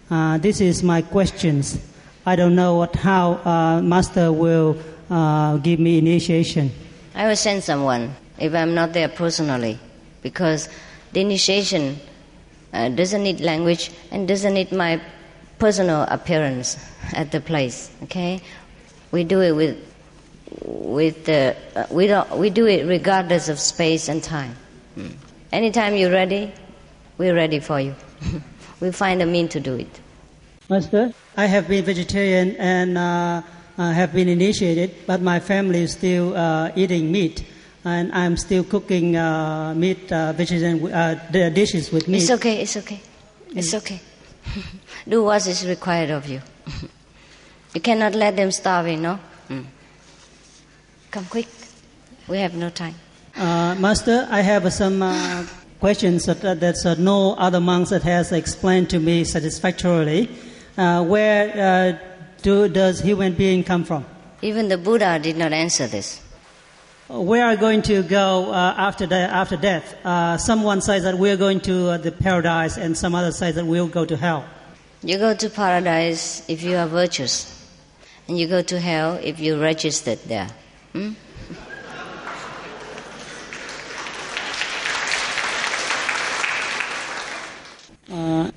Uh, 0.09 0.39
this 0.39 0.61
is 0.61 0.83
my 0.83 1.03
questions. 1.03 1.79
I 2.25 2.37
don't 2.37 2.55
know 2.55 2.77
what 2.77 2.95
how 2.95 3.43
uh, 3.45 3.83
Master 3.83 4.33
will 4.33 4.79
uh, 5.11 5.57
give 5.59 5.81
me 5.81 5.99
initiation. 5.99 6.71
I 7.15 7.27
will 7.27 7.37
send 7.37 7.65
someone 7.65 8.15
if 8.39 8.55
I'm 8.55 8.73
not 8.75 8.93
there 8.93 9.09
personally, 9.09 9.79
because 10.23 10.69
the 11.13 11.21
initiation 11.21 11.99
uh, 12.73 12.89
doesn't 12.91 13.23
need 13.23 13.41
language 13.41 13.91
and 14.13 14.29
doesn't 14.29 14.55
need 14.55 14.71
my 14.71 15.01
personal 15.59 16.03
appearance 16.03 16.79
at 17.13 17.33
the 17.33 17.41
place. 17.41 17.91
Okay, 18.05 18.41
we 19.11 19.25
do 19.25 19.43
it 19.43 19.53
with 19.53 19.77
with 20.63 21.25
the 21.27 21.57
uh, 21.75 21.87
we 21.91 22.07
don't 22.07 22.31
we 22.39 22.49
do 22.49 22.67
it 22.67 22.87
regardless 22.87 23.49
of 23.49 23.59
space 23.59 24.09
and 24.09 24.23
time. 24.23 24.55
Mm. 24.97 25.17
Anytime 25.51 25.97
you're 25.97 26.13
ready, 26.13 26.53
we're 27.17 27.35
ready 27.35 27.59
for 27.61 27.81
you. 27.81 27.95
we 28.81 28.93
find 28.93 29.23
a 29.23 29.27
mean 29.27 29.49
to 29.49 29.61
do 29.61 29.75
it. 29.75 30.01
Master, 30.69 31.15
I 31.37 31.47
have 31.47 31.69
been 31.69 31.85
vegetarian 31.85 32.55
and 32.57 32.99
uh, 32.99 33.43
uh, 33.79 33.93
have 33.93 34.13
been 34.13 34.29
initiated, 34.29 34.95
but 35.07 35.23
my 35.23 35.41
family 35.41 35.83
is 35.83 35.93
still 35.93 36.37
uh, 36.37 36.71
eating 36.77 37.11
meat, 37.11 37.45
and 37.85 38.13
I'm 38.13 38.37
still 38.37 38.63
cooking 38.63 39.17
uh, 39.17 39.73
meat 39.75 40.13
uh, 40.13 40.35
vegetarian 40.35 40.93
uh, 40.93 41.15
dishes 41.55 41.91
with 41.91 42.09
meat. 42.09 42.19
It's 42.23 42.31
okay. 42.33 42.61
It's 42.61 42.77
okay. 42.77 43.01
It's 43.57 43.73
okay. 43.73 44.01
do 45.09 45.25
what 45.25 45.47
is 45.47 45.67
required 45.67 46.11
of 46.11 46.29
you. 46.29 46.43
you 47.75 47.81
cannot 47.81 48.15
let 48.15 48.37
them 48.37 48.51
starve. 48.51 48.89
You 48.89 48.99
know. 48.99 49.19
Mm. 49.49 49.65
Come 51.11 51.25
quick. 51.25 51.49
We 52.29 52.37
have 52.39 52.55
no 52.55 52.69
time. 52.69 52.97
Uh, 53.39 53.77
Master, 53.77 54.27
I 54.33 54.41
have 54.41 54.73
some 54.73 55.01
uh, 55.01 55.47
questions 55.79 56.27
that, 56.27 56.41
that 56.41 56.85
uh, 56.85 56.97
no 56.99 57.35
other 57.35 57.61
monks 57.61 57.91
has 57.91 58.33
explained 58.33 58.91
to 58.91 58.99
me 58.99 59.23
satisfactorily. 59.23 60.29
Uh, 60.77 61.05
where 61.05 61.53
uh, 61.55 61.99
do, 62.43 62.69
does 62.69 63.01
human 63.01 63.35
being 63.35 63.63
come 63.63 63.85
from? 63.85 64.05
Even 64.43 64.67
the 64.67 64.77
Buddha 64.77 65.21
did 65.23 65.37
not 65.37 65.53
answer 65.53 65.87
this. 65.87 66.21
Where 67.07 67.45
are 67.47 67.55
going 67.55 67.83
to 67.83 68.03
go 68.03 68.51
uh, 68.51 68.75
after, 68.77 69.07
de- 69.07 69.15
after 69.15 69.57
death? 69.57 69.95
Uh, 70.05 70.37
someone 70.37 70.81
says 70.81 71.05
that 71.05 71.17
we're 71.17 71.37
going 71.37 71.61
to 71.61 71.91
uh, 71.91 71.99
the 71.99 72.11
paradise, 72.11 72.77
and 72.77 72.99
some 72.99 73.15
other 73.15 73.31
says 73.31 73.55
that 73.55 73.65
we'll 73.65 73.87
go 73.87 74.05
to 74.05 74.17
hell. 74.17 74.47
You 75.05 75.17
go 75.17 75.33
to 75.33 75.49
paradise 75.49 76.43
if 76.49 76.65
you 76.65 76.75
are 76.75 76.89
virtuous, 76.89 77.55
and 78.27 78.37
you 78.37 78.49
go 78.49 78.63
to 78.63 78.81
hell 78.81 79.21
if 79.23 79.39
you 79.39 79.61
registered 79.61 80.19
there. 80.27 80.49
Hmm? 80.93 81.13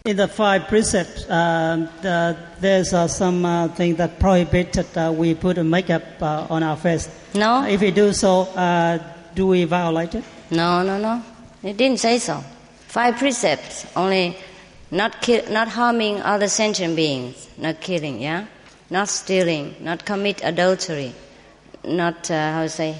In 0.06 0.18
the 0.18 0.28
five 0.28 0.68
precepts, 0.68 1.30
uh, 1.30 1.88
the, 2.02 2.36
there's 2.60 2.94
uh, 2.94 3.08
some 3.08 3.46
uh, 3.46 3.68
thing 3.70 3.96
that 3.96 4.20
prohibited 4.20 4.88
uh, 4.98 5.14
we 5.16 5.36
put 5.36 5.58
a 5.60 5.64
makeup 5.64 6.04
uh, 6.22 6.48
on 6.50 6.64
our 6.64 6.76
face. 6.76 7.08
No, 7.36 7.64
If 7.66 7.82
we 7.82 7.92
do 7.92 8.12
so, 8.14 8.42
uh, 8.56 8.98
do 9.36 9.48
we 9.48 9.64
violate 9.66 10.16
it? 10.16 10.24
no, 10.50 10.82
no, 10.84 10.98
no. 10.98 11.22
It 11.64 11.78
didn't 11.78 12.00
say 12.00 12.18
so. 12.18 12.44
Five 12.88 13.18
precepts 13.18 13.86
only: 13.96 14.36
not 14.90 15.22
kill, 15.22 15.48
not 15.52 15.68
harming 15.68 16.20
other 16.24 16.48
sentient 16.48 16.96
beings, 16.96 17.48
not 17.58 17.80
killing, 17.80 18.20
yeah, 18.20 18.48
not 18.90 19.08
stealing, 19.08 19.76
not 19.80 20.04
commit 20.04 20.42
adultery, 20.44 21.14
not 21.86 22.30
uh, 22.32 22.54
how 22.54 22.64
to 22.64 22.70
say, 22.70 22.98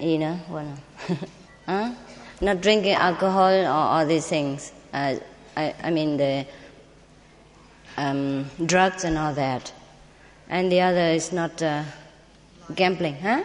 you 0.00 0.18
know, 0.18 0.34
what? 0.48 0.66
huh? 1.66 1.94
Not 2.40 2.60
drinking 2.60 2.94
alcohol 2.94 3.54
or 3.54 3.68
all 3.68 4.04
these 4.06 4.26
things. 4.26 4.72
Uh, 5.56 5.60
I, 5.60 5.74
I 5.84 5.90
mean 5.90 6.16
the 6.16 6.46
um, 7.96 8.50
drugs 8.64 9.04
and 9.04 9.18
all 9.18 9.34
that. 9.34 9.72
And 10.48 10.70
the 10.70 10.80
other 10.80 11.10
is 11.10 11.32
not 11.32 11.62
uh, 11.62 11.84
gambling, 12.74 13.16
huh? 13.16 13.44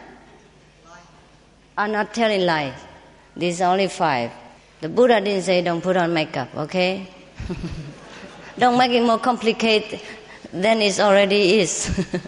Are 1.77 1.88
not 1.88 2.14
telling 2.14 2.41
lies. 2.45 2.73
These 3.36 3.61
are 3.61 3.72
only 3.73 3.88
five. 3.88 4.32
The 4.82 4.90
Buddha 4.90 5.19
didn't 5.22 5.44
say 5.44 5.61
don't 5.61 5.82
put 5.82 5.98
on 5.98 6.14
makeup, 6.14 6.49
okay? 6.56 7.07
don't 8.57 8.77
make 8.77 8.91
it 8.91 9.03
more 9.03 9.19
complicated 9.19 9.99
than 10.53 10.82
it 10.82 10.99
already 10.99 11.60
is. 11.60 12.07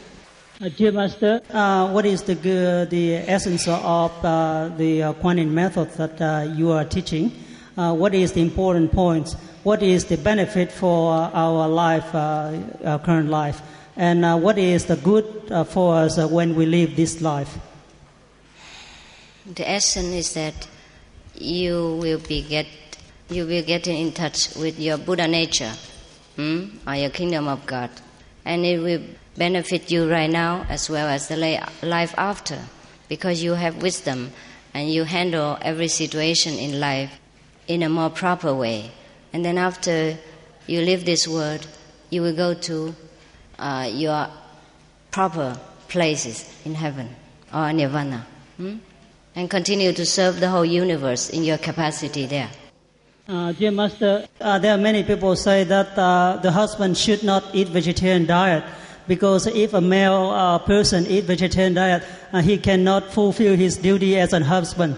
Uh, 0.60 0.70
dear 0.70 0.92
Master, 0.92 1.40
uh, 1.52 1.88
what 1.92 2.04
is 2.04 2.24
the, 2.24 2.34
g- 2.34 2.90
the 2.90 3.14
essence 3.30 3.68
of 3.68 4.12
uh, 4.26 4.70
the 4.76 5.04
uh, 5.04 5.14
Kuan 5.14 5.38
Yin 5.38 5.54
method 5.54 5.88
that 5.92 6.20
uh, 6.20 6.52
you 6.56 6.72
are 6.72 6.84
teaching? 6.84 7.32
Uh, 7.78 7.94
what 7.94 8.16
is 8.16 8.32
the 8.34 8.42
important 8.42 8.92
points? 8.92 9.36
What 9.68 9.84
is 9.84 10.06
the 10.06 10.16
benefit 10.16 10.72
for 10.72 11.12
our 11.12 11.68
life, 11.68 12.16
uh, 12.16 12.58
our 12.86 13.00
current 13.00 13.30
life? 13.30 13.62
And 13.98 14.24
uh, 14.24 14.38
what 14.38 14.58
is 14.58 14.86
the 14.86 14.96
good 14.96 15.26
uh, 15.52 15.66
for 15.66 15.96
us 15.96 16.18
when 16.18 16.56
we 16.56 16.66
live 16.66 16.96
this 16.96 17.20
life? 17.20 17.52
the 19.46 19.70
essence 19.70 20.14
is 20.14 20.34
that 20.36 20.68
you 21.36 22.00
will 22.02 22.20
be 22.20 22.44
get 22.48 22.68
you 23.30 23.46
will 23.46 23.62
get 23.64 23.88
in 23.88 24.14
touch 24.14 24.56
with 24.56 24.80
your 24.80 24.98
Buddha 24.98 25.28
nature, 25.28 25.74
hmm? 26.38 26.68
or 26.88 26.96
your 26.96 27.10
kingdom 27.10 27.50
of 27.50 27.66
God, 27.66 27.90
and 28.46 28.66
it 28.66 28.80
will 28.80 29.04
benefit 29.36 29.92
you 29.92 30.10
right 30.10 30.30
now 30.30 30.66
as 30.70 30.90
well 30.90 31.10
as 31.10 31.28
the 31.28 31.36
life 31.84 32.16
after, 32.18 32.58
because 33.10 33.44
you 33.44 33.56
have 33.56 33.82
wisdom 33.82 34.32
and 34.74 34.90
you 34.90 35.04
handle 35.04 35.58
every 35.62 35.90
situation 35.90 36.54
in 36.54 36.80
life 36.80 37.20
in 37.68 37.84
a 37.84 37.90
more 37.90 38.10
proper 38.10 38.56
way. 38.56 38.92
And 39.34 39.44
then 39.44 39.58
after 39.58 40.18
you 40.68 40.82
leave 40.82 41.06
this 41.06 41.28
world, 41.28 41.68
you 42.10 42.22
will 42.22 42.36
go 42.36 42.54
to 42.54 42.96
uh, 43.60 43.90
your 43.92 44.28
proper 45.12 45.60
places 45.88 46.50
in 46.66 46.76
heaven 46.76 47.16
or 47.54 47.72
nirvana. 47.74 48.26
Hmm? 48.58 48.78
and 49.38 49.52
continue 49.52 49.94
to 49.94 50.04
serve 50.04 50.40
the 50.40 50.50
whole 50.50 50.66
universe 50.66 51.30
in 51.30 51.44
your 51.44 51.60
capacity 51.60 52.26
there. 52.26 52.50
Uh, 53.30 53.52
dear 53.52 53.70
Master, 53.70 54.26
uh, 54.42 54.58
there 54.58 54.74
are 54.74 54.80
many 54.80 55.04
people 55.04 55.36
say 55.36 55.64
that 55.64 55.96
uh, 55.96 56.38
the 56.42 56.52
husband 56.52 56.98
should 56.98 57.22
not 57.22 57.44
eat 57.54 57.68
vegetarian 57.68 58.26
diet 58.26 58.64
because 59.08 59.46
if 59.46 59.76
a 59.76 59.82
male 59.82 60.32
uh, 60.32 60.58
person 60.58 61.06
eat 61.06 61.26
vegetarian 61.26 61.76
diet, 61.76 62.04
uh, 62.34 62.42
he 62.42 62.58
cannot 62.58 63.12
fulfill 63.14 63.56
his 63.56 63.78
duty 63.78 64.18
as 64.18 64.34
a 64.34 64.44
husband. 64.44 64.98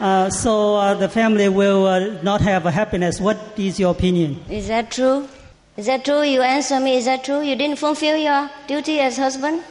Uh, 0.00 0.04
uh, 0.04 0.30
so 0.30 0.76
uh, 0.76 0.94
the 0.94 1.08
family 1.08 1.48
will 1.48 1.86
uh, 1.86 2.22
not 2.22 2.40
have 2.40 2.66
a 2.66 2.70
happiness. 2.70 3.20
What 3.20 3.38
is 3.56 3.78
your 3.80 3.92
opinion? 3.92 4.42
Is 4.50 4.68
that 4.68 4.90
true? 4.90 5.28
Is 5.76 5.86
that 5.86 6.04
true? 6.04 6.22
You 6.22 6.42
answer 6.42 6.80
me, 6.80 6.96
is 6.96 7.04
that 7.04 7.24
true? 7.24 7.40
You 7.42 7.56
didn't 7.56 7.78
fulfill 7.78 8.16
your 8.16 8.50
duty 8.66 9.00
as 9.00 9.16
husband? 9.16 9.62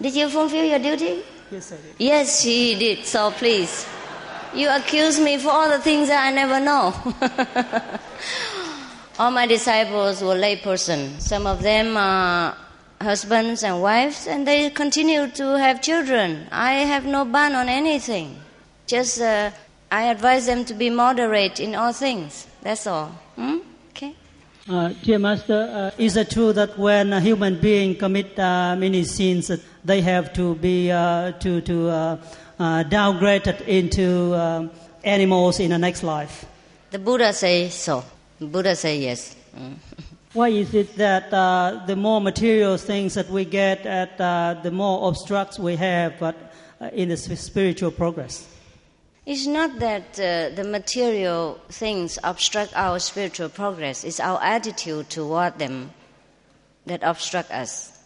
Did 0.00 0.14
you 0.14 0.28
fulfill 0.28 0.64
your 0.64 0.78
duty? 0.78 1.22
Yes, 1.50 1.72
I 1.72 1.76
did. 1.76 1.94
Yes, 1.98 2.42
she 2.42 2.78
did. 2.78 3.04
So 3.04 3.30
please. 3.32 3.86
You 4.54 4.70
accuse 4.70 5.20
me 5.20 5.36
for 5.38 5.50
all 5.50 5.68
the 5.68 5.78
things 5.78 6.08
that 6.08 6.24
I 6.24 6.30
never 6.32 6.58
know. 6.58 6.94
all 9.18 9.30
my 9.30 9.46
disciples 9.46 10.22
were 10.22 10.34
layperson. 10.34 11.20
Some 11.20 11.46
of 11.46 11.62
them 11.62 11.96
are 11.96 12.56
husbands 13.00 13.62
and 13.62 13.82
wives, 13.82 14.26
and 14.26 14.46
they 14.46 14.70
continue 14.70 15.28
to 15.28 15.58
have 15.58 15.80
children. 15.80 16.46
I 16.50 16.72
have 16.84 17.04
no 17.04 17.24
ban 17.24 17.54
on 17.54 17.68
anything. 17.68 18.36
Just 18.86 19.20
uh, 19.20 19.50
I 19.90 20.04
advise 20.04 20.46
them 20.46 20.64
to 20.66 20.74
be 20.74 20.90
moderate 20.90 21.60
in 21.60 21.74
all 21.74 21.92
things. 21.92 22.46
That's 22.62 22.86
all. 22.86 23.08
Hmm? 23.36 23.58
Okay. 23.90 24.14
Uh, 24.68 24.92
dear 25.02 25.18
Master, 25.18 25.70
uh, 25.72 25.90
is 26.02 26.16
it 26.16 26.30
true 26.30 26.52
that 26.52 26.78
when 26.78 27.12
a 27.12 27.20
human 27.20 27.58
being 27.60 27.96
commit 27.96 28.38
uh, 28.38 28.76
many 28.76 29.04
sins, 29.04 29.50
they 29.84 30.00
have 30.00 30.32
to 30.34 30.54
be 30.56 30.90
uh, 30.90 31.32
to 31.32 31.60
to 31.62 31.88
uh, 31.88 32.16
uh, 32.58 32.84
downgraded 32.84 33.60
into 33.66 34.34
um, 34.34 34.70
animals 35.04 35.60
in 35.60 35.70
the 35.70 35.78
next 35.78 36.02
life? 36.02 36.44
The 36.90 36.98
Buddha 36.98 37.32
say 37.32 37.68
so. 37.68 38.04
Buddha 38.40 38.76
say 38.76 38.98
yes. 38.98 39.36
Mm. 39.56 39.74
Why 40.38 40.50
is 40.50 40.72
it 40.72 40.94
that 40.98 41.34
uh, 41.34 41.82
the 41.84 41.96
more 41.96 42.20
material 42.20 42.76
things 42.76 43.14
that 43.14 43.28
we 43.28 43.44
get, 43.44 43.84
at 43.84 44.20
uh, 44.20 44.54
the 44.62 44.70
more 44.70 45.08
obstructs 45.08 45.58
we 45.58 45.74
have, 45.74 46.16
but 46.20 46.36
uh, 46.80 46.90
in 46.92 47.08
the 47.08 47.16
spiritual 47.16 47.90
progress? 47.90 48.46
It's 49.26 49.48
not 49.48 49.80
that 49.80 50.12
uh, 50.14 50.54
the 50.54 50.62
material 50.62 51.58
things 51.70 52.20
obstruct 52.22 52.72
our 52.76 53.00
spiritual 53.00 53.48
progress, 53.48 54.04
it's 54.04 54.20
our 54.20 54.40
attitude 54.40 55.10
toward 55.10 55.58
them 55.58 55.90
that 56.86 57.02
obstruct 57.02 57.50
us. 57.50 57.98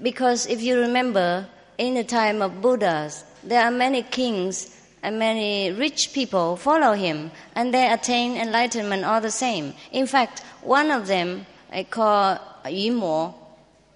Because 0.00 0.46
if 0.46 0.62
you 0.62 0.78
remember, 0.78 1.48
in 1.76 1.94
the 1.94 2.04
time 2.04 2.40
of 2.40 2.62
Buddhas, 2.62 3.24
there 3.42 3.64
are 3.64 3.72
many 3.72 4.04
kings 4.04 4.78
and 5.02 5.18
many 5.18 5.72
rich 5.72 6.12
people 6.12 6.56
follow 6.56 6.92
him, 6.92 7.30
and 7.54 7.74
they 7.74 7.90
attain 7.90 8.36
enlightenment 8.36 9.04
all 9.04 9.20
the 9.20 9.30
same. 9.30 9.74
In 9.90 10.06
fact, 10.06 10.40
one 10.62 10.90
of 10.90 11.06
them, 11.06 11.46
I 11.72 11.84
call 11.84 12.38
Yu 12.68 12.92
Mo, 12.92 13.34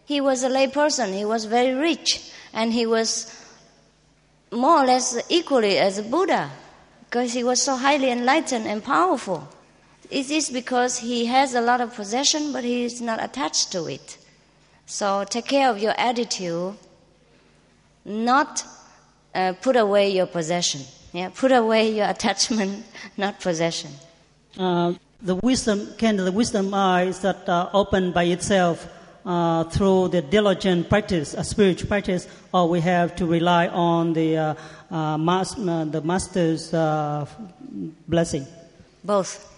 he 0.05 0.21
was 0.21 0.43
a 0.43 0.49
lay 0.49 0.69
person, 0.69 1.13
he 1.13 1.25
was 1.25 1.45
very 1.45 1.75
rich, 1.75 2.31
and 2.53 2.73
he 2.73 2.87
was 2.87 3.33
more 4.51 4.83
or 4.83 4.87
less 4.87 5.19
equally 5.29 5.79
as 5.79 5.99
a 5.99 6.03
Buddha 6.03 6.51
because 7.05 7.33
he 7.33 7.45
was 7.45 7.63
so 7.63 7.77
highly 7.77 8.11
enlightened 8.11 8.67
and 8.67 8.83
powerful. 8.83 9.49
It 10.11 10.31
is 10.31 10.51
because 10.51 10.99
he 10.99 11.27
has 11.27 11.55
a 11.55 11.61
lot 11.61 11.81
of 11.81 11.95
possession, 11.95 12.53
but 12.53 12.63
he 12.65 12.85
is 12.85 13.01
not 13.01 13.23
attached 13.23 13.73
to 13.73 13.87
it. 13.87 14.19
So 14.87 15.25
take 15.25 15.47
care 15.47 15.69
of 15.69 15.83
your 15.83 15.95
attitude, 15.99 16.75
not 18.05 18.65
uh, 19.37 19.53
put 19.67 19.77
away 19.77 20.11
your 20.11 20.27
possession. 20.27 20.81
Yeah, 21.13 21.31
put 21.35 21.53
away 21.53 21.83
your 21.99 22.09
attachment, 22.15 22.85
not 23.17 23.41
possession. 23.41 23.91
Uh, 24.59 24.95
the 25.23 25.37
wisdom, 25.37 25.79
can 25.99 26.17
the 26.17 26.33
wisdom 26.33 26.73
eyes 26.75 27.21
that 27.21 27.49
uh, 27.49 27.69
open 27.73 28.13
by 28.13 28.25
itself 28.25 28.89
uh, 29.25 29.65
through 29.65 30.09
the 30.09 30.23
diligent 30.23 30.89
practice, 30.89 31.35
a 31.35 31.45
spiritual 31.45 31.89
practice, 31.89 32.27
or 32.53 32.69
we 32.69 32.81
have 32.81 33.15
to 33.17 33.27
rely 33.27 33.67
on 33.69 34.13
the 34.13 34.37
uh, 34.37 34.55
uh, 34.91 35.19
mas- 35.19 35.59
uh, 35.59 35.85
the 35.85 36.01
master's 36.01 36.73
uh, 36.73 37.27
blessing. 38.09 38.47
Both, 39.05 39.53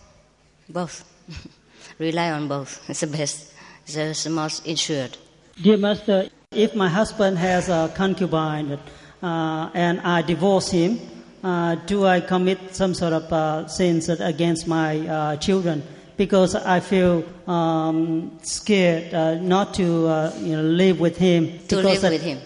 both. 0.68 1.04
Rely 1.98 2.30
on 2.30 2.48
both. 2.48 2.80
It's 2.90 3.00
the 3.00 3.06
best. 3.08 3.52
It's 3.84 3.94
the- 3.94 4.10
it's 4.10 4.24
the 4.24 4.30
most 4.30 4.66
insured. 4.66 5.16
Dear 5.60 5.76
Master, 5.76 6.28
if 6.52 6.74
my 6.74 6.88
husband 6.88 7.36
has 7.38 7.68
a 7.68 7.90
concubine 7.96 8.78
uh, 9.22 9.70
and 9.74 10.00
I 10.00 10.22
divorce 10.22 10.70
him, 10.70 11.00
uh, 11.42 11.74
do 11.86 12.06
I 12.06 12.20
commit 12.20 12.74
some 12.74 12.94
sort 12.94 13.12
of 13.12 13.32
uh, 13.32 13.66
sins 13.68 14.08
against 14.08 14.66
my 14.66 14.98
uh, 15.06 15.36
children? 15.36 15.82
Because 16.16 16.54
I 16.56 16.80
feel 16.80 17.24
um, 17.48 18.38
scared 18.42 19.14
uh, 19.14 19.34
not 19.36 19.74
to 19.74 20.06
uh, 20.08 20.34
you 20.40 20.56
know, 20.56 20.62
live 20.62 20.98
with 20.98 21.16
him. 21.16 21.58
To 21.68 21.76
live 21.76 22.02
with 22.02 22.22
him, 22.22 22.40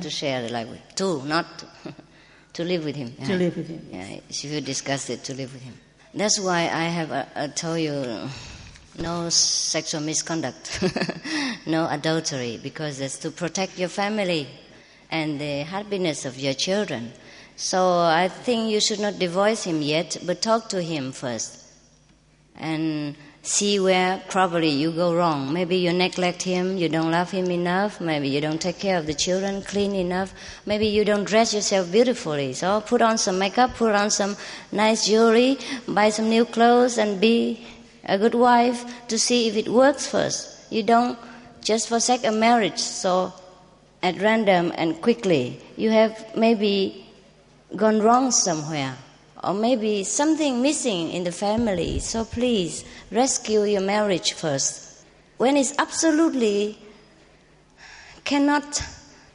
to 0.00 0.08
share 0.10 0.42
the 0.42 0.48
life 0.52 0.68
with. 0.68 0.80
To, 0.96 1.22
not 1.24 1.46
to 2.54 2.64
live 2.64 2.84
with 2.84 2.96
him. 2.96 3.12
To 3.26 3.32
Yeah. 3.32 3.36
live 3.36 3.56
with 3.56 3.68
him. 3.68 3.86
Yeah, 3.92 4.20
if 4.28 4.44
you 4.44 4.60
discuss 4.62 5.10
it, 5.10 5.24
to 5.24 5.34
live 5.34 5.52
with 5.52 5.62
him. 5.62 5.74
That's 6.14 6.40
why 6.40 6.60
I 6.72 6.84
have 6.84 7.12
uh, 7.12 7.48
told 7.48 7.80
you 7.80 8.28
no 8.98 9.28
sexual 9.28 10.00
misconduct, 10.00 10.80
no 11.66 11.86
adultery, 11.86 12.58
because 12.62 12.98
it's 13.00 13.18
to 13.18 13.30
protect 13.30 13.78
your 13.78 13.90
family 13.90 14.48
and 15.10 15.40
the 15.40 15.62
happiness 15.62 16.24
of 16.24 16.38
your 16.38 16.54
children. 16.54 17.12
So 17.56 17.98
I 17.98 18.28
think 18.28 18.70
you 18.70 18.80
should 18.80 19.00
not 19.00 19.18
divorce 19.18 19.64
him 19.64 19.82
yet, 19.82 20.18
but 20.24 20.42
talk 20.42 20.68
to 20.70 20.82
him 20.82 21.12
first 21.12 21.64
and 22.54 23.16
see 23.42 23.80
where 23.80 24.22
probably 24.28 24.68
you 24.68 24.92
go 24.92 25.14
wrong. 25.14 25.52
Maybe 25.52 25.76
you 25.76 25.92
neglect 25.92 26.42
him, 26.42 26.76
you 26.76 26.88
don't 26.88 27.10
love 27.10 27.30
him 27.30 27.50
enough, 27.50 28.00
maybe 28.00 28.28
you 28.28 28.40
don't 28.40 28.60
take 28.60 28.78
care 28.78 28.98
of 28.98 29.06
the 29.06 29.14
children 29.14 29.62
clean 29.62 29.94
enough, 29.94 30.34
maybe 30.66 30.86
you 30.86 31.04
don't 31.04 31.24
dress 31.24 31.54
yourself 31.54 31.90
beautifully. 31.90 32.52
So 32.52 32.80
put 32.80 33.00
on 33.00 33.16
some 33.16 33.38
makeup, 33.38 33.74
put 33.74 33.94
on 33.94 34.10
some 34.10 34.36
nice 34.70 35.06
jewelry, 35.06 35.58
buy 35.86 36.10
some 36.10 36.28
new 36.28 36.44
clothes, 36.44 36.98
and 36.98 37.20
be 37.20 37.66
a 38.04 38.18
good 38.18 38.34
wife 38.34 38.84
to 39.08 39.18
see 39.18 39.48
if 39.48 39.56
it 39.56 39.68
works 39.68 40.06
first. 40.06 40.70
You 40.70 40.82
don't 40.82 41.18
just 41.62 41.88
forsake 41.88 42.24
a 42.24 42.32
marriage 42.32 42.78
so 42.78 43.32
at 44.02 44.20
random 44.20 44.72
and 44.76 45.00
quickly. 45.00 45.60
You 45.76 45.90
have 45.90 46.36
maybe 46.36 47.06
gone 47.76 48.00
wrong 48.00 48.30
somewhere, 48.30 48.96
or 49.42 49.54
maybe 49.54 50.04
something 50.04 50.62
missing 50.62 51.10
in 51.10 51.24
the 51.24 51.32
family. 51.32 51.98
So 52.00 52.24
please 52.24 52.84
rescue 53.10 53.64
your 53.64 53.82
marriage 53.82 54.32
first. 54.32 55.04
When 55.36 55.56
it's 55.56 55.74
absolutely 55.78 56.78
cannot, 58.24 58.82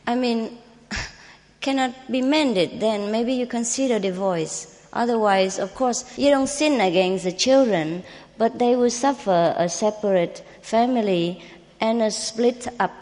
I 0.05 0.15
mean, 0.15 0.57
cannot 1.61 2.11
be 2.11 2.21
mended, 2.21 2.79
then 2.79 3.11
maybe 3.11 3.33
you 3.33 3.47
consider 3.47 3.99
divorce. 3.99 4.69
Otherwise, 4.93 5.57
of 5.57 5.73
course, 5.73 6.05
you 6.17 6.29
don't 6.29 6.47
sin 6.47 6.79
against 6.79 7.23
the 7.23 7.31
children, 7.31 8.03
but 8.37 8.59
they 8.59 8.75
will 8.75 8.91
suffer 8.91 9.55
a 9.57 9.67
separate 9.67 10.43
family 10.61 11.41
and 11.79 12.01
a 12.01 12.11
split 12.11 12.67
up, 12.79 12.93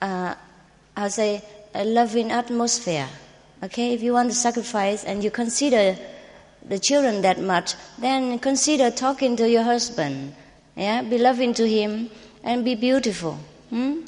uh, 0.00 0.34
I'll 0.96 1.10
say, 1.10 1.42
a 1.74 1.84
loving 1.84 2.32
atmosphere. 2.32 3.08
Okay, 3.62 3.92
if 3.92 4.02
you 4.02 4.14
want 4.14 4.30
to 4.30 4.34
sacrifice 4.34 5.04
and 5.04 5.22
you 5.22 5.30
consider 5.30 5.96
the 6.66 6.78
children 6.78 7.22
that 7.22 7.38
much, 7.40 7.74
then 7.98 8.38
consider 8.38 8.90
talking 8.90 9.36
to 9.36 9.48
your 9.48 9.62
husband. 9.62 10.34
Yeah, 10.74 11.02
be 11.02 11.18
loving 11.18 11.54
to 11.54 11.68
him 11.68 12.10
and 12.42 12.64
be 12.64 12.74
beautiful. 12.74 13.38
Hmm? 13.70 14.00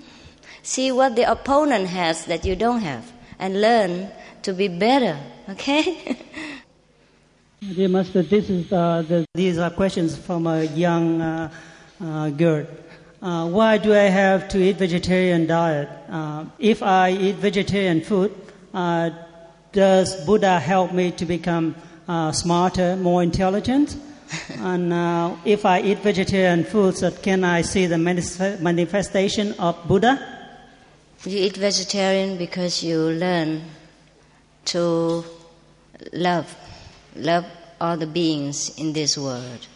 See 0.62 0.92
what 0.92 1.16
the 1.16 1.30
opponent 1.30 1.88
has 1.88 2.24
that 2.26 2.44
you 2.44 2.56
don't 2.56 2.80
have 2.80 3.10
and 3.38 3.60
learn 3.60 4.10
to 4.42 4.52
be 4.52 4.68
better. 4.68 5.18
Okay? 5.50 6.16
Dear 7.74 7.88
Master, 7.88 8.22
this 8.22 8.48
is, 8.48 8.72
uh, 8.72 9.02
the, 9.06 9.26
these 9.34 9.58
are 9.58 9.70
questions 9.70 10.16
from 10.16 10.46
a 10.46 10.64
young 10.64 11.20
uh, 11.20 11.50
uh, 12.00 12.30
girl. 12.30 12.66
Uh, 13.20 13.48
why 13.48 13.78
do 13.78 13.92
I 13.92 14.08
have 14.08 14.48
to 14.50 14.58
eat 14.58 14.76
vegetarian 14.76 15.46
diet? 15.46 15.88
Uh, 16.08 16.44
if 16.60 16.82
I 16.84 17.10
eat 17.10 17.34
vegetarian 17.36 18.00
food, 18.00 18.32
uh, 18.72 19.10
does 19.72 20.24
Buddha 20.24 20.60
help 20.60 20.92
me 20.92 21.10
to 21.12 21.26
become 21.26 21.74
uh, 22.06 22.30
smarter, 22.30 22.94
more 22.94 23.22
intelligent? 23.24 23.96
and 24.58 24.92
uh, 24.92 25.34
if 25.44 25.66
I 25.66 25.80
eat 25.80 25.98
vegetarian 25.98 26.62
foods, 26.62 27.02
uh, 27.02 27.10
can 27.10 27.42
I 27.42 27.62
see 27.62 27.86
the 27.86 27.96
manif- 27.96 28.60
manifestation 28.60 29.52
of 29.58 29.76
Buddha? 29.88 30.14
You 31.24 31.38
eat 31.38 31.56
vegetarian 31.56 32.38
because 32.38 32.84
you 32.84 32.98
learn 33.00 33.62
to 34.66 35.24
love, 36.12 36.54
love 37.16 37.46
all 37.80 37.96
the 37.96 38.06
beings 38.06 38.78
in 38.78 38.92
this 38.92 39.18
world. 39.18 39.66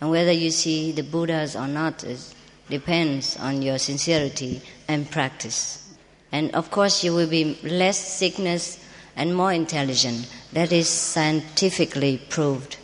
And 0.00 0.10
whether 0.10 0.32
you 0.32 0.50
see 0.50 0.90
the 0.90 1.02
Buddhas 1.02 1.54
or 1.54 1.68
not 1.68 2.02
is, 2.02 2.34
depends 2.70 3.36
on 3.38 3.62
your 3.62 3.78
sincerity 3.78 4.60
and 4.86 5.10
practice. 5.10 5.94
And 6.32 6.54
of 6.54 6.70
course, 6.70 7.02
you 7.02 7.14
will 7.14 7.28
be 7.28 7.58
less 7.62 7.98
sickness 7.98 8.84
and 9.16 9.34
more 9.34 9.52
intelligent. 9.52 10.28
That 10.52 10.72
is 10.72 10.88
scientifically 10.88 12.22
proved. 12.28 12.76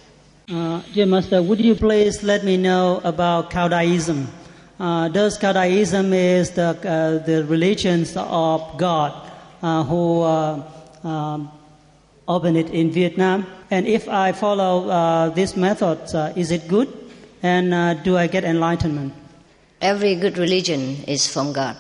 Uh, 0.51 0.83
dear 0.93 1.07
Master, 1.07 1.43
would 1.43 1.61
you 1.61 1.75
please 1.75 2.23
let 2.23 2.45
me 2.45 2.57
know 2.57 3.01
about 3.05 3.51
Caodaism? 3.51 4.27
Uh, 4.79 5.09
does 5.09 5.39
Caodaism 5.39 6.13
is 6.13 6.51
the, 6.51 6.69
uh, 6.69 7.25
the 7.25 7.45
religions 7.45 8.15
of 8.17 8.77
God 8.77 9.31
uh, 9.63 9.85
who 9.85 10.23
uh, 10.23 10.63
um, 11.05 11.51
opened 12.29 12.57
it 12.57 12.71
in 12.71 12.91
Vietnam? 12.91 13.47
And 13.71 13.87
if 13.87 14.09
I 14.09 14.33
follow 14.33 14.89
uh, 14.89 15.29
this 15.31 15.57
method, 15.57 15.99
uh, 16.15 16.33
is 16.37 16.51
it 16.51 16.69
good? 16.69 16.93
And 17.43 18.03
do 18.05 18.17
I 18.17 18.27
get 18.27 18.45
enlightenment? 18.45 19.13
Every 19.85 20.15
good 20.15 20.39
religion 20.39 21.05
is 21.07 21.29
from 21.29 21.53
God. 21.53 21.77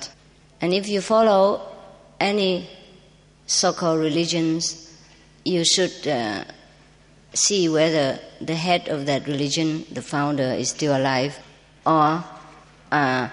And 0.60 0.74
if 0.74 0.90
you 0.90 1.01
follow 1.01 1.62
any 2.20 2.68
so 3.47 3.72
called 3.72 4.01
religions, 4.01 4.93
you 5.43 5.64
should 5.64 6.06
uh, 6.06 6.44
see 7.32 7.66
whether 7.70 8.18
the 8.43 8.56
head 8.56 8.89
of 8.89 9.06
that 9.06 9.26
religion, 9.26 9.86
the 9.90 10.02
founder, 10.02 10.52
is 10.52 10.68
still 10.68 10.94
alive 10.94 11.39
or 11.86 12.22
uh, 12.93 13.31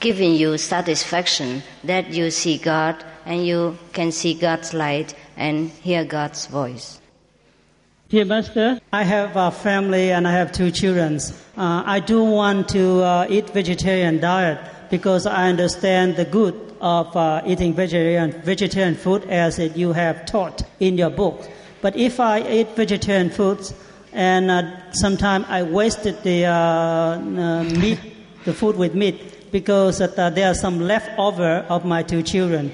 giving 0.00 0.32
you 0.32 0.56
satisfaction 0.56 1.62
that 1.84 2.08
you 2.08 2.30
see 2.30 2.56
God 2.56 3.04
and 3.26 3.46
you 3.46 3.76
can 3.92 4.10
see 4.10 4.32
God's 4.32 4.72
light 4.72 5.14
and 5.36 5.68
hear 5.68 6.02
God's 6.02 6.46
voice. 6.46 6.98
Dear 8.14 8.26
Master, 8.26 8.80
I 8.92 9.02
have 9.02 9.34
a 9.34 9.50
family 9.50 10.12
and 10.12 10.28
I 10.28 10.30
have 10.30 10.52
two 10.52 10.70
children. 10.70 11.18
Uh, 11.56 11.82
I 11.84 11.98
do 11.98 12.22
want 12.22 12.68
to 12.68 13.02
uh, 13.02 13.26
eat 13.28 13.50
vegetarian 13.50 14.20
diet 14.20 14.60
because 14.88 15.26
I 15.26 15.48
understand 15.48 16.14
the 16.14 16.24
good 16.24 16.54
of 16.80 17.16
uh, 17.16 17.42
eating 17.44 17.74
vegetarian, 17.74 18.30
vegetarian 18.42 18.94
food 18.94 19.24
as 19.24 19.58
it, 19.58 19.76
you 19.76 19.92
have 19.94 20.26
taught 20.26 20.62
in 20.78 20.96
your 20.96 21.10
book. 21.10 21.42
But 21.82 21.96
if 21.96 22.20
I 22.20 22.48
eat 22.48 22.76
vegetarian 22.76 23.30
foods 23.30 23.74
and 24.12 24.48
uh, 24.48 24.92
sometimes 24.92 25.46
I 25.48 25.64
wasted 25.64 26.22
the 26.22 26.44
uh, 26.44 26.52
uh, 26.54 27.64
meat, 27.64 27.98
the 28.44 28.54
food 28.54 28.76
with 28.76 28.94
meat 28.94 29.50
because 29.50 29.98
there 29.98 30.48
are 30.48 30.54
some 30.54 30.78
leftover 30.78 31.66
of 31.68 31.84
my 31.84 32.04
two 32.04 32.22
children. 32.22 32.70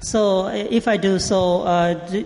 So 0.00 0.48
if 0.48 0.88
I 0.88 0.96
do 0.96 1.20
so, 1.20 1.64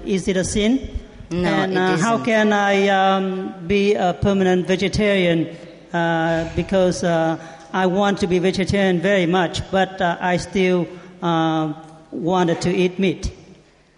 is 0.06 0.26
it 0.26 0.38
a 0.38 0.44
sin? 0.44 1.00
No, 1.30 1.48
and 1.48 1.76
uh, 1.76 1.96
how 1.96 2.22
can 2.22 2.52
I 2.52 2.88
um, 2.88 3.66
be 3.66 3.94
a 3.94 4.14
permanent 4.14 4.66
vegetarian? 4.66 5.56
Uh, 5.92 6.50
because 6.54 7.02
uh, 7.02 7.36
I 7.72 7.86
want 7.86 8.18
to 8.18 8.26
be 8.26 8.38
vegetarian 8.38 9.00
very 9.00 9.26
much, 9.26 9.68
but 9.70 10.00
uh, 10.00 10.18
I 10.20 10.36
still 10.36 10.86
uh, 11.22 11.72
wanted 12.10 12.60
to 12.62 12.70
eat 12.74 12.98
meat. 12.98 13.32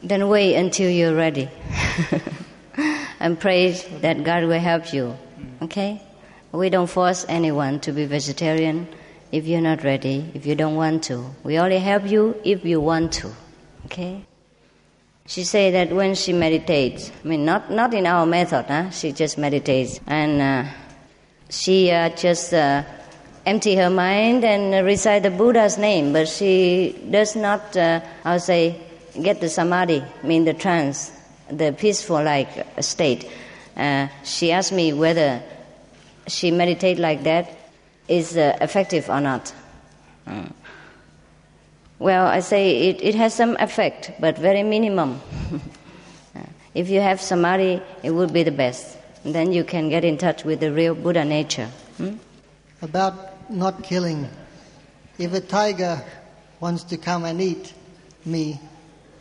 Then 0.02 0.28
wait 0.28 0.54
until 0.54 0.90
you're 0.90 1.14
ready. 1.14 1.50
and 3.20 3.38
pray 3.38 3.72
that 4.00 4.24
God 4.24 4.44
will 4.44 4.60
help 4.60 4.92
you. 4.92 5.16
Okay? 5.62 6.02
We 6.52 6.70
don't 6.70 6.86
force 6.86 7.26
anyone 7.28 7.80
to 7.80 7.92
be 7.92 8.06
vegetarian 8.06 8.88
if 9.32 9.46
you're 9.46 9.60
not 9.60 9.84
ready, 9.84 10.30
if 10.34 10.46
you 10.46 10.54
don't 10.54 10.76
want 10.76 11.04
to. 11.04 11.26
We 11.42 11.58
only 11.58 11.78
help 11.78 12.06
you 12.06 12.40
if 12.44 12.64
you 12.64 12.80
want 12.80 13.12
to. 13.14 13.32
Okay? 13.86 14.24
She 15.28 15.44
say 15.44 15.70
that 15.72 15.92
when 15.92 16.14
she 16.14 16.32
meditates, 16.32 17.12
I 17.22 17.28
mean, 17.28 17.44
not, 17.44 17.70
not 17.70 17.92
in 17.92 18.06
our 18.06 18.24
method, 18.24 18.64
huh? 18.66 18.88
she 18.88 19.12
just 19.12 19.36
meditates. 19.36 20.00
And 20.06 20.40
uh, 20.40 20.70
she 21.50 21.90
uh, 21.90 22.08
just 22.16 22.54
uh, 22.54 22.82
empty 23.44 23.76
her 23.76 23.90
mind 23.90 24.42
and 24.42 24.74
uh, 24.74 24.82
recite 24.82 25.24
the 25.24 25.30
Buddha's 25.30 25.76
name, 25.76 26.14
but 26.14 26.28
she 26.28 26.98
does 27.10 27.36
not, 27.36 27.76
uh, 27.76 28.00
I'll 28.24 28.40
say, 28.40 28.80
get 29.20 29.42
the 29.42 29.50
samadhi, 29.50 30.02
mean 30.22 30.46
the 30.46 30.54
trance, 30.54 31.12
the 31.50 31.72
peaceful 31.72 32.22
like 32.22 32.82
state. 32.82 33.30
Uh, 33.76 34.08
she 34.24 34.50
asked 34.50 34.72
me 34.72 34.94
whether 34.94 35.42
she 36.26 36.50
meditate 36.50 36.98
like 36.98 37.24
that 37.24 37.50
is 38.08 38.34
uh, 38.34 38.56
effective 38.62 39.10
or 39.10 39.20
not. 39.20 39.52
Mm. 40.26 40.52
Well, 41.98 42.26
I 42.26 42.40
say 42.40 42.88
it, 42.88 43.02
it 43.02 43.14
has 43.16 43.34
some 43.34 43.56
effect, 43.58 44.12
but 44.20 44.38
very 44.38 44.62
minimum. 44.62 45.20
If 46.78 46.88
you 46.90 47.00
have 47.00 47.20
samadhi, 47.20 47.82
it 48.04 48.12
would 48.12 48.32
be 48.32 48.44
the 48.44 48.52
best. 48.52 48.96
And 49.24 49.34
then 49.34 49.52
you 49.52 49.64
can 49.64 49.88
get 49.88 50.04
in 50.04 50.16
touch 50.16 50.44
with 50.44 50.60
the 50.60 50.72
real 50.72 50.94
Buddha 50.94 51.24
nature. 51.24 51.66
Hmm? 51.96 52.18
About 52.82 53.50
not 53.50 53.82
killing. 53.82 54.28
If 55.18 55.32
a 55.34 55.40
tiger 55.40 56.00
wants 56.60 56.84
to 56.84 56.96
come 56.96 57.24
and 57.24 57.40
eat 57.40 57.74
me, 58.24 58.60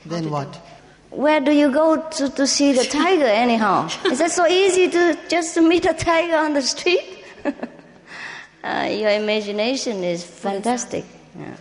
then 0.05 0.29
what? 0.29 0.61
Where 1.09 1.39
do 1.39 1.51
you 1.51 1.71
go 1.71 2.07
to, 2.09 2.29
to 2.29 2.45
see 2.45 2.73
the 2.73 2.83
tiger 2.83 3.25
anyhow? 3.25 3.89
Is 4.05 4.19
that 4.19 4.29
so 4.29 4.45
easy 4.45 4.89
to 4.91 5.17
just 5.27 5.55
to 5.55 5.61
meet 5.61 5.85
a 5.85 5.93
tiger 5.93 6.35
on 6.35 6.53
the 6.53 6.61
street? 6.61 7.23
uh, 8.63 8.87
your 8.91 9.09
imagination 9.09 10.03
is 10.03 10.23
fantastic. 10.23 11.05
Yeah. 11.39 11.55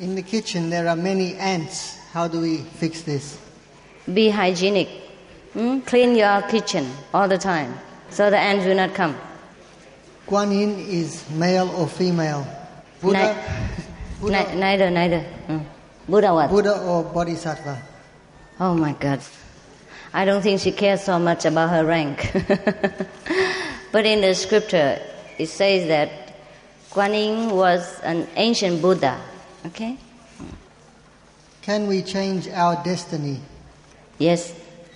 In 0.00 0.14
the 0.14 0.22
kitchen, 0.22 0.70
there 0.70 0.88
are 0.88 0.96
many 0.96 1.34
ants. 1.34 1.98
How 2.12 2.26
do 2.26 2.40
we 2.40 2.56
fix 2.58 3.02
this? 3.02 3.38
Be 4.12 4.30
hygienic. 4.30 4.88
Hmm? 5.52 5.80
Clean 5.80 6.16
your 6.16 6.40
kitchen 6.42 6.90
all 7.12 7.28
the 7.28 7.36
time 7.38 7.74
so 8.10 8.30
the 8.30 8.38
ants 8.38 8.66
will 8.66 8.76
not 8.76 8.94
come. 8.94 9.16
Guan 10.26 10.52
Yin 10.52 10.78
is 10.78 11.28
male 11.30 11.68
or 11.76 11.86
female? 11.86 12.46
Buddha, 13.00 13.36
Buddha, 14.20 14.54
Ni- 14.54 14.60
neither, 14.60 14.90
neither. 14.90 15.20
Hmm. 15.20 15.58
Buddha 16.08 16.34
what? 16.34 16.50
Buddha 16.50 16.80
or 16.82 17.04
Bodhisattva? 17.04 17.82
Oh 18.58 18.74
my 18.74 18.92
God. 18.92 19.20
I 20.12 20.24
don't 20.24 20.42
think 20.42 20.60
she 20.60 20.72
cares 20.72 21.02
so 21.02 21.18
much 21.18 21.44
about 21.44 21.70
her 21.70 21.84
rank. 21.84 22.30
but 23.92 24.06
in 24.06 24.20
the 24.20 24.34
scripture, 24.34 25.00
it 25.38 25.46
says 25.46 25.86
that 25.88 26.34
Guan 26.90 27.14
Yin 27.14 27.50
was 27.50 28.00
an 28.00 28.26
ancient 28.36 28.82
Buddha. 28.82 29.20
Okay? 29.66 29.96
Can 31.62 31.86
we 31.86 32.02
change 32.02 32.48
our 32.48 32.82
destiny? 32.82 33.38
Yes, 34.18 34.54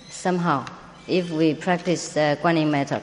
somehow, 0.09 0.65
if 1.07 1.29
we 1.29 1.53
practice 1.53 2.13
the 2.13 2.37
Guan 2.41 2.57
Yin 2.57 2.71
method. 2.71 3.01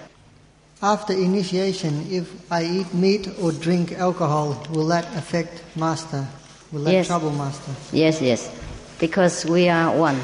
After 0.83 1.13
initiation, 1.13 2.07
if 2.11 2.27
I 2.51 2.65
eat 2.65 2.93
meat 2.93 3.29
or 3.41 3.53
drink 3.53 3.93
alcohol, 3.93 4.67
will 4.71 4.87
that 4.89 5.07
affect 5.17 5.63
Master? 5.77 6.27
Will 6.73 6.83
that 6.85 6.93
Yes. 6.93 7.07
trouble 7.07 7.31
Master? 7.31 7.71
Yes, 7.93 8.21
yes. 8.21 8.51
Because 8.99 9.45
we 9.45 9.69
are 9.69 9.95
one. 9.97 10.19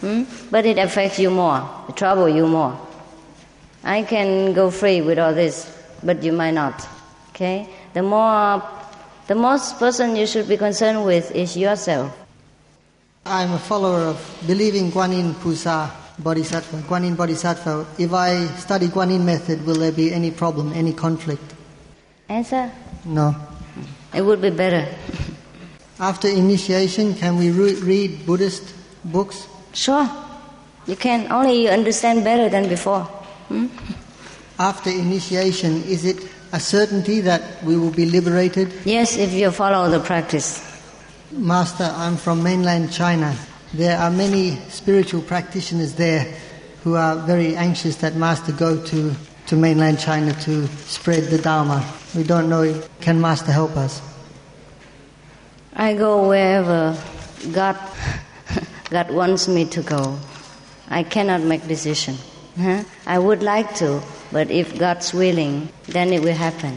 Hmm? 0.00 0.22
But 0.50 0.66
it 0.66 0.78
affects 0.78 1.18
you 1.18 1.30
more, 1.30 1.66
it 1.88 1.96
trouble 1.96 2.28
you 2.28 2.46
more. 2.46 2.78
I 3.82 4.02
can 4.02 4.52
go 4.54 4.70
free 4.70 5.00
with 5.00 5.18
all 5.18 5.34
this, 5.34 5.66
but 6.02 6.22
you 6.22 6.32
might 6.32 6.54
not. 6.54 6.86
Okay? 7.30 7.68
The 7.92 8.02
more 8.02 8.62
the 9.26 9.34
most 9.34 9.78
person 9.78 10.16
you 10.16 10.26
should 10.26 10.48
be 10.48 10.56
concerned 10.56 11.04
with 11.04 11.30
is 11.32 11.56
yourself. 11.56 12.12
I'm 13.26 13.52
a 13.52 13.58
follower 13.58 14.00
of 14.00 14.44
believing 14.46 14.90
Guan 14.90 15.12
Yin 15.16 15.34
Pusa 15.34 15.90
Bodhisattva, 16.18 16.82
Guan 16.82 17.04
Yin 17.04 17.14
Bodhisattva. 17.14 17.86
If 17.98 18.12
I 18.12 18.46
study 18.58 18.88
Guan 18.88 19.10
Yin 19.10 19.24
method, 19.24 19.64
will 19.64 19.76
there 19.76 19.92
be 19.92 20.12
any 20.12 20.30
problem, 20.30 20.72
any 20.74 20.92
conflict? 20.92 21.54
Answer? 22.28 22.70
No. 23.04 23.34
It 24.14 24.22
would 24.22 24.42
be 24.42 24.50
better. 24.50 24.86
After 25.98 26.28
initiation, 26.28 27.14
can 27.14 27.36
we 27.36 27.50
re- 27.50 27.74
read 27.76 28.26
Buddhist 28.26 28.74
books? 29.04 29.48
Sure. 29.72 30.08
You 30.86 30.96
can, 30.96 31.32
only 31.32 31.62
you 31.62 31.68
understand 31.70 32.24
better 32.24 32.48
than 32.48 32.68
before. 32.68 33.02
Hmm? 33.48 33.68
After 34.58 34.90
initiation, 34.90 35.82
is 35.84 36.04
it 36.04 36.22
a 36.54 36.60
certainty 36.60 37.20
that 37.20 37.42
we 37.64 37.76
will 37.76 37.90
be 37.90 38.06
liberated? 38.06 38.72
Yes, 38.84 39.16
if 39.16 39.32
you 39.32 39.50
follow 39.50 39.90
the 39.90 39.98
practice. 39.98 40.62
Master, 41.32 41.92
I'm 41.96 42.16
from 42.16 42.44
mainland 42.44 42.92
China. 42.92 43.36
There 43.72 43.98
are 43.98 44.10
many 44.10 44.54
spiritual 44.68 45.20
practitioners 45.22 45.94
there 45.94 46.32
who 46.84 46.94
are 46.94 47.16
very 47.26 47.56
anxious 47.56 47.96
that 47.96 48.14
Master 48.14 48.52
go 48.52 48.80
to, 48.84 49.12
to 49.46 49.56
mainland 49.56 49.98
China 49.98 50.32
to 50.42 50.68
spread 50.86 51.24
the 51.24 51.38
Dharma. 51.38 51.84
We 52.14 52.22
don't 52.22 52.48
know, 52.48 52.80
can 53.00 53.20
Master 53.20 53.50
help 53.50 53.76
us? 53.76 54.00
I 55.74 55.94
go 55.94 56.28
wherever 56.28 56.96
God, 57.52 57.76
God 58.90 59.10
wants 59.10 59.48
me 59.48 59.64
to 59.70 59.82
go. 59.82 60.16
I 60.88 61.02
cannot 61.02 61.42
make 61.42 61.66
decision. 61.66 62.14
Huh? 62.56 62.84
I 63.06 63.18
would 63.18 63.42
like 63.42 63.74
to, 63.76 64.00
but 64.34 64.50
if 64.50 64.76
God's 64.76 65.14
willing, 65.14 65.68
then 65.86 66.12
it 66.12 66.20
will 66.20 66.34
happen. 66.34 66.76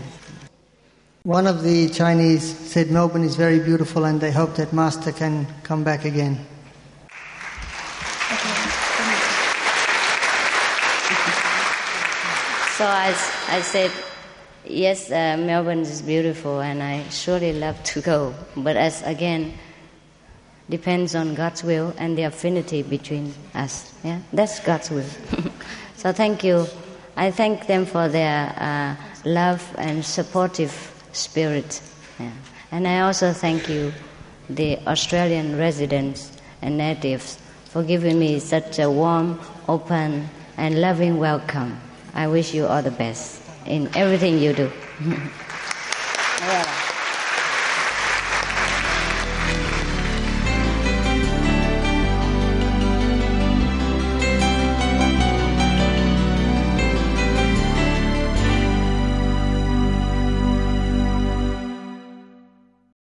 One 1.24 1.48
of 1.48 1.64
the 1.64 1.90
Chinese 1.90 2.44
said 2.44 2.92
Melbourne 2.92 3.24
is 3.24 3.36
very 3.36 3.58
beautiful 3.58 4.06
and 4.06 4.22
they 4.22 4.32
hope 4.32 4.58
that 4.58 4.74
Master 4.74 5.12
can 5.12 5.48
come 5.64 5.84
back 5.84 6.06
again. 6.06 6.38
So 12.78 12.86
I, 12.86 13.10
I 13.50 13.62
said, 13.64 13.92
yes, 14.64 15.10
uh, 15.10 15.38
Melbourne 15.40 15.80
is 15.80 16.04
beautiful, 16.04 16.62
and 16.62 16.84
I 16.84 17.10
surely 17.10 17.54
love 17.54 17.82
to 17.86 18.02
go. 18.02 18.36
But 18.56 18.78
as 18.78 19.02
again, 19.02 19.58
depends 20.70 21.16
on 21.16 21.34
God's 21.34 21.64
will 21.64 21.96
and 21.98 22.16
the 22.16 22.24
affinity 22.24 22.84
between 22.84 23.34
us. 23.56 23.92
Yeah, 24.04 24.20
that's 24.32 24.60
God's 24.60 24.92
will. 24.92 25.10
so 25.98 26.14
thank 26.14 26.44
you. 26.44 26.68
I 27.18 27.32
thank 27.32 27.66
them 27.66 27.86
for 27.86 28.08
their 28.08 28.54
uh, 28.58 28.96
love 29.26 29.76
and 29.78 30.06
supportive 30.06 30.72
spirit. 31.14 31.82
Yeah. 32.20 32.32
And 32.72 32.88
I 32.88 33.02
also 33.02 33.34
thank 33.34 33.68
you, 33.68 33.92
the 34.50 34.78
Australian 34.86 35.58
residents 35.58 36.32
and 36.62 36.78
natives, 36.78 37.40
for 37.66 37.82
giving 37.82 38.20
me 38.20 38.40
such 38.40 38.78
a 38.78 38.90
warm, 38.90 39.40
open, 39.68 40.30
and 40.58 40.80
loving 40.80 41.18
welcome. 41.18 41.82
I 42.14 42.28
wish 42.28 42.54
you 42.54 42.68
all 42.68 42.84
the 42.84 42.92
best 42.92 43.42
in 43.66 43.90
everything 43.96 44.38
you 44.38 44.54
do. 44.54 44.72